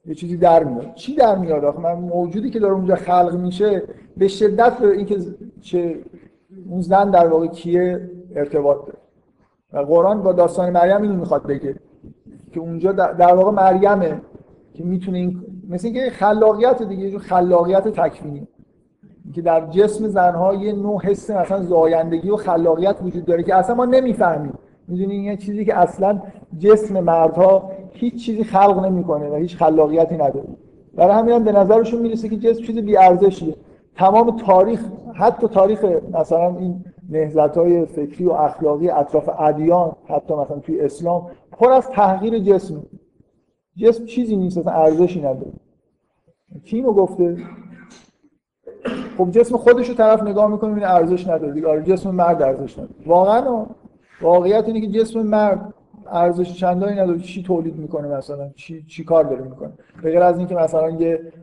یه 0.06 0.16
چیزی 0.16 0.38
در 0.38 0.64
میاد. 0.64 0.94
چی 0.96 1.16
در 1.16 1.36
میاد 1.38 1.66
آخه؟ 1.66 1.80
من 1.80 1.94
موجودی 1.94 2.50
که 2.50 2.60
داره 2.60 2.74
اونجا 2.74 2.96
خلق 2.96 3.36
میشه 3.36 3.84
به 4.18 4.28
شدت 4.28 4.82
اینکه 4.82 5.18
چه 5.62 6.00
اون 6.70 6.82
زن 6.82 7.12
در 7.12 7.28
واقع 7.28 7.48
کیه 7.48 8.10
ارتباط 8.36 8.78
داره. 8.78 8.98
و 9.74 9.80
قرآن 9.80 10.24
با 10.24 10.34
داستان 10.34 10.70
مریم 10.70 11.02
اینو 11.02 11.16
می‌خواد 11.16 11.48
بگه 11.48 11.76
که 12.52 12.60
اونجا 12.60 12.92
در 12.92 13.34
واقع 13.34 13.52
مریمه 13.52 14.22
که 14.74 14.84
می‌تونه 14.84 15.18
این 15.18 15.42
مثل 15.70 15.88
اینکه 15.88 16.10
خلاقیت 16.10 16.84
دیگه 16.84 17.10
یه 17.10 17.20
خلاقیت 17.20 17.88
تکوینی. 17.88 18.48
که 19.34 19.42
در 19.42 19.66
جسم 19.66 20.08
زنها 20.08 20.54
یه 20.54 20.74
نوع 20.74 21.02
حس 21.02 21.30
مثلا 21.30 21.62
زایندگی 21.62 22.30
و 22.30 22.36
خلاقیت 22.36 22.96
وجود 23.04 23.26
داره 23.26 23.44
که 23.44 23.56
اصلا 23.56 23.76
ما 23.76 23.86
نمی‌فهمیم. 23.86 24.54
می‌دونی 24.88 25.14
این 25.14 25.24
یه 25.24 25.38
چیزی 25.38 25.66
که 25.66 25.78
اصلا 25.78 26.22
جسم 26.60 27.00
مردها 27.00 27.72
هیچ 27.92 28.26
چیزی 28.26 28.44
خلق 28.44 28.86
نمی‌کنه 28.86 29.30
و 29.30 29.36
هیچ 29.36 29.58
خلاقیتی 29.58 30.16
نداره. 30.16 30.48
برای 30.96 31.14
همین 31.14 31.34
هم 31.34 31.44
به 31.44 31.52
نظرشون 31.52 32.02
می‌رسه 32.02 32.30
که 32.30 32.38
جسم 32.38 32.64
چیز 32.64 32.78
بی 32.78 32.98
ارزشیه 32.98 33.56
تمام 33.96 34.38
تاریخ 34.38 34.86
حتی 35.14 35.48
تاریخ 35.48 35.86
مثلا 36.14 36.58
این 36.58 36.86
نهضت 37.10 37.58
های 37.58 37.86
فکری 37.86 38.26
و 38.26 38.32
اخلاقی 38.32 38.90
اطراف 38.90 39.30
ادیان 39.40 39.96
حتی 40.08 40.34
مثلا 40.34 40.60
توی 40.60 40.82
اسلام 40.82 41.32
پر 41.52 41.72
از 41.72 41.90
تحقیر 41.90 42.40
جسم. 42.40 42.84
جسم 43.78 44.06
چیزی 44.06 44.36
نیست 44.36 44.58
اصلا 44.58 44.74
ارزشی 44.74 45.20
نداره. 45.20 45.52
کیمو 46.66 46.94
گفته. 46.94 47.38
خب 49.18 49.32
جسم 49.32 49.58
خودش 49.58 49.90
رو 49.90 49.96
طرف 49.96 50.24
نگاه 50.24 50.52
می‌کنه 50.52 50.74
این 50.74 50.84
ارزش 50.84 51.28
نداره 51.28 51.54
دیگه. 51.54 51.68
آره 51.68 51.84
جسم 51.84 52.12
مرد 52.12 52.42
ارزش 52.42 52.80
نداره. 52.80 52.94
واقعا. 53.06 53.66
واقعیت 54.22 54.68
اینه 54.68 54.82
که 54.82 54.88
جسم 54.88 55.22
مرد 55.22 55.74
ارزش 56.12 56.54
چندانی 56.54 57.00
نداره. 57.00 57.20
چی 57.20 57.44
تولید 57.44 57.76
می‌کنه 57.76 58.08
مثلا؟ 58.08 58.50
چی 58.56 58.84
چی 58.84 59.04
کار 59.04 59.24
داره 59.24 59.42
می‌کنه؟ 59.42 59.74
به 60.04 60.12
غیر 60.12 60.22
از 60.22 60.38
اینکه 60.38 60.56
مثلا 60.56 60.90
یه 60.90 61.34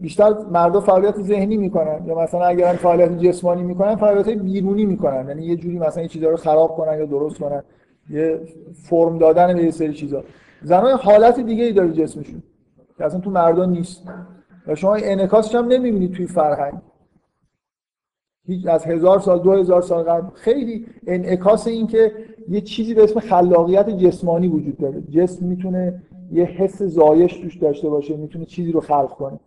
بیشتر 0.00 0.34
مردا 0.52 0.80
فعالیت 0.80 1.22
ذهنی 1.22 1.56
می‌کنن. 1.56 2.06
یا 2.06 2.14
مثلا 2.14 2.44
اگر 2.44 2.68
هم 2.68 2.76
فعالیت 2.76 3.18
جسمانی 3.18 3.62
می‌کنن 3.62 3.96
فعالیت 3.96 4.28
بیرونی 4.28 4.84
می‌کنن. 4.86 5.28
یعنی 5.28 5.42
یه 5.42 5.56
جوری 5.56 5.78
مثلا 5.78 6.02
یه 6.02 6.08
چیزا 6.08 6.28
رو 6.28 6.36
خراب 6.36 6.76
کنن 6.76 6.98
یا 6.98 7.06
درست 7.06 7.38
کنن. 7.38 7.62
یه 8.10 8.40
فرم 8.82 9.18
دادن 9.18 9.54
به 9.54 9.64
یه 9.64 9.70
سری 9.70 9.92
چیزا. 9.92 10.24
زنان 10.62 10.98
حالت 10.98 11.40
دیگه 11.40 11.64
ای 11.64 11.72
داره 11.72 11.92
جسمشون 11.92 12.42
که 12.98 13.04
اصلا 13.04 13.20
تو 13.20 13.30
مردا 13.30 13.64
نیست. 13.64 14.02
و 14.66 14.74
شما 14.74 14.94
انعکاسش 14.94 15.54
هم 15.54 15.66
نمی‌بینید 15.66 16.12
توی 16.12 16.26
فرهنگ. 16.26 16.74
از 18.66 18.84
هزار 18.84 19.20
سال 19.20 19.38
دو 19.38 19.52
هزار 19.52 19.82
سال 19.82 20.02
قبل. 20.02 20.26
خیلی 20.34 20.86
انعکاس 21.06 21.66
این 21.66 21.86
که 21.86 22.12
یه 22.48 22.60
چیزی 22.60 22.94
به 22.94 23.04
اسم 23.04 23.20
خلاقیت 23.20 23.90
جسمانی 23.90 24.48
وجود 24.48 24.78
داره. 24.78 25.02
جسم 25.10 25.46
می‌تونه 25.46 26.02
یه 26.32 26.44
حس 26.44 26.82
زایش 26.82 27.36
توش 27.36 27.56
داشته 27.56 27.88
باشه 27.88 28.16
می‌تونه 28.16 28.44
چیزی 28.44 28.72
رو 28.72 28.80
خلق 28.80 29.10
کنه. 29.10 29.40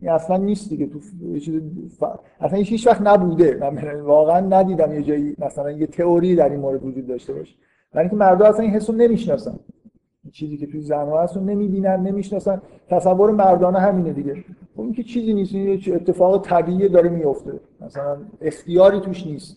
این 0.00 0.10
اصلا 0.10 0.36
نیست 0.36 0.70
دیگه. 0.70 0.86
تو 0.86 0.98
چیز 1.38 1.62
ف... 2.00 2.04
اصلا 2.40 2.58
هیچ 2.58 2.86
وقت 2.86 3.02
نبوده. 3.02 3.58
من 3.60 4.00
واقعا 4.00 4.40
ندیدم 4.40 4.92
یه 4.92 5.02
جایی 5.02 5.34
مثلا 5.38 5.70
یه 5.70 5.86
تئوری 5.86 6.36
در 6.36 6.48
این 6.48 6.60
مورد 6.60 6.84
وجود 6.84 7.06
داشته 7.06 7.32
باشه. 7.32 7.54
برای 7.92 8.04
اینکه 8.04 8.16
مردم 8.16 8.46
اصلا 8.46 8.60
این 8.60 8.70
حس 8.70 8.90
رو 8.90 8.96
نمی‌شناسن. 8.96 9.58
چیزی 10.32 10.56
که 10.56 10.66
توی 10.66 10.80
زنها 10.80 11.22
هست 11.22 11.36
رو 11.36 11.44
نمی‌بینن 11.44 12.00
نمی‌شناسن. 12.00 12.62
تصور 12.88 13.30
مردانه 13.30 13.78
همینه 13.78 14.12
دیگه. 14.12 14.44
خب 14.76 14.80
این 14.80 14.92
که 14.92 15.02
چیزی 15.02 15.34
نیست 15.34 15.52
یه 15.52 15.94
اتفاق 15.94 16.46
طبیعی 16.46 16.88
داره 16.88 17.08
میفته 17.08 17.60
مثلا 17.80 18.16
اختیاری 18.40 19.00
توش 19.00 19.26
نیست. 19.26 19.56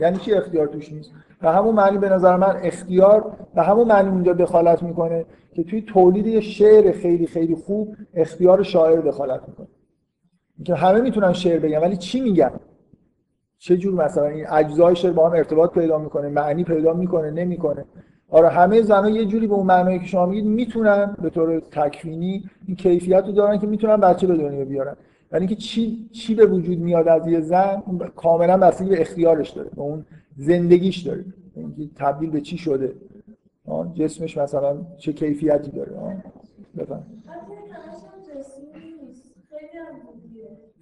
یعنی 0.00 0.18
چی 0.18 0.32
اختیار 0.32 0.66
توش 0.66 0.92
نیست؟ 0.92 1.10
به 1.40 1.50
همون 1.50 1.74
معنی 1.74 1.98
به 1.98 2.08
نظر 2.08 2.36
من 2.36 2.56
اختیار 2.62 3.36
به 3.54 3.62
همون 3.62 3.88
معنی 3.88 4.08
اونجا 4.08 4.32
دخالت 4.32 4.82
می‌کنه 4.82 5.24
که 5.52 5.64
توی 5.64 5.82
تولید 5.82 6.26
یه 6.26 6.40
شعر 6.40 6.92
خیلی 6.92 7.26
خیلی 7.26 7.54
خوب 7.54 7.96
اختیار 8.14 8.62
شاعر 8.62 9.00
دخالت 9.00 9.48
می‌کنه. 9.48 9.66
که 10.64 10.74
همه 10.74 11.00
می‌تونن 11.00 11.32
شعر 11.32 11.58
بگن 11.58 11.78
ولی 11.78 11.96
چی 11.96 12.20
میگن؟ 12.20 12.50
چه 13.58 13.76
جور 13.76 14.04
مثلا 14.04 14.26
این 14.26 14.46
اجزای 14.50 14.96
شعر 14.96 15.12
با 15.12 15.28
هم 15.28 15.36
ارتباط 15.36 15.72
پیدا 15.72 15.98
می‌کنه 15.98 16.28
معنی 16.28 16.64
پیدا 16.64 16.92
می‌کنه 16.92 17.30
نمی‌کنه. 17.30 17.84
آره 18.30 18.48
همه 18.48 18.82
زنها 18.82 19.10
یه 19.10 19.24
جوری 19.24 19.46
به 19.46 19.54
اون 19.54 19.66
معنایی 19.66 19.98
که 19.98 20.06
شما 20.06 20.26
میگید 20.26 20.44
می‌تونن 20.44 21.16
به 21.22 21.30
طور 21.30 21.60
تکوینی 21.60 22.50
این 22.66 22.76
کیفیت 22.76 23.24
رو 23.26 23.32
دارن 23.32 23.58
که 23.58 23.66
می‌تونن 23.66 23.96
بچه 23.96 24.26
به 24.26 24.36
دنیا 24.36 24.64
بیارن. 24.64 24.96
ولی 25.32 25.46
اینکه 25.46 25.54
چی 25.54 26.08
چی 26.12 26.34
به 26.34 26.46
وجود 26.46 26.78
میاد 26.78 27.08
از 27.08 27.26
یه 27.26 27.40
زن؟ 27.40 27.82
کاملا 28.16 28.56
بستگی 28.56 28.88
به 28.90 29.00
اختیارش 29.00 29.50
داره 29.50 29.70
به 29.70 29.82
اون 29.82 30.06
زندگیش 30.36 30.98
داره. 30.98 31.24
اینکه 31.56 31.88
تبدیل 31.96 32.30
به 32.30 32.40
چی 32.40 32.58
شده؟ 32.58 32.92
جسمش 33.94 34.38
مثلا 34.38 34.76
چه 34.98 35.12
کیفیتی 35.12 35.70
داره؟ 35.70 35.92
بفهم 36.78 37.02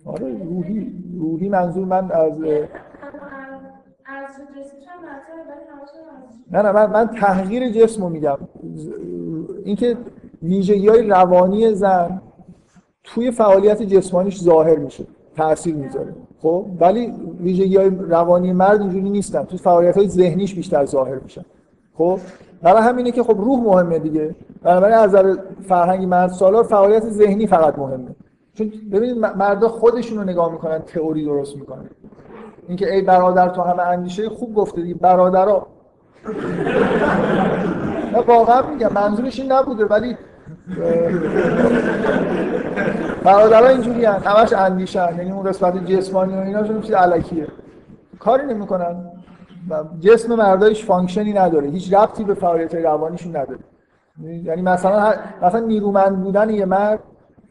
آره 0.05 0.45
روحی. 0.45 0.93
روحی 1.19 1.49
منظور 1.49 1.85
من 1.85 2.11
از 2.11 2.33
نه 6.51 6.63
نه 6.63 6.73
من, 6.73 6.91
من 6.91 7.07
تحقیر 7.07 7.71
جسم 7.71 8.03
رو 8.03 8.09
میگم. 8.09 8.39
اینکه 9.65 9.97
ویژگی 10.43 10.89
های 10.89 11.03
روانی 11.03 11.75
زن 11.75 12.23
توی 13.05 13.31
فعالیت 13.31 13.83
جسمانیش 13.83 14.41
ظاهر 14.41 14.77
میشه 14.77 15.05
تاثیر 15.37 15.75
می‌ذاره. 15.75 16.15
خب؟ 16.39 16.67
ولی 16.81 17.13
ویژگی 17.41 17.77
های 17.77 17.91
روانی 17.91 18.53
مرد 18.53 18.81
اینجوری 18.81 19.11
نیستن. 19.11 19.45
تو 19.45 19.57
فعالیت 19.57 19.97
های 19.97 20.09
ذهنیش 20.09 20.55
بیشتر 20.55 20.85
ظاهر 20.85 21.19
میشن. 21.19 21.45
خب؟ 21.95 22.19
برای 22.63 22.83
همینه 22.83 23.11
که 23.11 23.23
خب 23.23 23.41
روح 23.41 23.61
مهمه 23.61 23.99
دیگه. 23.99 24.35
بنابراین 24.63 24.97
از 24.97 25.09
نظر 25.09 25.37
فرهنگی 25.69 26.07
مرد 26.07 26.31
سالار 26.31 26.65
فعالیت 26.65 27.11
ذهنی 27.11 27.47
فقط 27.47 27.79
مهمه. 27.79 28.15
چون 28.55 28.73
ببینید 28.93 29.19
مردا 29.19 29.69
خودشون 29.69 30.19
رو 30.19 30.25
نگاه 30.25 30.53
می‌کنن 30.53 30.79
تئوری 30.79 31.25
درست 31.25 31.57
می‌کنن. 31.57 31.91
اینکه 32.69 32.95
ای 32.95 33.03
برادر 33.03 33.49
تو 33.49 33.63
همه 33.63 33.83
اندیشه 33.83 34.29
خوب 34.29 34.55
گفته 34.55 34.83
دیگه 34.83 34.95
برادرها 34.95 35.67
نه 38.13 38.19
واقعا 38.19 38.63
میگم 38.71 38.93
منظورش 38.93 39.41
این 39.41 39.53
نبوده 39.53 39.85
ولی 39.85 40.17
برادرها 43.25 43.69
اینجوری 43.69 44.05
هن. 44.05 44.21
همش 44.25 44.53
اندیشن 44.53 45.15
یعنی 45.19 45.33
اون 45.33 45.43
قسمت 45.43 45.85
جسمانی 45.85 46.35
و 46.35 46.41
ایناشون 46.41 46.81
چیز 46.81 46.95
الکیه. 46.95 47.47
کاری 48.19 48.47
نمی‌کنن. 48.47 49.11
جسم 50.01 50.35
مردایش 50.35 50.85
function 50.85 51.28
ی 51.28 51.33
نداره. 51.33 51.69
هیچ 51.69 51.95
ربطی 51.95 52.25
به 52.25 52.35
فعالیت 52.35 52.75
روانیشون 52.75 53.37
نداره. 53.37 53.59
یعنی 54.45 54.63
مثلا 54.63 55.15
مثلا 55.43 55.61
نیرومند 55.61 56.23
بودن 56.23 56.51
یه 56.51 56.65
مرد 56.65 57.01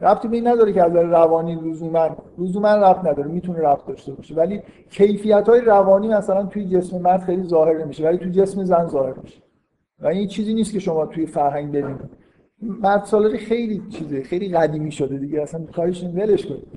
ربطی 0.01 0.27
به 0.27 0.41
نداره 0.41 0.73
که 0.73 0.83
از 0.83 0.95
روانی 0.95 1.55
لزوما 1.55 2.09
لزوما 2.37 2.75
ربط 2.75 3.05
نداره 3.05 3.27
می‌تونه 3.27 3.59
ربط 3.59 3.85
داشته 3.85 4.13
باشه. 4.13 4.35
ولی 4.35 4.61
کیفیت 4.89 5.49
های 5.49 5.61
روانی 5.61 6.07
مثلا 6.07 6.43
توی 6.43 6.65
جسم 6.65 6.97
مرد 6.97 7.21
خیلی 7.21 7.43
ظاهر 7.43 7.77
نمیشه 7.83 8.03
ولی 8.03 8.17
توی 8.17 8.31
جسم 8.31 8.63
زن 8.63 8.87
ظاهر 8.87 9.13
میشه. 9.23 9.41
و 9.99 10.07
این 10.07 10.27
چیزی 10.27 10.53
نیست 10.53 10.73
که 10.73 10.79
شما 10.79 11.05
توی 11.05 11.25
فرهنگ 11.25 11.71
ببینید. 11.71 12.21
مرد 12.61 13.05
سالاری 13.05 13.37
خیلی 13.37 13.81
چیزه 13.89 14.23
خیلی 14.23 14.49
قدیمی 14.49 14.91
شده 14.91 15.17
دیگه. 15.17 15.41
اصلا 15.41 15.61
کارش 15.75 16.03
ولش 16.03 16.45
کنید 16.45 16.67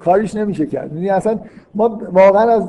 کارش 0.00 0.34
نمیشه 0.34 0.66
کرد. 0.66 0.92
یعنی 0.92 1.10
اصلا 1.10 1.38
ما 1.74 2.00
واقعا 2.12 2.50
از 2.50 2.68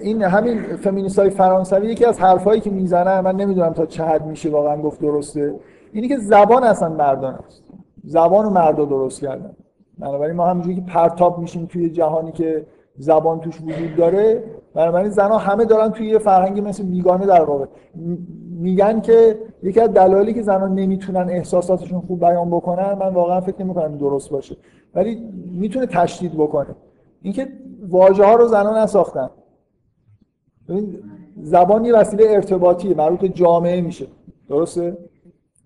این 0.00 0.22
همین 0.22 0.62
فمینیست 0.62 1.18
های 1.18 1.30
فرانسوی 1.30 1.86
یکی 1.86 2.04
از 2.04 2.20
حرفایی 2.20 2.60
که 2.60 2.70
می‌زنن 2.70 3.20
من 3.20 3.36
نمی‌دونم 3.36 3.72
تا 3.72 3.86
چه 3.86 4.04
حد 4.04 4.26
میشه 4.26 4.50
واقعا 4.50 4.76
گفت 4.76 5.00
درسته. 5.00 5.54
اینی 5.92 6.08
که 6.08 6.16
زبان 6.18 6.64
اصلا 6.64 6.88
مردان 6.88 7.34
است. 7.34 7.65
زبان 8.06 8.52
مردا 8.52 8.84
درست 8.84 9.20
کردن. 9.20 9.56
بنابراین 9.98 10.36
ما 10.36 10.46
همونجوری 10.46 10.74
که 10.74 10.80
پرتاب 10.80 11.38
میشیم 11.38 11.66
توی 11.66 11.90
جهانی 11.90 12.32
که 12.32 12.66
زبان 12.98 13.40
توش 13.40 13.60
وجود 13.60 13.96
داره 13.96 14.44
بنابراین 14.74 15.10
زنها 15.10 15.38
همه 15.38 15.64
دارن 15.64 15.88
توی 15.88 16.06
یه 16.06 16.18
فرهنگی 16.18 16.60
مثل 16.60 16.84
میگانه 16.84 17.26
در 17.26 17.44
واقع. 17.44 17.66
میگن 18.50 19.00
که 19.00 19.38
یکی 19.62 19.80
از 19.80 19.90
دلایلی 19.90 20.34
که 20.34 20.42
زنان 20.42 20.74
نمی‌تونن 20.74 21.28
احساساتشون 21.30 22.00
خوب 22.00 22.20
بیان 22.20 22.50
بکنن 22.50 22.92
من 22.92 23.14
واقعا 23.14 23.40
فکر 23.40 23.62
نمی‌کنم 23.62 23.98
درست 23.98 24.30
باشه. 24.30 24.56
ولی 24.94 25.28
می‌تونه 25.52 25.86
تشدید 25.86 26.34
بکنه. 26.34 26.74
اینکه 27.22 27.48
واژه 27.88 28.24
ها 28.24 28.34
رو 28.34 28.48
زنان 28.48 28.78
نساختن. 28.78 29.30
زبان 31.42 31.84
یه 31.84 31.94
وسیله 31.94 32.24
ارتباطیه 32.28 32.94
مربوط 32.96 33.24
جامعه 33.24 33.80
میشه. 33.80 34.06
درسته؟ 34.48 34.96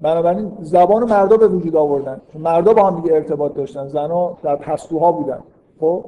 بنابراین 0.03 0.53
زبان 0.61 1.05
مردا 1.05 1.37
به 1.37 1.49
وجود 1.49 1.77
آوردن. 1.77 2.21
مردا 2.39 2.73
با 2.73 2.83
هم 2.83 3.01
دیگه 3.01 3.15
ارتباط 3.15 3.55
داشتن. 3.55 3.87
زنها 3.87 4.39
در 4.43 4.57
پستوها 4.57 5.13
بودن. 5.13 5.39
خب؟ 5.81 6.05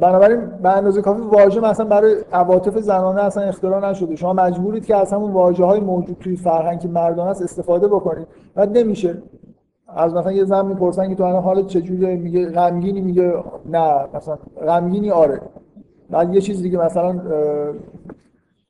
بنابراین 0.00 0.40
به 0.62 0.68
اندازه 0.76 1.02
کافی 1.02 1.20
واژه 1.20 1.60
مثلا 1.60 1.86
برای 1.86 2.14
عواطف 2.32 2.78
زنانه 2.78 3.22
اصلا 3.22 3.42
اختراع 3.42 3.90
نشده. 3.90 4.16
شما 4.16 4.32
مجبورید 4.32 4.86
که 4.86 4.96
از 4.96 5.12
همون 5.12 5.32
واژه 5.32 5.64
های 5.64 5.80
موجود 5.80 6.16
توی 6.20 6.36
فرهنگ 6.36 6.90
مردانه 6.92 7.30
است 7.30 7.42
استفاده 7.42 7.88
بکنید. 7.88 8.26
و 8.56 8.66
نمیشه. 8.66 9.22
از 9.88 10.14
مثلا 10.14 10.32
یه 10.32 10.44
زن 10.44 10.66
می‌پرسن 10.66 11.08
که 11.08 11.14
تو 11.14 11.24
الان 11.24 11.42
حالت 11.42 11.66
چجوریه 11.66 12.16
میگه 12.16 12.50
غمگینی. 12.50 13.00
میگه 13.00 13.34
نه 13.66 14.04
مثلا 14.14 14.38
غمگینی 14.66 15.10
آره. 15.10 15.40
بعد 16.10 16.34
یه 16.34 16.40
چیز 16.40 16.62
دیگه 16.62 16.78
مثلا 16.78 17.20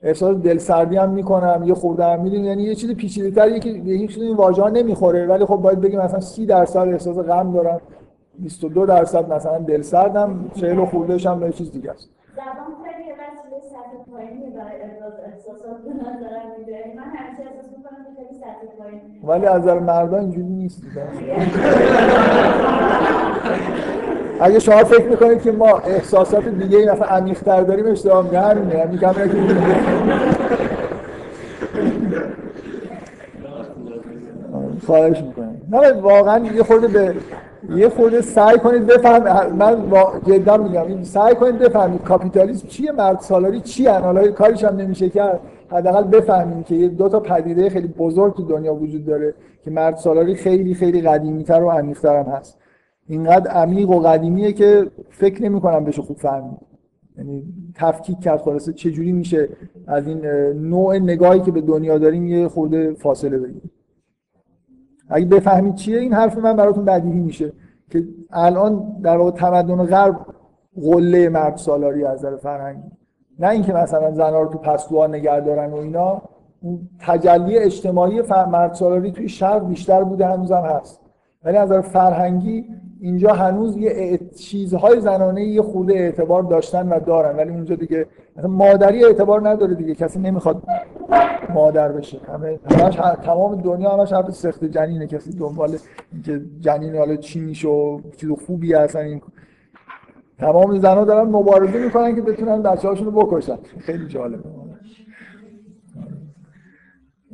احساس 0.07 0.37
دلسردی 0.37 0.97
هم 0.97 1.11
می‌کنم 1.11 1.63
یه 1.67 1.75
خورده 1.75 2.05
هم 2.05 2.23
می‌دونی 2.23 2.47
یعنی 2.47 2.63
یه 2.63 2.75
چیز 2.75 2.95
پیچیده 2.95 3.31
تریه 3.31 3.59
که 3.59 3.73
به 3.73 3.91
هیچ 3.91 4.19
این 4.19 4.37
واژه 4.37 4.63
ها 4.63 4.69
نمی‌خوره. 4.69 5.27
ولی 5.27 5.45
خب 5.45 5.57
باید 5.57 5.81
بگیم 5.81 6.01
مثلا 6.01 6.21
30 6.21 6.47
درصد 6.47 6.89
احساس 6.89 7.17
غم 7.19 7.53
دارم 7.53 7.81
22 8.39 8.87
درصد 8.87 9.33
مثلا 9.33 9.59
دلسردم 9.59 10.51
40 10.55 10.85
خوردهش 10.85 11.27
هم 11.27 11.41
به 11.41 11.53
چیز 11.53 11.73
دیگه 11.73 11.91
است. 11.91 12.09
زبان 12.37 12.75
خیلی 12.85 13.13
وسیله 13.13 13.61
سطح 13.71 14.11
پایینی 14.13 14.51
برای 14.51 14.83
ابراز 14.83 15.13
احساسات 15.27 15.79
به 15.85 15.91
نظر 15.93 16.41
میده. 16.59 16.93
من 16.97 17.03
همیشه 17.03 17.43
احساس 17.43 17.69
می‌کنم 17.77 18.05
که 18.05 18.11
خیلی 18.17 18.35
سطح 18.41 18.67
پایینی. 18.79 19.21
ولی 19.25 19.47
از 19.47 19.63
نظر 19.63 19.79
مردان 19.79 20.21
اینجوری 20.21 20.49
نیست 20.49 20.83
اگه 24.41 24.59
شما 24.59 24.85
فکر 24.85 25.07
می‌کنید 25.09 25.43
که 25.43 25.53
ما 25.53 25.79
احساسات 25.79 26.49
دیگه 26.49 26.79
این 26.79 26.91
مثلا 26.91 27.07
عمیق‌تر 27.07 27.63
داریم 27.63 27.87
اشتباه 27.87 28.25
میگه 28.25 28.41
همینه. 28.41 28.83
همین 28.83 28.99
کاملا 28.99 29.27
که 29.27 29.37
خواهش 34.87 35.23
می‌کنم. 35.23 35.57
نه 35.71 35.93
واقعا 35.93 36.47
یه 36.47 36.63
خورده 36.63 36.89
به 36.89 37.15
یه 37.77 37.89
خورده 37.89 38.21
سعی 38.21 38.59
کنید 38.59 38.87
بفهم 38.87 39.53
من 39.57 39.77
جدا 40.27 40.57
میگم. 40.57 41.03
سعی 41.03 41.35
کنید 41.35 41.59
بفهمید. 41.59 42.03
کاپیتالیسم 42.03 42.69
چیه؟ 42.69 42.93
مرد 42.93 43.21
سالاری 43.21 43.61
چیه 43.61 43.93
حالا 43.93 44.29
کاریش 44.29 44.65
هم 44.65 44.77
نمیشه 44.77 45.09
کرد 45.09 45.41
حداقل 45.71 46.05
بفهمیم 46.05 46.63
که 46.63 46.75
یه 46.75 46.89
دو 46.89 47.09
تا 47.09 47.21
پدیده 47.21 47.71
خیلی 47.71 47.89
بزرگ 47.89 48.35
تو 48.37 48.43
دنیا 48.43 48.75
وجود 48.75 49.07
داره 49.07 49.35
که 49.65 49.71
مرد 49.71 49.97
سالاری 49.97 50.35
خیلی 50.35 50.75
خیلی 50.75 51.03
قدیمی‌تر 51.03 51.63
و 51.63 51.71
عمیق‌تر 51.71 52.17
هم 52.17 52.33
هست. 52.33 52.59
اینقدر 53.09 53.51
عمیق 53.51 53.91
و 53.91 54.01
قدیمیه 54.01 54.53
که 54.53 54.91
فکر 55.11 55.43
نمی 55.43 55.61
کنم 55.61 55.85
بشه 55.85 56.03
خوب 56.03 56.17
فهمید. 56.17 56.59
یعنی 57.19 57.45
تفکیک 57.75 58.21
کرد 58.21 58.41
خلاصه 58.41 58.73
چجوری 58.73 59.13
میشه 59.13 59.49
از 59.87 60.07
این 60.07 60.27
نوع 60.53 60.99
نگاهی 60.99 61.41
که 61.41 61.53
به 61.53 61.61
دنیا 61.61 61.99
داریم 61.99 62.27
یه 62.27 62.49
خورده 62.49 62.95
فاصله 62.95 63.39
بگیریم. 63.39 63.71
اگه 65.09 65.27
بفهمید 65.27 65.75
چیه 65.75 65.99
این 65.99 66.13
حرف 66.13 66.39
من 66.39 66.57
براتون 66.57 66.85
بدیهی 66.85 67.21
میشه 67.21 67.53
که 67.91 68.05
الان 68.31 69.01
در 69.03 69.17
واقع 69.17 69.31
تمدن 69.31 69.85
غرب 69.85 70.27
قله 70.83 71.29
مرد 71.29 71.57
سالاری 71.57 72.05
از 72.05 72.19
نظر 72.19 72.37
فرهنگی. 72.37 72.91
نه 73.39 73.49
اینکه 73.49 73.73
مثلا 73.73 74.13
زنها 74.13 74.43
رو 74.43 74.49
تو 74.49 74.59
پستوها 74.59 75.07
نگه 75.07 75.41
دارن 75.41 75.71
و 75.71 75.77
اینا 75.77 76.23
تجلی 76.99 77.59
اجتماعی 77.59 78.23
مرد 78.31 78.75
سالاری 78.75 79.13
توی 79.13 79.29
شرق 79.29 79.69
بیشتر 79.69 80.05
بوده 80.05 80.27
هنوزم 80.27 80.63
هست. 80.63 81.01
ولی 81.45 81.57
از 81.57 81.69
نظر 81.69 81.81
فرهنگی 81.81 82.65
اینجا 83.01 83.33
هنوز 83.33 83.77
یه 83.77 84.21
چیزهای 84.39 85.01
زنانه 85.01 85.45
یه 85.45 85.63
خورده 85.63 85.95
اعتبار 85.95 86.43
داشتن 86.43 86.89
و 86.89 87.01
دارن 87.01 87.37
ولی 87.37 87.51
اونجا 87.51 87.75
دیگه 87.75 88.07
مادری 88.43 89.05
اعتبار 89.05 89.49
نداره 89.49 89.75
دیگه 89.75 89.95
کسی 89.95 90.19
نمی‌خواد 90.19 90.63
مادر 91.55 91.93
بشه. 91.93 92.19
همه 92.29 92.59
همش 92.71 92.97
تمام 93.23 93.61
دنیا 93.61 93.91
همش 93.91 94.13
حرف 94.13 94.31
سخت 94.31 94.65
جنینه 94.65 95.07
کسی 95.07 95.33
دنبال 95.33 95.77
اینکه 96.13 96.41
جنین 96.61 96.97
حالا 96.97 97.17
چی 97.17 97.41
میشه 97.41 97.69
و 97.69 98.01
چیز 98.17 98.31
خوبی 98.47 98.75
هستن 98.75 99.01
این 99.01 99.21
تمام 100.39 100.79
زنها 100.79 101.05
دارن 101.05 101.29
مبارزه 101.29 101.85
می‌کنن 101.85 102.15
که 102.15 102.23
بتونن 102.23 102.63
بچه‌هاشون 102.63 103.07
رو 103.07 103.13
بکشن. 103.13 103.59
خیلی 103.79 104.07
جالبه. 104.07 104.49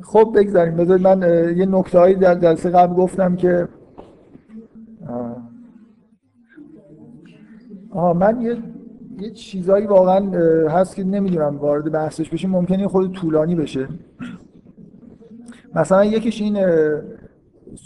خب 0.03 0.33
بگذاریم. 0.37 0.77
بذارید 0.77 1.07
من 1.07 1.23
یه 1.57 1.67
نکته 1.67 2.13
در 2.13 2.35
جلسه 2.35 2.71
قبل 2.71 2.95
گفتم 2.95 3.37
که 3.37 3.69
آها 7.95 8.13
من 8.13 8.41
یه 8.41 8.57
یه 9.21 9.31
چیزایی 9.31 9.87
واقعا 9.87 10.31
هست 10.69 10.97
که 10.97 11.05
نمی‌دونم 11.05 11.57
وارد 11.57 11.93
بحثش 11.93 12.29
بشیم. 12.29 12.51
ممکنه 12.51 12.89
خود 12.89 13.13
طولانی 13.13 13.55
بشه. 13.55 13.89
مثلا 15.75 16.05
یکیش 16.05 16.43
این 16.43 16.59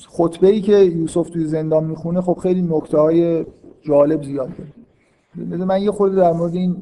خطبه 0.08 0.46
ای 0.46 0.60
که 0.60 0.76
یوسف 0.76 1.30
توی 1.30 1.44
زندان 1.44 1.84
می‌خونه 1.84 2.20
خب 2.20 2.38
خیلی 2.42 2.62
نکته 2.62 2.98
های 2.98 3.46
جالب 3.82 4.22
زیاد. 4.22 4.50
داره 5.50 5.64
من 5.64 5.82
یه 5.82 5.90
خورده 5.90 6.16
در 6.16 6.32
مورد 6.32 6.54
این 6.54 6.76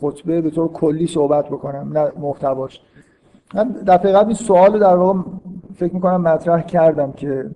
خطبه 0.00 0.40
به 0.40 0.50
طور 0.50 0.68
کلی 0.68 1.06
صحبت 1.06 1.46
بکنم 1.46 1.98
نه 1.98 2.12
محتواش. 2.18 2.80
من 3.54 3.68
دفعه 3.86 4.12
قبل 4.12 4.26
این 4.26 4.34
سوال 4.34 4.78
در 4.78 4.96
واقع 4.96 5.20
فکر 5.74 5.94
می‌کنم 5.94 6.20
مطرح 6.20 6.62
کردم 6.62 7.12
که 7.12 7.50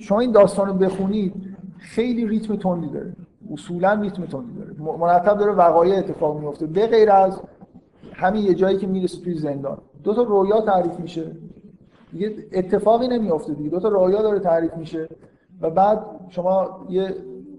شما 0.00 0.20
این 0.20 0.32
داستان 0.32 0.68
رو 0.68 0.74
بخونید. 0.74 1.57
خیلی 1.78 2.26
ریتم 2.26 2.56
تندی 2.56 2.88
داره. 2.88 3.16
اصولا 3.52 3.92
ریتم 3.92 4.26
تندی 4.26 4.52
داره. 4.58 4.98
مرتب 4.98 5.38
داره 5.38 5.52
وقایع 5.52 5.98
اتفاق 5.98 6.40
میفته 6.40 6.66
به 6.66 6.86
غیر 6.86 7.10
از 7.10 7.40
همین 8.12 8.42
یه 8.42 8.54
جایی 8.54 8.76
که 8.76 8.86
می‌رسه 8.86 9.20
توی 9.20 9.34
زندان. 9.34 9.78
دو 10.04 10.14
تا 10.14 10.22
رویا 10.22 10.60
تعریف 10.60 11.00
میشه. 11.00 11.36
دیگه 12.12 12.34
اتفاقی 12.52 13.08
نمیافته 13.08 13.54
دیگه. 13.54 13.70
دو 13.70 13.80
تا 13.80 13.88
رویا 13.88 14.22
داره 14.22 14.38
تعریف 14.38 14.76
میشه. 14.76 15.08
و 15.60 15.70
بعد 15.70 16.06
شما 16.28 16.86
یه 16.88 17.14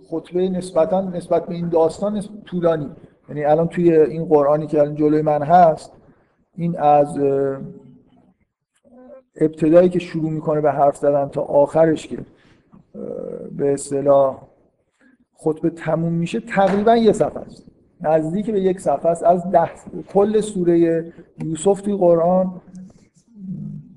خطبه 0.09 0.49
نسبتا 0.49 1.01
نسبت 1.01 1.45
به 1.45 1.55
این 1.55 1.69
داستان 1.69 2.21
طولانی. 2.45 2.89
یعنی 3.29 3.43
الان 3.43 3.67
توی 3.67 3.93
این 3.93 4.25
قرآنی 4.25 4.67
که 4.67 4.79
الان 4.79 4.95
جلوی 4.95 5.21
من 5.21 5.43
هست 5.43 5.91
این 6.55 6.79
از 6.79 7.19
ابتدایی 9.35 9.89
که 9.89 9.99
شروع 9.99 10.29
می‌کنه 10.29 10.61
به 10.61 10.71
حرف 10.71 10.97
زدن 10.97 11.27
تا 11.27 11.41
آخرش 11.41 12.07
که 12.07 12.17
به 13.51 13.73
اصطلاح 13.73 14.41
خطبه 15.33 15.69
تموم 15.69 16.13
میشه 16.13 16.39
تقریبا 16.39 16.95
یه 16.95 17.11
صفحه 17.11 17.39
است. 17.39 17.65
نزدیک 18.01 18.51
به 18.51 18.61
یک 18.61 18.79
صفحه 18.79 19.11
است. 19.11 19.23
از 19.23 19.51
ده 19.51 19.69
کل 20.13 20.41
سوره 20.41 21.05
یوسف 21.43 21.81
توی 21.81 21.95
قرآن 21.95 22.61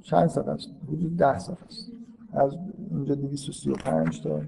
چند 0.03 0.29
صفحه 0.29 0.51
است؟ 0.51 0.69
حدود 0.89 1.17
ده 1.17 1.39
صفحه 1.39 1.67
است. 1.67 1.93
از 2.33 2.57
اونجا 2.91 3.15
235 3.15 4.23
تا. 4.23 4.41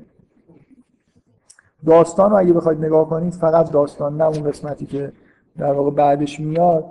داستان 1.87 2.31
رو 2.31 2.37
اگه 2.37 2.53
بخواید 2.53 2.85
نگاه 2.85 3.09
کنید 3.09 3.33
فقط 3.33 3.71
داستان 3.71 4.16
نه 4.16 4.25
اون 4.25 4.43
قسمتی 4.51 4.87
که 4.87 5.12
در 5.57 5.73
واقع 5.73 5.91
بعدش 5.91 6.41
میاد. 6.41 6.85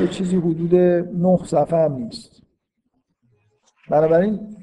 یه 0.00 0.08
چیزی 0.08 0.36
حدود 0.36 0.74
نه 1.14 1.38
صفحه 1.44 1.84
هم 1.84 1.92
نیست. 1.92 2.42
بنابراین 3.90 4.56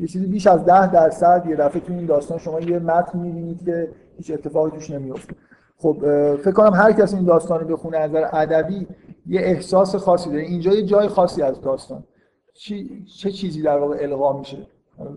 یه 0.00 0.06
چیزی 0.06 0.26
بیش 0.26 0.46
از 0.46 0.64
ده 0.64 0.92
درصد 0.92 1.46
یه 1.48 1.56
دفعه 1.56 1.80
تو 1.80 1.92
این 1.92 2.06
داستان 2.06 2.38
شما 2.38 2.60
یه 2.60 2.78
متن 2.78 3.18
می‌بینید 3.18 3.64
که 3.64 3.88
هیچ 4.16 4.30
اتفاقی 4.30 4.70
توش 4.70 4.90
نمیفته 4.90 5.34
خب 5.78 5.96
فکر 6.36 6.52
کنم 6.52 6.74
هر 6.74 6.92
کسی 6.92 7.16
این 7.16 7.24
داستان 7.24 7.60
رو 7.60 7.66
بخونه 7.76 7.96
از 7.96 8.10
نظر 8.10 8.28
ادبی 8.32 8.86
یه 9.26 9.40
احساس 9.40 9.96
خاصی 9.96 10.30
داره. 10.30 10.42
اینجا 10.42 10.72
یه 10.72 10.82
جای 10.82 11.08
خاصی 11.08 11.42
از 11.42 11.60
داستان. 11.60 12.04
چی، 12.54 13.04
چه 13.04 13.30
چیزی 13.30 13.62
در 13.62 13.78
واقع 13.78 13.96
القا 14.00 14.38
میشه؟ 14.38 14.66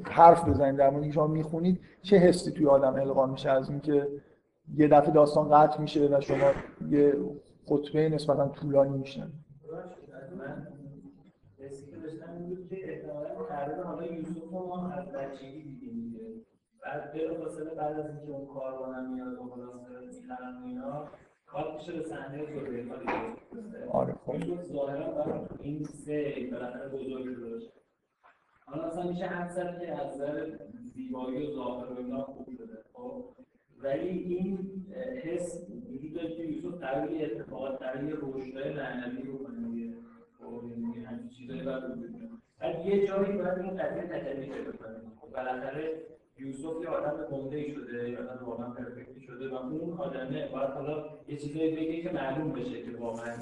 حرف 0.04 0.50
بزنید 0.50 0.76
در 0.76 0.90
مورد 0.90 1.12
شما 1.12 1.28
می‌خونید 1.28 1.80
چه 2.02 2.18
حسی 2.18 2.52
توی 2.52 2.68
آدم 2.68 2.96
القا 2.96 3.26
میشه 3.26 3.50
از 3.50 3.70
اینکه 3.70 4.08
یه 4.76 4.88
دفعه 4.88 5.12
داستان 5.12 5.50
قطع 5.50 5.82
میشه 5.82 6.08
و 6.08 6.22
شما 6.22 6.52
یه 6.90 7.14
خطبه 7.66 8.10
نسبتا 8.10 8.48
طولانی 8.48 8.98
میشنوید 8.98 9.34
من 10.38 10.68
حسی 11.60 11.86
که 11.86 11.98
داشتم 11.98 12.23
این 12.34 12.50
بود 12.50 12.70
که 12.70 12.94
احتمالاً 12.94 13.46
تقریبا 13.50 13.84
حالا 13.84 14.06
یوسف 14.06 14.44
رو 14.52 14.68
ما 14.68 14.90
از 14.92 15.12
بچگی 15.12 15.64
دیدیم 15.64 16.02
دیگه. 16.02 16.46
بعد 16.84 17.14
بلافاصله 17.14 17.74
بعد 17.74 18.00
از 18.00 18.18
اینکه 18.18 18.32
اون 18.32 18.54
کاروانم 18.54 19.14
میاد 19.14 19.34
و 19.34 19.50
خلاصه 19.50 20.22
می‌خرن 20.22 20.64
و 20.64 20.66
اینا 20.66 21.08
کات 21.46 21.74
میشه 21.76 21.92
به 21.92 22.04
صحنه 22.04 22.46
زلیخا 22.46 22.96
دیگه 22.98 23.90
آره 23.92 24.14
خب. 24.26 24.64
ظاهرا 24.64 25.48
این 25.62 25.84
سه 25.84 26.50
بالاخره 26.52 26.90
بزرگ 26.90 27.36
شده 27.36 27.68
حالا 28.66 28.84
اصلا 28.84 29.04
میشه 29.04 29.26
حد 29.26 29.50
زد 29.50 29.80
که 29.80 30.02
از 30.02 30.16
نظر 30.16 30.58
زیبایی 30.84 31.48
و 31.48 31.56
ظاهر 31.56 31.94
و 31.94 31.98
اینا 31.98 32.24
خوب 32.24 32.50
شده. 32.58 32.78
خب 32.94 33.26
ولی 33.84 34.10
این 34.10 34.86
حس 35.24 35.68
وجود 35.94 36.14
داره 36.14 36.36
که 36.36 36.44
یوسف 36.44 36.78
قرار 36.78 37.10
اتفاقات 37.22 37.82
قرار 37.82 38.20
رشدهای 38.22 38.74
معنوی 38.74 39.22
رو 39.22 39.48
همین. 41.08 42.30
بعد 42.60 42.86
یه 42.86 43.08
جایی 43.08 43.38
باید 43.38 43.58
این 43.60 43.78
قضیه 43.78 44.04
تجلی 44.04 44.46
پیدا 44.46 44.72
کنه 44.72 44.96
خب 45.22 45.32
بالاخره 45.32 46.02
یوسف 46.38 46.82
یه 46.84 46.90
آدم 46.90 47.26
گنده 47.32 47.58
ای 47.58 47.72
شده 47.72 48.10
یه 48.10 48.18
آدم 48.18 48.46
واقعا 48.46 48.70
پرفکتی 48.70 49.22
شده 49.22 49.50
و 49.50 49.56
اون 49.56 49.98
آدمه 49.98 50.50
باید 50.54 50.70
حالا 50.70 51.06
یه 51.28 51.38
چیزایی 51.38 51.76
بگه 51.76 52.02
که 52.02 52.12
معلوم 52.12 52.52
بشه 52.52 52.84
که 52.84 52.98
واقعا 52.98 53.34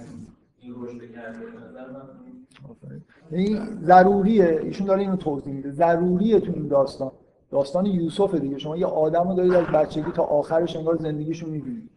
این 0.60 0.76
رشد. 0.78 1.02
این 3.32 3.82
ضروریه. 3.82 4.60
ایشون 4.64 4.88
داره 4.88 5.02
اینو 5.02 5.16
توضیح 5.16 5.54
میده. 5.54 5.72
ضروریه 5.72 6.40
تو 6.40 6.52
این 6.54 6.68
داستان. 6.68 7.12
داستان 7.52 7.86
یوسف 7.86 8.36
دیگه. 8.36 8.58
شما 8.58 8.78
یه 8.78 8.86
آدم 8.86 9.28
رو 9.30 9.36
دارید 9.36 9.54
از 9.54 9.66
بچگی 9.66 10.12
تا 10.12 10.24
آخرش 10.24 10.76
انگار 10.76 10.96
زندگیشو 10.96 11.48
می‌بینید. 11.48 11.90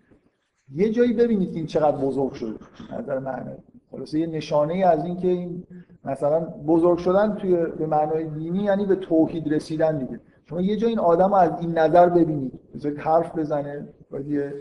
یه 0.73 0.91
جایی 0.91 1.13
ببینید 1.13 1.51
که 1.51 1.57
این 1.57 1.67
چقدر 1.67 1.97
بزرگ 1.97 2.33
شده. 2.33 2.59
نظر 2.99 3.19
معنوی 3.19 3.57
خلاصه 3.97 4.19
یه 4.19 4.27
نشانه 4.27 4.75
ای 4.75 4.83
از 4.83 5.05
این 5.05 5.17
که 5.17 5.29
این 5.29 5.65
مثلا 6.05 6.41
بزرگ 6.41 6.99
شدن 6.99 7.35
توی 7.35 7.57
به 7.57 7.87
معنای 7.87 8.25
دینی 8.25 8.63
یعنی 8.63 8.87
به 8.87 8.97
توحید 8.97 9.55
رسیدن 9.55 9.99
دیگه. 9.99 10.21
شما 10.49 10.61
یه 10.61 10.77
جا 10.77 10.89
این 10.89 10.99
آدم 10.99 11.33
از 11.33 11.51
این 11.61 11.79
نظر 11.79 12.09
ببینید. 12.09 12.53
بذارید 12.75 12.99
حرف 12.99 13.39
بزنه 13.39 13.89
یه 14.27 14.55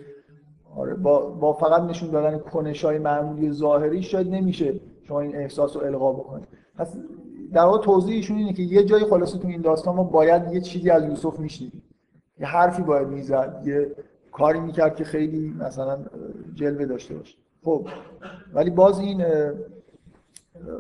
آره 0.76 0.94
با, 0.94 1.30
با 1.30 1.54
فقط 1.54 1.82
نشون 1.82 2.10
دادن 2.10 2.38
کنش 2.38 2.86
های 2.86 3.00
معمولی 3.00 3.52
ظاهری 3.52 4.02
شاید 4.02 4.28
نمیشه 4.28 4.80
شما 5.08 5.22
این 5.22 5.36
احساس 5.36 5.78
رو 5.78 5.84
القا 5.84 6.14
بکنید. 6.14 6.48
پس 6.78 6.98
در 7.54 7.62
واقع 7.62 7.84
توضیحشون 7.84 8.38
اینه 8.38 8.54
که 8.54 8.64
یه 8.64 8.84
جایی 8.84 9.06
خلاصه 9.06 9.38
تو 9.38 9.48
این 9.48 9.62
داستان 9.62 9.96
ما 9.96 10.04
باید 10.04 10.54
یه 10.54 10.62
چیزی 10.62 10.90
از 10.90 11.04
یوسف 11.04 11.40
میشنیدیم. 11.40 11.84
یه 12.40 12.48
حرفی 12.48 12.82
باید 12.82 13.08
می‌زد 13.08 13.64
یه 13.66 13.92
کاری 14.32 14.60
می‌کرد 14.60 14.96
که 14.96 15.04
خیلی 15.04 15.56
مثلا 15.60 16.00
جلوه 16.54 16.86
داشته 16.86 17.16
باشه. 17.16 17.38
خب 17.64 17.88
ولی 18.54 18.70
باز 18.70 19.00
این 19.00 19.26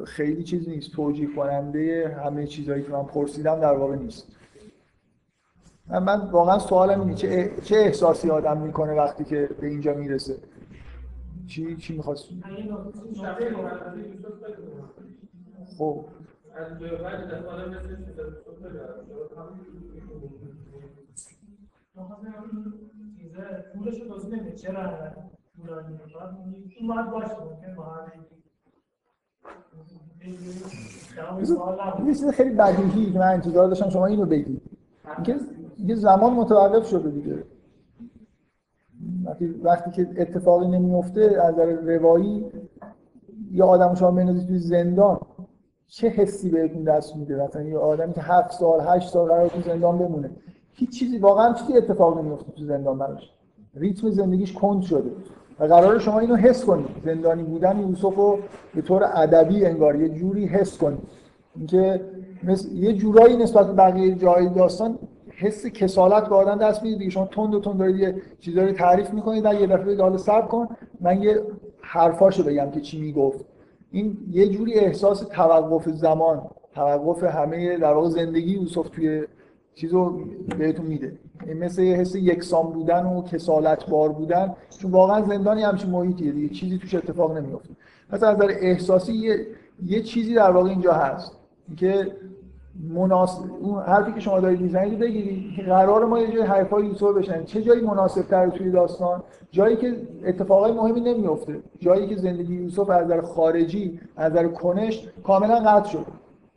خیلی 0.05 0.43
چیز 0.43 0.69
نیست. 0.69 0.91
توجیه 0.91 1.35
کننده 1.35 2.17
همه 2.25 2.47
چیزهایی 2.47 2.83
که 2.83 2.91
من 2.91 3.03
پرسیدم 3.03 3.59
در 3.59 3.73
واقع 3.73 3.95
نیست. 3.95 4.27
من, 5.87 6.29
واقعا 6.31 6.59
سوالم 6.59 7.01
اینه 7.01 7.15
چه, 7.15 7.51
چه 7.63 7.75
احساسی 7.75 8.29
آدم 8.29 8.57
می‌کنه 8.61 8.93
وقتی 8.93 9.23
که 9.23 9.49
به 9.61 9.67
اینجا 9.67 9.93
می‌رسه؟ 9.93 10.35
چی 11.47 11.75
چی 11.75 11.97
می‌خواست. 11.97 12.29
خب. 15.77 16.05
چرا 24.55 25.32
طولانی 25.67 25.97
شد 25.97 26.77
این 26.79 26.87
باید 26.87 27.11
باشه 27.11 27.27
ممکن 27.27 27.75
با 27.75 27.83
هر. 27.83 28.13
یه 32.05 32.13
چیز 32.13 32.29
خیلی 32.29 32.49
بدیهی 32.49 33.11
که 33.11 33.19
من 33.19 33.27
انتظار 33.27 33.67
داشتم 33.67 33.89
شما 33.89 34.05
اینو 34.05 34.25
بگید. 34.25 34.61
اینکه 35.15 35.39
یه 35.77 35.95
زمان 35.95 36.33
متوقف 36.33 36.87
شده 36.87 37.09
دیگه. 37.09 37.43
وقتی 39.63 39.91
که 39.91 40.09
اتفاقی 40.17 40.67
نمیفته 40.67 41.21
از 41.21 41.53
نظر 41.53 41.65
روایی 41.65 42.45
یه 43.51 43.63
آدم 43.63 43.95
شما 43.95 44.11
بندازید 44.11 44.47
توی 44.47 44.59
زندان 44.59 45.19
چه 45.87 46.09
حسی 46.09 46.49
بهتون 46.49 46.83
دست 46.83 47.15
میده؟ 47.15 47.43
مثلا 47.43 47.61
یه 47.61 47.77
آدمی 47.77 48.13
که 48.13 48.21
هفت 48.21 48.51
سال 48.51 48.81
هشت 48.87 49.09
سال 49.09 49.27
قرار 49.27 49.47
تو 49.47 49.61
زندان 49.61 49.97
بمونه 49.97 50.31
هیچ 50.71 50.99
چیزی 50.99 51.17
واقعا 51.17 51.53
چیزی 51.53 51.77
اتفاق 51.77 52.19
نمیفته 52.19 52.51
تو 52.51 52.65
زندان 52.65 52.97
براش. 52.97 53.33
ریتم 53.75 54.09
زندگیش 54.09 54.53
کند 54.53 54.81
شده. 54.81 55.11
و 55.59 55.63
قرار 55.65 55.99
شما 55.99 56.19
اینو 56.19 56.35
حس 56.35 56.65
کنید. 56.65 56.87
زندانی 57.05 57.43
بودن 57.43 57.79
یوسف 57.79 58.15
رو 58.15 58.39
به 58.75 58.81
طور 58.81 59.03
ادبی 59.15 59.65
انگار 59.65 59.95
یه 60.01 60.09
جوری 60.09 60.45
حس 60.45 60.77
کنید. 60.77 60.99
اینکه 61.55 62.01
مثل 62.43 62.71
یه 62.71 62.93
جورایی 62.93 63.37
نسبت 63.37 63.67
به 63.67 63.73
بقیه 63.73 64.15
جای 64.15 64.49
داستان 64.49 64.97
حس 65.35 65.65
کسالت 65.65 66.29
به 66.29 66.35
آدم 66.35 66.57
دست 66.57 66.83
میده. 66.83 66.97
دیگه 66.97 67.09
شما 67.09 67.25
تند 67.25 67.55
و 67.55 67.59
تند 67.59 67.77
دارید 67.77 67.95
یه 67.95 68.15
چیزایی 68.39 68.67
رو 68.67 68.73
تعریف 68.73 69.13
می‌کنید. 69.13 69.45
و 69.45 69.53
یه 69.53 69.67
دفعه 69.67 70.01
حالا 70.01 70.17
صبر 70.17 70.47
کن. 70.47 70.67
من 71.01 71.21
یه 71.21 71.41
حرفاشو 71.81 72.43
بگم 72.43 72.71
که 72.71 72.81
چی 72.81 73.01
می‌گفت. 73.01 73.45
این 73.91 74.17
یه 74.31 74.47
جوری 74.47 74.73
احساس 74.73 75.19
توقف 75.19 75.89
زمان 75.89 76.41
توقف 76.75 77.23
همه 77.23 77.77
در 77.77 77.93
واقع 77.93 78.09
زندگی 78.09 78.51
یوسف 78.51 78.89
توی 78.89 79.23
چیزو 79.75 80.25
بهتون 80.59 80.85
میده. 80.85 81.17
مثل 81.55 81.81
یه 81.81 81.95
حس 81.95 82.15
یکسان 82.15 82.65
بودن 82.65 83.05
و 83.05 83.21
کسالت 83.21 83.89
بار 83.89 84.09
بودن. 84.09 84.55
چون 84.79 84.91
واقعا 84.91 85.21
زندانی 85.21 85.61
همچین 85.61 85.89
محیطیه 85.89 86.31
دیگه. 86.31 86.53
چیزی 86.53 86.77
توش 86.77 86.95
اتفاق 86.95 87.37
نمیفته 87.37 87.69
پس 88.09 88.23
از 88.23 88.35
نظر 88.35 88.51
احساسی 88.59 89.13
یه, 89.13 89.47
یه 89.85 90.01
چیزی 90.01 90.33
در 90.33 90.51
واقع 90.51 90.69
اینجا 90.69 90.93
هست. 90.93 91.37
که 91.77 92.11
مناسب 92.89 93.41
اون 93.59 93.81
حرفی 93.81 94.11
که 94.11 94.19
شما 94.19 94.39
دارید 94.39 94.61
می‌زنید 94.61 94.99
بگیرید. 94.99 95.55
که 95.55 95.61
قرار 95.61 96.05
ما 96.05 96.19
یه 96.19 96.31
جای 96.31 96.41
حرفای 96.41 96.85
یوسف 96.85 97.13
بشن 97.13 97.43
چه 97.43 97.61
جایی 97.61 97.81
مناسب 97.81 98.21
تر 98.21 98.49
توی 98.49 98.71
داستان؟ 98.71 99.23
جایی 99.51 99.75
که 99.75 99.95
اتفاقای 100.25 100.71
مهمی 100.71 101.01
نمیفته 101.01 101.59
جایی 101.79 102.07
که 102.07 102.15
زندگی 102.15 102.55
یوسف 102.55 102.89
از 102.89 103.05
نظر 103.05 103.21
خارجی 103.21 103.99
از 104.15 104.31
نظر 104.31 104.47
کنش 104.47 105.09
کاملا 105.23 105.59
قطع 105.59 105.89
شد 105.89 106.05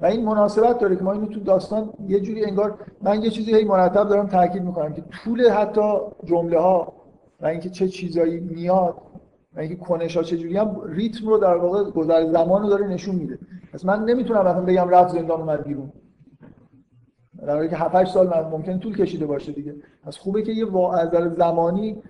و 0.00 0.06
این 0.06 0.24
مناسبت 0.24 0.78
داره 0.78 0.96
که 0.96 1.02
ما 1.02 1.12
اینو 1.12 1.26
تو 1.26 1.40
داستان 1.40 1.92
یه 2.08 2.20
جوری 2.20 2.44
انگار 2.44 2.78
من 3.02 3.22
یه 3.22 3.30
چیزی 3.30 3.54
هی 3.54 3.64
مرتب 3.64 4.08
دارم 4.08 4.26
تاکید 4.26 4.62
می‌کنم 4.62 4.92
که 4.92 5.02
طول 5.24 5.50
حتی 5.50 5.98
جمله 6.24 6.60
ها 6.60 6.92
و 7.40 7.46
اینکه 7.46 7.70
چه 7.70 7.88
چیزایی 7.88 8.40
میاد 8.40 8.94
و 9.56 9.60
اینکه 9.60 9.76
کنش 9.76 10.16
ها 10.16 10.22
چجوری 10.22 10.56
هم 10.56 10.80
ریتم 10.84 11.26
رو 11.26 11.38
در 11.38 11.56
واقع 11.56 11.90
گذر 11.90 12.26
زمان 12.32 12.62
رو 12.62 12.68
داره 12.68 12.86
نشون 12.86 13.14
میده. 13.14 13.38
پس 13.72 13.84
من 13.84 14.04
نمی‌تونم 14.04 14.40
مثلا 14.40 14.62
بگم 14.62 14.88
رفت 14.88 15.14
زندان 15.14 15.40
اومد 15.40 15.64
بیرون. 15.64 15.92
در 17.46 17.54
حالی 17.54 17.68
که 17.68 17.76
7 17.76 18.04
سال 18.04 18.26
من 18.26 18.50
ممکن 18.50 18.78
طول 18.78 18.96
کشیده 18.96 19.26
باشه 19.26 19.52
دیگه. 19.52 19.74
پس 20.04 20.18
خوبه 20.18 20.42
که 20.42 20.52
یه 20.52 20.66
از 20.94 21.08
زمانی 21.36 22.02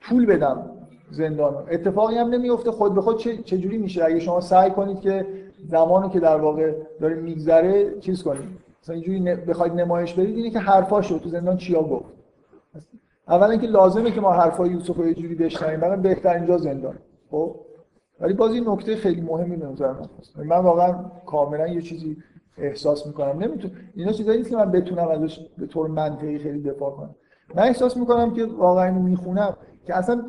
طول 0.00 0.26
بدم 0.26 0.70
زندان. 1.10 1.66
اتفاقی 1.70 2.14
هم 2.14 2.28
نمیفته 2.28 2.70
خود 2.70 2.94
به 2.94 3.00
خود 3.00 3.18
چه 3.18 3.36
چجوری 3.36 3.78
میشه؟ 3.78 4.04
اگه 4.04 4.18
شما 4.20 4.40
سعی 4.40 4.70
کنید 4.70 5.00
که 5.00 5.26
زمانی 5.68 6.08
که 6.08 6.20
در 6.20 6.36
واقع 6.36 6.72
داره 7.00 7.14
میگذره 7.14 8.00
چیز 8.00 8.22
کنید 8.22 8.48
مثلا 8.82 8.94
اینجوری 8.94 9.20
بخواید 9.20 9.72
نمایش 9.72 10.14
بدید 10.14 10.36
اینه 10.36 10.50
که 10.50 10.58
حرفاشو 10.58 11.18
تو 11.18 11.28
زندان 11.28 11.56
چیا 11.56 11.82
گفت؟ 11.82 12.04
اولا 13.28 13.56
که 13.56 13.66
لازمه 13.66 14.10
که 14.10 14.20
ما 14.20 14.32
حرفای 14.32 14.70
یوسف 14.70 14.96
رو 14.96 15.06
یه 15.06 15.14
جوری 15.14 15.34
بشنویم 15.34 15.80
برای 15.80 16.00
بهترین 16.00 16.46
جا 16.46 16.58
زندان 16.58 16.98
خب؟ 17.30 17.56
ولی 18.20 18.32
باز 18.32 18.52
این 18.52 18.68
نکته 18.68 18.96
خیلی 18.96 19.20
مهمی 19.20 19.56
به 19.56 19.66
نظر 19.66 19.92
من 19.92 20.46
من 20.46 20.58
واقعا 20.58 21.04
کاملا 21.26 21.68
یه 21.68 21.82
چیزی 21.82 22.16
احساس 22.58 23.06
می‌کنم. 23.06 23.42
نمیتون 23.42 23.70
اینا 23.94 24.12
چیزایی 24.12 24.38
نیست 24.38 24.50
که 24.50 24.56
من 24.56 24.70
بتونم 24.70 25.08
ازش 25.08 25.40
به 25.58 25.66
طور 25.66 25.88
منطقی 25.88 26.38
خیلی 26.38 26.62
دفاع 26.62 26.90
کنم. 26.90 27.14
من 27.54 27.62
احساس 27.62 27.96
می‌کنم 27.96 28.34
که 28.34 28.44
واقعا 28.44 28.98
می‌خونم 28.98 29.56
که 29.86 29.96
اصلا 29.96 30.24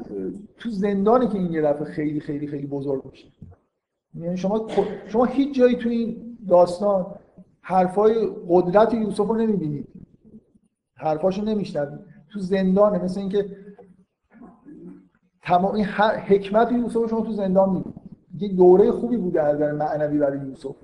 تو 0.57 0.70
زندانه 0.70 1.28
که 1.28 1.38
این 1.38 1.53
یه 1.53 1.62
دفعه 1.62 1.86
خیلی 1.86 2.20
خیلی 2.20 2.48
خیلی 2.48 2.68
بزرگ 2.68 3.06
میشه 3.12 3.28
یعنی 4.16 4.38
شما 4.38 4.68
شما 5.08 5.26
هیچ 5.26 5.56
جایی 5.56 5.76
تو 5.76 5.90
این 5.90 6.38
داستان 6.50 7.06
حرفای 7.62 8.30
قدرت 8.50 8.94
یوسف 8.94 9.28
رو 9.28 9.36
نمی‌بینید 9.36 9.88
حرفاشو 10.96 11.44
نمیشنوید 11.44 12.00
تو 12.30 12.40
زندانه 12.40 13.04
مثل 13.04 13.20
اینکه 13.20 13.58
تمام 15.44 15.76
این 15.76 15.86
حکمت 16.28 16.72
یوسف 16.72 16.96
رو 16.96 17.08
شما 17.08 17.22
تو 17.22 17.32
زندان 17.34 17.70
می‌بینید 17.70 17.96
یه 18.40 18.48
دوره 18.54 18.92
خوبی 18.92 19.18
بوده 19.18 19.42
از 19.42 19.56
نظر 19.56 19.72
معنوی 19.72 20.18
برای 20.18 20.40
یوسف. 20.40 20.76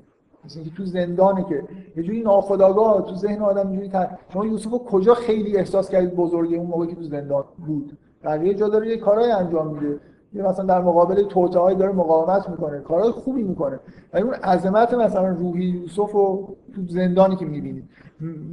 مثل 0.46 0.60
اینکه 0.60 0.76
تو 0.76 0.86
زندانه 0.86 1.44
که 1.44 1.64
یه 1.96 2.04
جوری 2.04 2.22
ناخودآگاه 2.22 3.06
تو 3.06 3.16
ذهن 3.16 3.42
آدم 3.42 3.68
اینجوری 3.68 3.90
تر. 3.90 4.18
شما 4.34 4.46
یوسف 4.46 4.72
رو 4.72 4.78
کجا 4.78 5.14
خیلی 5.14 5.58
احساس 5.58 5.90
کردید 5.90 6.16
بزرگه 6.16 6.58
اون 6.58 6.68
موقعی 6.68 6.88
که 6.88 6.96
تو 6.96 7.04
زندان 7.04 7.44
بود؟ 7.66 7.98
بقیه 8.24 8.54
جا 8.54 8.70
داره 8.70 8.88
یه 8.88 8.98
کارهای 8.98 9.32
انجام 9.32 9.74
میده. 9.74 10.00
مثلا 10.34 10.66
در 10.66 10.82
مقابل 10.82 11.24
توطئه‌ای 11.24 11.76
داره 11.76 11.92
مقاومت 11.92 12.50
می‌کنه 12.50 12.80
کارهای 12.80 13.12
خوبی 13.12 13.44
می‌کنه. 13.44 13.80
ولی 14.14 14.24
اون 14.24 14.34
عظمت 14.34 14.94
مثلا 14.94 15.28
روحی 15.28 15.64
یوسف 15.64 16.12
رو 16.12 16.56
تو 16.76 16.82
زندانی 16.88 17.36
که 17.36 17.46
می‌بینید 17.46 17.84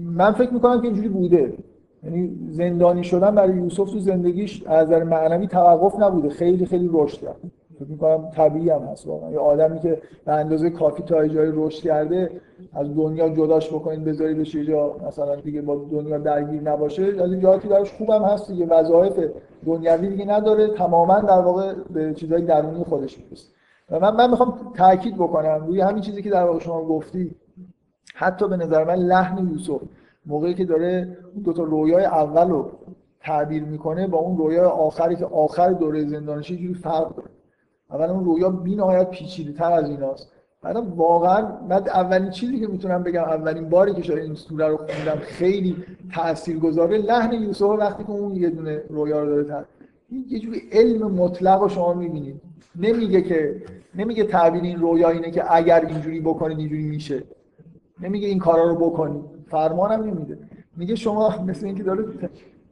من 0.04 0.32
فکر 0.32 0.54
می‌کنم 0.54 0.80
که 0.80 0.86
اینجوری 0.86 1.08
بوده. 1.08 1.54
یعنی 2.04 2.38
زندانی 2.48 3.04
شدن 3.04 3.34
برای 3.34 3.56
یوسف 3.56 3.90
تو 3.90 3.98
زندگیش 3.98 4.62
از 4.66 4.86
نظر 4.86 5.04
معنوی 5.04 5.46
توقف 5.46 6.00
نبوده 6.00 6.28
خیلی 6.28 6.66
خیلی 6.66 6.90
رشد 6.92 7.20
کرد. 7.20 7.36
فکر 7.78 7.88
می‌کنم 7.88 8.30
طبیعی 8.30 8.70
هم 8.70 8.82
هست 8.82 9.06
واقعا. 9.06 9.30
یه 9.30 9.38
آدمی 9.38 9.80
که 9.80 10.02
به 10.24 10.32
اندازه 10.32 10.70
کافی 10.70 11.02
تا 11.02 11.24
یه 11.24 11.34
جایی 11.34 11.52
رشد 11.54 11.82
کرده 11.82 12.30
از 12.72 12.96
دنیا 12.96 13.28
جداش 13.28 13.68
بکنید 13.68 14.04
بذاریدش 14.04 14.54
یه 14.54 14.64
جا 14.64 14.96
مثلا 15.06 15.36
دیگه 15.36 15.62
با 15.62 15.74
دنیا 15.90 16.18
درگیر 16.18 16.62
نباشه. 16.62 17.02
از 17.02 17.32
این 17.32 17.40
جهاتی 17.40 17.68
براش 17.68 17.92
خوبم 17.92 18.22
هست 18.22 18.50
دیگه 18.50 18.66
وظایف 18.66 19.20
دنیوی 19.66 20.08
دیگه 20.08 20.24
نداره 20.24 20.68
تماما 20.68 21.20
در 21.20 21.40
واقع 21.40 21.74
به 21.90 22.14
چیزای 22.14 22.42
درونی 22.42 22.84
خودش 22.84 23.18
می‌رسه. 23.18 23.48
و 23.90 24.00
من 24.00 24.16
من 24.16 24.30
می‌خوام 24.30 24.72
تاکید 24.76 25.14
بکنم 25.14 25.64
روی 25.66 25.80
همین 25.80 26.02
چیزی 26.02 26.22
که 26.22 26.30
در 26.30 26.44
واقع 26.44 26.58
شما 26.58 26.84
گفتی. 26.84 27.34
حتی 28.14 28.48
به 28.48 28.56
نظر 28.56 28.84
من 28.84 28.94
لحن 28.94 29.48
یوسف 29.48 29.80
موقعی 30.26 30.54
که 30.54 30.64
داره 30.64 31.18
اون 31.34 31.42
دو 31.42 31.52
تا 31.52 31.62
رویای 31.62 32.04
اول 32.04 32.50
رو 32.50 32.70
تعبیر 33.20 33.64
می‌کنه 33.64 34.06
با 34.06 34.18
اون 34.18 34.38
رویای 34.38 34.64
آخری 34.66 35.16
که 35.16 35.24
آخر 35.24 35.72
دوره 35.72 36.06
زندانشی 36.06 36.56
جوری 36.56 36.74
فرق 36.74 37.16
داره. 37.16 37.28
اول 37.90 38.10
اون 38.10 38.24
رویا 38.24 38.50
بی 38.50 38.76
نهایت 38.76 39.10
پیچیده 39.10 39.52
تر 39.52 39.72
از 39.72 39.90
ایناست. 39.90 40.32
بعدم 40.62 40.92
واقعا 40.92 41.48
من 41.68 41.88
اولین 41.88 42.30
چیزی 42.30 42.60
که 42.60 42.66
می‌تونم 42.66 43.02
بگم 43.02 43.22
اولین 43.22 43.68
باری 43.68 43.94
که 43.94 44.02
شاید 44.02 44.18
این 44.18 44.34
سوره 44.34 44.68
رو 44.68 44.76
خوندم 44.76 45.20
خیلی 45.20 45.76
تاثیرگذاره 46.14 46.98
لحن 46.98 47.32
یوسف 47.32 47.62
وقتی 47.62 48.04
که 48.04 48.10
اون 48.10 48.34
یه 48.34 48.50
دونه 48.50 48.82
رویا 48.88 49.22
رو 49.22 49.26
داره 49.26 49.44
تر 49.44 49.64
یه 50.28 50.38
جوری 50.38 50.62
علم 50.72 51.10
مطلق 51.10 51.62
رو 51.62 51.68
شما 51.68 51.94
می‌بینید. 51.94 52.40
نمیگه 52.76 53.22
که 53.22 53.62
نمیگه 53.94 54.24
تعبیر 54.24 54.62
این 54.62 54.80
رویا 54.80 55.08
اینه 55.08 55.30
که 55.30 55.54
اگر 55.56 55.86
اینجوری 55.86 56.20
بکنید 56.20 56.58
اینجوری 56.58 56.86
میشه. 56.86 57.22
نمیگه 58.00 58.28
این 58.28 58.38
کارا 58.38 58.64
رو 58.68 58.74
بکنید. 58.74 59.24
فرمان 59.46 59.92
هم 59.92 60.02
نمیده. 60.02 60.38
میگه 60.76 60.94
شما 60.94 61.34
مثل 61.46 61.66
اینکه 61.66 61.82
داره 61.82 62.04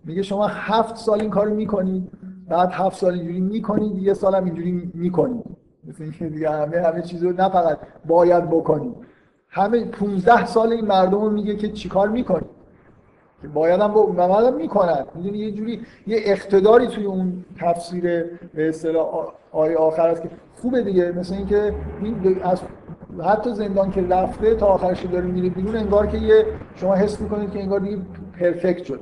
میگه 0.04 0.22
شما 0.22 0.46
هفت 0.46 0.96
سال 0.96 1.20
این 1.20 1.30
کارو 1.30 1.54
می‌کنید. 1.54 2.10
بعد 2.48 2.68
هفت 2.72 2.96
سال 2.96 3.12
اینجوری 3.12 3.40
می‌کنید 3.40 3.98
یه 3.98 4.14
سال 4.14 4.34
هم 4.34 4.44
اینجوری 4.44 4.90
می‌کنید. 4.94 5.44
مثل 5.88 6.02
اینکه 6.02 6.28
دیگه 6.28 6.50
همه 6.50 6.80
همه 6.80 7.02
چیز 7.02 7.24
رو 7.24 7.32
نه 7.32 7.48
فقط 7.48 7.78
باید 8.06 8.50
بکنید. 8.50 8.94
همه 9.48 9.84
15 9.84 10.46
سال 10.46 10.72
این 10.72 10.84
مردم 10.84 11.20
رو 11.20 11.30
میگه 11.30 11.56
که 11.56 11.68
چیکار 11.68 12.08
می‌کنید؟ 12.08 12.56
که 13.42 13.48
باید 13.48 13.80
هم 13.80 13.92
با 13.92 14.50
می‌کنن. 14.50 15.04
می‌دونی 15.14 15.38
یه 15.38 15.52
جوری 15.52 15.80
یه 16.06 16.18
اقتداری 16.24 16.86
توی 16.86 17.04
اون 17.04 17.44
تفسیر 17.60 18.02
به 18.54 18.68
اصطلاح 18.68 19.32
آیه 19.52 19.76
آخر 19.76 20.08
است 20.08 20.22
که 20.22 20.30
خوبه 20.62 20.82
دیگه. 20.82 21.12
مثل 21.12 21.34
اینکه 21.34 21.74
این 22.02 22.42
از 22.42 22.60
حتی 23.24 23.54
زندان 23.54 23.90
که 23.90 24.02
رفته 24.02 24.54
تا 24.54 24.66
آخرش 24.66 25.04
داره 25.04 25.26
میره 25.26 25.48
بیرون 25.48 25.76
انگار 25.76 26.06
که 26.06 26.18
یه 26.18 26.46
شما 26.74 26.94
حس 26.94 27.20
می‌کنید 27.20 27.50
که 27.50 27.60
انگار 27.60 27.80
دیگه 27.80 27.98
پرفکت 28.40 28.84
شد. 28.84 29.00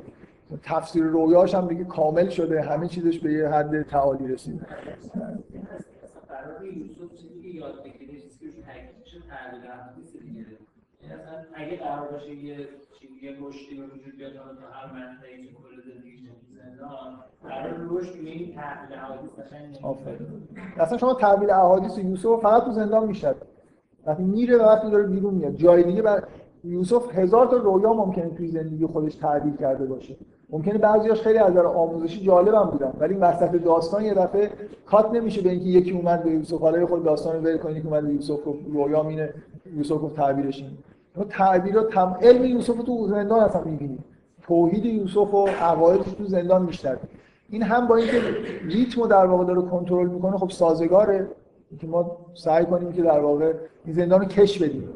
تفسیر 0.63 1.03
رویاش 1.03 1.55
هم 1.55 1.67
دیگه 1.67 1.83
کامل 1.83 2.29
شده. 2.29 2.61
همه 2.61 2.87
چیزش 2.87 3.19
به 3.19 3.33
یه 3.33 3.49
حد 3.49 3.81
تعالی 3.81 4.27
رسیده. 4.27 4.65
چیزی 6.61 6.93
چیزی 7.17 7.39
دیگه. 7.39 7.61
یعنی 7.63 7.91
اگه 11.55 11.77
قرار 11.77 12.11
باشه 12.11 12.35
یه 12.35 12.57
چی 12.99 13.07
یه 13.21 13.37
رشدی 13.41 13.75
به 13.77 13.85
وجود 13.85 14.17
بیاد 14.17 14.33
تو 14.33 14.39
هر 14.71 14.93
منطقه‌ای 14.93 15.47
که 15.47 15.53
کل 15.53 15.93
زندگیش 15.93 16.21
تو 16.21 16.31
زندان 16.63 17.17
قرار 17.43 17.87
رشد 17.89 18.23
به 18.23 18.29
این 18.29 18.55
تحویل 18.55 18.93
احادیث 18.97 19.29
قشنگ 19.29 19.65
نمیشه. 19.65 19.85
آفرین. 19.85 20.47
اصلا 20.77 20.97
شما 20.97 21.13
تعبیر 21.13 21.51
احادیث 21.51 21.97
یوسف 21.97 22.41
فقط 22.41 22.63
تو 22.63 22.71
زندان 22.71 23.07
می‌شد 23.07 23.35
وقتی 24.05 24.23
میره 24.23 24.57
و 24.57 24.61
وقتی 24.61 24.91
داره 24.91 25.03
بیرون 25.03 25.33
میاد. 25.33 25.55
جای 25.55 25.83
دیگه 25.83 26.01
بر... 26.01 26.23
یوسف 26.63 27.17
هزار 27.17 27.47
تا 27.47 27.57
رویا 27.57 27.93
ممکنه 27.93 28.29
توی 28.29 28.47
زندگی 28.47 28.85
خودش 28.85 29.15
تعبیر 29.15 29.55
کرده 29.55 29.85
باشه. 29.85 30.15
ممکنه 30.49 30.77
بعضیاش 30.77 31.21
خیلی 31.21 31.37
از 31.37 31.51
نظر 31.51 31.65
آموزشی 31.65 32.21
جالب 32.21 32.53
هم 32.53 32.63
بودن 32.63 32.93
ولی 32.99 33.13
این 33.13 33.23
وسط 33.23 33.51
داستان 33.51 34.05
یه 34.05 34.13
دفعه 34.13 34.49
کات 34.85 35.11
نمیشه 35.11 35.41
به 35.41 35.49
اینکه 35.49 35.65
یکی 35.65 35.91
اومد 35.91 36.23
به 36.23 36.31
یوسف 36.31 36.61
حالا 36.61 36.87
خود 36.87 37.03
داستان 37.03 37.35
رو 37.35 37.41
ول 37.41 37.57
کنید 37.57 37.81
که 37.81 37.87
اومد 37.87 38.03
به 38.07 38.13
یوسف 38.13 38.45
گفت 38.45 38.59
رویا 38.73 39.03
مینه 39.03 39.33
یوسف 39.77 39.91
گفت 39.91 40.15
تعبیرش 40.15 40.57
اینه 40.57 40.71
اون 41.15 41.27
تعبیر 41.29 41.81
تم... 41.81 42.17
علم 42.21 42.45
یوسف 42.45 42.77
رو 42.77 42.83
تو 42.83 43.07
زندان 43.07 43.39
اصلا 43.39 43.61
می‌بینید 43.63 43.99
توحید 44.41 44.85
یوسف 44.85 45.33
و 45.33 45.47
عقایدش 45.47 46.05
تو 46.17 46.25
زندان 46.25 46.61
میشتر 46.61 46.97
این 47.49 47.63
هم 47.63 47.87
با 47.87 47.95
اینکه 47.95 48.21
ریتم 48.65 49.01
رو 49.01 49.07
در 49.07 49.25
واقع 49.25 49.45
داره 49.45 49.61
کنترل 49.61 50.07
می‌کنه 50.07 50.37
خب 50.37 50.49
سازگاره. 50.49 51.27
که 51.79 51.87
ما 51.87 52.17
سعی 52.33 52.65
کنیم 52.65 52.91
که 52.91 53.01
در 53.01 53.19
واقع 53.19 53.53
این 53.85 53.95
زندان 53.95 54.19
رو 54.19 54.25
کش 54.25 54.63
بدیم. 54.63 54.89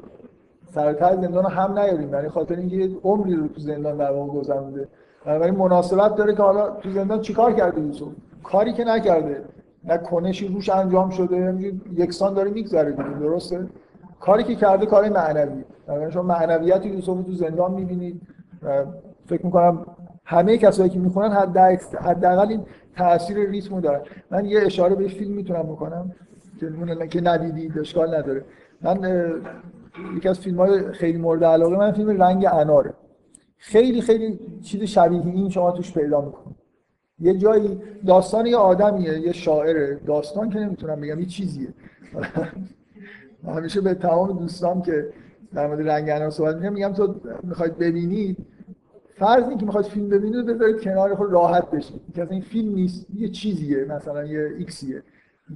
سرتر 0.73 1.15
زندان 1.15 1.43
رو 1.43 1.49
هم 1.49 1.79
نیاریم 1.79 2.13
یعنی 2.13 2.29
خاطر 2.29 2.55
اینکه 2.55 2.89
عمری 3.03 3.35
رو 3.35 3.47
تو 3.47 3.61
زندان 3.61 3.97
در 3.97 4.11
واقع 4.11 4.39
گذرونده 4.39 4.87
بنابراین 5.25 5.55
مناسبت 5.55 6.15
داره 6.15 6.35
که 6.35 6.43
حالا 6.43 6.69
تو 6.69 6.91
زندان 6.91 7.21
چیکار 7.21 7.53
کرده 7.53 7.81
یوسف؟ 7.81 8.07
کاری 8.43 8.73
که 8.73 8.83
نکرده. 8.83 9.43
نه 9.83 9.97
کنشی 9.97 10.47
روش 10.47 10.69
انجام 10.69 11.09
شده 11.09 11.35
همینجوری 11.35 11.81
یکسان 11.95 12.33
داره 12.33 12.51
میگذره 12.51 12.91
دیگه 12.91 13.09
درسته؟ 13.19 13.67
کاری 14.19 14.43
که 14.43 14.55
کرده 14.55 14.85
کار 14.85 15.09
معنوی. 15.09 15.63
بنابراین 15.87 16.11
شما 16.11 16.23
معنویت 16.23 16.85
یوسف 16.85 17.23
تو 17.25 17.31
زندان 17.31 17.71
می‌بینید 17.71 18.21
فکر 19.25 19.45
می‌کنم 19.45 19.85
همه 20.25 20.57
کسایی 20.57 20.89
که 20.89 20.99
می‌خونن 20.99 21.31
حداقل 22.01 22.49
این 22.49 22.65
تاثیر 22.97 23.49
ریتم 23.49 23.75
رو 23.75 23.81
دارن. 23.81 24.01
من 24.31 24.45
یه 24.45 24.61
اشاره 24.61 24.95
به 24.95 25.07
فیلم 25.07 25.33
می‌تونم 25.33 25.63
بکنم 25.63 26.11
که 27.09 27.21
ندیدید 27.21 27.79
اشکال 27.79 28.15
نداره. 28.15 28.45
من 28.81 29.31
یکی 30.17 30.29
از 30.29 30.39
فیلم 30.39 30.57
های 30.57 30.91
خیلی 30.91 31.17
مورد 31.17 31.43
علاقه 31.43 31.77
من 31.77 31.91
فیلم 31.91 32.23
رنگ 32.23 32.47
اناره. 32.51 32.93
خیلی 33.59 34.01
خیلی 34.01 34.39
چیز 34.61 34.83
شبیه 34.83 35.25
این 35.25 35.49
شما 35.49 35.71
توش 35.71 35.93
پیدا 35.93 36.21
می‌کنید 36.21 36.55
یه 37.19 37.37
جایی 37.37 37.81
داستان 38.05 38.45
یه 38.45 38.57
آدمیه 38.57 39.19
یه 39.19 39.31
شاعره. 39.31 39.99
داستان 40.05 40.49
که 40.49 40.59
نمی‌تونم 40.59 41.01
بگم 41.01 41.19
یه 41.19 41.25
چیزیه. 41.25 41.67
همیشه 43.55 43.81
به 43.81 43.93
تمام 43.93 44.39
دوستان 44.39 44.81
که 44.81 45.09
در 45.53 45.67
مورد 45.67 45.89
رنگ 45.89 46.09
انار 46.09 46.29
صحبت 46.29 46.55
می‌کنم 46.55 46.73
میگم 46.73 46.93
تو 46.93 47.15
می‌خواید 47.43 47.77
ببینید 47.77 48.37
فرض 49.15 49.49
این 49.49 49.57
که 49.57 49.65
می‌خواید 49.65 49.87
فیلم 49.87 50.09
ببینید 50.09 50.45
بذارید 50.45 50.81
کنار 50.81 51.15
خود 51.15 51.31
راحت 51.31 51.71
بشید 51.71 52.01
که 52.15 52.27
این 52.31 52.41
فیلم 52.41 52.75
نیست 52.75 53.05
یه 53.15 53.29
چیزیه 53.29 53.85
مثلا 53.85 54.25
یه 54.25 54.49
ایکسیه. 54.57 55.03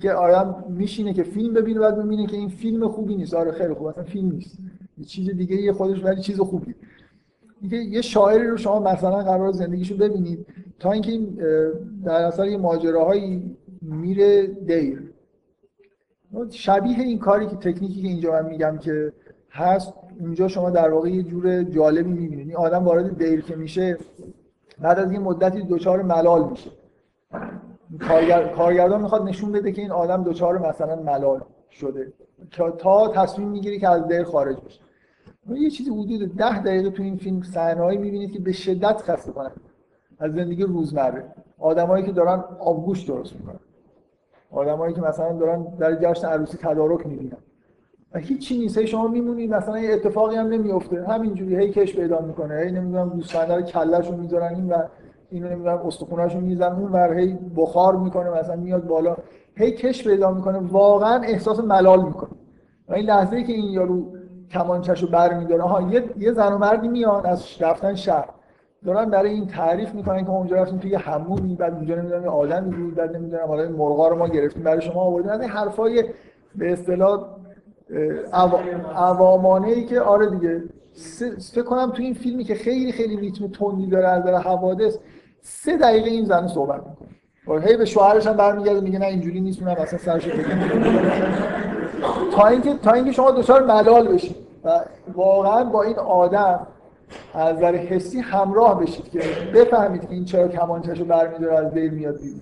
که 0.01 0.11
آدم 0.11 0.65
میشینه 0.69 1.13
که 1.13 1.23
فیلم 1.23 1.53
ببینه 1.53 1.79
بعد 1.79 2.05
ببینه 2.05 2.27
که 2.27 2.37
این 2.37 2.49
فیلم 2.49 2.87
خوبی 2.87 3.15
نیست. 3.15 3.33
آره 3.33 3.51
خیلی 3.51 3.73
خوب 3.73 3.87
اصلا 3.87 4.03
فیلم 4.03 4.31
نیست. 4.31 4.57
یه 4.97 5.05
چیز 5.05 5.29
دیگه 5.29 5.55
یه 5.55 5.73
خودش 5.73 6.03
ولی 6.03 6.21
چیز 6.21 6.39
خوبی 6.39 6.75
یه 7.71 8.01
شاعری 8.01 8.47
رو 8.47 8.57
شما 8.57 8.79
مثلا 8.79 9.23
قرار 9.23 9.51
زندگیشو 9.51 9.97
ببینید 9.97 10.45
تا 10.79 10.91
اینکه 10.91 11.11
این 11.11 11.39
در 12.05 12.23
اثر 12.23 12.45
یه 12.45 12.57
ماجراهایی 12.57 13.57
میره 13.81 14.47
دیر. 14.47 15.13
شبیه 16.49 16.99
این 16.99 17.19
کاری 17.19 17.47
که 17.47 17.55
تکنیکی 17.55 18.01
که 18.01 18.07
اینجا 18.07 18.31
من 18.31 18.45
میگم 18.45 18.77
که 18.77 19.13
هست 19.51 19.93
اینجا 20.19 20.47
شما 20.47 20.69
در 20.69 20.91
واقع 20.91 21.09
یه 21.09 21.23
جور 21.23 21.63
جالبی 21.63 22.11
می‌بینید. 22.11 22.47
این 22.47 22.57
آدم 22.57 22.83
وارد 22.83 23.17
دیر 23.17 23.41
که 23.41 23.55
میشه 23.55 23.97
بعد 24.79 24.99
از 24.99 25.11
یه 25.11 25.19
مدتی 25.19 25.63
دچار 25.69 26.01
ملال 26.01 26.49
میشه. 26.49 26.69
کارگر... 28.07 28.47
کارگردان 28.47 29.01
می‌خواد 29.01 29.23
نشون 29.23 29.51
بده 29.51 29.71
که 29.71 29.81
این 29.81 29.91
آدم 29.91 30.23
دچار 30.23 30.69
مثلا 30.69 30.95
ملال 30.95 31.41
شده. 31.71 32.13
تا 32.77 33.07
تصمیم 33.07 33.47
می‌گیری 33.47 33.79
که 33.79 33.89
از 33.89 34.07
دیر 34.07 34.23
خارج 34.23 34.57
بشه. 34.57 34.79
یه 35.49 35.69
چیزی 35.69 35.89
حدود 35.89 36.35
ده 36.35 36.63
دقیقه 36.63 36.89
تو 36.89 37.03
این 37.03 37.17
فیلم 37.17 37.41
صحنه‌ای 37.41 37.97
می‌بینید 37.97 38.31
که 38.31 38.39
به 38.39 38.51
شدت 38.51 39.01
خسته 39.01 39.31
کنن. 39.31 39.51
از 40.19 40.33
زندگی 40.33 40.63
روزمره. 40.63 41.25
آدمایی 41.59 42.05
که 42.05 42.11
دارن 42.11 42.43
آبگوش 42.59 43.03
درست 43.03 43.35
می‌کنن. 43.35 43.59
آدمایی 44.51 44.93
که 44.93 45.01
مثلا 45.01 45.33
دارن 45.33 45.63
در 45.79 45.95
جشن 45.95 46.27
عروسی 46.27 46.57
تدارک 46.57 47.07
می‌بینن. 47.07 47.37
و 48.13 48.19
هیچی 48.19 48.59
نیست. 48.59 48.77
هی 48.77 48.87
شما 48.87 49.07
میمونید 49.07 49.53
مثلا 49.53 49.79
یه 49.79 49.93
اتفاقی 49.93 50.35
هم 50.35 50.47
نمیفته 50.47 51.07
همینجوری 51.07 51.55
هی 51.55 51.69
کش 51.69 51.95
پیدا 51.95 52.21
می‌کنه. 52.21 52.55
هی 52.55 52.71
نمی‌دونم 52.71 53.09
گوسفنده 53.09 53.55
رو 53.55 53.61
کلهشو 53.61 54.17
می‌ذارن 54.17 54.55
این 54.55 54.69
و 54.69 54.83
اینو 55.29 55.49
نمی‌دونم 55.49 55.77
استخوناشو 55.77 56.39
می‌زنن 56.39 56.75
اون 56.75 56.91
ور. 56.91 57.17
هی 57.17 57.37
بخار 57.55 57.95
می‌کنه 57.95 58.29
مثلا 58.29 58.55
میاد 58.55 58.87
بالا. 58.87 59.17
هی 59.55 59.71
کش 59.71 60.07
پیدا 60.07 60.31
می‌کنه. 60.31 60.57
واقعا 60.57 61.21
احساس 61.21 61.59
ملال 61.59 62.05
می‌کنه. 62.05 62.29
و 62.89 62.93
این 62.93 63.05
لحظه 63.05 63.35
ای 63.35 63.43
که 63.43 63.53
این 63.53 63.65
یارو 63.65 64.22
کمانچه‌شو 64.53 65.07
برمیداره. 65.07 65.63
ها 65.63 65.81
یه 65.81 66.03
یه 66.19 66.33
زن 66.33 66.53
و 66.53 66.57
مردی 66.57 66.87
میان 66.87 67.25
از 67.25 67.45
رفتن 67.59 67.95
شهر. 67.95 68.29
دارن 68.85 69.09
برای 69.09 69.29
این 69.29 69.47
تعریف 69.47 69.95
می‌کنن 69.95 70.23
که 70.23 70.29
اونجا 70.29 70.55
رفتیم 70.55 70.79
توی 70.79 70.95
همومی 70.95 71.55
بعد 71.55 71.73
اونجا 71.73 71.95
نمی‌دونم 71.95 72.27
آدمی 72.27 72.75
بود 72.75 72.95
بعد 72.95 73.15
نمی‌دونم 73.15 73.47
حالا 73.47 73.69
مرغا 73.69 74.07
رو 74.07 74.15
ما 74.15 74.27
گرفتیم 74.27 74.63
برای 74.63 74.81
شما 74.81 75.01
آوردیم 75.01 75.31
از 75.31 75.41
این 75.41 75.49
حرفای 75.49 76.03
به 76.55 76.73
اصطلاح 76.73 77.25
عوامانه 78.95 79.67
ای 79.67 79.85
که 79.85 80.01
آره 80.01 80.29
دیگه. 80.29 80.63
فکر 81.53 81.63
کنم 81.63 81.91
تو 81.91 82.01
این 82.01 82.13
فیلمی 82.13 82.43
که 82.43 82.55
خیلی 82.55 82.91
خیلی 82.91 83.17
ریتم 83.17 83.47
تندی 83.47 83.87
داره 83.87 84.07
از 84.07 84.23
داره 84.23 84.37
حوادث 84.37 84.97
سه 85.41 85.77
دقیقه 85.77 86.09
این 86.09 86.25
زن 86.25 86.47
صحبت 86.47 86.81
می‌کنه. 86.87 87.65
هی 87.65 87.77
به 87.77 87.85
شوهرش 87.85 88.27
هم 88.27 88.37
برمیگرده 88.37 88.81
میگه 88.81 88.99
نه 88.99 89.05
اینجوری 89.05 89.41
نیست 89.41 89.63
من 89.63 89.71
اصلا 89.71 89.99
سرش 89.99 90.29
تا 92.35 92.47
اینکه 92.47 92.73
تا 92.73 92.91
اینکه 92.91 93.11
شما 93.11 93.31
دچار 93.31 93.65
ملال 93.65 94.07
بشید. 94.07 94.42
و 94.63 94.81
واقعا 95.13 95.63
با 95.63 95.83
این 95.83 95.97
آدم 95.97 96.67
از 97.33 97.55
نظر 97.55 97.75
حسی 97.75 98.19
همراه 98.19 98.81
بشید 98.81 99.09
که 99.09 99.19
بفهمید 99.53 100.01
که 100.01 100.11
این 100.11 100.25
چرا 100.25 100.47
کمانچه‌شو 100.47 101.05
برمیداره 101.05 101.55
از 101.55 101.73
بین 101.73 101.93
میاد 101.93 102.17
بیرون. 102.17 102.41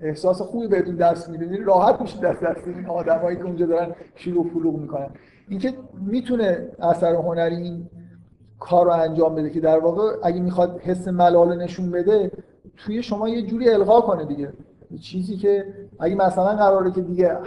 احساس 0.00 0.42
خوبی 0.42 0.66
بهتون 0.66 0.96
دست 0.96 1.28
میده. 1.28 1.64
راحت 1.64 2.00
میشید 2.00 2.20
دست 2.20 2.42
دست 2.42 2.68
این 2.68 2.86
آدمایی 2.86 3.36
که 3.36 3.44
اونجا 3.44 3.66
دارن 3.66 3.94
شلوغ 4.14 4.46
پلوغ 4.46 4.74
می‌کنن. 4.76 5.10
اینکه 5.48 5.74
می‌تونه 6.06 6.68
اثر 6.80 7.14
هنری 7.14 7.56
این 7.56 7.90
کار 8.60 8.86
رو 8.86 8.92
انجام 8.92 9.34
بده 9.34 9.50
که 9.50 9.60
در 9.60 9.78
واقع 9.78 10.16
اگه 10.22 10.40
می‌خواد 10.40 10.80
حس 10.80 11.08
ملال 11.08 11.62
نشون 11.62 11.90
بده 11.90 12.30
توی 12.76 13.02
شما 13.02 13.28
یه 13.28 13.42
جوری 13.42 13.70
القا 13.70 14.00
کنه 14.00 14.24
دیگه. 14.24 14.52
چیزی 15.00 15.36
که 15.36 15.74
اگه 15.98 16.14
مثلا 16.14 16.56
قراره 16.56 16.90
که 16.90 17.00
دیگه 17.00 17.38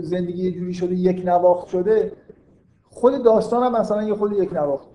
زندگی 0.00 0.44
یه 0.44 0.52
جوری 0.52 0.74
شده 0.74 0.94
یک 0.94 1.22
نواخت 1.26 1.68
شده 1.68 2.12
خود 2.94 3.22
داستان 3.22 3.62
هم 3.62 3.80
مثلا 3.80 4.02
یه 4.02 4.14
خود 4.14 4.32
یک 4.32 4.52
نواخت 4.52 4.88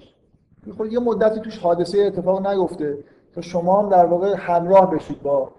خود 0.77 0.93
یه 0.93 0.99
مدتی 0.99 1.39
توش 1.39 1.57
حادثه 1.57 1.99
اتفاق 1.99 2.47
نیفته 2.47 2.97
تا 3.35 3.41
شما 3.41 3.81
هم 3.81 3.89
در 3.89 4.05
واقع 4.05 4.35
همراه 4.37 4.91
بشید 4.91 5.21
با 5.21 5.49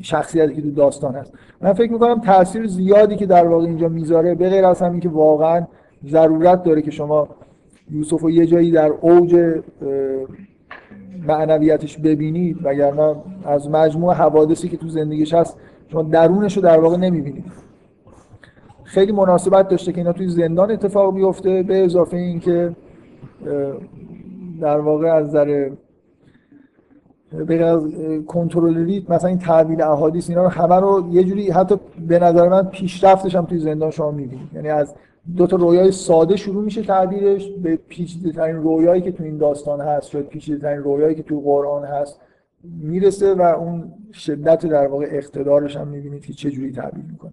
شخصیتی 0.00 0.54
که 0.54 0.62
تو 0.62 0.70
داستان 0.70 1.14
هست. 1.14 1.32
من 1.60 1.72
فکر 1.72 1.92
می‌کنم 1.92 2.20
تاثیر 2.20 2.66
زیادی 2.66 3.16
که 3.16 3.26
در 3.26 3.46
واقع 3.46 3.64
اینجا 3.64 3.88
می‌ذاره 3.88 4.34
به 4.34 4.48
غیر 4.48 4.64
از 4.64 4.82
همین 4.82 5.00
که 5.00 5.08
واقعا 5.08 5.66
ضرورت 6.06 6.62
داره 6.62 6.82
که 6.82 6.90
شما 6.90 7.28
یوسف 7.90 8.20
رو 8.20 8.30
یه 8.30 8.46
جایی 8.46 8.70
در 8.70 8.88
اوج 9.00 9.60
معنویتش 11.26 11.98
ببینید 11.98 12.58
وگرنه 12.62 13.16
از 13.44 13.70
مجموع 13.70 14.14
حوادثی 14.14 14.68
که 14.68 14.76
تو 14.76 14.88
زندگیش 14.88 15.34
هست 15.34 15.56
شما 15.88 16.02
درونش 16.02 16.56
رو 16.56 16.62
در 16.62 16.80
واقع 16.80 16.96
نمی‌بینید. 16.96 17.44
خیلی 18.92 19.12
مناسبت 19.12 19.68
داشته 19.68 19.92
که 19.92 19.98
اینا 19.98 20.12
توی 20.12 20.28
زندان 20.28 20.70
اتفاق 20.70 21.14
بیفته 21.14 21.62
به 21.62 21.84
اضافه 21.84 22.16
اینکه 22.16 22.76
در 24.60 24.80
واقع 24.80 25.06
از 25.06 25.26
نظر 25.26 25.70
به 27.46 27.64
از 27.64 27.84
کنترل 28.26 28.84
ریت 28.84 29.10
مثلا 29.10 29.28
این 29.28 29.38
تعبیل 29.38 29.82
احادیث 29.82 30.30
اینا 30.30 30.42
رو 30.42 30.48
همه 30.48 30.76
رو 30.76 31.08
یه 31.12 31.24
جوری 31.24 31.50
حتی 31.50 31.76
به 32.08 32.18
نظر 32.18 32.48
من 32.48 32.62
پیشرفتش 32.62 33.36
هم 33.36 33.44
توی 33.44 33.58
زندان 33.58 33.90
شما 33.90 34.10
می‌بینید. 34.10 34.48
یعنی 34.54 34.68
از 34.68 34.94
دو 35.36 35.46
تا 35.46 35.56
رویای 35.56 35.92
ساده 35.92 36.36
شروع 36.36 36.64
میشه 36.64 36.82
تعبیرش 36.82 37.50
به 37.62 37.76
پیچیده 37.76 38.32
ترین 38.32 38.56
رویایی 38.56 39.02
که 39.02 39.12
تو 39.12 39.24
این 39.24 39.38
داستان 39.38 39.80
هست 39.80 40.10
شاید 40.10 40.26
پیچیده 40.26 40.58
ترین 40.58 40.82
رویایی 40.82 41.14
که 41.14 41.22
تو 41.22 41.40
قرآن 41.40 41.84
هست 41.84 42.20
می‌رسه 42.64 43.34
و 43.34 43.42
اون 43.42 43.92
شدت 44.12 44.66
در 44.66 44.86
واقع 44.86 45.06
اقتدارش 45.10 45.76
هم 45.76 45.88
می‌بینید 45.88 46.26
که 46.26 46.32
چه 46.32 46.50
جوری 46.50 46.72
تعبیر 46.72 47.04
می‌کنه. 47.10 47.32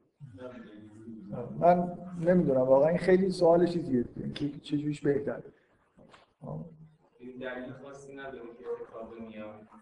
من 1.59 1.91
نمی‌دونم 2.25 2.61
واقعا 2.61 2.89
این 2.89 2.97
خیلی 2.97 3.29
سوال 3.29 3.65
چیزیه. 3.65 4.05
که 4.35 4.49
چجوریش 4.61 5.01
بهتره 5.01 5.43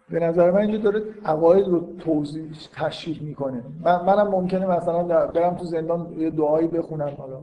به 0.09 0.19
نظر 0.19 0.51
من 0.51 0.57
اینجا 0.57 0.77
داره 0.77 1.03
عقاید 1.25 1.67
رو 1.67 1.95
توضیح 1.99 2.51
تشریح 2.73 3.23
می‌کنه. 3.23 3.63
من 3.83 4.05
منم 4.05 4.27
ممکنه 4.27 4.65
مثلا 4.67 5.27
برم 5.27 5.55
تو 5.55 5.65
زندان 5.65 6.13
یه 6.17 6.29
دعایی 6.29 6.67
بخونم 6.67 7.13
حالا. 7.17 7.41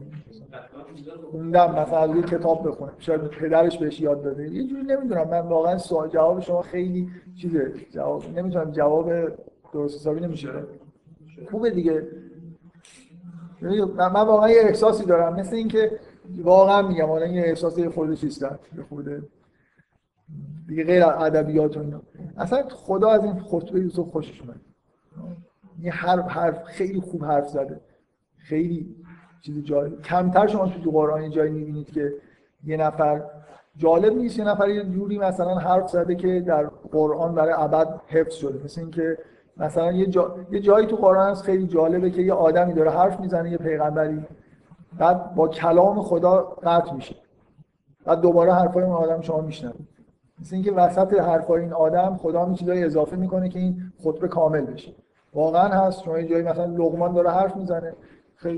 خوندم 1.30 1.74
مثلا 1.74 1.98
از 1.98 2.24
کتاب 2.24 2.68
بخونم. 2.68 2.92
شاید 2.98 3.20
پدرش 3.20 3.78
بهش 3.78 4.00
یاد 4.00 4.22
داده. 4.22 4.50
یه 4.50 4.66
جوری 4.66 4.82
نمی‌دونم. 4.82 5.28
من 5.28 5.40
واقعا 5.40 5.78
سوال 5.78 6.08
جواب 6.08 6.40
شما 6.40 6.62
خیلی 6.62 7.10
چیزه. 7.40 7.72
جواب 7.90 8.38
نمی‌تونم 8.38 8.70
جواب 8.70 9.10
درست 9.72 10.00
حسابی 10.00 10.20
نمیشه. 10.20 10.48
خوبه 11.50 11.70
دیگه. 11.70 12.08
من 13.96 14.26
واقعا 14.26 14.50
یه 14.50 14.60
احساسی 14.60 15.04
دارم. 15.04 15.34
مثل 15.34 15.56
اینکه 15.56 15.98
واقعا 16.42 16.82
میگم 16.82 17.06
حالا 17.06 17.24
این 17.24 17.38
احساس 17.38 17.80
خود 17.80 18.14
چیز 18.14 18.38
دارم 18.38 18.58
خود 18.88 19.08
دیگه 20.68 20.84
غیر 20.84 21.04
ادبیات 21.04 21.76
و 21.76 21.80
اینا. 21.80 22.00
اصلا 22.36 22.68
خدا 22.68 23.10
از 23.10 23.24
این 23.24 23.40
خطبه 23.40 23.80
یوسف 23.80 24.08
خوشش 24.10 24.40
اومد. 24.40 24.60
این 25.82 25.92
حرف 25.92 26.28
حرف 26.28 26.64
خیلی 26.64 27.00
خوب 27.00 27.24
حرف 27.24 27.48
زده. 27.48 27.80
خیلی 28.36 28.96
چیز 29.40 29.64
جای 29.64 29.90
کمتر 30.04 30.46
شما 30.46 30.68
تو 30.68 30.90
قرآن 30.90 31.30
جایی 31.30 31.50
می‌بینید 31.50 31.92
که 31.92 32.12
یه 32.64 32.76
نفر 32.76 33.22
جالب 33.76 34.12
نیست 34.16 34.38
یه 34.38 34.44
نفر 34.44 34.68
یه 34.68 34.84
جوری 34.84 35.18
مثلا 35.18 35.54
حرف 35.54 35.90
زده 35.90 36.14
که 36.14 36.40
در 36.40 36.66
قرآن 36.92 37.34
برای 37.34 37.54
ابد 37.56 38.00
حفظ 38.06 38.34
شده. 38.34 38.64
مثل 38.64 38.80
اینکه 38.80 39.18
مثلا 39.56 39.92
یه, 39.92 40.06
جا... 40.06 40.34
یه 40.50 40.60
جایی 40.60 40.86
تو 40.86 40.96
قرآن 40.96 41.30
هست 41.30 41.42
خیلی 41.42 41.66
جالبه 41.66 42.10
که 42.10 42.22
یه 42.22 42.32
آدمی 42.32 42.72
داره 42.72 42.90
حرف 42.90 43.20
می‌زنه 43.20 43.50
یه 43.50 43.58
پیغمبری. 43.58 44.24
بعد 44.98 45.34
با 45.34 45.48
کلام 45.48 46.02
خدا 46.02 46.42
قطع 46.62 46.92
میشه. 46.94 47.16
بعد 48.04 48.20
دوباره 48.20 48.52
حرفای 48.52 48.82
اون 48.82 48.92
آدم 48.92 49.20
شما 49.20 49.40
میشنوید. 49.40 49.88
مثل 50.40 50.54
اینکه 50.54 50.72
وسط 50.72 51.20
حرفای 51.20 51.62
این 51.62 51.72
آدم 51.72 52.16
خدا 52.16 52.44
هم 52.44 52.54
چیزایی 52.54 52.84
اضافه 52.84 53.16
می‌کنه 53.16 53.48
که 53.48 53.58
این 53.58 53.92
خطبه 54.04 54.28
کامل 54.28 54.60
بشه. 54.60 54.92
واقعا 55.34 55.68
هست. 55.68 56.02
شما 56.02 56.18
یه 56.18 56.28
جایی 56.28 56.42
مثلا 56.42 56.64
لقمان 56.64 57.12
داره 57.12 57.30
حرف 57.30 57.56
می‌زنه. 57.56 57.92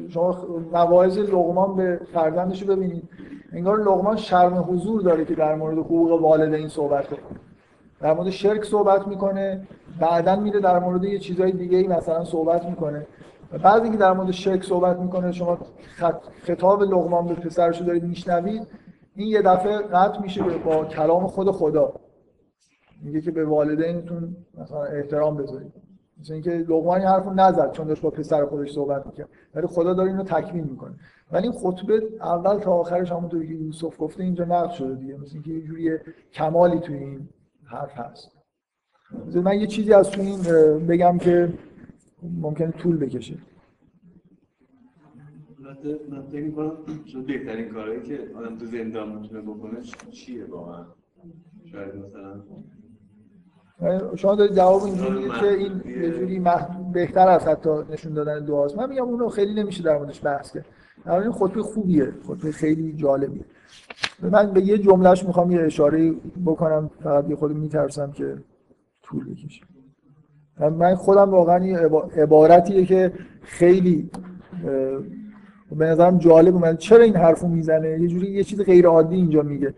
شما 0.08 0.36
مواعظ 0.72 1.18
لقمان 1.18 1.76
به 1.76 2.00
فرزندش 2.12 2.62
رو 2.62 2.76
ببینید. 2.76 3.08
انگار 3.52 3.78
لقمان 3.78 4.16
شرم 4.16 4.66
حضور 4.70 5.02
داره 5.02 5.24
که 5.24 5.34
در 5.34 5.54
مورد 5.54 5.78
حقوق 5.78 6.22
والدین 6.22 6.68
صحبت 6.68 7.06
کنه. 7.06 7.18
در 8.00 8.14
مورد 8.14 8.30
شرک 8.30 8.64
صحبت 8.64 9.08
می‌کنه. 9.08 9.68
بعدا 10.00 10.36
میره 10.36 10.60
در 10.60 10.78
مورد 10.78 11.04
یه 11.04 11.18
چیزای 11.18 11.52
دیگه 11.52 11.78
ای 11.78 11.86
مثلا 11.86 12.24
صحبت 12.24 12.64
می‌کنه. 12.64 13.06
و 13.52 13.58
بعضی 13.58 13.90
که 13.90 13.96
در 13.96 14.12
مورد 14.12 14.30
شرک 14.30 14.64
صحبت 14.64 14.98
می‌کنه 14.98 15.32
شما 15.32 15.58
خطاب 16.42 16.82
لقمان 16.82 17.26
به 17.26 17.34
پسرش 17.34 17.80
رو 17.80 17.86
دارید 17.86 18.04
میشنوید 18.04 18.66
این 19.14 19.28
یه 19.28 19.42
دفعه 19.42 19.78
قطع 19.78 20.20
میشه 20.20 20.42
با 20.42 20.84
کلام 20.84 21.26
خود 21.26 21.50
خدا. 21.50 21.92
میگه 23.02 23.20
که 23.20 23.30
به 23.30 23.44
والدینتون 23.44 24.36
مثلا 24.58 24.84
احترام 24.84 25.36
بذارید. 25.36 25.72
مثل 26.20 26.32
اینکه 26.32 26.50
لقمان 26.50 26.98
این 26.98 27.08
حرفو 27.08 27.30
نزد 27.30 27.72
چون 27.72 27.86
داشت 27.86 28.02
با 28.02 28.10
پسر 28.10 28.46
خودش 28.46 28.72
صحبت 28.72 29.06
می‌کرد. 29.06 29.28
ولی 29.54 29.66
خدا 29.66 29.94
داره 29.94 30.10
اینو 30.10 30.22
تکمیل 30.22 30.64
می‌کنه. 30.64 30.94
ولی 31.32 31.48
این 31.48 31.52
خطبه 31.58 32.02
اول 32.20 32.58
تا 32.58 32.72
آخرش 32.72 33.12
همونطوری 33.12 33.48
که 33.48 33.54
یوسف 33.54 34.00
گفته 34.00 34.22
اینجا 34.22 34.44
نقد 34.44 34.70
شده 34.70 34.94
دیگه. 34.94 35.16
مثل 35.16 35.30
اینکه 35.34 35.50
یه 35.50 35.62
جوری 35.62 35.98
کمالی 36.32 36.78
توی 36.78 36.96
این 36.96 37.28
حرف 37.70 37.98
هست. 37.98 38.30
من 39.34 39.60
یه 39.60 39.66
چیزی 39.66 39.92
از 39.92 40.10
تو 40.10 40.20
این 40.20 40.42
بگم 40.86 41.18
که 41.18 41.52
ممکنه 42.22 42.70
طول 42.70 42.96
بکشه. 42.96 43.38
من 46.10 46.22
فکر 46.22 46.42
می‌کنم 46.42 46.72
شاید 47.04 47.26
بهترین 47.26 47.68
کارهایی 47.68 48.02
که 48.02 48.30
آدم 48.36 48.58
تو 48.58 48.66
زندان 48.66 49.18
می‌تونه 49.18 49.40
بکنه 49.40 49.80
چیه 50.10 50.44
واقعا؟ 50.44 50.86
شاید 51.72 51.94
مثلا 51.94 52.42
شما 54.16 54.34
دارید 54.34 54.56
جواب 54.56 54.82
اینجوری 54.82 55.10
می‌دید 55.10 55.32
که 55.32 55.48
این 55.48 55.82
یه 56.02 56.10
جوری 56.10 56.42
بهتر 56.92 57.28
از 57.28 57.46
حتی 57.46 57.70
نشون 57.90 58.14
دادن 58.14 58.44
دعاست. 58.44 58.78
من 58.78 58.88
میگم 58.88 59.04
اونو 59.04 59.28
خیلی 59.28 59.54
نمیشه 59.54 59.82
در 59.82 59.98
موردش 59.98 60.24
بحث 60.24 60.52
کرد. 60.52 60.66
در 61.04 61.12
این 61.12 61.32
خطبه 61.32 61.62
خوبیه. 61.62 62.12
خطبه 62.26 62.52
خیلی 62.52 62.92
جالبیه. 62.92 63.44
من 64.23 64.52
به 64.52 64.60
یه 64.60 64.78
جملهش 64.78 65.24
می‌خوام 65.24 65.51
یه 65.51 65.60
اشاره 65.60 66.12
بکنم 66.47 66.90
فقط 67.02 67.31
یه 67.31 67.36
خود 67.36 67.56
میترسم 67.56 68.12
که 68.12 68.36
طول 69.02 69.24
بکشه. 69.31 69.62
من- 70.70 70.94
خودم 70.94 71.31
واقعا 71.31 71.59
عبا- 71.59 72.12
عبارتیه 72.16 72.85
که 72.85 73.12
خیلی 73.43 74.10
به 75.77 75.86
نظرم 75.86 76.19
جالب 76.19 76.55
اومد. 76.55 76.78
چرا 76.78 77.02
این 77.02 77.16
حرفو 77.16 77.48
می‌زنه؟ 77.48 77.89
یه 78.01 78.09
جوری 78.09 78.31
یه 78.31 78.44
چیز 78.44 78.60
غیر 78.60 78.86
عادی 78.86 79.16
اینجا 79.16 79.43
میگه. 79.43 79.74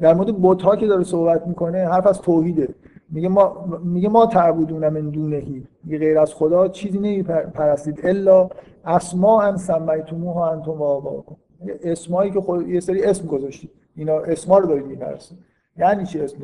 در 0.00 0.14
مورد 0.14 0.42
بت‌ها 0.42 0.76
که 0.76 0.86
داره 0.86 1.04
صحبت 1.04 1.46
می‌کنه 1.46 1.78
حرف 1.88 2.06
از 2.06 2.20
توحیده. 2.20 2.68
میگه 3.10 3.28
ما 3.28 3.64
میگه 3.84 4.08
ما 4.08 4.26
تعبدون 4.26 4.88
من 4.88 5.10
دونهی 5.10 5.66
میگه 5.84 5.98
غیر 5.98 6.18
از 6.18 6.34
خدا 6.34 6.68
چیزی 6.68 6.98
نمیپرستید 6.98 8.00
الا 8.06 8.48
اسماء 8.84 9.48
ان 9.48 9.56
سمیتموها 9.56 10.50
انتم 10.50 10.70
میگه 10.72 11.24
اسمایی 11.66 12.30
که 12.30 12.40
خود 12.40 12.68
یه 12.68 12.80
سری 12.80 13.04
اسم 13.04 13.26
گذاشتید 13.26 13.70
اینا 13.96 14.18
اسما 14.18 14.58
رو 14.58 14.66
دارید 14.68 14.86
میپرستید 14.86 15.38
یعنی 15.76 16.06
چی 16.06 16.20
اسم 16.20 16.38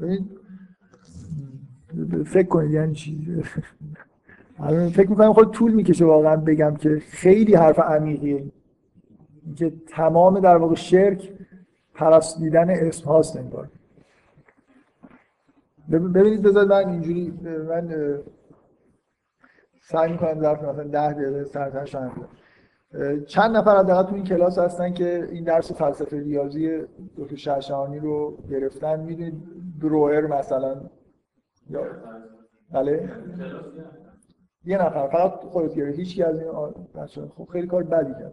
ببین 0.00 0.28
فکر 2.24 2.48
کنید 2.48 2.70
یعنی 2.70 2.94
چی؟ 2.94 3.42
فکر 4.92 5.10
می‌کنم 5.10 5.32
خود 5.32 5.50
طول 5.50 5.72
می‌کشه 5.72 6.04
واقعا 6.04 6.36
بگم 6.36 6.76
که 6.76 6.98
خیلی 6.98 7.54
حرف 7.54 7.78
عمیقیه. 7.78 8.44
که 9.56 9.72
تمام 9.88 10.40
در 10.40 10.56
واقع 10.56 10.74
شرک 10.74 11.32
پرستیدن 11.94 12.70
اسم 12.70 13.04
هاست 13.04 13.36
انگار. 13.36 13.68
بب- 15.90 16.18
ببینید 16.18 16.42
بذارید 16.42 16.72
من 16.72 16.88
اینجوری 16.88 17.30
من 17.68 18.18
سعی 19.82 20.12
می‌کنم 20.12 20.40
ظرف 20.40 20.62
مثلا 20.62 20.84
ده 20.84 21.12
دقیقه 21.12 21.44
سرتر 21.44 21.86
چند 23.26 23.56
نفر 23.56 23.76
حداقل 23.76 24.08
تو 24.08 24.14
این 24.14 24.24
کلاس 24.24 24.58
هستن 24.58 24.92
که 24.92 25.28
این 25.32 25.44
درس 25.44 25.72
فلسفه 25.72 26.20
ریاضی 26.20 26.78
دکتر 27.18 27.36
شهشوانی 27.36 27.98
رو 27.98 28.36
گرفتن. 28.50 29.00
می‌دونید 29.00 29.34
بروئر 29.80 30.26
مثلا؟ 30.26 30.76
یا 31.70 31.80
بله. 32.72 33.10
یه 34.64 34.78
نفر 34.78 35.08
فقط 35.08 35.30
خودت 35.30 35.74
گرفت 35.74 35.98
هیچ 35.98 36.20
از 36.20 36.38
این 36.38 36.48
بچه‌ها. 37.02 37.28
خب 37.36 37.48
خیلی 37.52 37.66
کار 37.66 37.82
بدی 37.82 38.12
کرد. 38.12 38.32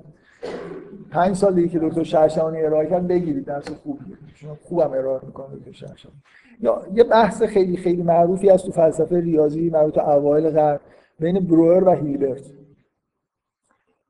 پنج 1.11 1.35
سال 1.35 1.53
دیگه 1.53 1.67
که 1.67 1.79
دکتر 1.79 2.03
شهرشانی 2.03 2.61
ارائه 2.61 2.89
کرد 2.89 3.07
بگیرید 3.07 3.45
درس 3.45 3.69
خوبیه. 3.69 4.17
چون 4.35 4.55
خوبم 4.61 4.91
ارائه 4.91 5.25
می‌کنه 5.25 5.55
دکتر 5.55 5.71
شهرشانی 5.71 6.15
یا 6.61 6.81
یه 6.93 7.03
بحث 7.03 7.43
خیلی 7.43 7.77
خیلی 7.77 8.03
معروفی 8.03 8.49
هست 8.49 8.65
تو 8.65 8.71
فلسفه 8.71 9.19
ریاضی 9.19 9.69
مربوط 9.69 9.95
به 9.95 10.09
اوایل 10.09 10.49
قرن 10.49 10.79
بین 11.19 11.39
بروئر 11.39 11.83
و 11.83 11.91
هیلبرت. 11.91 12.60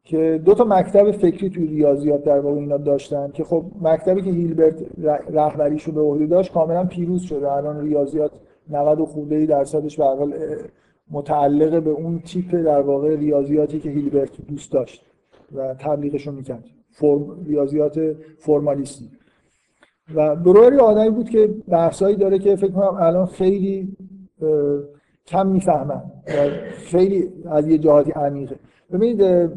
که 0.03 0.41
دو 0.45 0.53
تا 0.53 0.64
مکتب 0.64 1.11
فکری 1.11 1.49
توی 1.49 1.68
ریاضیات 1.68 2.23
در 2.23 2.40
واقع 2.40 2.60
اینا 2.60 2.78
داشتن 2.78 3.32
که 3.32 3.44
خب 3.44 3.65
مکتبی 3.82 4.22
که 4.22 4.30
هیلبرت 4.30 4.86
رهبریش 5.30 5.84
رو 5.84 5.94
به 5.94 6.02
عهده 6.02 6.26
داشت 6.26 6.53
کاملا 6.53 6.86
پیروز 6.86 7.22
شده. 7.22 7.52
الان 7.52 7.82
ریاضیات 7.82 8.32
90 8.69 8.99
و 8.99 9.06
خورده 9.06 9.36
ای 9.36 9.45
درصدش 9.45 9.98
به 9.98 10.03
حال 10.03 10.34
متعلق 11.11 11.84
به 11.84 11.90
اون 11.90 12.19
تیپ 12.19 12.56
در 12.56 12.82
واقع 12.82 13.15
ریاضیاتی 13.15 13.80
که 13.80 13.90
هیلبرت 13.90 14.30
دوست 14.48 14.72
داشت 14.72 15.06
و 15.56 15.73
تبلیغش 15.80 16.28
رو 16.28 16.34
می‌کرد. 16.34 16.64
فرم، 16.91 17.45
ریاضیات 17.45 18.15
فرمالیستی. 18.38 19.10
و 20.15 20.36
بروئر 20.36 20.73
یه 20.73 20.80
آدمی 20.80 21.10
بود 21.10 21.30
که 21.30 21.49
بحثایی 21.68 22.15
داره 22.15 22.40
که 22.40 22.56
فکر 22.56 22.72
کنم 22.72 22.98
الان 22.99 23.26
خیلی 23.26 23.98
کم 25.28 25.48
می‌فهمن 25.48 26.02
خیلی 26.72 27.30
از 27.45 27.68
یه 27.68 27.78
جهاتی 27.78 28.11
عمیقه. 28.11 28.56
ببینید 28.94 29.49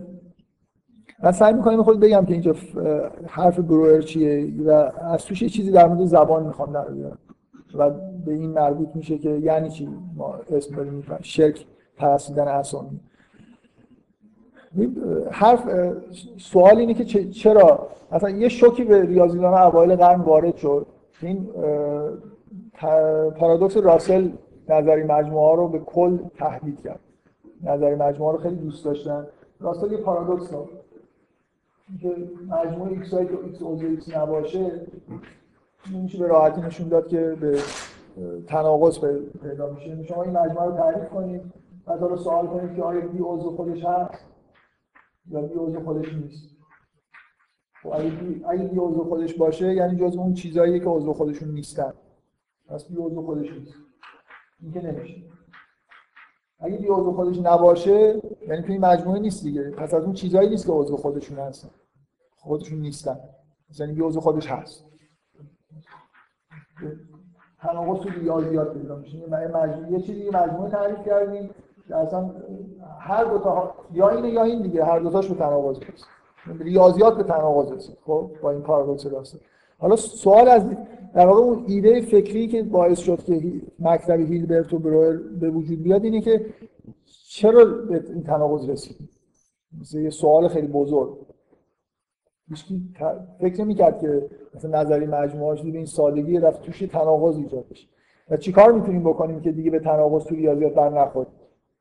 من 1.25 1.33
سعی 1.33 1.53
می‌کنم 1.53 1.83
خود 1.83 2.01
بگم 2.01 2.25
که 2.25 2.33
اینجا 2.33 2.55
حرف 3.27 3.59
بروئر 3.59 4.01
چیه 4.01 4.53
و 4.67 4.71
از 5.01 5.25
توش 5.25 5.43
یه 5.43 5.49
چیزی 5.49 5.71
در 5.71 5.87
مورد 5.89 6.05
زبان 6.05 6.47
می‌خوام 6.47 6.73
در 6.73 6.85
بیارم. 6.85 7.19
و 7.75 7.91
به 8.25 8.33
این 8.33 8.51
مربوط 8.51 8.89
میشه 8.95 9.19
که 9.19 9.31
یعنی 9.31 9.71
چی 9.71 9.89
ما 10.17 10.35
اسم 10.51 10.77
داریم. 10.77 11.07
شرک 11.23 11.67
پرستیدن 11.97 12.49
اسامی. 12.49 13.01
حرف 15.31 15.69
سوال 16.37 16.77
اینه 16.77 16.95
که 16.95 17.25
چرا؟ 17.25 17.89
مثلا 18.13 18.31
یه 18.31 18.49
شوکی 18.49 18.85
به 18.85 19.03
ریاضیدان 19.03 19.55
اوایل 19.55 19.97
قرن 19.97 20.21
وارد 20.21 20.57
شد. 20.57 20.87
این 21.23 21.49
پارادوکس 23.37 23.77
راسل 23.77 24.29
نظری 24.69 25.03
مجموعه 25.03 25.45
ها 25.45 25.55
رو 25.55 25.69
به 25.69 25.79
کل 25.79 26.19
تهدید 26.39 26.83
کرد. 26.83 27.01
نظری 27.63 27.95
مجموعه 27.95 28.33
رو 28.33 28.39
خیلی 28.39 28.57
دوست 28.57 28.85
داشتن. 28.85 29.27
راسل 29.61 29.93
یه 29.93 29.99
پارادوکس 29.99 30.51
داد 30.51 30.69
که 32.01 32.09
ایکس 32.91 33.15
هایی 33.15 33.27
که 33.29 33.39
ایکس 33.45 33.63
عضو 33.63 33.87
ایکس 33.87 34.15
نباشه 34.17 34.87
میشه 36.03 36.19
به 36.19 36.27
راحتی 36.27 36.61
نشون 36.61 36.89
داد 36.89 37.09
که 37.09 37.37
به 37.41 37.59
تناقض 38.47 38.99
پی- 39.01 39.39
پیدا 39.49 39.71
میشه. 39.71 40.03
شما 40.03 40.23
این 40.23 40.33
مجموعه 40.33 40.67
رو 40.67 40.77
تعریف 40.77 41.09
کنید 41.09 41.43
بعد 41.87 42.01
حالا 42.01 42.17
سوال 42.17 42.47
کنید 42.47 42.77
که 42.77 42.83
آیا 42.83 43.01
B 43.09 43.19
عضو 43.19 43.51
خودش 43.57 43.85
هست 43.85 44.25
یا 45.31 45.43
B 45.43 45.55
عضو 45.55 45.81
خودش 45.81 46.13
نیست. 46.13 46.57
خب 47.83 47.89
اگه 47.93 48.11
B, 48.11 48.45
اگه 48.49 48.81
خودش 49.09 49.35
باشه 49.35 49.75
یعنی 49.75 49.97
جز 49.97 50.17
اون 50.17 50.35
چیزاییه 50.35 50.79
که 50.81 50.87
عضو 50.89 51.13
خودشون 51.13 51.49
نیستن. 51.49 51.93
پس 52.69 52.89
B 52.89 52.97
عضو 52.99 53.23
خودش 53.23 53.51
نیست. 53.53 53.75
این 54.63 54.73
که 54.73 54.81
نمیشه. 54.81 55.23
اگه 56.65 56.77
B 56.77 56.89
عضو 56.89 57.13
خودش 57.13 57.39
نباشه 57.39 58.23
یعنی 58.49 58.63
تو 58.63 58.73
این 58.73 58.81
مجموعه 58.81 59.21
نیست 59.21 59.45
دیگه. 59.45 59.71
پس 59.71 59.95
از 59.95 60.05
اون 60.05 60.13
چیزایی 60.13 60.49
نیست 60.49 60.67
که 60.67 60.73
عضو 60.73 60.97
خودشون 60.97 61.39
هستن. 61.39 61.71
خودشون 62.37 62.79
نیستن. 62.79 63.19
مثلا 63.71 63.93
بی 63.95 64.01
عضو 64.01 64.21
خودش 64.21 64.47
هست. 64.47 64.85
تناقض 67.59 68.01
تو 68.01 68.09
ریاضیات 68.09 68.75
پیدا 68.75 68.97
میشه. 68.97 69.19
یه 69.19 69.27
مجموعه 69.27 69.93
یه 69.93 70.01
چیزی 70.01 70.25
یه 70.25 70.31
مجموعه 70.31 70.71
تعریف 70.71 71.07
کردیم 71.07 71.51
که 71.89 71.97
اصلا 71.97 72.31
هر 73.01 73.25
دو 73.25 73.39
تا 73.39 73.75
یا 73.93 74.09
اینه 74.09 74.29
یا 74.29 74.43
این 74.43 74.63
دیگه. 74.63 74.85
هر 74.85 74.99
دو 74.99 75.11
تاش 75.11 75.29
به 75.29 75.35
تناقض 75.35 75.79
هست 75.83 76.07
ریاضیات 76.61 77.17
به 77.17 77.23
تناقض 77.23 77.73
رسید. 77.73 77.99
خب؟ 78.07 78.31
با 78.43 78.51
این 78.51 78.63
پارادوکس 78.63 79.07
راسته 79.07 79.39
حالا 79.85 79.97
سوال 79.97 80.49
از 80.49 80.63
در 81.15 81.27
واقع 81.27 81.41
اون 81.41 81.65
ایده 81.69 82.01
فکری 82.01 82.49
که 82.49 82.63
باعث 82.63 82.99
شد 82.99 83.25
که 83.25 83.43
مکتب 83.79 84.21
هیلبرت 84.21 84.73
و 84.73 84.79
بروئر 84.79 85.17
به 85.17 85.51
وجود 85.51 85.83
بیاد 85.83 86.05
اینه 86.05 86.21
که 86.21 86.47
چرا 87.29 87.65
به 87.65 88.05
این 88.09 88.23
تناقض 88.23 88.71
رسید؟ 88.71 88.97
یه 89.95 90.11
سوال 90.11 90.49
خیلی 90.49 90.67
بزرگ. 90.67 91.17
هیچکی 92.49 92.83
فکر 93.41 93.61
نمی‌کرد 93.61 94.01
که 94.01 94.27
مثلا 94.55 94.81
نظری 94.81 95.07
مجموعه‌اش 95.07 95.63
به 95.63 95.69
این 95.69 95.87
سادگی 95.87 96.41
دفعه 96.41 96.63
توش 96.63 96.79
تناقض 96.79 97.37
ایجاد 97.37 97.69
بشه. 97.71 97.89
و 98.31 98.37
چیکار 98.37 98.73
می‌تونیم 98.73 99.03
بکنیم 99.03 99.41
که 99.41 99.53
دیگه 99.53 99.71
به 99.71 99.79
تناقض 99.79 100.25
تو 100.25 100.35
ریاضیات 100.35 100.75
بر 100.75 100.89
نخوریم؟ 100.89 101.33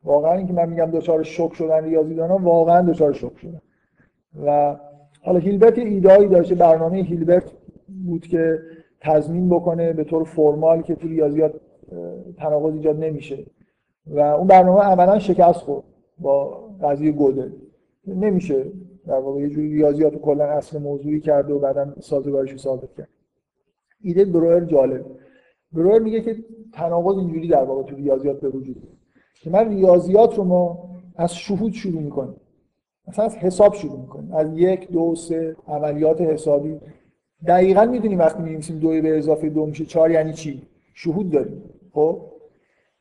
واقعا 0.04 0.34
اینکه 0.34 0.54
من 0.54 0.70
میگم 0.70 0.92
دچار 0.92 1.24
شوک 1.24 1.54
شدن 1.54 1.84
ریاضیدانا 1.84 2.38
واقعا 2.38 2.82
دچار 2.82 3.14
شوک 3.14 3.38
شدن. 3.38 3.62
و 4.46 4.76
حالا 5.22 5.40
هیلبرت 5.40 5.78
یه 5.78 5.84
ایدهایی 5.84 6.28
داشته 6.28 6.56
برنامه 6.56 6.98
هیلبرت 6.98 7.52
بود 8.06 8.28
که 8.28 8.60
تضمین 9.02 9.50
بکنه 9.50 9.94
به 9.94 10.04
طور 10.04 10.24
فرمال 10.24 10.82
که 10.82 10.96
تو 10.96 11.08
ریاضیات 11.08 11.54
تناقض 12.38 12.74
ایجاد 12.74 13.04
نمیشه. 13.04 13.46
و 14.08 14.20
اون 14.20 14.48
برنامه 14.48 14.80
عملا 14.80 15.20
شکست 15.20 15.60
خورد 15.60 15.84
با 16.20 16.64
قضیه 16.84 17.12
گودل. 17.12 17.52
نمیشه 18.08 18.66
در 19.08 19.20
واقع 19.20 19.42
یه 19.42 19.50
جوری 19.50 19.74
ریاضیات 19.74 20.16
کلا 20.16 20.44
اصل 20.44 20.80
موضوعی 20.80 21.20
کرد 21.20 21.52
و 21.52 21.60
بعدا 21.60 21.94
سازگاریش 22.00 22.52
رو 22.52 22.58
ثابت 22.58 22.94
کرد. 22.98 23.10
ایده 24.02 24.26
بروئر 24.26 24.66
جالب. 24.66 25.06
بروئر 25.74 26.00
میگه 26.00 26.22
که 26.22 26.36
تناقض 26.74 27.18
اینجوری 27.18 27.48
در 27.48 27.64
واقع 27.64 27.84
تو 27.84 27.96
ریاضیات 27.96 28.40
به 28.40 28.50
وجود 28.50 28.88
که 29.42 29.50
من 29.50 29.70
ریاضیات 29.70 30.38
رو 30.38 30.44
ما 30.44 30.90
از 31.16 31.36
شهود 31.36 31.72
شروع 31.72 32.02
می‌کنیم. 32.02 32.36
مثلا 33.08 33.26
از 33.26 33.36
حساب 33.36 33.74
شروع 33.74 34.00
می‌کنیم. 34.00 34.34
از 34.34 34.58
یک 34.58 34.92
دو 34.92 35.16
سه 35.16 35.56
عملیات 35.68 36.22
حسابی. 36.22 36.80
دقیقا 37.48 37.86
می‌دونیم 37.86 38.20
وقتی 38.20 38.44
می‌نویسیم 38.44 38.80
دو 38.80 38.90
به 38.90 39.18
اضافه 39.18 39.50
دو 39.50 39.66
میشه 39.66 39.86
چهار 39.86 40.12
یعنی 40.12 40.34
چی؟ 40.34 40.62
شهود 40.94 41.30
داریم 41.30 41.64
خب؟ 41.94 42.22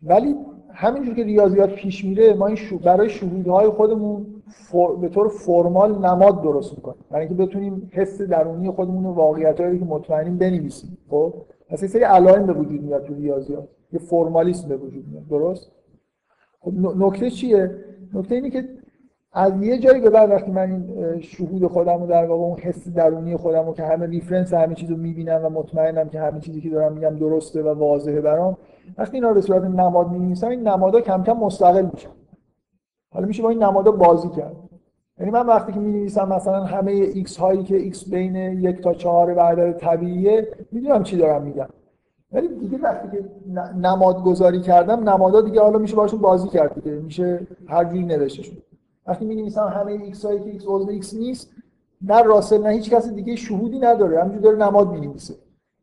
ولی 0.03 0.35
همینجور 0.75 1.15
که 1.15 1.25
ریاضیات 1.25 1.75
پیش 1.75 2.05
میره 2.05 2.35
ما 2.35 2.47
این 2.47 2.57
شو... 2.57 2.79
برای 2.79 3.11
شهودهای 3.11 3.69
خودمون 3.69 4.27
فور... 4.47 4.97
به 4.97 5.09
طور 5.09 5.29
فرمال 5.29 5.99
نماد 5.99 6.43
درست 6.43 6.75
می‌کنیم. 6.77 7.05
برای 7.11 7.27
اینکه 7.27 7.45
بتونیم 7.45 7.91
حس 7.93 8.21
درونی 8.21 8.71
خودمون 8.71 9.07
و 9.07 9.13
واقعیتایی 9.13 9.79
که 9.79 9.85
مطمئنیم 9.85 10.39
بنویسیم 10.39 10.99
خب؟ 11.11 11.35
پس 11.69 11.85
سری 11.85 12.03
علائم 12.03 12.47
به 12.47 12.53
وجود 12.53 12.83
میاد 12.83 13.05
تو 13.05 13.15
ریاضیات. 13.15 13.69
یه 13.93 13.99
فرمالیسم 13.99 14.69
به 14.69 14.77
وجود 14.77 15.09
میاد 15.09 15.29
درست؟ 15.29 15.73
خب 16.61 16.73
نکته 16.75 17.31
چیه؟ 17.31 17.71
نکته 18.15 18.35
اینه 18.35 18.51
که 18.51 18.69
از 19.35 19.63
یه 19.63 19.79
جایی 19.79 20.01
به 20.01 20.11
بعد 20.11 20.31
وقتی 20.31 20.51
من 20.51 20.71
این 20.71 21.21
شهود 21.21 21.67
خودم 21.67 22.01
رو 22.01 22.07
در 22.07 22.27
واقع 22.27 22.43
اون 22.43 22.59
حس 22.59 22.89
درونی 22.89 23.37
خودم 23.37 23.67
رو 23.67 23.75
که 23.75 23.83
همه 23.83 24.07
reference 24.07 24.55
همه 24.55 24.75
چیز 24.75 24.91
رو 24.91 24.97
می‌بینم 24.97 25.41
و 25.45 25.49
مطمئنم 25.49 26.09
که 26.09 26.21
همه 26.21 26.41
چیزی 26.41 26.61
که 26.61 26.71
دارم 26.71 26.93
میگم 26.93 27.17
درسته 27.17 27.63
و 27.63 27.69
واضحه 27.69 28.21
برام 28.21 28.57
وقتی 28.99 29.17
اینا 29.17 29.29
رو 29.29 29.35
به 29.35 29.41
صورت 29.41 29.63
نماد 29.63 30.11
می‌نویسم 30.11 30.49
این 30.49 30.69
نمادها 30.69 31.01
کم 31.01 31.23
کم 31.23 31.33
مستقل 31.33 31.89
میشن. 31.93 32.11
حالا 33.15 33.27
میشه 33.27 33.43
با 33.43 33.49
این 33.49 33.63
نمادها 33.63 33.93
بازی 33.93 34.29
کرد. 34.29 34.57
یعنی 35.19 35.31
من 35.31 35.47
وقتی 35.47 35.73
که 35.73 35.81
می‌نویسم 35.81 36.29
مثلا 36.29 36.65
همه 36.65 36.93
ایکس 36.93 37.37
هایی 37.37 37.63
که 37.63 37.77
ایکس 37.77 38.11
بین 38.11 38.37
یک 38.37 38.81
تا 38.81 38.95
چهار 38.95 39.35
عدد 39.35 39.73
طبیعیه 39.73 40.49
می‌دونم 40.73 41.03
چی 41.03 41.17
دارم 41.17 41.43
میگم. 41.43 41.69
ولی 42.33 42.49
دیگه 42.49 42.79
وقتی 42.79 43.17
که 43.17 43.25
نماد 43.77 44.23
گذاری 44.25 44.61
کردم 44.61 45.09
نمادها 45.09 45.41
دیگه 45.41 45.61
حالا 45.61 45.79
میشه 45.79 45.97
باشون 45.97 46.21
بازی 46.21 46.49
کرد 46.49 46.75
دیگه. 46.75 46.97
میشه 46.97 47.47
هر 47.69 47.85
جوری 47.85 48.05
نوشتشون 48.05 48.57
وقتی 49.07 49.25
می 49.25 49.35
نویسم 49.35 49.67
همه 49.67 49.93
ایکس 49.93 50.25
هایی 50.25 50.41
که 50.41 50.51
ایکس 50.51 50.65
عضو 50.67 50.91
ایکس 50.91 51.15
نیست 51.15 51.51
نه 52.03 52.23
راسل 52.23 52.63
نه 52.63 52.69
هیچ 52.69 52.91
کسی 52.91 53.15
دیگه 53.15 53.37
شهودی 53.37 53.79
نداره. 53.79 54.21
همینجوری 54.21 54.43
داره 54.43 54.57
نماد 54.57 54.91
می 54.91 55.01
نویسه 55.07 55.35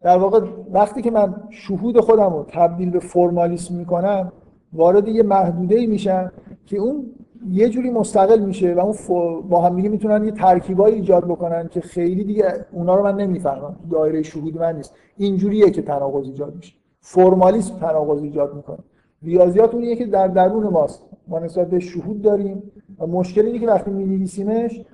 در 0.02 0.18
واقع 0.18 0.48
وقتی 0.72 1.02
که 1.02 1.12
من 1.12 1.36
شهود 1.50 2.00
خودم 2.00 2.34
رو 2.34 2.46
تبدیل 2.48 2.90
به 2.90 3.00
فرمالیسم 3.00 3.76
می‌کنم 3.76 4.32
وارد 4.74 5.08
یه 5.08 5.24
محدوده 5.24 5.76
ای 5.76 5.88
میشن 5.88 6.32
که 6.66 6.78
اون 6.78 7.06
یه 7.50 7.70
جوری 7.70 7.90
مستقل 7.90 8.40
میشه 8.40 8.74
و 8.74 8.80
اون 8.80 9.42
با 9.42 9.62
هم 9.62 9.76
دیگه 9.76 9.90
می‌تونن 9.90 10.26
یه 10.26 10.32
ترکیبایی 10.32 10.96
ایجاد 10.96 11.26
بکنن 11.26 11.68
که 11.68 11.82
خیلی 11.82 12.24
دیگه 12.24 12.66
اونا 12.72 12.96
رو 12.96 13.04
من 13.04 13.16
نمی‌فهمم. 13.16 13.76
دایره 13.92 14.24
شهود 14.24 14.58
من 14.58 14.76
نیست. 14.76 14.94
اینجوریه 15.18 15.70
که 15.70 15.82
تناقض 15.82 16.26
ایجاد 16.26 16.56
میشه. 16.56 16.74
فرمالیسم 17.02 17.76
تناقض 17.76 18.22
ایجاد 18.22 18.56
می‌کنه. 18.56 18.80
ریاضیات 19.24 19.74
اونیه 19.74 19.96
که 19.96 20.06
در 20.06 20.28
درون 20.28 20.68
ماست. 20.68 21.04
ما 21.28 21.40
نسبت 21.40 21.70
به 21.70 21.80
شهود 21.80 22.22
داریم. 22.22 22.72
مشکل 23.08 23.46
اینه 23.46 23.60
که 23.60 23.68
وقتی 23.68 23.92
می‌نویسیمش 23.92 24.86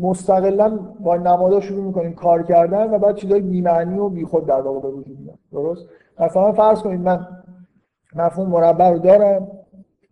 مستقلا 0.00 0.78
با 1.00 1.16
نمادها 1.16 1.60
شروع 1.60 1.84
می‌کنیم 1.84 2.12
کار 2.12 2.42
کردن 2.42 2.90
و 2.90 2.98
بعد 2.98 3.16
چیزای 3.16 3.40
بی‌معنی 3.40 3.98
و 3.98 4.08
بیخود 4.08 4.46
در 4.46 4.60
واقع 4.60 4.80
به 4.80 4.88
وجود 4.88 5.20
میاد. 5.20 5.38
درست؟ 5.52 5.86
مثلا 6.20 6.52
فرض 6.52 6.82
کنید 6.82 7.00
من 7.00 7.26
مفهوم 8.14 8.48
مربع 8.48 8.90
رو 8.90 8.98
دارم 8.98 9.48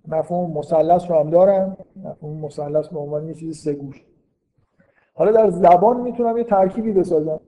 مفهوم 0.09 0.59
مثلث 0.59 1.11
رو 1.11 1.19
هم 1.19 1.31
دارم 1.31 1.77
مفهوم 2.05 2.39
مثلث 2.39 2.89
به 2.89 2.99
عنوان 2.99 3.29
یه 3.29 3.35
چیز 3.35 3.59
سگوش 3.59 4.05
حالا 5.15 5.33
در 5.33 5.51
زبان 5.51 6.01
می‌تونم 6.01 6.37
یه 6.37 6.45
ترکیبی 6.45 6.93
بسازم. 6.93 7.41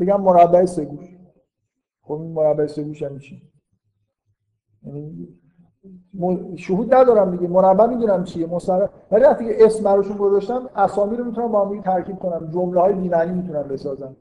بگم 0.00 0.20
مربع 0.20 0.64
سه‌گوش 0.64 1.16
خب 2.02 2.12
این 2.12 2.32
مربع 2.32 2.66
سه‌گوش 2.66 3.02
هم 3.02 3.18
چی؟ 3.18 3.42
یعنی 4.82 5.28
شهود 6.56 6.94
ندارم 6.94 7.36
دیگه. 7.36 7.48
مربع 7.48 7.86
می‌دونم 7.86 8.24
چیه. 8.24 8.46
مصرف 8.46 8.90
ولی 9.10 9.24
وقتی 9.24 9.44
که 9.44 9.64
اسم 9.64 9.84
براشون 9.84 10.16
گذاشتم 10.16 10.70
اسامی 10.76 11.16
رو 11.16 11.24
می‌تونم 11.24 11.48
با 11.48 11.64
هم 11.64 11.80
ترکیب 11.80 12.16
کنم. 12.16 12.50
جمله 12.54 12.80
های 12.80 12.92
بی‌معنی 12.92 13.32
می‌تونم 13.32 13.62
بسازم. 13.62 14.16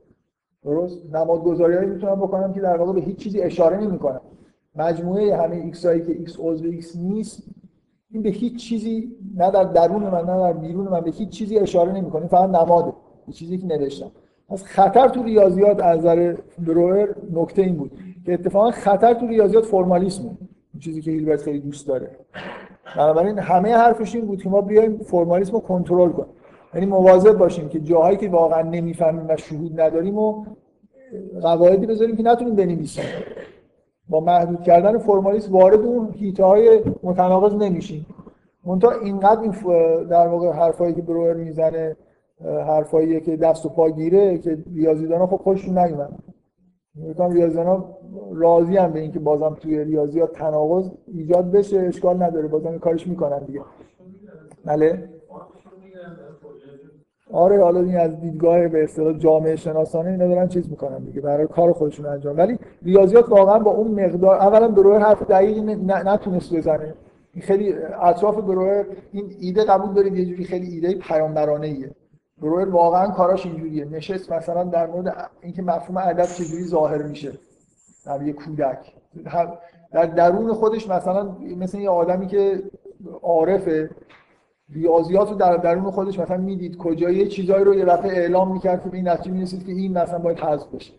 درست؟ 0.63 1.15
نمادگذاریایی 1.15 1.87
می‌تونم 1.87 2.15
بکنم 2.15 2.53
که 2.53 2.61
در 2.61 2.77
واقع 2.77 2.93
به 2.93 3.01
هیچ 3.01 3.17
چیزی 3.17 3.41
اشاره 3.41 3.77
نمی‌کنم. 3.77 4.21
مجموعه 4.75 5.37
همه 5.37 5.55
ایکس 5.55 5.85
هایی 5.85 6.01
که 6.01 6.11
ایکس 6.11 6.35
عضو 6.39 6.65
ایکس 6.65 6.95
نیست 6.95 7.43
این 8.11 8.23
به 8.23 8.29
هیچ 8.29 8.55
چیزی 8.69 9.15
نه 9.35 9.51
در 9.51 9.63
درون 9.63 10.03
من 10.03 10.25
نه 10.25 10.37
در 10.37 10.53
بیرون 10.53 10.87
من 10.87 11.01
به 11.01 11.11
هیچ 11.11 11.29
چیزی 11.29 11.57
اشاره 11.57 11.91
نمی‌کنه. 11.91 12.27
فقط 12.27 12.49
نماده. 12.49 12.93
یه 13.27 13.33
چیزی 13.33 13.57
که 13.57 13.67
نوشتم. 13.67 14.11
پس 14.49 14.63
خطر 14.63 15.07
تو 15.07 15.23
ریاضیات 15.23 15.83
از 15.83 15.99
نظر 15.99 16.35
بروئر 16.67 17.15
نکته 17.33 17.61
این 17.61 17.75
بود 17.75 17.91
که 18.25 18.33
اتفاقا 18.33 18.71
خطر 18.71 19.13
تو 19.13 19.27
ریاضیات 19.27 19.65
فرمالیسمه. 19.65 20.31
چیزی 20.79 21.01
که 21.01 21.11
هیلبرت 21.11 21.41
خیلی 21.41 21.59
دوست 21.59 21.87
داره. 21.87 22.09
بنابراین 22.97 23.39
همه 23.39 23.75
حرفش 23.75 24.15
این 24.15 24.25
بود 24.25 24.43
که 24.43 24.49
ما 24.49 24.61
بیایم 24.61 24.97
فرمالیسم 24.97 25.51
رو 25.51 25.59
کنترل 25.59 26.09
کنیم. 26.09 26.29
یعنی 26.73 26.85
مواظب 26.85 27.37
باشیم 27.37 27.69
که 27.69 27.79
جاهایی 27.79 28.17
که 28.17 28.29
واقعا 28.29 28.61
نمی‌فهمیم 28.61 29.25
و 29.29 29.37
شهود 29.37 29.81
نداریم 29.81 30.17
و 30.17 30.45
قواعدی 31.41 31.85
بذاریم 31.85 32.15
که 32.15 32.23
نتونیم 32.23 32.55
بنویسیم. 32.55 33.03
با 34.09 34.19
محدود 34.19 34.61
کردن 34.61 34.97
فرمالیسم 34.97 35.53
وارد 35.53 35.79
اون 35.79 36.13
هیته 36.17 36.43
های 36.43 36.81
متناقض 37.03 37.55
نمیشیم. 37.55 38.05
منتها 38.65 38.91
اینقدر 38.91 39.41
این 39.41 39.51
در 40.05 40.27
واقع 40.27 40.51
حرفایی 40.51 40.93
که 40.93 41.01
بروئر 41.01 41.33
می‌زنه 41.33 41.95
حرفایی 42.67 43.21
که 43.21 43.37
دست 43.37 43.65
و 43.65 43.69
پا 43.69 43.89
گیره 43.89 44.37
که 44.37 44.57
ریاضیدانا 44.75 45.27
خب 45.27 45.37
خوششون 45.37 45.77
نمیاد 45.77 46.13
میگم 47.07 47.31
ریاضیدانا 47.31 47.85
راضی 48.33 48.77
هم 48.77 48.91
به 48.91 48.99
اینکه 48.99 49.19
بازم 49.19 49.57
توی 49.61 49.83
ریاضیات 49.83 50.33
تناقض 50.33 50.91
ایجاد 51.13 51.51
بشه 51.51 51.79
اشکال 51.79 52.23
نداره 52.23 52.47
بازم 52.47 52.77
کارش 52.77 53.07
می‌کنن 53.07 53.39
دیگه. 53.39 53.61
بله؟ 54.65 55.09
آره 57.31 57.63
حالا 57.63 57.79
این 57.79 57.97
از 57.97 58.21
دیدگاه 58.21 58.67
به 58.67 58.83
اصطلاح 58.83 59.17
جامعه 59.17 59.55
شناسانه 59.55 60.09
اینا 60.09 60.27
دارن 60.27 60.47
چیز 60.47 60.69
می‌کنن 60.69 60.97
دیگه 60.97 61.21
برای 61.21 61.47
کار 61.47 61.73
خودشون 61.73 62.05
انجام. 62.05 62.37
ولی 62.37 62.59
ریاضیات 62.81 63.29
واقعا 63.29 63.59
با 63.59 63.71
اون 63.71 64.05
مقدار 64.05 64.35
اولا 64.35 64.67
بروئر 64.67 64.99
حرف 64.99 65.23
دقیقی 65.23 65.61
نتونست 65.85 66.55
بزنه. 66.55 66.93
خیلی 67.41 67.73
اطراف 68.01 68.35
بروئر 68.35 68.85
این 69.11 69.25
ایده 69.39 69.63
قبول 69.63 69.93
دارید 69.93 70.17
یه 70.17 70.25
جوری 70.25 70.43
خیلی 70.43 70.67
ایده 70.67 70.95
پیامبرانه 70.95 71.67
ایه 71.67 71.91
بروئر 72.41 72.69
واقعا 72.69 73.11
کاراش 73.11 73.45
اینجوریه. 73.45 73.85
نشست 73.85 74.31
مثلا 74.31 74.63
در 74.63 74.87
مورد 74.87 75.29
اینکه 75.41 75.61
مفهوم 75.61 75.97
ادب 75.97 76.25
چجوری 76.25 76.63
ظاهر 76.63 77.03
میشه. 77.03 77.31
در 78.05 78.21
یه 78.21 78.33
کودک. 78.33 78.93
در 79.91 80.05
درون 80.05 80.53
خودش 80.53 80.89
مثلا 80.89 81.35
مثل 81.57 81.79
یه 81.79 81.89
آدمی 81.89 82.27
که 82.27 82.63
عارفه 83.21 83.89
ریاضیات 84.69 85.29
رو 85.29 85.35
در 85.35 85.57
درون 85.57 85.91
خودش 85.91 86.19
مثلا 86.19 86.37
می‌دید 86.37 86.77
کجا 86.77 87.09
یه 87.09 87.27
چیزایی 87.27 87.63
رو 87.63 87.75
یه 87.75 87.85
دفعه 87.85 88.11
اعلام 88.11 88.51
می‌کرد 88.51 88.83
که 88.83 88.89
به 88.89 88.97
این 88.97 89.07
نتیجه 89.07 89.31
می‌رسید 89.31 89.65
که 89.65 89.71
این 89.71 89.97
مثلا 89.97 90.19
باید 90.19 90.39
حذف 90.39 90.67
بشه. 90.67 90.93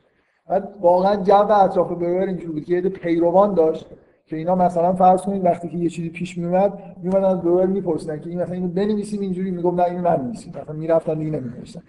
بعد 0.48 0.74
واقعا 0.80 1.16
جو 1.16 1.52
اطراف 1.52 1.92
بروئر 1.92 2.26
اینجوری 2.26 2.52
بود 2.52 2.64
که 2.64 2.74
یه 2.74 2.80
پیروان 2.80 3.54
داشت. 3.54 3.86
که 4.30 4.36
اینا 4.36 4.54
مثلا 4.54 4.92
فرض 4.92 5.22
کنید 5.22 5.44
وقتی 5.44 5.68
که 5.68 5.76
یه 5.76 5.88
چیزی 5.88 6.08
پیش 6.08 6.38
میومد 6.38 6.72
میومدن 7.02 7.24
از 7.24 7.40
بروئر 7.42 7.66
میپرسیدن 7.66 8.20
که 8.20 8.30
این 8.30 8.42
مثلا 8.42 8.54
اینو 8.54 8.68
بنویسیم 8.68 9.20
اینجوری 9.20 9.50
میگم 9.50 9.74
نه 9.74 9.84
اینو 9.84 10.02
ننویسیم. 10.02 10.52
مثلا 10.62 10.74
می‌رفتن 10.74 11.18
دیگه 11.18 11.30
نمینوشتن. 11.30 11.82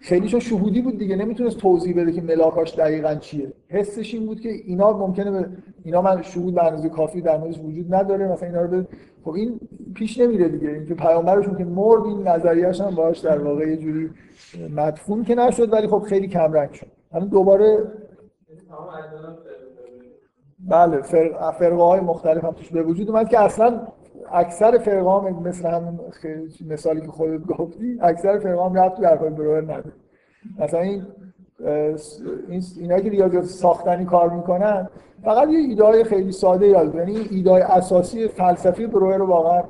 خیلیشون 0.00 0.40
شهودی 0.40 0.80
بود 0.80 0.98
دیگه 0.98 1.16
نمی‌تونست 1.16 1.58
توضیح 1.58 1.96
بده 1.96 2.12
که 2.12 2.22
ملاکاش 2.22 2.74
دقیقا 2.74 3.14
چیه. 3.14 3.52
حسش 3.68 4.14
این 4.14 4.26
بود 4.26 4.40
که 4.40 4.48
اینا 4.48 4.92
ممکنه 4.92 5.30
به 5.30 5.48
اینا 5.84 6.02
من 6.02 6.22
شهود 6.22 6.54
به 6.54 6.64
اندازه 6.64 6.88
کافی 6.88 7.20
در 7.20 7.38
موردش 7.38 7.58
وجود 7.58 7.94
نداره 7.94 8.28
مثلا 8.28 8.48
اینا 8.48 8.62
رو 8.62 8.68
به 8.68 8.86
خب 9.24 9.30
این 9.30 9.60
پیش 9.94 10.18
نمیره 10.20 10.48
دیگه. 10.48 10.68
اینکه 10.68 10.94
پیامبرشون 10.94 11.56
که 11.58 11.64
مرد 11.64 12.04
این 12.04 12.28
نظریه‌اش 12.28 12.80
هم 12.80 12.94
باش 12.94 13.18
در 13.18 13.38
واقع 13.38 13.68
یه 13.68 13.76
جوری 13.76 14.10
مدفون 14.76 15.24
که 15.24 15.34
نشد 15.34 15.72
ولی 15.72 15.86
خب 15.86 16.02
خیلی 16.08 16.28
کم 16.28 16.52
رنگ 16.52 16.72
شد. 16.72 16.86
الان 17.12 17.28
دوباره 17.28 17.78
بله 20.68 21.02
فرقه 21.58 21.82
های 21.82 22.00
مختلف 22.00 22.44
هم 22.44 22.52
توش 22.52 22.70
به 22.70 22.82
وجود 22.82 23.10
اومد 23.10 23.28
که 23.28 23.40
اصلا 23.40 23.80
اکثر 24.32 24.78
فرقه 24.78 25.08
ها 25.08 25.20
مثل 25.44 25.68
همون 25.68 26.00
مثالی 26.68 27.00
که 27.00 27.06
خودت 27.06 27.46
گفتی 27.46 27.98
اکثر 28.00 28.38
فرقه 28.38 28.60
ها 28.60 28.72
رفت 28.74 28.96
تو 28.96 29.06
حرفای 29.06 29.30
بروئر 29.30 29.62
نداره. 29.62 29.92
مثلا 30.58 30.80
این 30.80 31.02
اینا 32.80 33.00
که 33.00 33.10
ریاضیات 33.10 33.44
ساختنی 33.44 34.04
کار 34.04 34.30
می‌کنن 34.30 34.88
فقط 35.24 35.48
یه 35.48 35.58
ایده 35.58 36.04
خیلی 36.04 36.32
ساده 36.32 36.66
یاد 36.66 36.94
یعنی 36.94 37.16
ایده 37.30 37.72
اساسی 37.72 38.28
فلسفی 38.28 38.86
بروئر 38.86 39.16
رو 39.18 39.26
واقعا 39.26 39.62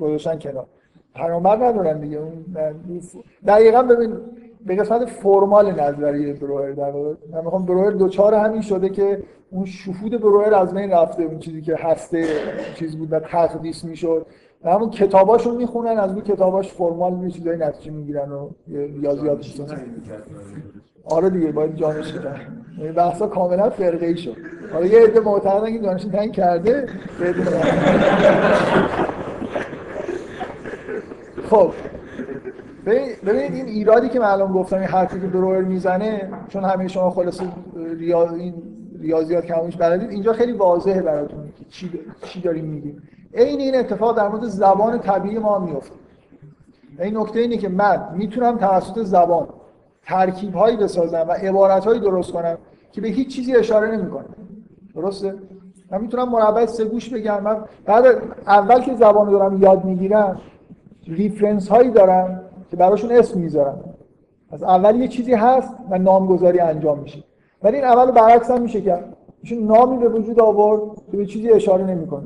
گذاشتن 0.00 0.38
کنار. 0.38 0.66
پیامبر 1.14 1.56
ندارن 1.56 2.00
دیگه. 2.00 2.18
اون 2.18 2.44
دقیقا 3.46 3.82
ببین 3.82 4.16
به 4.66 4.76
قسمت 4.76 5.04
فرمال 5.04 5.80
نظریه 5.80 6.32
بروئر 6.32 6.72
در 6.72 6.90
واقع. 6.90 7.14
من 7.32 7.40
می‌خوام 7.44 7.66
بروئر 7.66 7.90
دوچار 7.90 8.34
همین 8.34 8.60
شده 8.60 8.88
که 8.88 9.22
اون 9.50 9.64
شهود 9.64 10.20
بروئر 10.20 10.54
از 10.54 10.74
بین 10.74 10.90
رفته 10.90 11.22
اون 11.22 11.38
چیزی 11.38 11.62
که 11.62 11.76
هسته 11.76 12.26
چیز 12.74 12.96
بود 12.96 13.12
و 13.12 13.20
تقدیس 13.20 13.84
می‌شد. 13.84 14.26
و 14.64 14.70
همون 14.70 14.90
کتاباشو 14.90 15.54
می‌خونن 15.54 15.98
از 15.98 16.12
اون 16.12 16.20
کتاباش 16.20 16.72
فرمال 16.72 17.24
یه 17.24 17.30
چیزای 17.30 17.56
نتیجه 17.56 17.90
می‌گیرن 17.90 18.32
و 18.32 18.48
یادیات 19.02 19.46
آره 21.04 21.30
دیگه 21.30 21.52
باید 21.52 21.76
جانش 21.76 22.12
کرد 22.12 22.40
یعنی 22.78 22.92
بحثا 22.92 23.26
کاملا 23.26 23.70
فرقه 23.70 24.06
ای 24.06 24.16
شد. 24.16 24.36
حالا 24.72 24.86
یه 24.86 25.00
عده 25.00 25.20
معتقدن 25.20 25.72
که 25.72 25.78
جانش 25.78 26.04
تنگ 26.04 26.32
کرده 26.32 26.86
خب. 31.50 31.72
ببینید 32.86 33.54
این 33.54 33.66
ایرادی 33.66 34.08
که 34.08 34.20
من 34.20 34.26
الان 34.26 34.52
گفتم 34.52 34.76
این 34.76 34.86
حرفی 34.86 35.20
که 35.20 35.26
بروئر 35.26 35.62
می‌زنه 35.62 36.30
چون 36.48 36.64
همه 36.64 36.88
شما 36.88 37.10
خلاص 37.10 37.40
ریاض 37.98 38.32
این 38.32 38.54
ریاضیات 39.00 39.46
کمونش 39.46 39.76
بلدید 39.76 40.10
اینجا 40.10 40.32
خیلی 40.32 40.52
واضحه 40.52 41.02
براتون 41.02 41.44
که 41.58 41.64
چی 41.70 41.90
چی 42.24 42.40
داریم 42.40 42.64
میگیم. 42.64 43.02
عین 43.34 43.60
این 43.60 43.76
اتفاق 43.76 44.16
در 44.16 44.28
مورد 44.28 44.44
زبان 44.44 44.98
طبیعی 44.98 45.38
ما 45.38 45.58
میفته. 45.58 45.94
این 47.00 47.16
نکته 47.16 47.40
اینه 47.40 47.56
که 47.56 47.68
من 47.68 48.08
می‌تونم 48.16 48.58
توسط 48.58 49.02
زبان 49.02 49.48
ترکیب 50.06 50.54
هایی 50.54 50.76
بسازم 50.76 51.24
و 51.28 51.32
عبارت 51.32 51.84
هایی 51.84 52.00
درست 52.00 52.32
کنم 52.32 52.58
که 52.92 53.00
به 53.00 53.08
هیچ 53.08 53.36
چیزی 53.36 53.56
اشاره 53.56 53.96
نمی‌کنه. 53.96 54.24
درسته؟ 54.94 55.34
من 55.90 56.00
می‌تونم 56.00 56.28
مربع 56.28 56.66
سه 56.66 56.84
گوش 56.84 57.08
بگم. 57.08 57.42
من 57.42 57.64
بعد 57.86 58.04
اول 58.46 58.80
که 58.80 58.94
زبان 58.94 59.30
دارم 59.30 59.62
یاد 59.62 59.84
می‌گیرم 59.84 60.40
ریفرنس 61.06 61.68
هایی 61.68 61.90
دارم. 61.90 62.41
که 62.72 62.76
براشون 62.76 63.12
اسم 63.12 63.40
می‌ذارم 63.40 63.84
از 64.50 64.62
اول 64.62 65.00
یه 65.00 65.08
چیزی 65.08 65.32
هست 65.32 65.74
و 65.90 65.98
نامگذاری 65.98 66.60
انجام 66.60 66.98
میشه. 66.98 67.24
ولی 67.62 67.76
این 67.76 67.84
اول 67.84 68.10
برعکس 68.10 68.50
هم 68.50 68.62
میشه 68.62 68.80
کرد 68.80 69.16
چون 69.42 69.58
نامی 69.58 69.96
به 69.98 70.08
وجود 70.08 70.40
آورد 70.40 70.80
که 71.10 71.16
به 71.16 71.26
چیزی 71.26 71.50
اشاره 71.50 71.84
نمی‌کنه. 71.84 72.24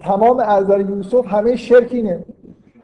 تمام 0.00 0.38
ازار 0.38 0.80
یوسف 0.80 1.26
همه 1.26 1.56
شرک 1.56 1.92
اینه. 1.92 2.24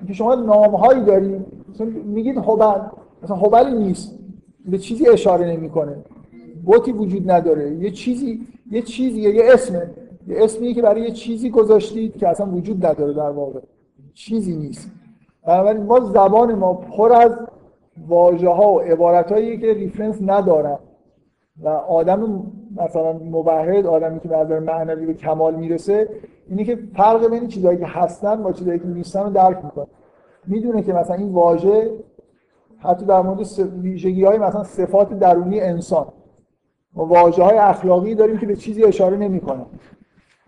که 0.06 0.12
شما 0.12 0.34
نامهایی 0.34 1.04
دارید 1.04 1.46
مثلا 1.70 1.86
میگید 1.86 2.38
هبل 2.38 2.80
مثلا 3.22 3.36
هبل 3.36 3.76
نیست. 3.76 4.18
به 4.64 4.78
چیزی 4.78 5.08
اشاره 5.08 5.46
نمی‌کنه. 5.46 5.96
بوتی 6.64 6.92
وجود 6.92 7.30
نداره. 7.30 7.74
یه 7.74 7.90
چیزی 7.90 8.46
یه 8.70 8.82
چیزی 8.82 9.20
یه 9.20 9.52
اسمه. 9.52 9.90
یه 10.28 10.44
اسمیه 10.44 10.74
که 10.74 10.82
برای 10.82 11.02
یه 11.02 11.10
چیزی 11.10 11.50
گذاشتید 11.50 12.16
که 12.16 12.28
اصلا 12.28 12.46
وجود 12.46 12.86
نداره 12.86 13.12
در 13.12 13.30
واقع. 13.30 13.60
چیزی 14.14 14.56
نیست. 14.56 14.90
بنابراین 15.46 15.82
ما 15.82 16.00
زبان 16.00 16.54
ما 16.54 16.74
پر 16.74 17.12
از 17.12 17.32
واژه 18.08 18.48
ها 18.48 18.72
و 18.72 18.80
عبارت 18.80 19.32
هایی 19.32 19.58
که 19.58 19.74
ریفرنس 19.74 20.18
ندارن. 20.26 20.78
و 21.62 21.68
آدم 21.68 22.42
مثلا 22.76 23.12
مبهد 23.12 23.86
آدمی 23.86 24.20
که 24.20 24.28
به 24.28 24.36
نظر 24.36 24.58
معنوی 24.58 25.06
به 25.06 25.14
کمال 25.14 25.54
می‌رسه 25.54 26.08
اینی 26.48 26.64
که 26.64 26.78
فرق 26.96 27.30
بین 27.30 27.48
چیزایی 27.48 27.78
که 27.78 27.86
هستن 27.86 28.42
با 28.42 28.52
چیزایی 28.52 28.78
که 28.78 28.86
نیستن 28.86 29.22
رو 29.22 29.30
درک 29.30 29.64
می‌کنه. 29.64 29.86
می‌دونه 30.46 30.82
که 30.82 30.92
مثلا 30.92 31.16
این 31.16 31.32
واژه 31.32 31.90
حتی 32.78 33.06
در 33.06 33.20
مورد 33.20 33.40
ویژگی 33.82 34.24
های 34.24 34.38
مثلا 34.38 34.64
صفات 34.64 35.18
درونی 35.18 35.60
انسان. 35.60 36.06
ما 36.94 37.06
واژه 37.06 37.42
های 37.42 37.58
اخلاقی 37.58 38.14
داریم 38.14 38.38
که 38.38 38.46
به 38.46 38.56
چیزی 38.56 38.84
اشاره 38.84 39.16
نمی‌کنه 39.16 39.66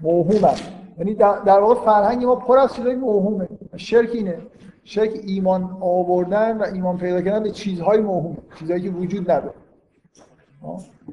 موهوم 0.01 0.45
است 0.45 0.73
یعنی 0.99 1.15
در 1.15 1.61
واقع 1.61 1.75
فرهنگ 1.75 2.25
ما 2.25 2.37
پر 2.37 2.59
از 2.59 2.75
چیزای 2.75 2.95
موهومه. 2.95 3.49
شرک 3.77 4.11
اینه. 4.15 4.39
شرک 4.85 5.11
ایمان 5.27 5.77
آوردن 5.81 6.59
و 6.59 6.63
ایمان 6.63 6.99
پیدا 6.99 7.23
کردن 7.23 7.43
به 7.43 7.51
چیزهای 7.51 8.01
موهوم 8.01 8.37
چیزهایی 8.59 8.83
که 8.83 8.91
وجود 8.91 9.31
نداره. 9.31 9.55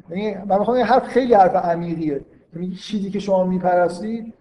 یعنی 0.10 0.36
من 0.48 0.60
می‌خوام 0.60 0.78
حرف 0.78 1.04
خیلی 1.04 1.34
حرف 1.34 1.56
عمیقیه. 1.56 2.22
یعنی 2.56 2.76
چیزی 2.76 3.10
که 3.10 3.20
شما 3.20 3.44
میپرستید 3.44 4.34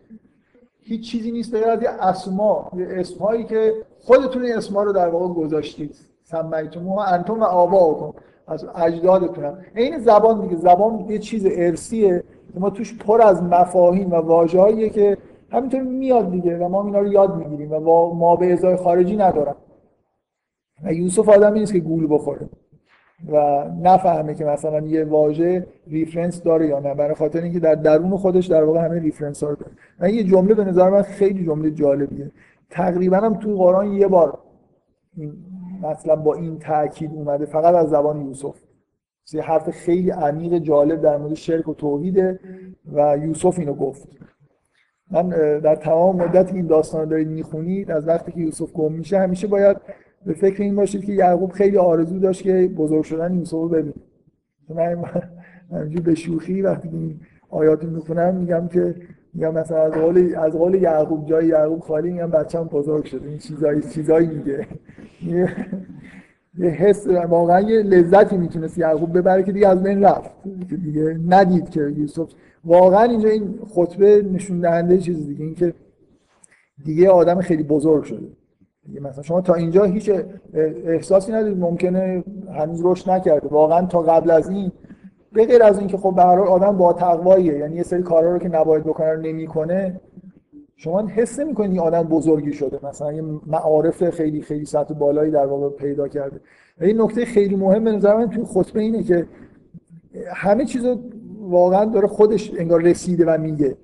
هیچ 0.81 1.11
چیزی 1.11 1.31
نیست 1.31 1.53
به 1.53 1.67
از 1.67 1.79
اسما 2.01 2.71
اسمهایی 2.79 3.45
که 3.45 3.75
خودتون 4.01 4.45
این 4.45 4.57
اسما 4.57 4.83
رو 4.83 4.93
در 4.93 5.09
واقع 5.09 5.35
گذاشتید. 5.35 5.97
سمیتم 6.25 6.89
انتم 6.89 7.41
و 7.41 7.45
آبا 7.45 8.15
و 8.47 8.67
اجدادتون 8.75 9.53
این 9.75 9.99
زبان 9.99 10.41
دیگه 10.41 10.57
زبان 10.57 11.07
یه 11.09 11.19
چیز 11.19 11.47
ارثیه 11.51 12.25
ما 12.55 12.71
توش 12.71 12.99
پر 12.99 13.23
از 13.23 13.43
مفاهیم 13.43 14.11
و 14.11 14.15
واژه‌ایه 14.15 14.91
که 14.91 15.19
همینطور 15.51 15.83
میاد 15.83 16.31
دیگه 16.31 16.59
و 16.59 16.69
ما 16.69 16.85
اینا 16.85 16.99
رو 16.99 17.13
یاد 17.13 17.37
می‌گیریم 17.37 17.73
و 17.73 18.15
ما 18.15 18.37
به 18.37 18.53
ازای 18.53 18.77
خارجی 18.77 19.17
ندارم 19.17 19.57
و 20.85 20.93
یوسف 20.93 21.29
آدمی 21.29 21.61
نیست 21.61 21.73
که 21.73 21.79
گول 21.79 22.07
بخوره. 22.11 22.49
و 23.33 23.65
نفهمه 23.83 24.35
که 24.35 24.45
مثلا 24.45 24.81
یه 24.81 25.05
واژه 25.05 25.67
reference 25.87 26.43
داره 26.43 26.67
یا 26.67 26.79
نه. 26.79 26.95
برای 26.95 27.15
خاطر 27.15 27.43
اینکه 27.43 27.61
در 27.61 27.75
درون 27.75 28.17
خودش 28.17 28.47
در 28.47 28.65
واقع 28.65 28.85
همه 28.85 29.01
reference 29.01 29.43
ها 29.43 29.51
رو 29.51 29.57
داره. 29.57 29.73
و 30.01 30.11
یه 30.11 30.25
جمله 30.25 30.55
به 30.55 30.65
نظر 30.65 30.91
من 30.91 31.03
خیلی 31.03 31.45
جمله 31.45 31.71
جالبیه. 31.71 32.31
تقریبا 32.71 33.17
هم 33.17 33.35
تو 33.35 33.57
قرآن 33.57 33.93
یه 33.93 34.09
بار 34.09 34.39
مثلا 35.83 36.17
با 36.17 36.35
این 36.35 36.59
تاکید 36.59 37.11
اومده. 37.15 37.47
فقط 37.47 37.75
از 37.75 37.89
زبان 37.91 38.27
یوسف. 38.27 38.57
یه 39.33 39.43
حرف 39.43 39.71
خیلی 39.71 40.11
عمیق 40.11 40.59
جالب 40.59 41.01
در 41.01 41.17
مورد 41.17 41.35
شرک 41.35 41.69
و 41.69 41.75
توحیده 41.75 42.41
و 42.93 43.19
یوسف 43.23 43.59
اینو 43.59 43.75
گفت. 43.75 44.09
من 45.11 45.29
در 45.59 45.75
تمام 45.75 46.17
مدت 46.17 46.55
این 46.55 46.67
داستان 46.67 47.01
رو 47.01 47.07
دارید 47.07 47.29
می‌خونید 47.29 47.91
از 47.91 48.09
وقتی 48.09 48.33
که 48.33 48.41
یوسف 48.41 48.73
گم 48.73 48.93
میشه 48.93 49.19
همیشه 49.19 49.47
باید 49.47 49.77
به 50.27 50.33
فکر 50.33 50.63
این 50.63 50.77
باشید 50.77 51.05
که 51.05 51.13
یعقوب 51.13 51.53
خیلی 51.53 51.77
آرزو 51.77 52.19
داشت 52.19 52.43
که 52.43 52.71
بزرگ 52.77 53.05
شدن 53.05 53.35
یوسف 53.35 53.53
رو 53.53 53.69
ببینید 53.69 53.95
من 54.75 55.05
همینجور 55.73 56.03
به 56.03 56.15
شوخی 56.15 56.63
وقتی 56.63 56.89
این 56.89 57.21
آیات 57.51 57.85
می‌خونم 57.85 58.35
میگم 58.35 58.69
که 58.69 58.95
میگم 59.35 59.55
مثلا 59.55 59.83
از 59.83 59.93
قول 59.93 60.35
از 60.37 60.53
قول 60.53 60.75
یعقوب 60.75 61.27
جای 61.27 61.47
یعقوب 61.47 61.81
خالی 61.81 62.13
میگم 62.13 62.31
بچه‌م 62.31 62.65
بزرگ 62.65 63.05
شده. 63.05 63.29
این 63.29 63.39
چیزایی 63.39 63.83
چیزایی 63.83 64.27
میگه. 64.27 64.67
یه 66.59 66.71
حس 66.71 67.07
واقعا 67.07 67.61
یه 67.61 67.83
لذتی 67.83 68.37
می‌تونست 68.37 68.79
یعقوب 68.79 69.19
ببره 69.19 69.43
که 69.43 69.53
دیگه 69.53 69.69
از 69.69 69.83
بین 69.83 70.05
رفت. 70.05 70.31
دیگه 70.83 71.21
ندید 71.29 71.71
که 71.71 71.81
یوسف 71.81 72.29
واقعا 72.65 73.03
اینجا 73.03 73.29
این 73.29 73.59
خطبه 73.75 74.23
نشون 74.23 74.61
دهنده 74.61 74.99
چیز 74.99 75.27
دیگه 75.27 75.45
این 75.45 75.55
که 75.55 75.75
دیگه 76.85 77.11
آدم 77.11 77.41
خیلی 77.41 77.63
بزرگ 77.63 78.05
شده. 78.05 78.27
دیگه 78.87 79.01
مثلا 79.01 79.23
شما 79.23 79.41
تا 79.41 79.55
اینجا 79.55 79.85
هیچ 79.85 80.11
احساسی 80.85 81.33
ندارید 81.33 81.59
ممکنه 81.59 82.25
هنوز 82.55 82.81
رشد 82.85 83.11
نکرده 83.11 83.49
واقعا 83.49 83.87
تا 83.87 84.03
قبل 84.03 84.31
از 84.31 84.49
این 84.49 84.73
به 85.33 85.47
غیر 85.47 85.63
از 85.63 85.79
اینکه 85.79 85.97
خب 85.97 86.15
به 86.15 86.23
آدم 86.23 86.77
با 86.77 86.93
تقواییه 86.93 87.59
یعنی 87.59 87.77
یه 87.77 87.83
سری 87.83 88.03
کارا 88.03 88.33
رو 88.33 88.39
که 88.39 88.49
نباید 88.49 88.85
بکنه 88.85 89.13
رو 89.13 89.21
نمی‌کنه 89.21 90.01
شما 90.77 91.07
حس 91.07 91.41
نمی‌کنید 91.41 91.71
این 91.71 91.81
آدم 91.81 92.03
بزرگی 92.03 92.53
شده. 92.53 92.87
مثلا 92.87 93.13
یه 93.13 93.23
معارف 93.47 94.11
خیلی 94.11 94.43
خیلی 94.43 94.65
سطح 94.65 94.95
بالایی 94.95 95.31
در 95.31 95.47
واقع 95.47 95.69
پیدا 95.69 96.09
کرده. 96.09 96.41
این 96.81 97.01
نکته 97.01 97.25
خیلی 97.25 97.57
مهم 97.57 97.85
به 97.85 97.93
نظر 97.93 98.17
من 98.17 98.31
توی 98.31 98.45
خطبه 98.45 98.81
اینه 98.81 99.03
که 99.03 99.27
همه 100.35 100.65
چیز 100.65 100.87
واقعا 101.49 101.85
داره 101.85 102.07
خودش 102.07 102.53
انگار 102.59 102.83
رسیده 102.83 103.25
و 103.27 103.39
میگه. 103.41 103.77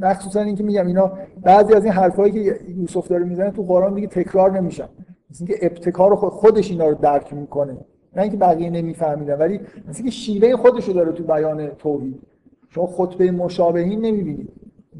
مخصوصا 0.00 0.40
اینکه 0.40 0.64
میگم 0.64 0.86
اینا 0.86 1.12
بعضی 1.42 1.74
از 1.74 1.84
این 1.84 1.92
حرفایی 1.92 2.32
که 2.32 2.60
یوسف 2.76 3.08
داره 3.08 3.24
می‌زنه 3.24 3.50
تو 3.50 3.62
قرآن 3.62 3.94
دیگه 3.94 4.06
تکرار 4.06 4.60
نمیشن. 4.60 4.88
مثل 5.30 5.44
اینکه 5.48 5.66
ابتکار 5.66 6.14
خود 6.14 6.30
خودش 6.30 6.70
اینا 6.70 6.88
رو 6.88 6.94
درک 6.94 7.34
می‌کنه. 7.34 7.76
نه 8.16 8.22
اینکه 8.22 8.36
بقیه 8.36 8.70
نمیفهمیدن 8.70 9.38
ولی 9.38 9.60
مثل 9.88 9.96
اینکه 9.96 10.10
شیوه 10.10 10.56
خودش 10.56 10.88
رو 10.88 10.94
داره 10.94 11.12
تو 11.12 11.24
بیان 11.24 11.68
توحید. 11.68 12.22
شما 12.68 12.86
خطبه 12.86 13.30
مشابهین 13.30 14.00
نمی‌بینید. 14.00 14.48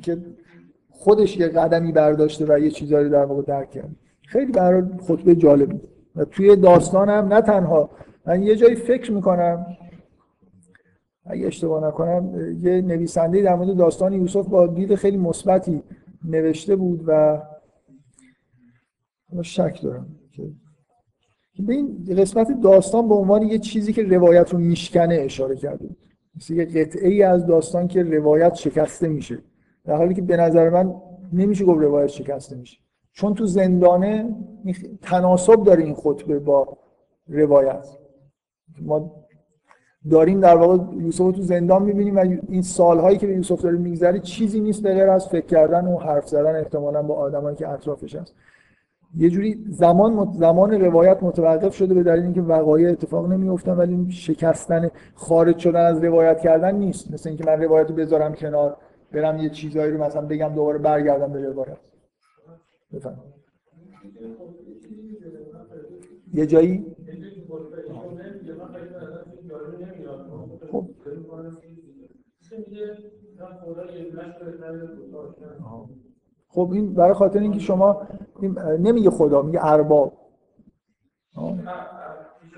که 0.03 0.19
خودش 0.91 1.37
یه 1.37 1.49
قدمی 1.49 1.93
برداشته 1.93 2.47
و 2.49 2.59
یه 2.59 2.71
چیزایی 2.71 3.09
در 3.09 3.25
واقع 3.25 3.43
درک 3.43 3.71
کرد 3.71 3.91
خیلی 4.23 4.53
برای 4.53 4.83
خطبه 5.09 5.35
جالبی 5.35 5.81
و 6.17 6.25
توی 6.25 6.57
داستانم 6.57 7.33
نه 7.33 7.41
تنها. 7.41 7.91
من 8.27 8.43
یه 8.43 8.57
جایی 8.57 8.75
فکر 8.75 9.13
می‌کنم 9.13 9.67
اگه 11.25 11.47
اشتباه 11.47 11.87
نکنم 11.89 12.35
یه 12.61 12.81
نویسنده 12.81 13.43
در 13.43 13.55
مورد 13.55 13.77
داستان 13.77 14.13
یوسف 14.13 14.47
با 14.47 14.67
دید 14.67 14.95
خیلی 14.95 15.17
مثبتی 15.17 15.83
نوشته 16.25 16.77
بود 16.77 17.05
و 17.07 17.43
شک 19.43 19.81
دارم 19.83 20.07
که 21.55 21.63
به 21.63 21.75
این 21.75 22.05
قسمت 22.19 22.61
داستان 22.61 23.09
به 23.09 23.15
عنوان 23.15 23.43
یه 23.43 23.59
چیزی 23.59 23.93
که 23.93 24.03
روایت 24.03 24.53
رو 24.53 24.59
میشکنه 24.59 25.15
اشاره 25.15 25.57
کرده 25.57 25.87
بود. 25.87 25.97
مثل 26.37 26.55
یه 26.55 26.65
قطعه 26.65 27.09
ای 27.09 27.23
از 27.23 27.47
داستان 27.47 27.89
که 27.89 28.03
روایت 28.03 28.55
شکسته 28.55 29.09
میشه. 29.09 29.39
در 29.85 29.97
حالی 29.97 30.15
که 30.15 30.23
به 30.23 30.37
نظر 30.37 30.71
من 30.71 30.95
نمیشه 31.33 31.65
گفت 31.65 31.81
روایت 31.81 32.07
شکسته 32.07 32.57
میشه. 32.57 32.79
چون 33.13 33.35
تو 33.35 33.47
زندانه 33.47 34.37
تناسب 35.03 35.63
داره 35.63 35.85
این 35.85 35.95
خطبه 35.95 36.39
با 36.39 36.79
روایت. 37.29 37.87
ما 38.81 39.22
داریم 40.11 40.41
در 40.41 40.57
واقع 40.57 40.95
یوسف 40.97 41.21
رو 41.21 41.33
تو 41.33 41.43
زندان 41.43 41.83
می‌بینیم 41.83 42.17
و 42.17 42.19
این 42.49 42.63
سالهایی 42.63 43.19
که 43.19 43.27
به 43.27 43.33
یوسف 43.33 43.63
داره 43.63 43.79
میگذره 43.79 44.19
چیزی 44.19 44.61
نیست 44.61 44.83
به 44.83 44.95
غیر 44.95 45.11
از 45.11 45.29
فکر 45.29 45.47
کردن 45.47 45.87
و 45.87 45.99
حرف 45.99 46.29
زدن 46.29 46.57
احتمالا 46.57 47.03
با 47.03 47.15
آدمایی 47.15 47.57
که 47.57 47.69
اطرافش 47.69 48.17
هست. 48.17 48.35
یه 49.17 49.31
جوری 49.31 49.65
زمان 49.69 50.33
زمان 50.33 50.81
روایت 50.81 51.23
متوقف 51.23 51.75
شده 51.75 51.95
به 51.95 52.03
دلیل 52.03 52.23
اینکه 52.23 52.41
وقایع 52.43 52.91
اتفاق 52.91 53.33
نمیافتن 53.33 53.73
ولی 53.73 54.11
شکستن 54.11 54.91
خارج 55.15 55.59
شدن 55.59 55.87
از 55.87 56.05
روایت 56.05 56.41
کردن 56.41 56.75
نیست. 56.75 57.13
مثل 57.13 57.29
اینکه 57.29 57.45
من 57.47 57.63
روایت 57.63 57.89
رو 57.89 57.95
بذارم 57.95 58.35
کنار 58.35 58.77
برم 59.13 59.39
یه 59.39 59.51
چیزایی 59.51 59.93
رو 59.93 60.05
مثلا 60.05 60.27
بگم 60.27 60.49
دوباره 60.55 60.79
برگردم 60.79 61.33
به 61.33 61.41
روایت. 61.41 61.79
بفهم 62.93 63.19
یه 66.35 66.47
جایی؟ 66.47 66.87
خب. 70.73 70.87
خب 76.49 76.71
این 76.73 76.95
برای 76.95 77.15
خاطر 77.15 77.39
اینکه 77.39 77.59
شما 77.59 78.03
نمیگه 78.79 79.11
خدا 79.11 79.43
میگه 79.43 79.67
ارباب. 79.67 80.13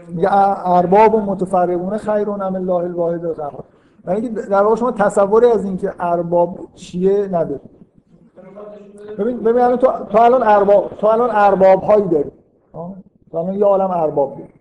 میگه 0.09 0.29
ارباب 0.67 1.15
و 1.15 1.21
متفرقون 1.21 1.99
خیرون 1.99 2.43
ام 2.43 2.55
الله 2.55 2.75
الواحد 2.75 3.25
القهار 3.25 3.65
یعنی 4.09 4.29
در 4.29 4.63
واقع 4.63 4.75
شما 4.75 4.93
تصوری 4.93 5.47
از 5.47 5.65
اینکه 5.65 5.93
ارباب 6.01 6.69
چیه 6.75 7.27
ندارید. 7.27 7.61
ببین 9.19 9.39
ببین 9.41 9.63
الان 9.63 9.77
تو 9.77 9.87
تو 9.87 10.19
الان 10.19 10.43
ارباب 10.43 10.91
تو 10.99 11.07
الان 11.07 11.31
ارباب 11.33 11.83
هایی 11.83 12.09
داری؟ 12.09 12.31
تو 13.31 13.37
الان 13.37 13.55
یه 13.55 13.65
عالم 13.65 13.91
ارباب 13.91 14.31
داری. 14.39 14.53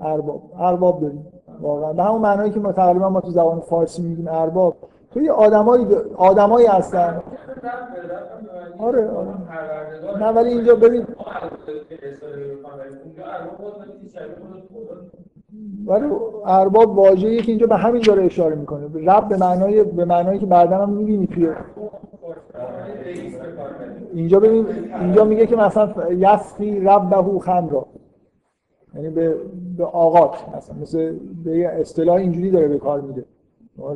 ارباب. 0.00 0.42
ارباب 0.58 1.00
داری 1.00 1.18
واقعا. 1.60 1.92
به 1.92 2.02
همون 2.02 2.20
معنایی 2.20 2.50
که 2.50 2.60
ما 2.60 2.72
تقریبا 2.72 3.08
ما 3.08 3.20
تو 3.20 3.30
زبان 3.30 3.60
فارسی 3.60 4.02
میگیم 4.02 4.28
ارباب. 4.28 4.76
تو 5.10 5.22
یه 5.22 5.32
آدمایی 5.32 5.86
آدمایی 6.16 6.66
هستن. 6.66 7.22
آره 8.78 9.10
آره. 9.10 9.28
نه 10.20 10.26
ولی 10.26 10.48
اینجا 10.48 10.74
ببین 10.74 11.06
ولی 15.86 16.06
ارباب 16.46 16.98
واژه‌ای 16.98 17.42
که 17.42 17.52
اینجا 17.52 17.66
به 17.66 17.76
همین 17.76 18.02
داره 18.02 18.24
اشاره 18.24 18.54
می‌کنه. 18.54 18.86
رب 19.06 19.28
به 19.28 19.36
معنای 19.36 19.84
به 19.84 20.04
معنایی 20.04 20.38
که 20.38 20.46
بعدا 20.46 20.76
هم 20.76 20.90
می‌بینی 20.90 21.26
توی 21.26 21.48
اینجا 24.14 24.40
ببین 24.40 24.66
اینجا 25.00 25.24
میگه 25.24 25.46
که 25.46 25.56
مثلا 25.56 26.12
یسقی 26.12 26.80
ربه 26.80 27.38
خمرا. 27.38 27.86
یعنی 28.94 29.08
به 29.08 29.36
به 29.76 29.84
آقات 29.84 30.36
مثلا 30.56 30.76
مثل 30.82 31.18
به 31.44 31.80
اصطلاح 31.80 32.16
اینجوری 32.16 32.50
داره 32.50 32.68
به 32.68 32.78
کار 32.78 33.00
میده 33.00 33.24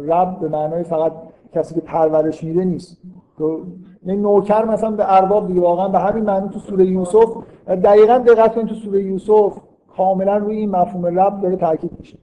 رب 0.06 0.38
به 0.40 0.48
معنای 0.48 0.82
فقط 0.82 1.12
کسی 1.54 1.74
که 1.74 1.80
پرورش 1.80 2.44
میده 2.44 2.64
نیست. 2.64 2.98
تو 3.38 3.60
یعنی 4.06 4.20
نوکر 4.20 4.64
مثلا 4.64 4.90
به 4.90 5.14
ارباب 5.16 5.46
دیگه 5.46 5.60
واقعا 5.60 5.88
به 5.88 5.98
همین 5.98 6.24
معنی 6.24 6.48
تو 6.48 6.58
سوره 6.58 6.86
یوسف 6.86 7.36
دقیقا 7.66 8.18
دقت 8.18 8.54
کنید 8.54 8.66
تو 8.66 8.74
سوره 8.74 9.02
یوسف 9.02 9.52
کاملا 9.96 10.36
روی 10.36 10.56
این 10.56 10.70
مفهوم 10.70 11.20
رب 11.20 11.40
داره 11.40 11.56
تاکید 11.56 11.90
میشه. 11.98 12.18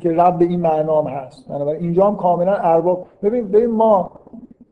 که 0.00 0.12
رب 0.12 0.38
به 0.38 0.44
این 0.44 0.60
معنا 0.60 1.02
هم 1.02 1.06
هست. 1.06 1.48
بنابراین 1.48 1.82
اینجا 1.82 2.06
هم 2.06 2.16
کاملا 2.16 2.54
ارباب. 2.54 3.06
ببین 3.22 3.48
ببین 3.48 3.70
ما 3.70 4.10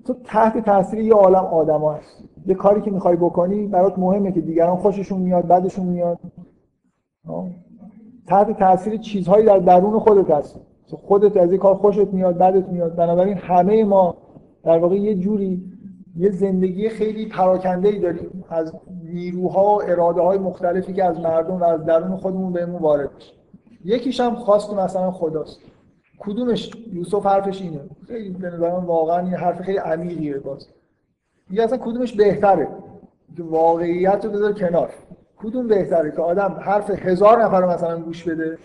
تو 0.07 0.15
تحت 0.25 0.65
تاثیر 0.65 1.01
یه 1.01 1.15
عالم 1.15 1.45
آدما 1.45 1.93
هست. 1.93 2.25
یه 2.47 2.55
کاری 2.55 2.81
که 2.81 2.91
می‌خوای 2.91 3.17
بکنی 3.17 3.67
برات 3.67 3.99
مهمه 3.99 4.33
که 4.33 4.41
دیگران 4.41 4.77
خوششون 4.77 5.21
میاد 5.21 5.47
بعدشون 5.47 5.87
میاد. 5.87 6.19
تحت 8.27 8.59
تاثیر 8.59 8.97
چیزهایی 8.97 9.47
در 9.47 9.59
درون 9.59 9.99
خودت 9.99 10.31
هست. 10.31 10.61
خودت 10.91 11.37
از 11.37 11.51
این 11.51 11.61
کار 11.61 11.75
خوشت 11.75 12.07
میاد 12.07 12.39
بعدت 12.39 12.69
میاد. 12.69 12.97
بنابراین 12.97 13.37
همه 13.37 13.85
ما 13.85 14.17
در 14.65 14.79
واقع 14.79 14.97
یه 14.97 15.15
جوری 15.15 15.73
یه 16.17 16.31
زندگی 16.31 16.89
خیلی 16.89 17.27
پراکنده 17.27 17.89
ای 17.89 17.99
داریم. 17.99 18.45
از 18.49 18.73
نیروها 19.05 19.65
و 19.65 19.83
اراده 19.83 20.21
های 20.21 20.39
مختلفی 20.39 20.93
که 20.93 21.05
از 21.05 21.21
مردم 21.21 21.55
و 21.55 21.65
از 21.65 21.85
درون 21.85 22.17
خودمون 22.17 22.53
بهمون 22.53 22.83
وارد 22.83 23.11
میشه. 23.15 23.33
یکیش 23.85 24.21
هم 24.21 24.35
خواست 24.35 24.75
مثلا 24.75 25.11
خداست. 25.11 25.59
کدومش؟ 26.19 26.71
یوسف 26.93 27.27
حرفش 27.27 27.63
اینه. 27.63 27.81
خیلی 28.07 28.31
به 28.31 28.51
نظرم 28.51 28.87
واقعا 28.87 29.19
این 29.19 29.35
حرف 29.35 29.61
خیلی 29.61 29.79
عمیقیه 29.79 30.39
باز. 30.39 30.69
یه 31.51 31.63
اصلا 31.63 31.79
کدومش 31.79 32.13
بهتره؟ 32.13 32.69
واقعیت 33.39 34.25
رو 34.25 34.31
بذار 34.31 34.53
کنار. 34.53 34.91
کدوم 35.43 35.67
بهتره 35.67 36.11
که 36.11 36.23
آدم 36.23 36.57
حرف 36.61 36.91
هزار 36.91 37.45
نفر 37.45 37.61
رو 37.61 37.71
مثلا 37.71 38.01
گوش 38.01 38.29
بده؟ 38.29 38.59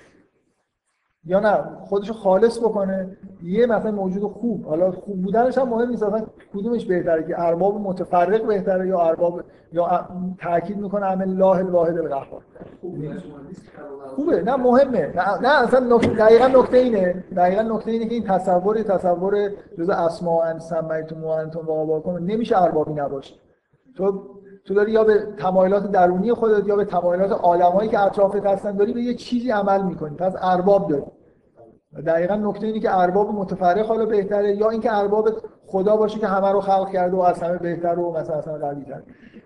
یا 1.25 1.39
نه 1.39 1.63
خودشو 1.79 2.13
خالص 2.13 2.59
بکنه؟ 2.59 3.17
یه 3.43 3.65
مثلا 3.65 3.91
موجود 3.91 4.23
خوب 4.23 4.65
حالا 4.65 4.91
خوب 4.91 5.21
بودنش 5.21 5.57
هم 5.57 5.69
مهم 5.69 5.89
نیست 5.89 6.03
اصلا 6.03 6.25
کدومش 6.53 6.85
بهتره 6.85 7.23
که 7.27 7.41
ارباب 7.41 7.81
متفرق 7.81 8.47
بهتره 8.47 8.87
یا 8.87 8.99
ارباب 8.99 9.41
یا 9.73 10.07
تاکید 10.39 10.77
می‌کنه 10.77 11.05
عمل 11.05 11.29
الله 11.29 11.57
الواحد 11.57 11.97
القهار 11.97 12.41
خوبه. 14.15 14.41
نه 14.41 14.55
مهمه. 14.55 15.13
نه, 15.15 15.41
نه 15.41 15.63
اصلا 15.63 15.95
نکته 15.95 16.07
دقیقا 16.07 16.47
نکته 16.47 16.77
اینه. 16.77 17.23
دقیقا 17.35 17.61
نکته 17.61 17.91
اینه 17.91 18.05
که 18.05 18.13
این 18.13 18.23
تصور 18.23 18.81
تصور 18.81 19.49
جز 19.77 19.89
اسماء 19.89 20.45
ان 20.45 20.59
سمیتم 20.59 21.23
و 21.23 21.27
انتم 21.27 21.67
و 21.67 21.71
آباکم 21.71 22.17
نمیشه 22.17 22.61
اربابی 22.61 22.93
نباشه. 22.93 23.35
تو 23.95 24.23
تو 24.67 24.73
داری 24.73 24.91
یا 24.91 25.03
به 25.03 25.27
تمایلات 25.37 25.91
درونی 25.91 26.33
خودت 26.33 26.67
یا 26.67 26.75
به 26.75 26.85
تمایلات 26.85 27.31
آدمایی 27.31 27.89
که 27.89 27.99
اطرافت 27.99 28.45
هستن 28.45 28.75
داری 28.75 28.93
به 28.93 29.01
یه 29.01 29.13
چیزی 29.13 29.51
عمل 29.51 29.83
می‌کنی. 29.83 30.15
پس 30.15 30.35
ارباب 30.41 30.89
داری. 30.89 31.03
دقیقا 32.05 32.35
نکته 32.35 32.67
اینه 32.67 32.79
که 32.79 32.97
ارباب 32.97 33.33
متفرق 33.33 33.85
حالا 33.85 34.05
بهتره 34.05 34.55
یا 34.55 34.69
اینکه 34.69 34.97
ارباب 34.97 35.29
خدا 35.65 35.97
باشه 35.97 36.19
که 36.19 36.27
همه 36.27 36.51
رو 36.51 36.61
خلق 36.61 36.91
کرده 36.91 37.17
و 37.17 37.19
از 37.19 37.43
همه 37.43 37.57
بهتر 37.57 37.99
و 37.99 38.11
مثلا 38.11 38.35
اصلا 38.35 38.57
قوی 38.57 38.83
تر 38.83 39.03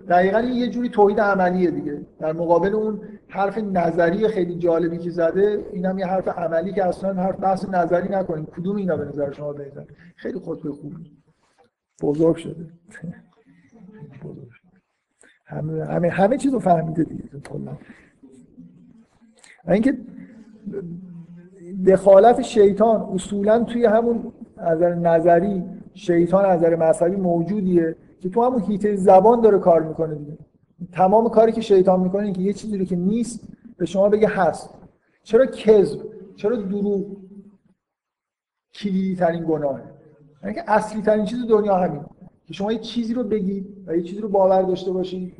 دقیقا 0.09 0.37
این 0.37 0.53
یه 0.53 0.69
جوری 0.69 0.89
توحید 0.89 1.19
عملیه 1.19 1.71
دیگه. 1.71 2.01
در 2.19 2.33
مقابل 2.33 2.75
اون 2.75 3.01
حرف 3.27 3.57
نظری 3.57 4.27
خیلی 4.27 4.55
جالبی 4.55 4.97
که 4.97 5.09
زده 5.09 5.65
اینم 5.73 5.99
یه 5.99 6.05
حرف 6.05 6.27
عملی 6.27 6.73
که 6.73 6.85
اصلا 6.85 7.13
حرف 7.13 7.39
بحث 7.39 7.65
نظری 7.69 8.09
نکنیم 8.09 8.45
کدوم 8.45 8.75
اینا 8.75 8.97
به 8.97 9.05
نظر 9.05 9.31
شما 9.31 9.53
بهتر 9.53 9.85
خیلی 10.15 10.39
خود 10.39 10.63
به 10.63 10.71
خوب. 10.71 10.93
بزرگ 12.01 12.35
شده. 12.35 12.55
بزرگ. 14.23 14.50
همه 15.51 15.85
همه, 15.85 16.09
همه 16.09 16.37
چیزو 16.37 16.59
فهمیده 16.59 17.03
دیگه 17.03 17.23
کلا. 17.23 17.77
اینکه 19.67 19.97
دخالت 21.87 22.41
شیطان 22.41 23.01
اصولا 23.01 23.63
توی 23.63 23.85
همون 23.85 24.33
نظر 24.57 24.95
نظری 24.95 25.63
شیطان 25.93 26.45
نظر 26.45 26.75
مذهبی 26.75 27.15
موجودیه 27.15 27.95
که 28.19 28.29
تو 28.29 28.43
همون 28.43 28.61
هیته 28.61 28.95
زبان 28.95 29.41
داره 29.41 29.59
کار 29.59 29.83
می‌کنه 29.83 30.15
دیگه. 30.15 30.37
تمام 30.91 31.29
کاری 31.29 31.51
که 31.51 31.61
شیطان 31.61 31.99
می‌کنه 31.99 32.23
این 32.23 32.33
که 32.33 32.41
یه 32.41 32.53
چیزی 32.53 32.77
رو 32.77 32.85
که 32.85 32.95
نیست 32.95 33.47
به 33.77 33.85
شما 33.85 34.09
بگه 34.09 34.27
هست. 34.27 34.69
چرا 35.23 35.45
کذب؟ 35.45 35.99
چرا 36.35 36.55
دروغ؟ 36.55 37.05
کلیدی 38.73 39.15
ترین 39.15 39.45
گناهه 39.47 39.83
یعنی 40.43 40.55
که 40.55 40.63
اصلی 40.67 41.01
ترین 41.01 41.25
چیز 41.25 41.47
دنیا 41.49 41.75
همین 41.75 42.01
که 42.51 42.57
شما 42.57 42.71
یه 42.71 42.79
چیزی 42.79 43.13
رو 43.13 43.23
بگید 43.23 43.67
و 43.87 43.97
یه 43.97 44.03
چیزی 44.03 44.21
رو 44.21 44.29
باور 44.29 44.61
داشته 44.61 44.91
باشید 44.91 45.33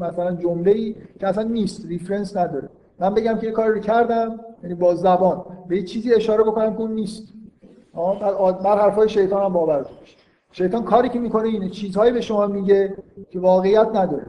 مثلا 0.00 0.36
جمله 0.36 0.70
ای 0.70 0.94
که 1.20 1.26
اصلا 1.26 1.42
نیست 1.42 1.86
ریفرنس 1.86 2.36
نداره. 2.36 2.68
من 2.98 3.14
بگم 3.14 3.38
که 3.38 3.46
یه 3.46 3.52
کاری 3.52 3.72
رو 3.72 3.78
کردم 3.78 4.40
یعنی 4.62 4.74
با 4.74 4.94
زبان. 4.94 5.44
به 5.68 5.76
یه 5.76 5.82
چیزی 5.82 6.14
اشاره 6.14 6.42
بکنم 6.42 6.74
که 6.74 6.80
اون 6.80 6.92
نیست. 6.92 7.28
بر 8.64 8.80
حرفای 8.80 9.08
شیطان 9.08 9.44
هم 9.44 9.52
باور 9.52 9.82
داشت. 9.82 10.18
شیطان 10.52 10.84
کاری 10.84 11.08
که 11.08 11.18
می‌کنه 11.18 11.48
اینه 11.48 11.68
چیزهایی 11.68 12.12
به 12.12 12.20
شما 12.20 12.46
میگه 12.46 12.96
که 13.30 13.40
واقعیت 13.40 13.88
نداره. 13.94 14.26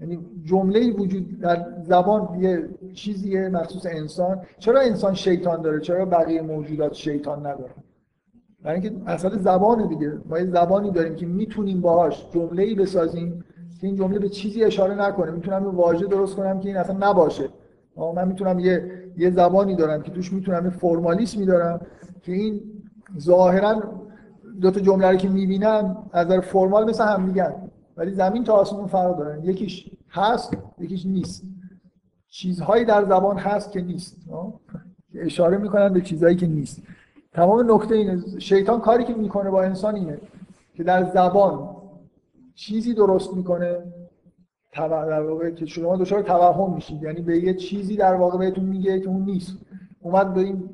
یعنی 0.00 0.18
جمله 0.44 0.92
وجود 0.92 1.40
در 1.40 1.66
زبان 1.82 2.40
یه 2.40 2.68
چیزیه 2.94 3.48
مخصوص 3.48 3.86
انسان. 3.86 4.40
چرا 4.58 4.80
انسان 4.80 5.14
شیطان 5.14 5.62
داره؟ 5.62 5.80
چرا 5.80 6.04
بقیه 6.04 6.42
موجودات 6.42 6.94
شیطان 6.94 7.38
نداره 7.38 7.70
برای 8.62 8.80
اینکه 8.80 9.10
اصلا 9.10 9.38
زبان 9.38 9.88
دیگه. 9.88 10.12
ما 10.26 10.38
یه 10.38 10.46
زبانی 10.46 10.90
داریم 10.90 11.14
که 11.14 11.26
می‌تونیم 11.26 11.80
باهاش 11.80 12.26
جمله 12.32 12.62
ای 12.62 12.74
بسازیم 12.74 13.44
که 13.80 13.86
این 13.86 13.96
جمله 13.96 14.18
به 14.18 14.28
چیزی 14.28 14.64
اشاره 14.64 14.94
نکنه. 14.94 15.30
می‌تونم 15.30 15.64
یه 15.64 15.70
واژه 15.70 16.06
درست 16.06 16.36
کنم 16.36 16.60
که 16.60 16.68
این 16.68 16.76
اصلا 16.76 17.10
نباشه. 17.10 17.48
من 18.14 18.28
می‌تونم 18.28 18.58
یه 18.58 19.04
یه 19.16 19.30
زبانی 19.30 19.76
دارم 19.76 20.02
که 20.02 20.10
توش 20.10 20.32
می‌تونم 20.32 20.64
یه 20.64 20.70
فرمالیسمی 20.70 21.46
دارم 21.46 21.80
که 22.22 22.32
این 22.32 22.60
ظاهرا 23.18 23.82
دو 24.60 24.70
تا 24.70 24.80
جمله 24.80 25.10
رو 25.10 25.16
که 25.16 25.28
می‌بینم 25.28 26.10
از 26.12 26.26
نظر 26.26 26.40
فرمال 26.40 26.90
مثل 26.90 27.04
هم 27.04 27.22
میگن 27.22 27.54
ولی 27.96 28.14
زمین 28.14 28.44
تا 28.44 28.52
آسمون 28.52 28.86
فرق 28.86 29.18
دارن 29.18 29.44
یکیش 29.44 29.90
هست 30.10 30.56
یکیش 30.78 31.06
نیست. 31.06 31.44
چیزهایی 32.28 32.84
در 32.84 33.04
زبان 33.04 33.38
هست 33.38 33.72
که 33.72 33.80
نیست. 33.80 34.16
اشاره 35.14 35.58
می‌کنن 35.58 35.92
به 35.92 36.00
چیزهایی 36.00 36.36
که 36.36 36.46
نیست. 36.46 36.82
تمام 37.32 37.72
نکته 37.72 37.94
اینه. 37.94 38.38
شیطان 38.38 38.80
کاری 38.80 39.04
که 39.04 39.14
می‌کنه 39.14 39.50
با 39.50 39.62
انسان 39.62 39.94
اینه 39.94 40.18
که 40.74 40.84
در 40.84 41.04
زبان 41.04 41.76
چیزی 42.54 42.94
درست 42.94 43.34
می‌کنه 43.34 43.82
در 44.76 45.22
واقع 45.22 45.50
که 45.50 45.66
شما 45.66 45.96
دچار 45.96 46.22
توهم 46.22 46.74
میشید. 46.74 47.02
یعنی 47.02 47.20
به 47.20 47.38
یه 47.38 47.54
چیزی 47.54 47.96
در 47.96 48.14
واقع 48.14 48.38
بهتون 48.38 48.64
میگه 48.64 49.00
که 49.00 49.08
اون 49.08 49.24
نیست. 49.24 49.56
اومد 50.00 50.34
به 50.34 50.40
این 50.40 50.70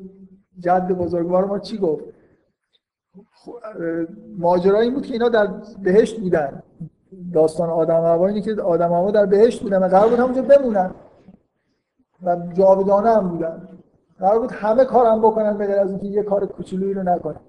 جد 0.58 0.88
بزرگوار 0.88 1.44
ما 1.44 1.58
چی 1.58 1.78
گفت؟ 1.78 2.04
ماجرا 4.38 4.80
این 4.80 4.94
بود 4.94 5.06
که 5.06 5.12
اینا 5.12 5.28
در 5.28 5.48
بهشت 5.82 6.20
بودن. 6.20 6.62
داستان 7.32 7.70
آدم 7.70 7.94
هوا 7.94 8.26
اینه 8.26 8.40
که 8.40 8.62
آدم 8.62 8.92
هوا 8.92 9.10
در 9.10 9.26
بهشت 9.26 9.62
بودن 9.62 9.82
و 9.82 9.88
قرار 9.88 10.08
بود 10.08 10.18
همونجا 10.18 10.42
بمونن. 10.42 10.94
و 12.22 12.36
جاودانه 12.52 13.10
هم 13.10 13.28
بودن. 13.28 13.68
قرار 14.18 14.40
بود 14.40 14.52
همه 14.52 14.84
کارم 14.84 15.18
بکنن 15.18 15.58
به 15.58 15.80
از 15.80 15.90
اینکه 15.90 16.06
یه 16.06 16.22
کار 16.22 16.46
کوچولویی 16.46 16.94
رو 16.94 17.02
نکنن. 17.02 17.40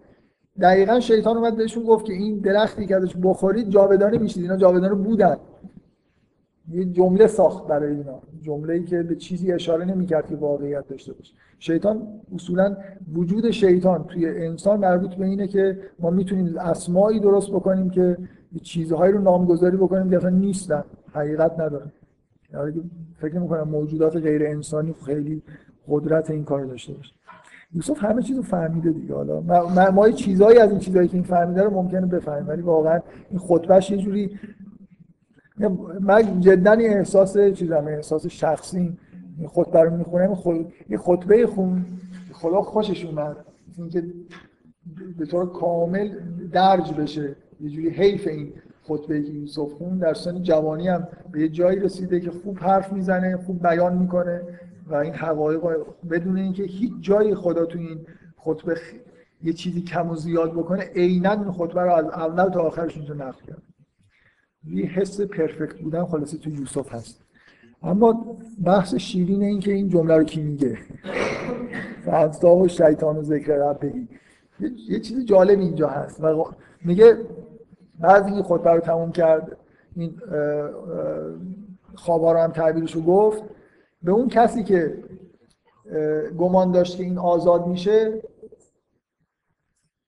دقیقا 0.62 1.00
شیطان 1.00 1.38
اومد 1.38 1.58
بهشون 1.58 1.84
گفت 1.84 2.06
که 2.06 2.14
این 2.14 2.40
درختی 2.40 2.86
که 2.86 2.96
ازش 2.96 3.16
بخورید 3.24 3.70
جاودانه 3.70 4.18
میشید 4.18 4.44
اینا 4.44 4.58
جاودانه 4.58 4.94
بودن. 4.94 5.38
یه 6.72 6.86
جمله 6.86 7.28
ساخت 7.28 7.68
برای 7.68 7.96
اینا. 7.96 8.22
جمله 8.42 8.74
ای 8.74 8.84
که 8.84 9.04
به 9.04 9.16
چیزی 9.16 9.52
اشاره 9.52 9.86
نمی‌کرد 9.86 10.28
که 10.28 10.36
واقعیت 10.36 10.88
داشته 10.88 11.14
باشه. 11.14 11.34
شیطان 11.60 12.08
اصولا 12.36 12.78
وجود 13.14 13.52
شیطان 13.52 14.04
توی 14.04 14.30
انسان 14.30 14.80
مربوط 14.80 15.16
به 15.16 15.26
اینه 15.26 15.48
که 15.48 15.80
ما 16.00 16.10
می‌تونیم 16.10 16.58
اسمایی 16.58 17.20
درست 17.20 17.52
بکنیم 17.52 17.90
که 17.90 18.18
چیزهایی 18.64 19.14
رو 19.14 19.22
نامگذاری 19.22 19.78
بکنیم 19.78 20.10
که 20.10 20.18
اصلا 20.18 20.30
نیستن. 20.30 20.84
حقیقت 21.14 21.60
ندارن 21.60 21.92
یعنی 22.54 22.92
فکر 23.22 23.40
می‌کنم 23.40 23.70
موجودات 23.70 24.18
غیر 24.18 24.46
انسانی 24.46 24.96
خیلی 25.06 25.42
قدرت 25.90 26.32
این 26.32 26.44
کار 26.44 26.66
داشته 26.66 26.94
باشه. 26.94 27.14
یوسف 27.74 28.04
همه 28.04 28.22
چیزو 28.22 28.42
فهمیده 28.42 28.92
دیگه. 28.92 29.14
حالا 29.16 29.42
ما, 29.42 29.92
ما, 29.92 30.10
چیزایی 30.10 30.60
از 30.60 30.70
این 30.70 30.80
چیزایی 30.80 31.08
که 31.08 31.14
این 31.14 31.24
فهمیده 31.24 31.64
رو 31.64 31.70
ممکنه 31.70 32.06
بفهمیم 32.06 32.48
ولی 32.48 32.62
واقعا 32.62 33.00
این 33.30 33.40
خطبهش 33.40 33.92
یه 33.92 33.98
جوری 33.98 34.40
من 36.00 36.42
جدا 36.42 36.72
این 36.72 36.94
احساس 36.94 37.38
چیزم 37.38 37.86
احساس 37.88 38.28
شخصی 38.28 38.98
این 39.38 39.48
خطبه 39.48 39.82
رو 39.82 39.98
می‌خونم. 39.98 40.36
خود... 40.36 40.74
یه 40.90 40.98
خطبه 40.98 41.48
خون 41.48 41.86
خدا 42.34 42.62
خوشش 42.62 43.06
اومد. 43.06 43.36
اینکه 43.78 44.04
به 45.18 45.26
طور 45.26 45.52
کامل 45.52 46.10
درج 46.52 46.94
بشه. 46.94 47.36
یه 47.62 47.70
جوری 47.70 47.90
حیف 47.90 48.28
این 48.28 48.54
خطبه 48.84 49.24
که 49.24 49.32
یوسف 49.32 49.72
خون. 49.78 49.98
در 49.98 50.14
سن 50.14 50.42
جوانی 50.42 50.88
هم 50.88 51.08
به 51.32 51.42
یه 51.42 51.50
جایی 51.50 51.80
رسیده 51.80 52.20
که 52.20 52.32
خوب 52.32 52.58
حرف 52.60 52.94
می‌زنه 52.94 53.38
خوب 53.38 53.68
بیان 53.68 53.98
می‌کنه. 53.98 54.42
و 54.86 54.96
این 54.96 55.14
حقایق 55.14 55.62
بدون 56.12 56.38
اینکه 56.38 56.64
هیچ 56.64 56.94
جایی 57.02 57.36
خدا 57.36 57.66
تو 57.66 57.80
این 57.80 58.06
خطبه 58.38 58.76
خ... 58.76 58.94
یه 59.44 59.54
چیزی 59.54 59.82
کم 59.82 60.10
و 60.10 60.16
زیاد 60.16 60.54
بکنه 60.54 60.84
عینا 60.84 61.32
این 61.32 61.52
خطبه 61.52 61.82
رو 61.82 61.94
از 61.94 62.06
اول 62.06 62.50
تا 62.50 62.62
آخرش 62.62 62.98
اینجا 62.98 63.14
نقل 63.14 63.42
کرد. 63.48 63.62
یه 64.68 64.86
حس 64.86 65.22
پرفکت 65.22 65.80
بودن 65.80 66.06
خلاصه 66.06 66.38
تو 66.38 66.50
یوسف 66.50 66.94
هست. 66.94 67.22
اما 67.84 68.38
بحث 68.64 68.96
شیرین 68.96 69.44
این 69.44 69.60
که 69.60 69.74
این 69.74 69.90
جمله 69.90 70.18
رو 70.18 70.24
کی 70.24 70.42
میگه؟ 70.42 70.78
فانسا 72.06 72.56
و 72.56 72.68
شیطان 72.68 73.18
و 73.18 73.24
ذکر 73.24 73.56
ربهی 73.56 74.08
یه 74.90 75.00
چیز 75.00 75.26
جالب 75.26 75.60
اینجا 75.60 75.88
هست. 75.88 76.24
و 76.24 76.46
میگه 76.86 77.18
بعد 78.00 78.26
این 78.26 78.44
خطبه 78.44 78.72
رو 78.72 78.80
تموم 78.80 79.12
کرد. 79.12 79.58
این 79.96 80.22
خوابا 81.96 82.32
رو 82.32 82.40
هم 82.40 82.52
تعبیرش 82.52 82.96
رو 82.96 83.02
گفت. 83.02 83.44
به 84.06 84.12
اون 84.12 84.28
کسی 84.28 84.64
که 84.64 85.04
گمان 86.38 86.72
داشت 86.72 86.98
که 86.98 87.04
این 87.04 87.18
آزاد 87.18 87.68
میشه 87.68 88.22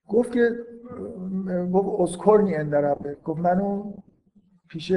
گفت 0.08 0.32
که 0.32 0.50
گفت 1.74 2.02
اسکرنی 2.02 2.56
اندربه 2.56 3.18
گفت 3.24 3.40
منو 3.40 3.94
پیش 4.70 4.92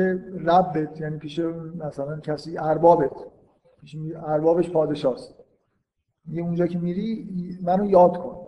ربت 0.44 1.00
یعنی 1.00 1.18
پیش 1.18 1.38
مثلا 1.78 2.20
کسی 2.20 2.58
اربابت 2.58 3.12
پیش 3.80 3.96
اربابش 4.16 4.70
پادشاست. 4.70 5.34
میگه 6.24 6.42
اونجا 6.42 6.66
که 6.66 6.78
میری 6.78 7.28
منو 7.62 7.90
یاد 7.90 8.16
کن. 8.16 8.46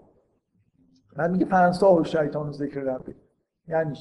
من 1.17 1.31
میگه 1.31 1.47
فنسا 1.47 1.95
و 1.95 2.05
شیطان 2.05 2.49
و 2.49 2.53
ذکر 2.53 2.81
ربه 2.81 3.15
یعنی 3.69 3.95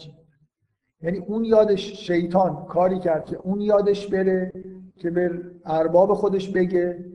یعنی 1.01 1.17
اون 1.17 1.45
یادش 1.45 2.07
شیطان 2.07 2.65
کاری 2.65 2.99
کرد 2.99 3.25
که 3.25 3.37
اون 3.37 3.61
یادش 3.61 4.07
بره. 4.07 4.51
که 5.01 5.09
به 5.09 5.31
ارباب 5.65 6.13
خودش 6.13 6.49
بگه 6.49 7.05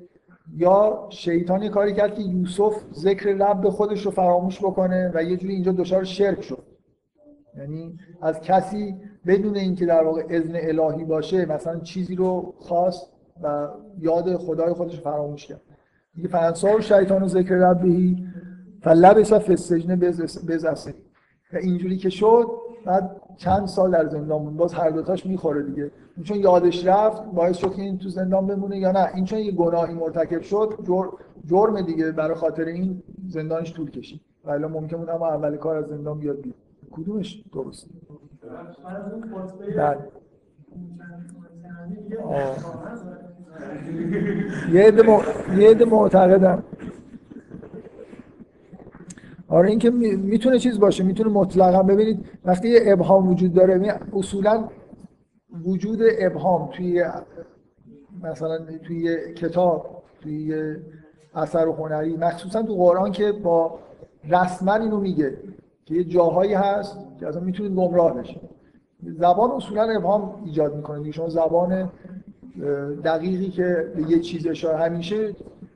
یا 0.57 1.07
شیطانی 1.11 1.69
کاری 1.69 1.93
کرد 1.95 2.15
که 2.15 2.23
یوسف 2.23 2.75
ذکر 2.95 3.29
رب 3.29 3.69
خودش 3.69 4.07
رو 4.07 4.11
فراموش 4.11 4.59
بکنه 4.59 5.11
و 5.15 5.23
یه 5.23 5.37
جوری 5.37 5.55
اینجا 5.55 5.73
دچار 5.73 6.05
شرک 6.05 6.43
شد. 6.43 6.63
یعنی 7.59 7.99
از 8.23 8.41
کسی 8.41 8.97
بدون 9.27 9.57
اینکه 9.57 9.87
در 9.87 10.05
واقع 10.05 10.25
اذن 10.29 10.53
الهی 10.55 11.05
باشه 11.05 11.47
مثلا 11.47 11.81
چیزی 11.81 12.15
رو 12.15 12.55
خواست 12.59 13.13
و 13.43 13.69
یاد 13.99 14.37
خدای 14.37 14.73
خودش 14.73 15.01
فراموش 15.01 15.47
کرد. 15.47 15.61
میگه 16.15 16.29
فنسا 16.29 16.77
و 16.77 16.81
شیطان 16.81 17.23
و 17.23 17.29
ذکر 17.29 17.55
ربهی 17.55 18.27
فلبس 18.83 19.33
فی 19.33 19.53
السجن 19.53 19.97
بزسه 20.49 20.95
و 21.53 21.57
اینجوری 21.57 21.97
که 21.97 22.11
شد 22.11 22.47
بعد 22.85 23.21
چند 23.37 23.67
سال 23.67 23.91
در 23.91 24.09
زندان 24.09 24.45
بود. 24.45 24.57
باز 24.57 24.75
هر 24.75 24.91
دوتاش 24.91 25.27
می‌خوره 25.27 25.63
دیگه. 25.63 25.91
چون 26.25 26.39
یادش 26.39 26.87
رفت 26.87 27.23
باعث 27.25 27.57
شد 27.57 27.75
که 27.75 27.83
این 27.83 27.99
تو 27.99 28.09
زندان 28.09 28.47
بمونه 28.47 28.79
یا 28.79 28.93
نه. 28.93 29.09
این 29.15 29.25
چون 29.25 29.39
یه 29.39 29.53
گناهی 29.53 29.95
مرتکب 29.95 30.43
شد 30.43 30.79
جرم 31.47 31.81
دیگه 31.81 32.13
برای 32.13 32.35
خاطر 32.35 32.65
این 32.65 33.03
زندانش 33.29 33.75
طول 33.75 33.91
کشید. 33.91 34.21
ولی 34.45 34.65
ممکن 34.65 34.97
بود 34.97 35.11
اما 35.11 35.29
اول 35.29 35.57
کار 35.57 35.77
از 35.77 35.87
زندان 35.87 36.19
بیاد 36.19 36.41
بیاد 36.41 36.55
کدومش 36.91 37.45
درست 37.53 37.91
بله. 39.77 39.99
یه 44.73 45.71
عده 45.71 45.85
معتقدم 45.85 46.65
آره 49.49 49.69
اینکه 49.69 49.91
می‌تونه 49.91 50.59
چیز 50.59 50.81
باشه 50.81 51.05
می‌تونه 51.05 51.31
مطلقا. 51.31 51.83
ببینید 51.83 52.27
وقتی 52.45 52.69
یه 52.69 52.81
ابهام 52.87 53.31
وجود 53.31 53.53
داره 53.53 54.01
اصولا 54.13 54.69
وجود 55.65 55.99
ابهام 56.19 56.69
توی 56.73 57.05
مثلا 58.23 58.59
توی 58.87 59.33
کتاب 59.35 60.03
توی 60.21 60.77
اثر 61.35 61.67
هنری 61.67 62.17
مخصوصا 62.17 62.63
تو 62.63 62.75
قرآن 62.75 63.13
که 63.13 63.33
با 63.33 63.79
رسما 64.29 64.75
اینو 64.75 65.01
میگه 65.01 65.37
که 65.85 65.95
یه 65.95 66.05
جاهایی 66.05 66.55
هست 66.55 66.99
که 67.21 67.27
اصلا 67.27 67.41
می‌تونید 67.41 67.75
گمراه 67.75 68.15
بشید. 68.15 68.41
زبان 69.03 69.51
اصولا 69.51 69.83
ابهام 69.83 70.43
ایجاد 70.45 70.77
می‌کنه 70.77 71.11
شما 71.11 71.29
زبان 71.29 71.91
دقیقی 73.05 73.49
که 73.49 73.93
به 73.97 74.11
یه 74.11 74.21
چیز 74.21 74.47
اشاره 74.47 74.77
همیشه 74.77 75.35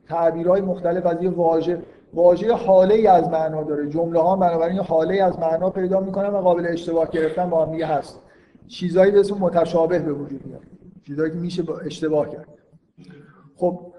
تعبیرهای 0.08 0.60
مختلف 0.60 1.06
از 1.06 1.22
یه 1.22 1.30
واژه 1.30 1.82
واژه 2.14 2.54
حاله 2.54 2.94
ای 2.94 3.06
از 3.06 3.28
معنا 3.28 3.62
داره. 3.62 3.88
جمله 3.88 4.20
ها 4.20 4.36
بنابراین 4.36 4.78
حاله 4.78 5.22
از 5.22 5.38
معنا 5.38 5.70
پیدا 5.70 6.00
می‌کنن 6.00 6.28
و 6.28 6.36
قابل 6.36 6.66
اشتباه 6.66 7.10
گرفتن 7.10 7.50
با 7.50 7.66
هم 7.66 7.74
هست. 7.74 8.20
چیزایی 8.70 9.12
به 9.12 9.20
اسم 9.20 9.34
متشابه 9.38 9.98
به 9.98 10.12
وجود 10.12 10.46
میاد 10.46 10.60
چیزایی 11.06 11.30
که 11.30 11.36
میشه 11.38 11.64
اشتباه 11.84 12.30
کرد. 12.30 12.48
خب 13.56 13.92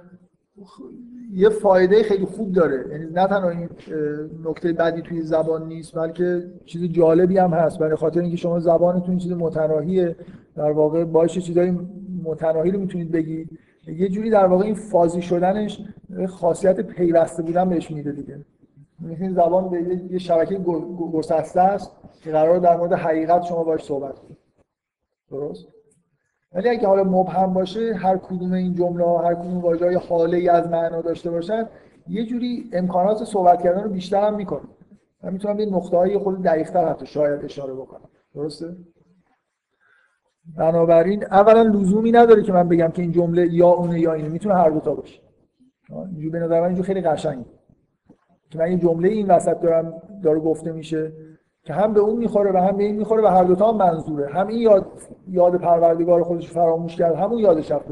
یه 1.34 1.50
فایده 1.50 2.04
خیلی 2.04 2.26
خوب 2.26 2.52
داره. 2.52 2.86
یعنی 2.92 3.06
نه 3.06 3.28
تنها 3.28 3.50
این 3.50 3.70
نکته 4.46 4.74
بدی 4.74 5.02
توی 5.02 5.22
زبان 5.22 5.68
نیست 5.68 5.96
بلکه 5.96 6.44
چیز 6.66 6.84
جالبی 6.84 7.38
هم 7.38 7.50
هست. 7.50 7.80
برای 7.80 7.96
خاطر 7.96 8.20
اینکه 8.20 8.38
شما 8.38 8.60
زبانتون 8.60 9.18
چیز 9.18 9.32
متناهیه. 9.32 10.16
در 10.56 10.72
واقع 10.72 11.04
باعث 11.04 11.32
چیزای 11.32 11.74
متناهی 12.24 12.72
رو 12.72 12.80
می‌تونید 12.80 13.12
بگید. 13.12 13.60
یه 13.88 14.10
جوری 14.10 14.30
در 14.30 14.46
واقع 14.46 14.66
این 14.66 14.76
فازی 14.76 15.22
شدنش 15.22 15.82
خاصیت 16.28 16.82
پیوسته 16.82 17.44
بودن 17.44 17.70
بهش 17.70 17.92
میده 17.92 18.12
دیگه. 18.12 18.46
این 19.20 19.34
زبان 19.34 19.70
به 19.70 20.02
یه 20.12 20.18
شبکه 20.18 20.58
گسسته 21.14 21.62
است 21.62 21.92
که 22.22 22.32
قرار 22.32 22.60
در 22.60 22.78
مورد 22.78 22.94
حقیقت 22.94 23.44
شما 23.44 23.64
باش 23.64 23.84
صحبت 23.84 24.20
کنید. 24.20 24.41
درست؟ 25.32 25.68
ولی 26.54 26.70
اگه 26.70 26.88
حالا 26.88 27.04
مبهم 27.04 27.54
باشه 27.54 27.94
هر 27.94 28.18
کدوم 28.18 28.54
این 28.54 28.76
جمله 28.76 29.20
هر 29.20 29.36
کدوم 29.36 29.58
واژه 29.58 29.86
های 29.86 29.96
حاله 29.96 30.38
ای 30.38 30.50
از 30.50 30.68
معنا 30.68 31.02
داشته 31.02 31.32
باشن 31.32 31.70
یه 32.08 32.26
جوری 32.26 32.70
امکانات 32.74 33.24
صحبت 33.24 33.62
کردن 33.62 33.84
رو 33.84 33.90
بیشتر 33.90 34.28
هم 34.28 34.36
می‌کنه 34.36 34.62
من 35.24 35.34
می‌تونم 35.34 35.58
به 35.58 35.66
نقطه 35.66 35.98
های 35.98 36.18
خود 36.18 36.44
دقیق‌تر 36.44 36.90
حتی 36.90 37.06
شاید 37.06 37.46
اشاره 37.46 37.74
بکنم. 37.74 38.10
درسته؟ 38.36 38.76
بنابراین 40.58 41.24
اولا 41.24 41.62
لزومی 41.62 42.12
نداره 42.12 42.44
که 42.44 42.54
من 42.54 42.70
بگم 42.70 42.92
که 42.92 43.02
این 43.02 43.12
جمله 43.12 43.54
یا 43.54 43.68
اونه 43.68 44.00
یا 44.00 44.14
اینه. 44.14 44.30
می‌تونه 44.30 44.56
هر 44.56 44.70
دو 44.70 44.80
تا 44.80 44.96
باشه. 44.96 45.22
اینجوری 45.90 46.30
به 46.30 46.40
نظر 46.40 46.60
من 46.60 46.66
اینجور 46.66 46.86
خیلی 46.86 47.02
قشنگه. 47.02 47.46
که 48.50 48.58
من 48.58 48.66
این 48.66 48.80
جمله 48.80 49.10
این 49.10 49.28
وسط 49.28 49.60
دارم 49.60 50.02
داره 50.24 50.40
گفته 50.40 50.72
میشه. 50.72 51.14
که 51.64 51.74
هم 51.74 51.94
به 51.94 52.00
اون 52.00 52.18
می‌خوره 52.18 52.52
و 52.52 52.58
هم 52.58 52.78
به 52.78 52.84
این 52.84 52.96
می‌خوره 52.96 53.24
و 53.24 53.28
هر 53.28 53.44
دوتا 53.44 53.72
هم 53.72 53.78
منظوره. 53.78 54.34
هم 54.34 54.48
این 54.48 54.62
یاد 54.62 54.86
یاد 55.28 55.56
پروردگار 55.56 56.24
خودش 56.24 56.50
فراموش 56.52 56.96
کرد 56.96 57.16
همون 57.16 57.40
یادش 57.40 57.72
رفت 57.72 57.86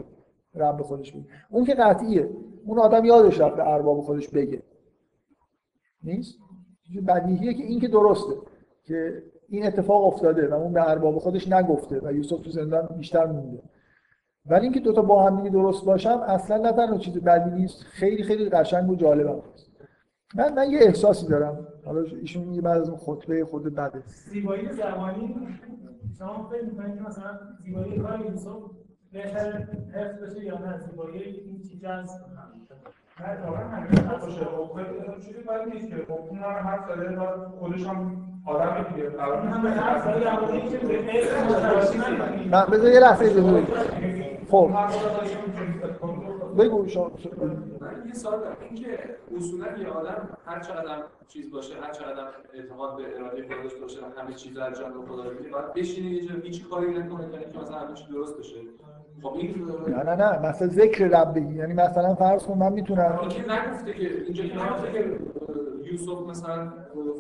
رب 0.56 0.82
خودش 0.82 1.12
بگه. 1.12 1.26
اون 1.50 1.66
که 1.66 1.74
قطعیه. 1.74 2.30
اون 2.66 2.80
آدم 2.80 3.06
یادش 3.06 3.40
رفت 3.40 3.60
ارباب 3.60 4.02
خودش 4.02 4.30
بگه. 4.30 4.64
نیست؟ 6.04 6.36
بدیهیه 7.08 7.54
که 7.54 7.64
این 7.64 7.80
که 7.80 7.88
درسته 7.88 8.34
که 8.84 9.24
این 9.50 9.66
اتفاق 9.66 10.06
افتاده 10.06 10.48
و 10.48 10.54
اون 10.54 10.74
به 10.74 10.90
ارباب 10.90 11.20
خودش 11.20 11.48
نگفته 11.48 12.00
و 12.04 12.14
یوسف 12.14 12.42
تو 12.42 12.50
زندان 12.50 12.90
بیشتر 12.98 13.26
مونده. 13.26 13.62
ولی 14.46 14.64
اینکه 14.64 14.80
دوتا 14.80 15.02
با 15.02 15.24
هم 15.24 15.38
دیگه 15.38 15.50
درست 15.50 15.86
باشم 15.86 16.24
اصلا 16.28 16.58
نه 16.58 16.72
تنها 16.72 16.98
چیز 16.98 17.18
بدی 17.18 17.50
نیست 17.50 17.84
خیلی 17.84 18.24
خیلی 18.24 18.50
قشنگ 18.50 18.90
و 18.90 18.96
جالب 18.96 19.28
هم 19.28 19.42
من 20.36 20.54
من 20.54 20.72
یه 20.72 20.80
احساسی 20.82 21.28
دارم. 21.28 21.68
حالا 21.90 22.02
ایشون 22.22 22.44
میگه 22.44 22.62
بعد 22.62 22.82
از 22.82 22.90
اون 22.90 22.98
خطبه 22.98 23.46
خود 23.46 23.64
بده 23.64 24.04
زیبایی 24.08 24.74
زبانی 24.74 25.36
شما 26.20 26.50
فکر 26.52 26.64
می‌کنید 26.64 26.96
که 26.96 27.02
مثلا 27.02 27.40
زیبایی 27.64 28.00
کار 28.00 28.20
یوسف 28.20 28.58
بهتر 29.14 29.68
حفظ 29.94 30.24
بشه 30.24 30.46
یا 30.46 30.58
نه؟ 30.60 30.78
زیبایی 30.78 31.24
این 31.24 31.62
چیز 31.62 31.84
از 31.84 32.10
نه 33.20 33.46
واقعا 33.46 33.68
همین 33.68 34.02
باشه. 34.22 34.46
خب 34.46 35.20
چیزی 35.26 35.42
باید 35.48 35.74
نیست 35.74 35.90
که. 35.90 35.96
خب 35.96 36.12
اون 36.12 36.40
هم 36.40 36.68
هر 36.68 36.80
ساله 36.88 37.18
خودش 37.60 37.86
هم 37.86 38.28
آدم 38.46 38.86
دیگه. 38.96 39.10
من 42.52 42.66
بذار 42.66 42.92
یه 42.92 43.00
لحظه 43.00 43.26
اجازه 43.26 43.66
خب. 44.52 44.70
بگو 46.58 46.88
شما. 46.88 47.12
یه 48.10 48.16
سوال 48.16 48.40
دارم. 48.40 48.56
اینکه 48.70 49.00
اصولا 49.38 49.78
یه 49.78 49.88
آدم 49.88 50.30
هر 50.46 50.60
چقدر 50.60 51.04
چیز 51.28 51.52
باشه 51.52 51.74
هر 51.82 51.92
چقدر 51.92 52.24
اعتقاد 52.54 52.98
به 52.98 53.04
اراده 53.20 53.44
خودش 53.56 53.74
باشه 53.82 53.98
همه 54.18 54.34
چیز 54.34 54.58
از 54.58 54.80
جان 54.80 54.92
خدا 55.08 55.24
رو 55.24 55.30
باید 55.52 55.74
بشینه 55.76 56.10
یه 56.10 56.26
جا 56.28 56.36
هیچ 56.44 56.70
کاری 56.70 56.88
نکنه 57.00 57.28
تا 57.30 57.38
اینکه 57.38 57.60
مثلا 57.60 57.78
همه 57.78 57.94
چی 57.94 58.06
درست 58.14 58.38
بشه. 58.40 58.56
خب 59.24 59.34
این 59.34 59.68
نه 59.88 60.04
نه 60.04 60.16
نه 60.16 60.50
مثلا 60.50 60.68
ذکر 60.68 61.08
ربی 61.08 61.56
یعنی 61.56 61.74
مثلا 61.74 62.16
فرض 62.16 62.44
کن 62.44 62.58
من 62.58 62.74
می‌تونم 62.74 63.18
این 63.22 63.30
که 63.30 63.42
نگفته 63.42 63.94
که 63.94 64.24
اینجا 64.24 64.44
که 64.44 64.56
نگفته 64.66 64.92
که 64.92 65.20
یوسف 65.92 66.28
مثلا 66.30 66.74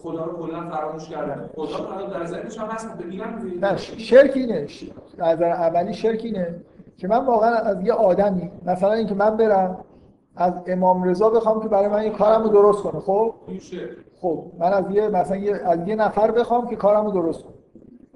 خدا 0.03 0.25
رو 0.25 0.37
کلا 0.45 0.69
فراموش 0.69 1.09
کرده. 1.09 1.49
خدا 1.55 1.65
حالا 1.77 2.05
در 2.09 2.25
ذهنش 2.25 2.57
هم 2.57 2.67
هست. 2.67 2.97
ببینم 2.97 3.41
نه 3.61 3.77
شرک 3.77 4.31
اینه. 4.35 4.67
ش- 4.67 4.91
نظر 5.17 5.43
اولی 5.49 5.93
شرک 5.93 6.21
اینه. 6.23 6.55
که 6.97 7.07
من 7.07 7.25
واقعا 7.25 7.55
از 7.55 7.81
یه 7.81 7.93
آدمی 7.93 8.51
مثلا 8.65 8.93
اینکه 8.93 9.15
من 9.15 9.37
برم 9.37 9.77
از 10.39 10.53
امام 10.67 11.03
رضا 11.03 11.29
بخوام 11.29 11.61
که 11.61 11.67
برای 11.67 11.87
من 11.87 11.99
این 11.99 12.13
کارم 12.13 12.43
رو 12.43 12.49
درست 12.49 12.83
کنه 12.83 12.99
خب؟ 12.99 13.33
خب 14.21 14.43
من 14.59 14.73
از 14.73 14.85
یه 14.91 15.09
مثلا 15.09 15.37
یه 15.37 15.55
از 15.55 15.87
یه 15.87 15.95
نفر 15.95 16.31
بخوام 16.31 16.67
که 16.67 16.75
کارم 16.75 17.05
رو 17.05 17.11
درست 17.11 17.43
کنه. 17.43 17.53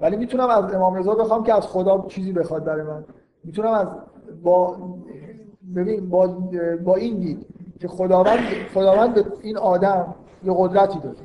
ولی 0.00 0.16
می‌تونم 0.16 0.48
از 0.48 0.74
امام 0.74 0.94
رضا 0.94 1.14
بخوام 1.14 1.44
که 1.44 1.54
از 1.54 1.66
خدا 1.66 2.04
چیزی 2.08 2.32
بخواد 2.32 2.64
برای 2.64 2.82
من. 2.82 3.04
می‌تونم 3.44 3.72
از 3.72 3.86
با 4.42 4.76
ببین 5.76 6.10
با 6.10 6.26
با 6.84 6.96
این 6.96 7.18
دید 7.18 7.46
که 7.80 7.88
خداوند 7.88 8.38
خداوند 8.74 9.14
به 9.14 9.24
این 9.42 9.56
آدم 9.56 10.14
یه 10.44 10.54
قدرتی 10.56 10.98
داده 10.98 11.22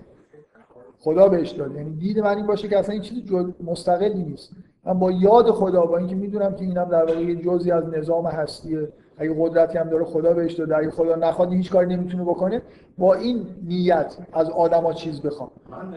خدا 1.00 1.28
بهش 1.28 1.50
داده 1.52 1.76
یعنی 1.76 1.90
دید 1.90 2.20
من 2.20 2.38
این 2.38 2.48
باشه 2.48 2.68
که 2.68 2.80
اصلا 2.80 2.94
این 2.94 3.02
چیزی 3.02 3.22
جز 3.22 3.46
مستقلی 3.64 4.24
نیست. 4.24 4.52
من 4.86 5.00
با 5.00 5.12
یاد 5.12 5.52
خدا 5.52 5.86
با 5.86 5.98
اینکه 5.98 6.16
می‌دونم 6.16 6.56
که 6.56 6.62
اینم 6.62 6.86
در 6.86 7.06
واقع 7.06 7.22
یه 7.22 7.36
جزئی 7.36 7.72
از 7.72 7.84
نظام 7.86 8.26
هستیه. 8.26 8.90
اگه 9.20 9.36
قدرتی 9.40 9.78
هم 9.78 9.90
داره 9.90 10.06
خدا 10.06 10.34
بهش 10.34 10.54
داده 10.54 10.78
اگه 10.78 10.92
خدا 10.92 11.16
نخواد 11.16 11.54
هیچ 11.54 11.72
کاری 11.72 11.96
نمی‌تونه 11.96 12.24
بکنه 12.24 12.62
با 12.98 13.14
این 13.14 13.46
نیت 13.68 14.16
از 14.34 14.50
آدما 14.50 14.94
چیز 14.94 15.22
بخوام. 15.22 15.52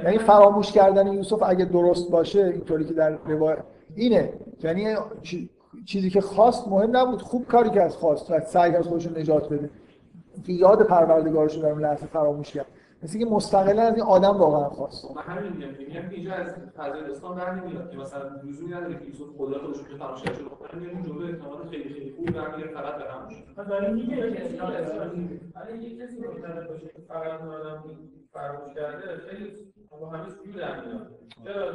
یعنی 0.05 0.19
فراموش 0.19 0.73
کردن 0.73 1.12
یوسف 1.12 1.43
اگه 1.47 1.65
درست 1.65 2.11
باشه 2.11 2.44
اینطوری 2.44 2.85
که 2.85 2.94
در 2.94 3.11
روایت 3.27 3.59
اینه. 3.94 4.32
یعنی 4.62 4.94
چی- 5.23 5.51
چیزی 5.86 6.11
که 6.11 6.20
خواست 6.20 6.69
مهم 6.69 6.97
نبود 6.97 7.23
خوب 7.23 7.47
کاری 7.47 7.70
که 7.70 7.82
از 7.82 7.97
خواست. 7.97 8.31
و 8.31 8.40
سعی 8.40 8.77
از 8.77 8.86
خودش 8.86 9.07
نجات 9.07 9.49
بده. 9.49 9.70
یاد 10.47 10.82
پروردگارش 10.82 11.57
رو 11.57 11.62
در 11.62 11.69
اون 11.70 11.81
لحظه 11.82 12.07
فراموش 12.07 12.53
کرد. 12.53 12.66
مثل 13.03 13.19
که 13.19 13.24
مستقلا 13.24 13.83
از 13.83 13.95
این 13.95 14.03
آدم 14.03 14.37
واقعا 14.37 14.69
خواست 14.69 15.07
خب 15.07 15.16
من 15.16 15.23
همین 15.23 15.53
میگم 15.53 15.73
که 15.74 15.85
میگم 15.85 16.09
که 16.09 16.15
اینجا 16.15 16.33
از 16.35 16.55
فضای 16.77 17.11
اسلام 17.11 17.35
برنمیاد 17.35 17.91
که 17.91 17.97
مثلا 17.97 18.23
لزومی 18.45 18.73
نداره 18.73 18.99
که 18.99 19.05
یوسف 19.05 19.37
خدا 19.39 19.59
خودش 19.59 19.79
رو 19.79 19.99
کرده 19.99 20.45
خب 20.45 20.74
من 20.74 20.81
میگم 20.81 21.03
جلو 21.03 21.27
احتمال 21.27 21.69
خیلی 21.70 21.95
خیلی 21.95 22.12
خوب 22.16 22.31
برمیگرده 22.31 22.74
فقط 22.74 22.95
به 22.95 23.05
من 23.57 23.69
دارم 23.69 23.95
میگه 23.95 24.33
که 24.33 24.45
اسلام 24.45 24.73
ولی 25.55 25.89
یه 25.89 26.07
کسی 26.07 26.20
مطلب 26.20 26.69
باشه 26.69 26.87
که 26.87 27.03
فقط 27.09 27.41
اون 27.41 27.55
آدم 27.55 27.85
فراموش 28.33 28.74
کرده 28.74 29.16
خیلی 29.16 29.73
با 30.01 30.09
همه 30.09 30.29
سوی 30.29 30.53
در 30.53 30.81
میاد 30.81 31.11
چرا 31.45 31.66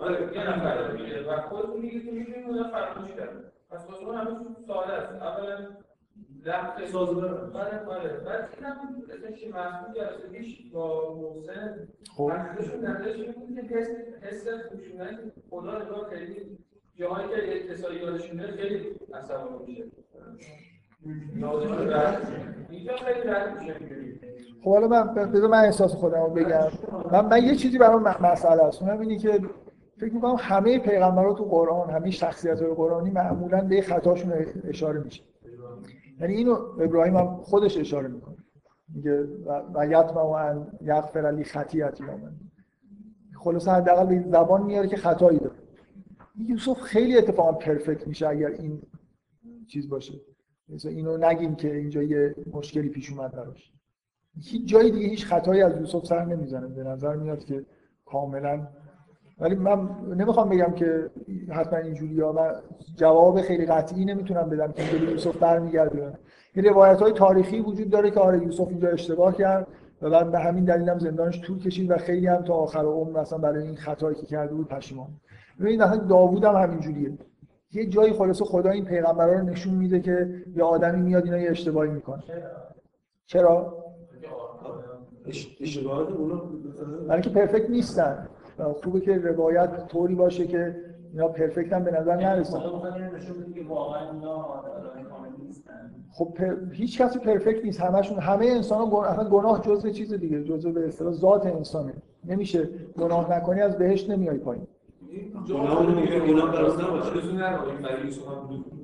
آره. 0.00 0.36
یه 0.36 0.50
نفر 0.50 0.92
میگه 0.92 1.28
و 1.28 1.40
خودتون 1.40 1.80
میگید 1.80 2.04
که 2.04 2.10
می‌دونید 2.10 2.46
اون 2.46 2.70
فراموش 2.70 3.10
کرده 3.10 3.52
پس 3.70 3.86
واسه 3.90 4.04
اون 4.04 4.14
همه 4.14 4.36
ساده 4.66 4.92
است 4.92 5.22
اولا 5.22 5.58
لحظه 6.44 6.86
سازگاره. 6.86 7.32
بله 7.32 7.78
بله 7.88 8.08
بعد 8.24 8.48
اینم 8.58 8.76
اسمش 9.10 9.46
مسئول 9.46 9.94
جلسه 9.94 10.28
پیش 10.32 10.72
با 10.72 11.14
محسن 11.14 11.88
خب. 12.16 12.22
منظورشون 12.22 12.84
نظرش 12.84 13.16
این 13.16 13.32
بود 13.32 13.68
که 13.68 13.76
حس 13.76 13.88
حس 14.22 14.48
خشونت 14.72 15.18
خدا 15.50 15.82
نگاه 15.82 16.10
خیلی 16.10 16.58
جاهایی 16.94 17.28
که 17.28 17.72
کسایی 17.72 18.00
یادشون 18.00 18.40
خیلی 18.40 18.86
عصبانی 19.14 19.66
میشه. 19.66 19.84
اینجا 22.70 22.96
خیلی 22.96 23.28
رد 23.28 23.60
میشه. 23.60 23.74
خب 24.64 24.70
حالا 24.70 24.88
من 24.88 25.14
بذار 25.14 25.50
من 25.50 25.64
احساس 25.64 25.94
خودم 25.94 26.22
رو 26.22 26.30
بگم. 26.30 26.70
من, 27.12 27.26
من 27.26 27.44
یه 27.44 27.56
چیزی 27.56 27.78
برام 27.78 28.02
مسئله 28.02 28.62
است. 28.62 28.82
اونم 28.82 29.00
اینه 29.00 29.18
که 29.18 29.40
فکر 29.96 30.12
می‌کنم 30.12 30.36
همه 30.38 30.78
پیغمبرات 30.78 31.38
تو 31.38 31.44
قرآن 31.44 31.90
همه 31.90 32.10
شخصیت 32.10 32.62
های 32.62 32.74
قرآنی 32.74 33.10
معمولا 33.10 33.60
به 33.60 33.82
خطاشون 33.82 34.32
اشاره 34.68 35.00
میشه. 35.00 35.22
یعنی 36.22 36.34
اینو 36.34 36.52
ابراهیم 36.80 37.16
هم 37.16 37.36
خودش 37.36 37.78
اشاره 37.78 38.08
می‌کنه. 38.08 38.36
میگه 38.94 39.22
و- 39.74 39.86
یطمع 39.86 40.22
و 40.22 40.26
ان 40.30 40.66
یغفر 40.80 41.30
لی 41.30 41.44
خطیئتی 41.44 42.04
من 42.04 42.34
خلاصه 43.40 43.70
حداقل 43.70 44.06
به 44.06 44.24
زبان 44.30 44.62
میاره 44.62 44.88
که 44.88 44.96
خطایی 44.96 45.38
داره. 45.38 45.54
یوسف 46.48 46.80
خیلی 46.80 47.18
اتفاقا 47.18 47.52
پرفکت 47.52 48.06
میشه 48.06 48.28
اگر 48.28 48.46
این 48.48 48.82
چیز 49.66 49.88
باشه. 49.88 50.20
مثلا 50.68 50.90
اینو 50.90 51.16
نگیم 51.16 51.54
که 51.54 51.76
اینجا 51.76 52.02
یه 52.02 52.34
مشکلی 52.52 52.88
پیش 52.88 53.10
اومد 53.12 53.32
براش. 53.32 53.72
هیچ 54.40 54.68
جای 54.68 54.90
دیگه 54.90 55.06
هیچ 55.08 55.26
خطایی 55.26 55.62
از 55.62 55.76
یوسف 55.76 56.06
سر 56.06 56.24
نمی‌زنه. 56.24 56.66
به 56.66 56.84
نظر 56.84 57.16
میاد 57.16 57.44
که 57.44 57.66
کاملا 58.04 58.68
ولی 59.42 59.54
من 59.54 59.88
نمی‌خوام 60.16 60.48
بگم 60.48 60.72
که 60.72 61.10
حتما 61.50 61.78
اینجوری 61.78 62.20
ها 62.20 62.32
من 62.32 62.52
جواب 62.96 63.40
خیلی 63.40 63.66
قطعی 63.66 64.04
نمی‌تونم 64.04 64.48
بدم 64.50 64.72
که 64.72 64.82
اینجا 64.82 64.98
به 65.06 65.12
یوسف 65.12 65.36
برمیگرده. 65.36 66.12
یه 66.56 66.62
روایت 66.62 67.00
های 67.02 67.12
تاریخی 67.12 67.60
وجود 67.60 67.90
داره 67.90 68.10
که 68.10 68.20
آره 68.20 68.42
یوسف 68.42 68.68
اینجا 68.68 68.88
اشتباه 68.88 69.36
کرد 69.36 69.66
و 70.02 70.10
بعد 70.10 70.30
به 70.30 70.38
همین 70.38 70.64
دلیل 70.64 70.88
هم 70.88 70.98
زندانش 70.98 71.40
طول 71.40 71.58
کشید 71.58 71.90
و 71.90 71.96
خیلی 71.96 72.26
هم 72.26 72.42
تا 72.42 72.54
آخر 72.54 72.84
عمر 72.84 73.20
مثلا 73.20 73.38
برای 73.38 73.62
این 73.62 73.76
خطایی 73.76 74.16
که 74.16 74.26
کرده 74.26 74.54
بود 74.54 74.68
پشیمان. 74.68 75.08
ببینید 75.60 75.82
مثلا 75.82 75.96
داوود 75.96 76.44
هم 76.44 76.54
همینجوریه. 76.54 77.12
یه 77.72 77.86
جایی 77.86 78.12
خلاصه 78.12 78.44
خدا 78.44 78.70
این 78.70 78.84
پیغمبرا 78.84 79.32
رو 79.32 79.44
نشون 79.44 79.74
میده 79.74 80.00
که 80.00 80.42
یه 80.56 80.62
آدمی 80.64 81.02
میاد 81.02 81.24
اینا 81.24 81.38
یه 81.38 81.50
اشتباهی 81.50 81.90
می‌کنه. 81.90 82.22
چرا؟ 83.26 83.78
اش- 85.26 85.56
اشتباهات 85.60 86.10
اونا 86.10 86.42
برای 87.08 87.22
که 87.22 87.30
پرفکت 87.30 87.70
نیستن. 87.70 88.28
خوبه 88.82 89.00
که 89.00 89.18
روایت 89.18 89.86
طوری 89.86 90.14
باشه 90.14 90.46
که 90.46 90.76
اینا 91.12 91.28
پرفکت 91.28 91.72
هم 91.72 91.84
به 91.84 91.90
نظر 91.90 92.16
نرسن. 92.16 92.58
خدا 92.58 92.72
می‌خواد 92.72 92.94
اینو 92.94 93.16
نشون 93.16 93.36
بده 93.36 93.52
که 93.52 93.68
واقعا 93.68 94.10
اینا 94.10 94.34
آدمای 94.34 95.04
کامل 95.10 95.28
نیستن. 95.46 95.94
خب 96.12 96.34
پر... 96.34 96.56
هیچ 96.72 97.02
کسی 97.02 97.18
پرفکت 97.18 97.64
نیست. 97.64 97.80
همشون 97.80 98.18
همه 98.18 98.46
انسان 98.46 98.78
ها 98.78 98.86
گناه, 98.86 99.28
گناه 99.28 99.62
جزء 99.62 99.90
چیز 99.90 100.14
دیگه 100.14 100.44
جزء 100.44 100.70
به 100.70 100.86
اصطلاح 100.86 101.12
ذات 101.12 101.46
انسانه. 101.46 101.94
نمیشه 102.24 102.68
گناه 102.98 103.36
نکنی 103.36 103.60
از 103.60 103.78
بهشت 103.78 104.10
نمیای 104.10 104.38
پایین. 104.38 104.66
گناه 105.48 105.86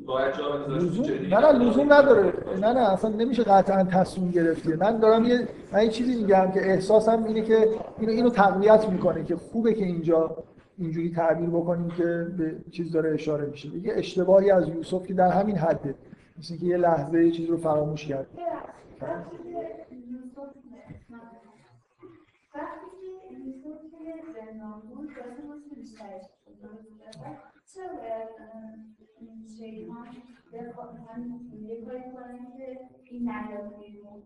باید 0.09 0.35
جا. 0.35 0.67
نه 0.67 1.39
نه 1.39 1.53
لزوم 1.53 1.93
نداره. 1.93 2.33
نه 2.61 2.73
نه 2.73 2.93
اصلا 2.93 3.11
نمیشه 3.11 3.43
قطعا 3.43 3.85
تصمیم 3.85 4.31
گرفتی. 4.31 4.73
من 4.73 4.99
دارم 4.99 5.25
یه 5.25 5.49
من 5.73 5.83
یه 5.83 5.89
چیزی 5.89 6.23
میگم 6.23 6.51
که 6.55 6.71
احساسم 6.71 7.25
اینه 7.25 7.43
که 7.43 7.69
اینو 7.99 8.13
اینو 8.13 8.31
تقویت 8.31 8.89
می‌کنه 8.89 9.25
که 9.25 9.37
خوبه 9.37 9.75
که 9.75 9.85
اینجا 9.85 10.37
اینجوری 10.79 11.11
تعبیر 11.15 11.51
بکنیم 11.51 11.89
که 11.89 12.27
به 12.39 12.57
چیز 12.71 12.93
داره 12.93 13.15
اشاره 13.15 13.47
میشه. 13.47 13.69
یه 13.69 13.93
اشتباهی 13.97 14.51
از 14.51 14.69
یوسف 14.69 15.07
که 15.07 15.15
در 15.15 15.31
همین 15.31 15.57
حده. 15.57 15.95
مثل 16.39 16.57
که 16.57 16.67
یه 16.67 16.77
لحظه 16.77 17.25
یه 17.25 17.33
چیز 17.33 17.51
رو 17.51 17.57
فراموش 17.57 18.07
کرد. 18.07 18.27
شیطان 29.59 30.07
بخواد 30.53 30.89
هم 31.09 31.41
یه 31.69 31.85
کاری 31.85 32.03
کنه 32.03 32.39
که 33.05 33.15
این 33.15 33.23
نیاد 33.23 33.75
بیرون 33.81 34.23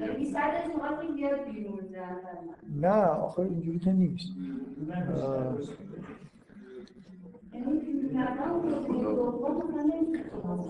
یعنی 0.00 0.24
سرش 0.24 0.66
می‌خواد 0.66 1.00
که 1.00 1.12
بیاد 1.12 1.44
بیرون 1.44 1.78
نه 2.80 3.04
آخه 3.04 3.40
اینجوری 3.40 3.78
که 3.78 3.92
نیست. 3.92 4.28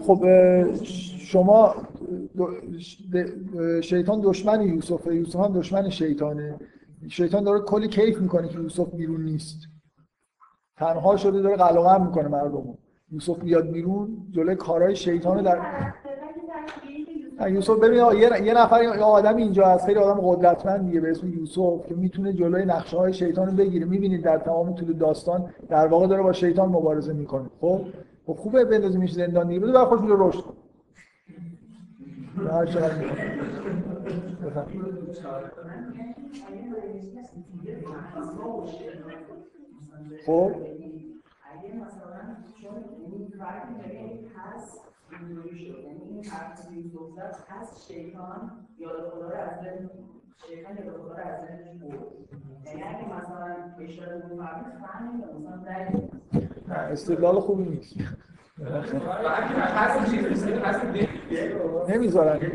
خب 0.06 0.26
شما 1.18 1.74
شیطان 3.82 4.20
دشمن 4.20 4.62
یوسفه 4.62 5.14
یوسف 5.16 5.40
هم 5.40 5.52
دشمن 5.52 5.90
شیطانه. 5.90 6.54
شیطان 7.08 7.44
داره 7.44 7.60
کلی 7.60 7.88
کیف 7.88 8.18
می‌کنه 8.18 8.48
که 8.48 8.58
یوسف 8.58 8.94
بیرون 8.94 9.24
نیست. 9.24 9.69
تنها 10.80 11.16
شده 11.16 11.40
داره 11.40 11.56
قلقم 11.56 12.06
می‌کنه 12.06 12.28
مردم 12.28 12.78
یوسف 13.12 13.38
بیاد 13.38 13.70
بیرون 13.70 14.08
جلوی 14.30 14.56
کارهای 14.56 14.96
شیطان 14.96 15.42
در 15.42 15.58
یوسف 17.50 17.78
ببین 17.78 17.98
یه 18.44 18.54
نفر 18.54 18.82
یه 18.82 18.90
آدم 18.90 19.36
اینجا 19.36 19.66
هست 19.66 19.86
خیلی 19.86 19.98
آدم 19.98 20.20
قدرتمندیه 20.20 21.00
به 21.00 21.10
اسم 21.10 21.28
یوسف 21.28 21.86
که 21.88 21.94
می‌تونه 21.94 22.32
جلوی 22.32 22.64
نقشه 22.64 22.96
های 22.96 23.12
شیطان 23.12 23.48
رو 23.48 23.52
بگیره. 23.52 23.86
می‌بینید 23.86 24.22
در 24.22 24.38
تمام 24.38 24.74
طول 24.74 24.92
داستان 24.92 25.50
در 25.68 25.86
واقع 25.86 26.06
داره 26.06 26.22
با 26.22 26.32
شیطان 26.32 26.68
مبارزه 26.68 27.12
می‌کنه. 27.12 27.50
خب؟ 27.60 27.80
خب 28.26 28.32
خوبه 28.32 28.64
بندازیمش 28.64 29.12
زندان 29.12 29.48
دیگه. 29.48 29.60
بده 29.60 29.78
خودش 29.78 30.02
رو 30.02 30.28
رشد 30.28 30.40
کن. 30.40 30.54
خب؟ 40.26 40.52
یعنی 40.64 41.00
یعنی 45.86 46.20
در 55.68 55.88
نه 56.68 56.74
استدلال 56.74 57.40
خوبی 57.40 57.64
نیست. 57.64 57.96
نمی‌ذارن 61.88 62.40
یعنی 62.40 62.52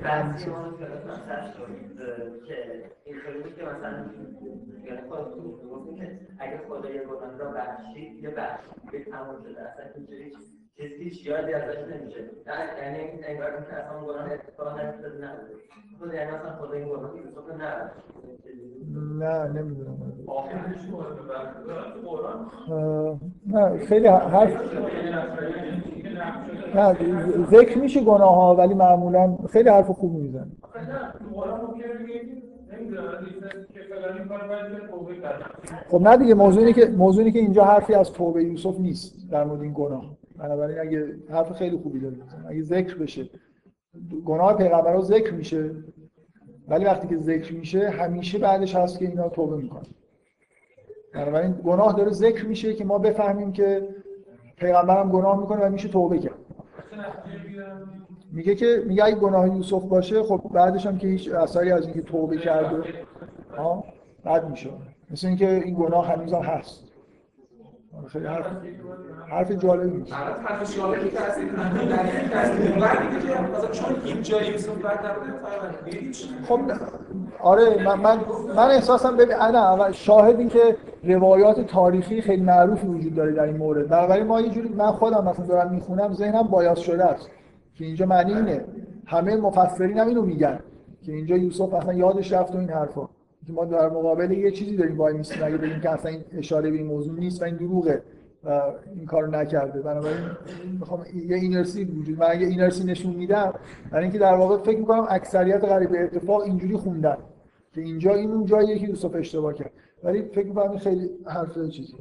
اگه 6.40 6.58
خدا 6.68 6.90
یه 6.90 7.04
گناه 7.04 7.38
را 7.38 7.52
بخشید 7.52 8.24
یه 8.24 8.30
بخشید 8.30 9.12
تموم 9.12 9.44
شده 9.44 9.62
اصلا 9.62 9.86
اینجوری 9.96 10.32
چیز 10.78 10.92
هیچ 11.00 11.26
یادی 11.28 11.54
ازش 11.54 11.78
نمیشه. 11.78 12.22
نه 12.48 12.84
یعنی 12.84 12.98
انگار 13.28 13.52
که 13.52 13.74
اصلا 13.76 13.98
اون 14.00 14.08
گناه 14.08 14.32
اتفاق 14.32 14.80
نیفتاده 14.80 15.16
نبوده 15.26 15.54
خود 16.00 16.14
یعنی 16.14 16.32
اصلا 16.32 16.56
خدا 16.56 16.74
این 16.74 16.88
گناه 16.90 17.12
یوسف 17.18 17.38
رو 17.48 17.54
نبخشید 17.56 18.04
نه 19.20 19.48
نمی‌دونم. 19.62 19.98
قرآن 22.06 22.52
نه 23.48 23.78
خیلی 23.86 24.08
حرف 24.08 24.56
نه 26.76 26.98
ذکر 27.52 27.78
میشه 27.78 28.02
گناه 28.02 28.36
ها 28.36 28.56
ولی 28.56 28.74
معمولا 28.74 29.38
خیلی 29.50 29.70
حرف 29.70 29.90
خوب 29.90 30.14
میزن 30.14 30.52
نه 30.76 31.14
قرآن 31.34 31.60
خب 35.90 36.02
نه 36.02 36.18
دیگه 36.18 36.34
موضوع 36.34 36.60
اینه 36.64 36.74
که 36.74 36.86
موضوع 36.86 37.20
اینه 37.20 37.32
که 37.32 37.40
اینجا 37.40 37.64
حرفی 37.64 37.94
از 37.94 38.12
توبه 38.14 38.44
یوسف 38.44 38.80
نیست 38.80 39.32
در 39.32 39.44
مورد 39.44 39.62
این 39.62 39.74
گناه. 39.74 40.06
بنابراین 40.38 40.80
اگه 40.80 41.16
حرف 41.30 41.52
خیلی 41.52 41.78
خوبی 41.78 42.00
داره 42.00 42.16
اگه 42.50 42.62
ذکر 42.62 42.98
بشه 42.98 43.30
گناه 44.26 44.58
پیغمبرها 44.58 45.02
ذکر 45.02 45.34
میشه 45.34 45.72
ولی 46.68 46.86
وقتی 46.86 47.08
که 47.08 47.18
ذکر 47.18 47.54
میشه 47.54 47.90
همیشه 47.90 48.38
بعدش 48.38 48.76
هست 48.76 49.00
که 49.00 49.06
اینا 49.06 49.30
توبه 49.30 49.58
می‌کنن. 49.58 49.86
بنابراین 51.14 51.52
گناه 51.64 51.94
داره 51.94 52.12
ذکر 52.12 52.46
میشه 52.46 52.74
که 52.74 52.86
ما 52.86 52.98
بفهمیم 52.98 53.52
که 53.52 53.88
پیغمبرم 54.58 55.12
گناه 55.12 55.40
می‌کنه 55.40 55.66
و 55.66 55.70
میشه 55.70 55.88
توبه 55.90 56.20
کرد. 56.20 56.40
میگه 58.32 58.56
که 58.56 58.84
میگه 58.88 59.04
اگه 59.06 59.16
گناه 59.16 59.56
یوسف 59.56 59.84
باشه 59.84 60.24
خب 60.24 60.42
بعدش 60.54 60.86
هم 60.86 60.98
که 60.98 61.08
هیچ 61.08 61.32
اثری 61.32 61.72
از 61.72 61.86
اینکه 61.86 62.02
توبه 62.02 62.38
کرده 62.38 62.84
ها 63.58 63.84
بد 64.26 64.50
میشه. 64.50 64.70
مثل 65.12 65.28
اینکه 65.28 65.62
این 65.66 65.76
گناه 65.76 66.08
هنوز 66.08 66.34
هم 66.34 66.42
هست. 66.42 66.85
خیلی 68.08 68.26
حرف 68.26 68.46
حرف 69.30 69.52
نیست 69.52 69.66
الان 69.66 70.44
حرف 70.46 70.78
جالبی 70.78 71.12
که 71.12 71.20
هست 71.20 71.40
چون 73.72 73.96
اینجا 74.06 74.40
هیچ 74.40 74.66
خب 76.48 76.60
آره 77.40 77.84
من 77.84 78.00
من, 78.00 78.20
من 78.56 78.70
احساسم 78.70 79.18
ببین 79.18 79.36
انا 79.36 79.92
شاهد 79.92 80.40
این 80.40 80.50
که 80.50 80.78
روایات 81.04 81.60
تاریخی 81.60 82.22
خیلی 82.22 82.44
معروفی 82.44 82.88
وجود 82.88 83.16
داره 83.16 83.32
در 83.32 83.44
این 83.44 83.58
مورد. 83.58 83.88
بنابراین 83.88 84.28
ما 84.28 84.42
یه 84.42 84.50
جوری 84.50 84.70
من 84.70 84.92
خودم 84.92 85.28
مثلا 85.28 85.46
دارم 85.46 85.72
می‌خونم 85.72 86.14
ذهنم 86.14 86.44
بایاس 86.44 86.80
شده 86.80 87.06
است. 87.06 87.30
که 87.76 87.86
اینجا 87.86 88.06
معنی 88.06 88.34
اینه. 88.34 88.66
همه 89.06 89.36
مفسرین 89.36 89.98
هم 89.98 90.08
اینو 90.08 90.22
میگن. 90.22 90.60
که 91.06 91.12
اینجا 91.12 91.38
یوسف 91.38 91.74
اصلا 91.74 91.94
یادش 91.94 92.34
رفت 92.34 92.56
و 92.56 92.58
این 92.58 92.70
حرفا. 92.70 93.10
ما 93.54 93.66
در 93.66 93.90
مقابل 93.90 94.32
یه 94.32 94.52
چیزی 94.52 94.76
داریم 94.76 94.98
وای 94.98 95.14
میسیم. 95.14 95.44
اگه 95.44 95.58
بگیم 95.58 95.80
که 95.80 95.90
اصلا 95.90 96.12
این 96.12 96.24
اشاره 96.38 96.72
به 96.72 96.78
این 96.78 96.86
موضوع 96.86 97.20
نیست 97.20 97.42
و 97.42 97.46
این 97.46 97.56
دروغه 97.56 98.04
و 98.44 98.62
این 98.96 99.06
کارو 99.06 99.32
نکرده. 99.32 99.82
بنابراین 99.82 100.18
می‌خوام 100.80 101.06
یه 101.28 101.36
اینرسی 101.36 101.84
وجود 101.84 102.20
من 102.20 102.28
اگه 102.30 102.48
اینرسی 102.48 102.84
نشون 102.84 103.14
میدم 103.14 103.54
برای 103.92 104.04
اینکه 104.04 104.20
در 104.20 104.34
واقع 104.34 104.58
فکر 104.58 104.80
می‌کنم 104.80 105.06
اکثریت 105.10 105.64
غریب 105.64 105.90
اتفاق 105.94 106.42
اینجوری 106.42 106.78
خوندن. 106.78 107.18
که 107.74 107.82
اینجا 107.82 108.14
این 108.14 108.32
اون 108.32 108.46
جاییه 108.46 108.80
که 108.80 108.88
یوسف 108.88 109.16
اشتباه 109.16 109.54
کرد. 109.54 109.72
ولی 110.04 110.22
فکر 110.22 110.48
می‌کنم 110.48 110.78
خیلی 110.78 111.10
حرف 111.26 111.70
چیزی. 111.70 111.94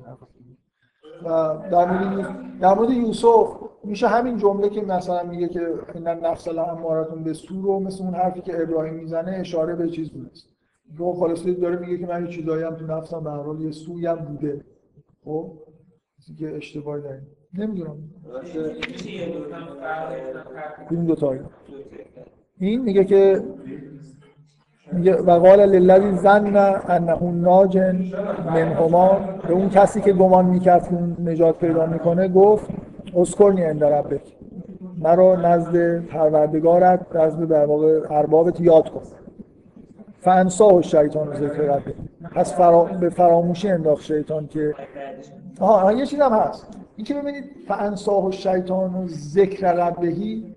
و 1.25 1.29
در 1.71 1.93
مورد 1.93 2.35
در 2.61 2.75
مورد 2.75 2.91
یوسف 2.91 3.49
میشه 3.85 4.09
همین 4.09 4.37
جمله 4.37 4.69
که 4.69 4.81
مثلا 4.81 5.23
میگه 5.23 5.49
که 5.49 5.69
این 5.95 6.09
نفس 6.09 6.49
الامارتون 6.49 7.25
به 7.25 7.33
سو 7.33 7.63
رو 7.63 7.81
مثل 7.81 8.05
اون 8.05 8.15
حرفی 8.15 8.41
که 8.41 8.63
ابراهیم 8.63 8.95
می‌زنه 8.95 9.31
اشاره 9.31 9.75
به 9.75 9.89
چیز 9.89 10.11
بوده 10.11 10.31
رو 10.97 11.13
خلاصه 11.13 11.55
داره 11.55 11.77
میگه 11.77 11.99
که 11.99 12.07
من 12.07 12.25
یه 12.27 12.31
چیزایی 12.31 12.63
هم 12.65 12.75
تو 12.75 12.87
نفسم 12.87 13.25
به 13.25 13.31
هر 13.31 13.43
حال 13.43 13.61
یه 13.61 13.71
سوی 13.71 14.07
هم 14.07 14.15
بوده. 14.17 14.65
خب؟ 15.25 15.53
که 16.39 16.57
اشتباهی 16.57 17.03
داریم 17.03 17.27
نمی‌دونم. 17.59 17.97
این 20.91 21.05
دو 21.05 21.15
تا 21.15 21.35
این 22.59 22.83
میگه 22.83 23.05
که 23.05 23.43
میگه 24.93 25.17
و 25.17 25.31
قال 25.39 25.61
للذی 25.61 26.17
ظن 26.17 26.57
انه 26.89 27.23
ناج 27.23 27.79
منهما. 28.47 29.21
به 29.49 29.53
اون 29.53 29.69
کسی 29.69 30.01
که 30.01 30.13
گمان 30.13 30.47
می‌کرد 30.47 30.89
که 30.89 30.95
نجات 31.31 31.59
پیدا 31.59 31.87
می‌کنه 31.87 32.29
گفت 32.29 32.71
اذکرنی 33.17 33.63
عند 33.63 33.85
ربک. 33.85 34.37
مرا 34.99 35.37
نزد 35.37 36.07
پروردگارت 36.07 37.17
نزد 37.17 37.49
در 37.49 37.67
واقع 37.67 38.01
اربابت 38.11 38.61
یاد 38.61 38.89
کن. 38.89 39.03
فانساه 40.25 40.83
شیطان 40.83 41.35
ذکر 41.35 41.63
ربه 41.63 41.95
پس 42.35 42.55
فرا... 42.55 42.85
به 42.85 43.09
فراموشی 43.09 43.69
انداخت 43.69 44.03
شیطان 44.03 44.47
که 44.47 44.75
آها 45.61 45.93
یه 45.93 46.07
چیز 46.07 46.21
هست. 46.21 46.67
این 46.97 47.05
که 47.05 47.15
ببینید 47.15 47.45
فانساه 47.69 48.31
شیطان 48.31 48.95
و 48.95 49.09
ذکر 49.09 49.73
ربهی 49.73 50.55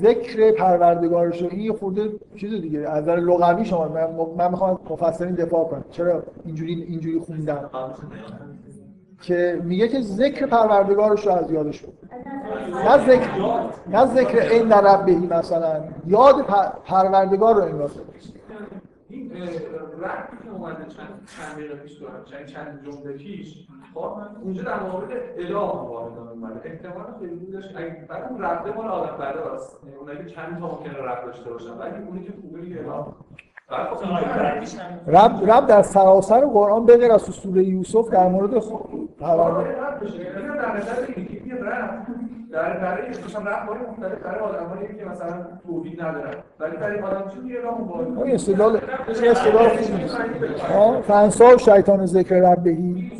ذکر 0.00 0.52
پروردگارش 0.52 1.42
رو 1.42 1.48
این 1.50 1.72
خورده 1.72 2.10
چیز 2.36 2.60
دیگه. 2.62 2.78
از 2.78 3.02
نظر 3.02 3.16
لغوی 3.16 3.64
شما 3.64 3.88
من, 3.88 4.10
من 4.38 4.50
می‌خوام 4.50 4.78
مفسرین 4.90 5.34
دفاع 5.34 5.64
کنم. 5.64 5.84
چرا 5.90 6.22
اینجوری 6.44 6.82
اینجوری 6.82 7.18
خوندن 7.20 7.70
که 9.22 9.60
میگه 9.64 9.88
که 9.88 10.00
ذکر 10.00 10.46
پروردگارش 10.46 11.26
رو 11.26 11.32
از 11.32 11.50
یادش 11.52 11.82
بود 11.82 11.98
نه 12.72 13.06
ذکر 13.06 13.30
نه 13.86 14.06
ذکر 14.06 14.38
این 14.38 14.68
در 14.68 14.80
ربهی 14.80 15.26
مثلا. 15.26 15.84
یاد 16.06 16.46
پروردگار 16.86 17.54
رو 17.54 17.62
انگار 17.62 17.90
این 19.08 19.30
ربطی 20.00 20.36
که 20.44 20.50
اومده 20.50 20.84
چند 20.84 21.28
چند 22.30 22.46
چند 22.46 22.84
جمله 22.84 23.16
پیش 23.16 23.66
اونجا 24.42 24.62
در 24.62 24.82
مورد 24.82 25.10
اله 25.38 25.56
واردان 25.58 26.28
اومده 26.28 26.60
احتمال 26.64 27.06
خیلی 27.20 27.52
داشت 27.52 27.76
اگه 27.76 28.06
بعد 28.08 28.24
اون 28.30 28.42
ربطه 28.42 28.72
مال 28.72 28.88
آدم 28.88 29.16
برداست 29.16 29.80
اونایی 30.00 30.30
چند 30.30 30.58
تا 30.58 30.66
ممکنه 30.66 30.98
ربط 30.98 31.24
داشته 31.24 31.50
باشن 31.50 31.78
ولی 31.78 32.04
اونی 32.06 32.24
که 32.24 32.32
خوبه 32.42 32.58
اله 32.58 33.04
رب 35.06 35.50
رب 35.50 35.66
در 35.66 35.82
سراسر 35.82 36.40
قرآن 36.40 36.86
به 36.86 36.96
غیر 36.96 37.12
از 37.12 37.22
سوره 37.22 37.64
یوسف 37.64 38.10
در 38.10 38.28
مورد 38.28 38.62
پرونده. 39.20 39.76
در 42.52 42.78
برای 42.78 43.08
مثلا 43.08 43.42
مختلف 43.90 44.22
برای 44.24 44.40
آدمایی 44.40 44.98
که 44.98 45.04
مثلا 45.04 45.46
توحید 45.66 46.00
ندارن 46.00 46.34
ولی 46.60 46.76
برای 46.76 47.00
آدم 47.00 47.30
چیزی 47.30 47.48
یه 47.48 47.60
راه 47.60 47.80
مبارک 47.80 48.22
این 48.24 48.34
استدلال 48.34 48.80
استدلال 49.08 49.70
ها 50.72 51.00
فنسا 51.02 51.56
شیطان 51.56 52.06
ذکر 52.06 52.34
ربهی. 52.34 53.12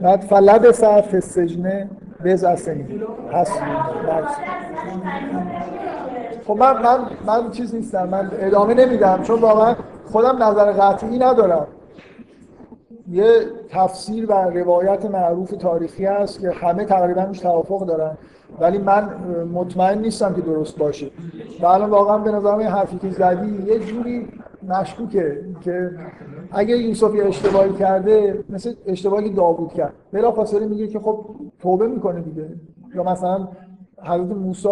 بعد 0.00 0.20
فلبس 0.20 0.84
فی 0.84 1.16
السجن 1.16 1.90
بز 2.24 2.44
اسنی 2.44 3.02
هست 3.32 3.62
خب 6.46 6.56
من 6.56 6.82
من 6.82 6.98
من 7.26 7.50
چیز 7.50 7.74
نیستم. 7.74 8.08
من 8.08 8.30
ادامه 8.38 8.74
نمیدم. 8.74 9.22
چون 9.22 9.40
واقعا 9.40 9.74
خودم 10.12 10.42
نظر 10.42 10.72
قطعی 10.72 11.18
ندارم. 11.18 11.66
یه 13.10 13.26
تفسیر 13.70 14.30
و 14.30 14.32
روایت 14.32 15.04
معروف 15.04 15.50
تاریخی 15.50 16.04
هست 16.04 16.40
که 16.40 16.50
همه 16.50 16.84
تقریبا 16.84 17.22
روش 17.22 17.38
توافق 17.38 17.86
دارن. 17.86 18.16
ولی 18.60 18.78
من 18.78 19.08
مطمئن 19.52 19.98
نیستم 19.98 20.34
که 20.34 20.40
درست 20.40 20.78
باشه. 20.78 21.10
و 21.60 21.66
الان 21.66 21.90
واقعا 21.90 22.18
به 22.18 22.30
نظرم 22.30 22.58
این 22.58 22.68
حرفی 22.68 22.98
که 22.98 23.10
زدی 23.10 23.64
یه 23.66 23.78
جوری 23.78 24.28
مشکوکه 24.68 25.44
که 25.60 25.90
اگه 26.52 26.76
یوسف 26.76 27.14
یه 27.14 27.24
اشتباهی 27.24 27.72
کرده 27.72 28.44
مثل 28.50 28.74
اشتباهی 28.86 29.30
داوود 29.30 29.72
کرد. 29.72 29.92
بلا 30.12 30.32
فاصله 30.32 30.66
میگه 30.66 30.86
که 30.86 31.00
خب 31.00 31.26
توبه 31.58 31.86
می‌کنه 31.86 32.20
دیگه. 32.20 32.48
یا 32.94 33.02
مثلا 33.02 33.48
حضرت 34.04 34.36
موسی 34.36 34.68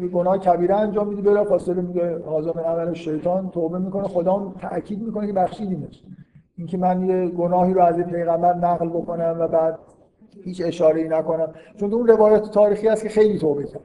یه 0.00 0.08
گناه 0.08 0.38
کبیره 0.38 0.76
انجام 0.76 1.08
میده 1.08 1.22
بلا 1.22 1.44
فاصله 1.44 1.82
میگه 1.82 2.18
حاضر 2.18 2.60
عمل 2.60 2.94
شیطان 2.94 3.50
توبه 3.50 3.78
می‌کنه. 3.78 4.08
خدا 4.08 4.32
اون 4.32 4.54
تاکید 4.60 5.02
می‌کنه 5.02 5.26
که 5.26 5.32
بخشیدیمش. 5.32 6.02
اینکه 6.56 6.78
من 6.78 7.06
یه 7.06 7.28
گناهی 7.28 7.74
رو 7.74 7.82
از 7.82 7.96
پیغمبر 7.96 8.54
نقل 8.54 8.88
بکنم 8.88 9.36
و 9.40 9.48
بعد 9.48 9.78
هیچ 10.44 10.62
اشاره 10.64 11.00
ای 11.00 11.08
نکنم. 11.08 11.48
چون 11.80 11.94
اون 11.94 12.06
روایت 12.06 12.42
تاریخی 12.42 12.88
هست 12.88 13.02
که 13.02 13.08
خیلی 13.08 13.38
توبه 13.38 13.64
کرد. 13.64 13.82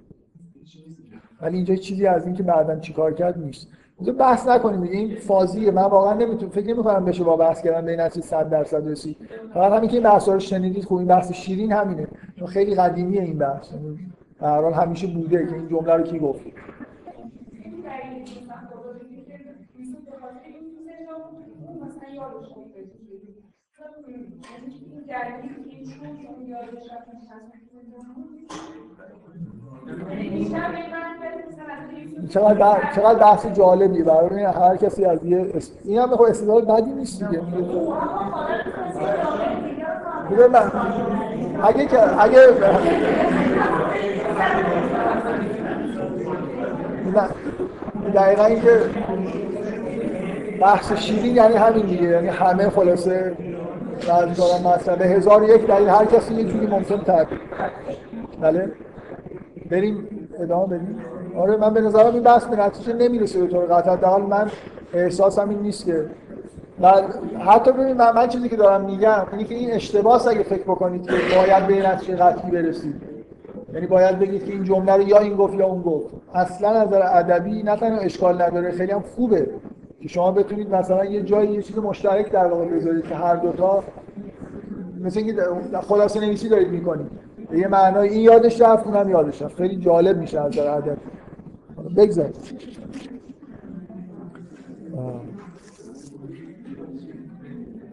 ولی 1.41 1.55
اینجا 1.55 1.75
چیزی 1.75 2.07
از 2.07 2.25
اینکه 2.25 2.43
بعدا 2.43 2.79
چیکار 2.79 3.13
کرد 3.13 3.37
نیست. 3.37 3.67
تو 4.05 4.13
بحث 4.13 4.47
نکنیم 4.47 4.81
این 4.81 5.15
فازیه 5.15 5.71
من 5.71 5.83
واقعا 5.83 6.13
نمی‌تونم 6.13 6.51
فکر 6.51 6.67
نمی‌کنم 6.67 7.05
بشه 7.05 7.23
با 7.23 7.37
بحث 7.37 7.61
کردن 7.61 7.85
به 7.85 7.95
نتیجه 7.95 8.25
100 8.25 8.49
درصد 8.49 8.87
رسید. 8.87 9.17
فقط 9.53 9.71
همین 9.71 9.89
که 9.89 9.93
این 9.93 10.03
بحثا 10.03 10.33
رو 10.33 10.39
شنیدید 10.39 10.83
خوب 10.83 10.97
این 10.97 11.07
بحث 11.07 11.31
شیرین 11.31 11.71
همینه. 11.71 12.07
چون 12.35 12.47
خیلی 12.47 12.75
قدیمیه 12.75 13.21
این 13.21 13.37
بحث. 13.37 13.73
یعنی 14.41 14.41
به 14.41 14.47
هر 14.47 14.61
حال 14.61 14.73
همیشه 14.73 15.07
بوده 15.07 15.47
که 15.47 15.55
این 15.55 15.67
جمله 15.69 15.93
رو 15.93 16.03
کی 16.03 16.19
گفت. 16.19 16.45
چقدر 32.29 32.77
چقدر 32.95 33.19
بحث 33.19 33.45
جالبی 33.45 34.03
برای 34.03 34.43
هر 34.43 34.77
کسی 34.77 35.05
از 35.05 35.25
یه. 35.25 35.45
این 35.83 35.99
هم 35.99 36.15
خب 36.15 36.21
استدلال 36.21 36.65
بدی 36.65 36.91
نیست 36.91 37.23
دیگه. 37.23 37.41
اگه 41.63 41.85
که 41.85 42.21
اگه 42.21 42.39
نه. 47.15 47.29
دقیقا 48.15 48.45
اینکه 48.45 48.79
بحث 50.61 50.93
شیرین 50.93 51.35
یعنی 51.35 51.55
همین 51.55 51.85
دیگه. 51.85 52.03
یعنی 52.03 52.27
همه 52.27 52.69
خلاصه 52.69 53.35
از 54.09 54.37
دارم 54.37 54.97
به 54.97 55.05
هزار 55.05 55.43
یک 55.43 55.67
دلیل. 55.67 55.89
هر 55.89 56.05
کسی 56.05 56.33
یه 56.33 56.43
جوری 56.43 56.67
ممکن 56.67 56.97
تر. 56.97 57.25
بله؟ 58.41 58.71
بریم 59.71 60.07
ادامه 60.39 60.77
بدیم. 60.77 61.01
آره 61.37 61.57
من 61.57 61.73
به 61.73 61.81
نظرم 61.81 62.13
این 62.13 62.23
بحث 62.23 62.45
به 62.45 62.55
نتیجه 62.55 62.93
نمی‌رسه 62.93 63.39
به 63.39 63.47
طور 63.47 63.65
قطع. 63.65 63.91
حداقل 63.91 64.21
من 64.21 64.51
احساسم 64.93 65.49
این 65.49 65.59
نیست 65.59 65.85
که. 65.85 66.05
و 66.81 66.91
حتی 67.39 67.71
ببین 67.71 67.93
من, 67.97 68.11
من 68.15 68.27
چیزی 68.27 68.49
که 68.49 68.55
دارم 68.55 68.85
میگم 68.85 69.25
اینه 69.31 69.43
که 69.43 69.55
این 69.55 69.71
اشتباس 69.71 70.27
اگه 70.27 70.43
فکر 70.43 70.63
بکنید 70.63 71.05
که 71.05 71.11
باید 71.11 71.67
به 71.67 71.89
نتیجه 71.89 72.15
قطعی 72.15 72.51
برسید. 72.51 72.95
یعنی 73.73 73.87
باید 73.87 74.19
بگید 74.19 74.45
که 74.45 74.51
این 74.51 74.63
جمله 74.63 74.93
رو 74.93 75.01
یا 75.01 75.19
این 75.19 75.35
گفت 75.35 75.53
یا 75.53 75.65
اون 75.65 75.81
گفت. 75.81 76.07
اصلا 76.33 76.69
از 76.69 76.87
نظر 76.87 77.01
ادبی 77.03 77.63
نه 77.63 77.75
تنها 77.75 77.97
اشکال 77.97 78.41
نداره 78.41 78.71
خیلی 78.71 78.91
هم 78.91 79.03
خوبه 79.15 79.49
که 80.01 80.07
شما 80.07 80.31
بتونید 80.31 80.75
مثلا 80.75 81.05
یه 81.05 81.21
جایی 81.21 81.51
یه 81.51 81.61
چیز 81.61 81.77
مشترک 81.77 82.31
در 82.31 82.45
واقع 82.45 82.65
بذارید 82.65 83.07
که 83.07 83.15
هر 83.15 83.35
دوتا 83.35 83.83
مثل 85.01 85.19
اینکه 85.19 85.41
خلاصه 85.81 86.19
نویسی 86.19 86.49
دارید 86.49 86.69
می‌کنید. 86.69 87.07
یه 87.53 87.67
معنای 87.67 88.09
این 88.09 88.21
یادش 88.21 88.61
رفت 88.61 88.87
اونم 88.87 89.09
یادش 89.09 89.41
رفت. 89.41 89.57
خیلی 89.57 89.75
جالب 89.75 90.17
میشه 90.17 90.41
از 90.41 90.51
نظر 90.51 90.67
ادبی 90.67 91.01
بگذارید 91.97 92.35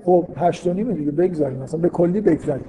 خب 0.05 0.29
هشت 0.37 0.67
و 0.67 0.73
نیمه 0.73 0.95
دیگه. 0.95 1.11
بگذاریم. 1.11 1.59
مثلا 1.59 1.81
به 1.81 1.89
کلی 1.89 2.21
بگذاریم. 2.21 2.65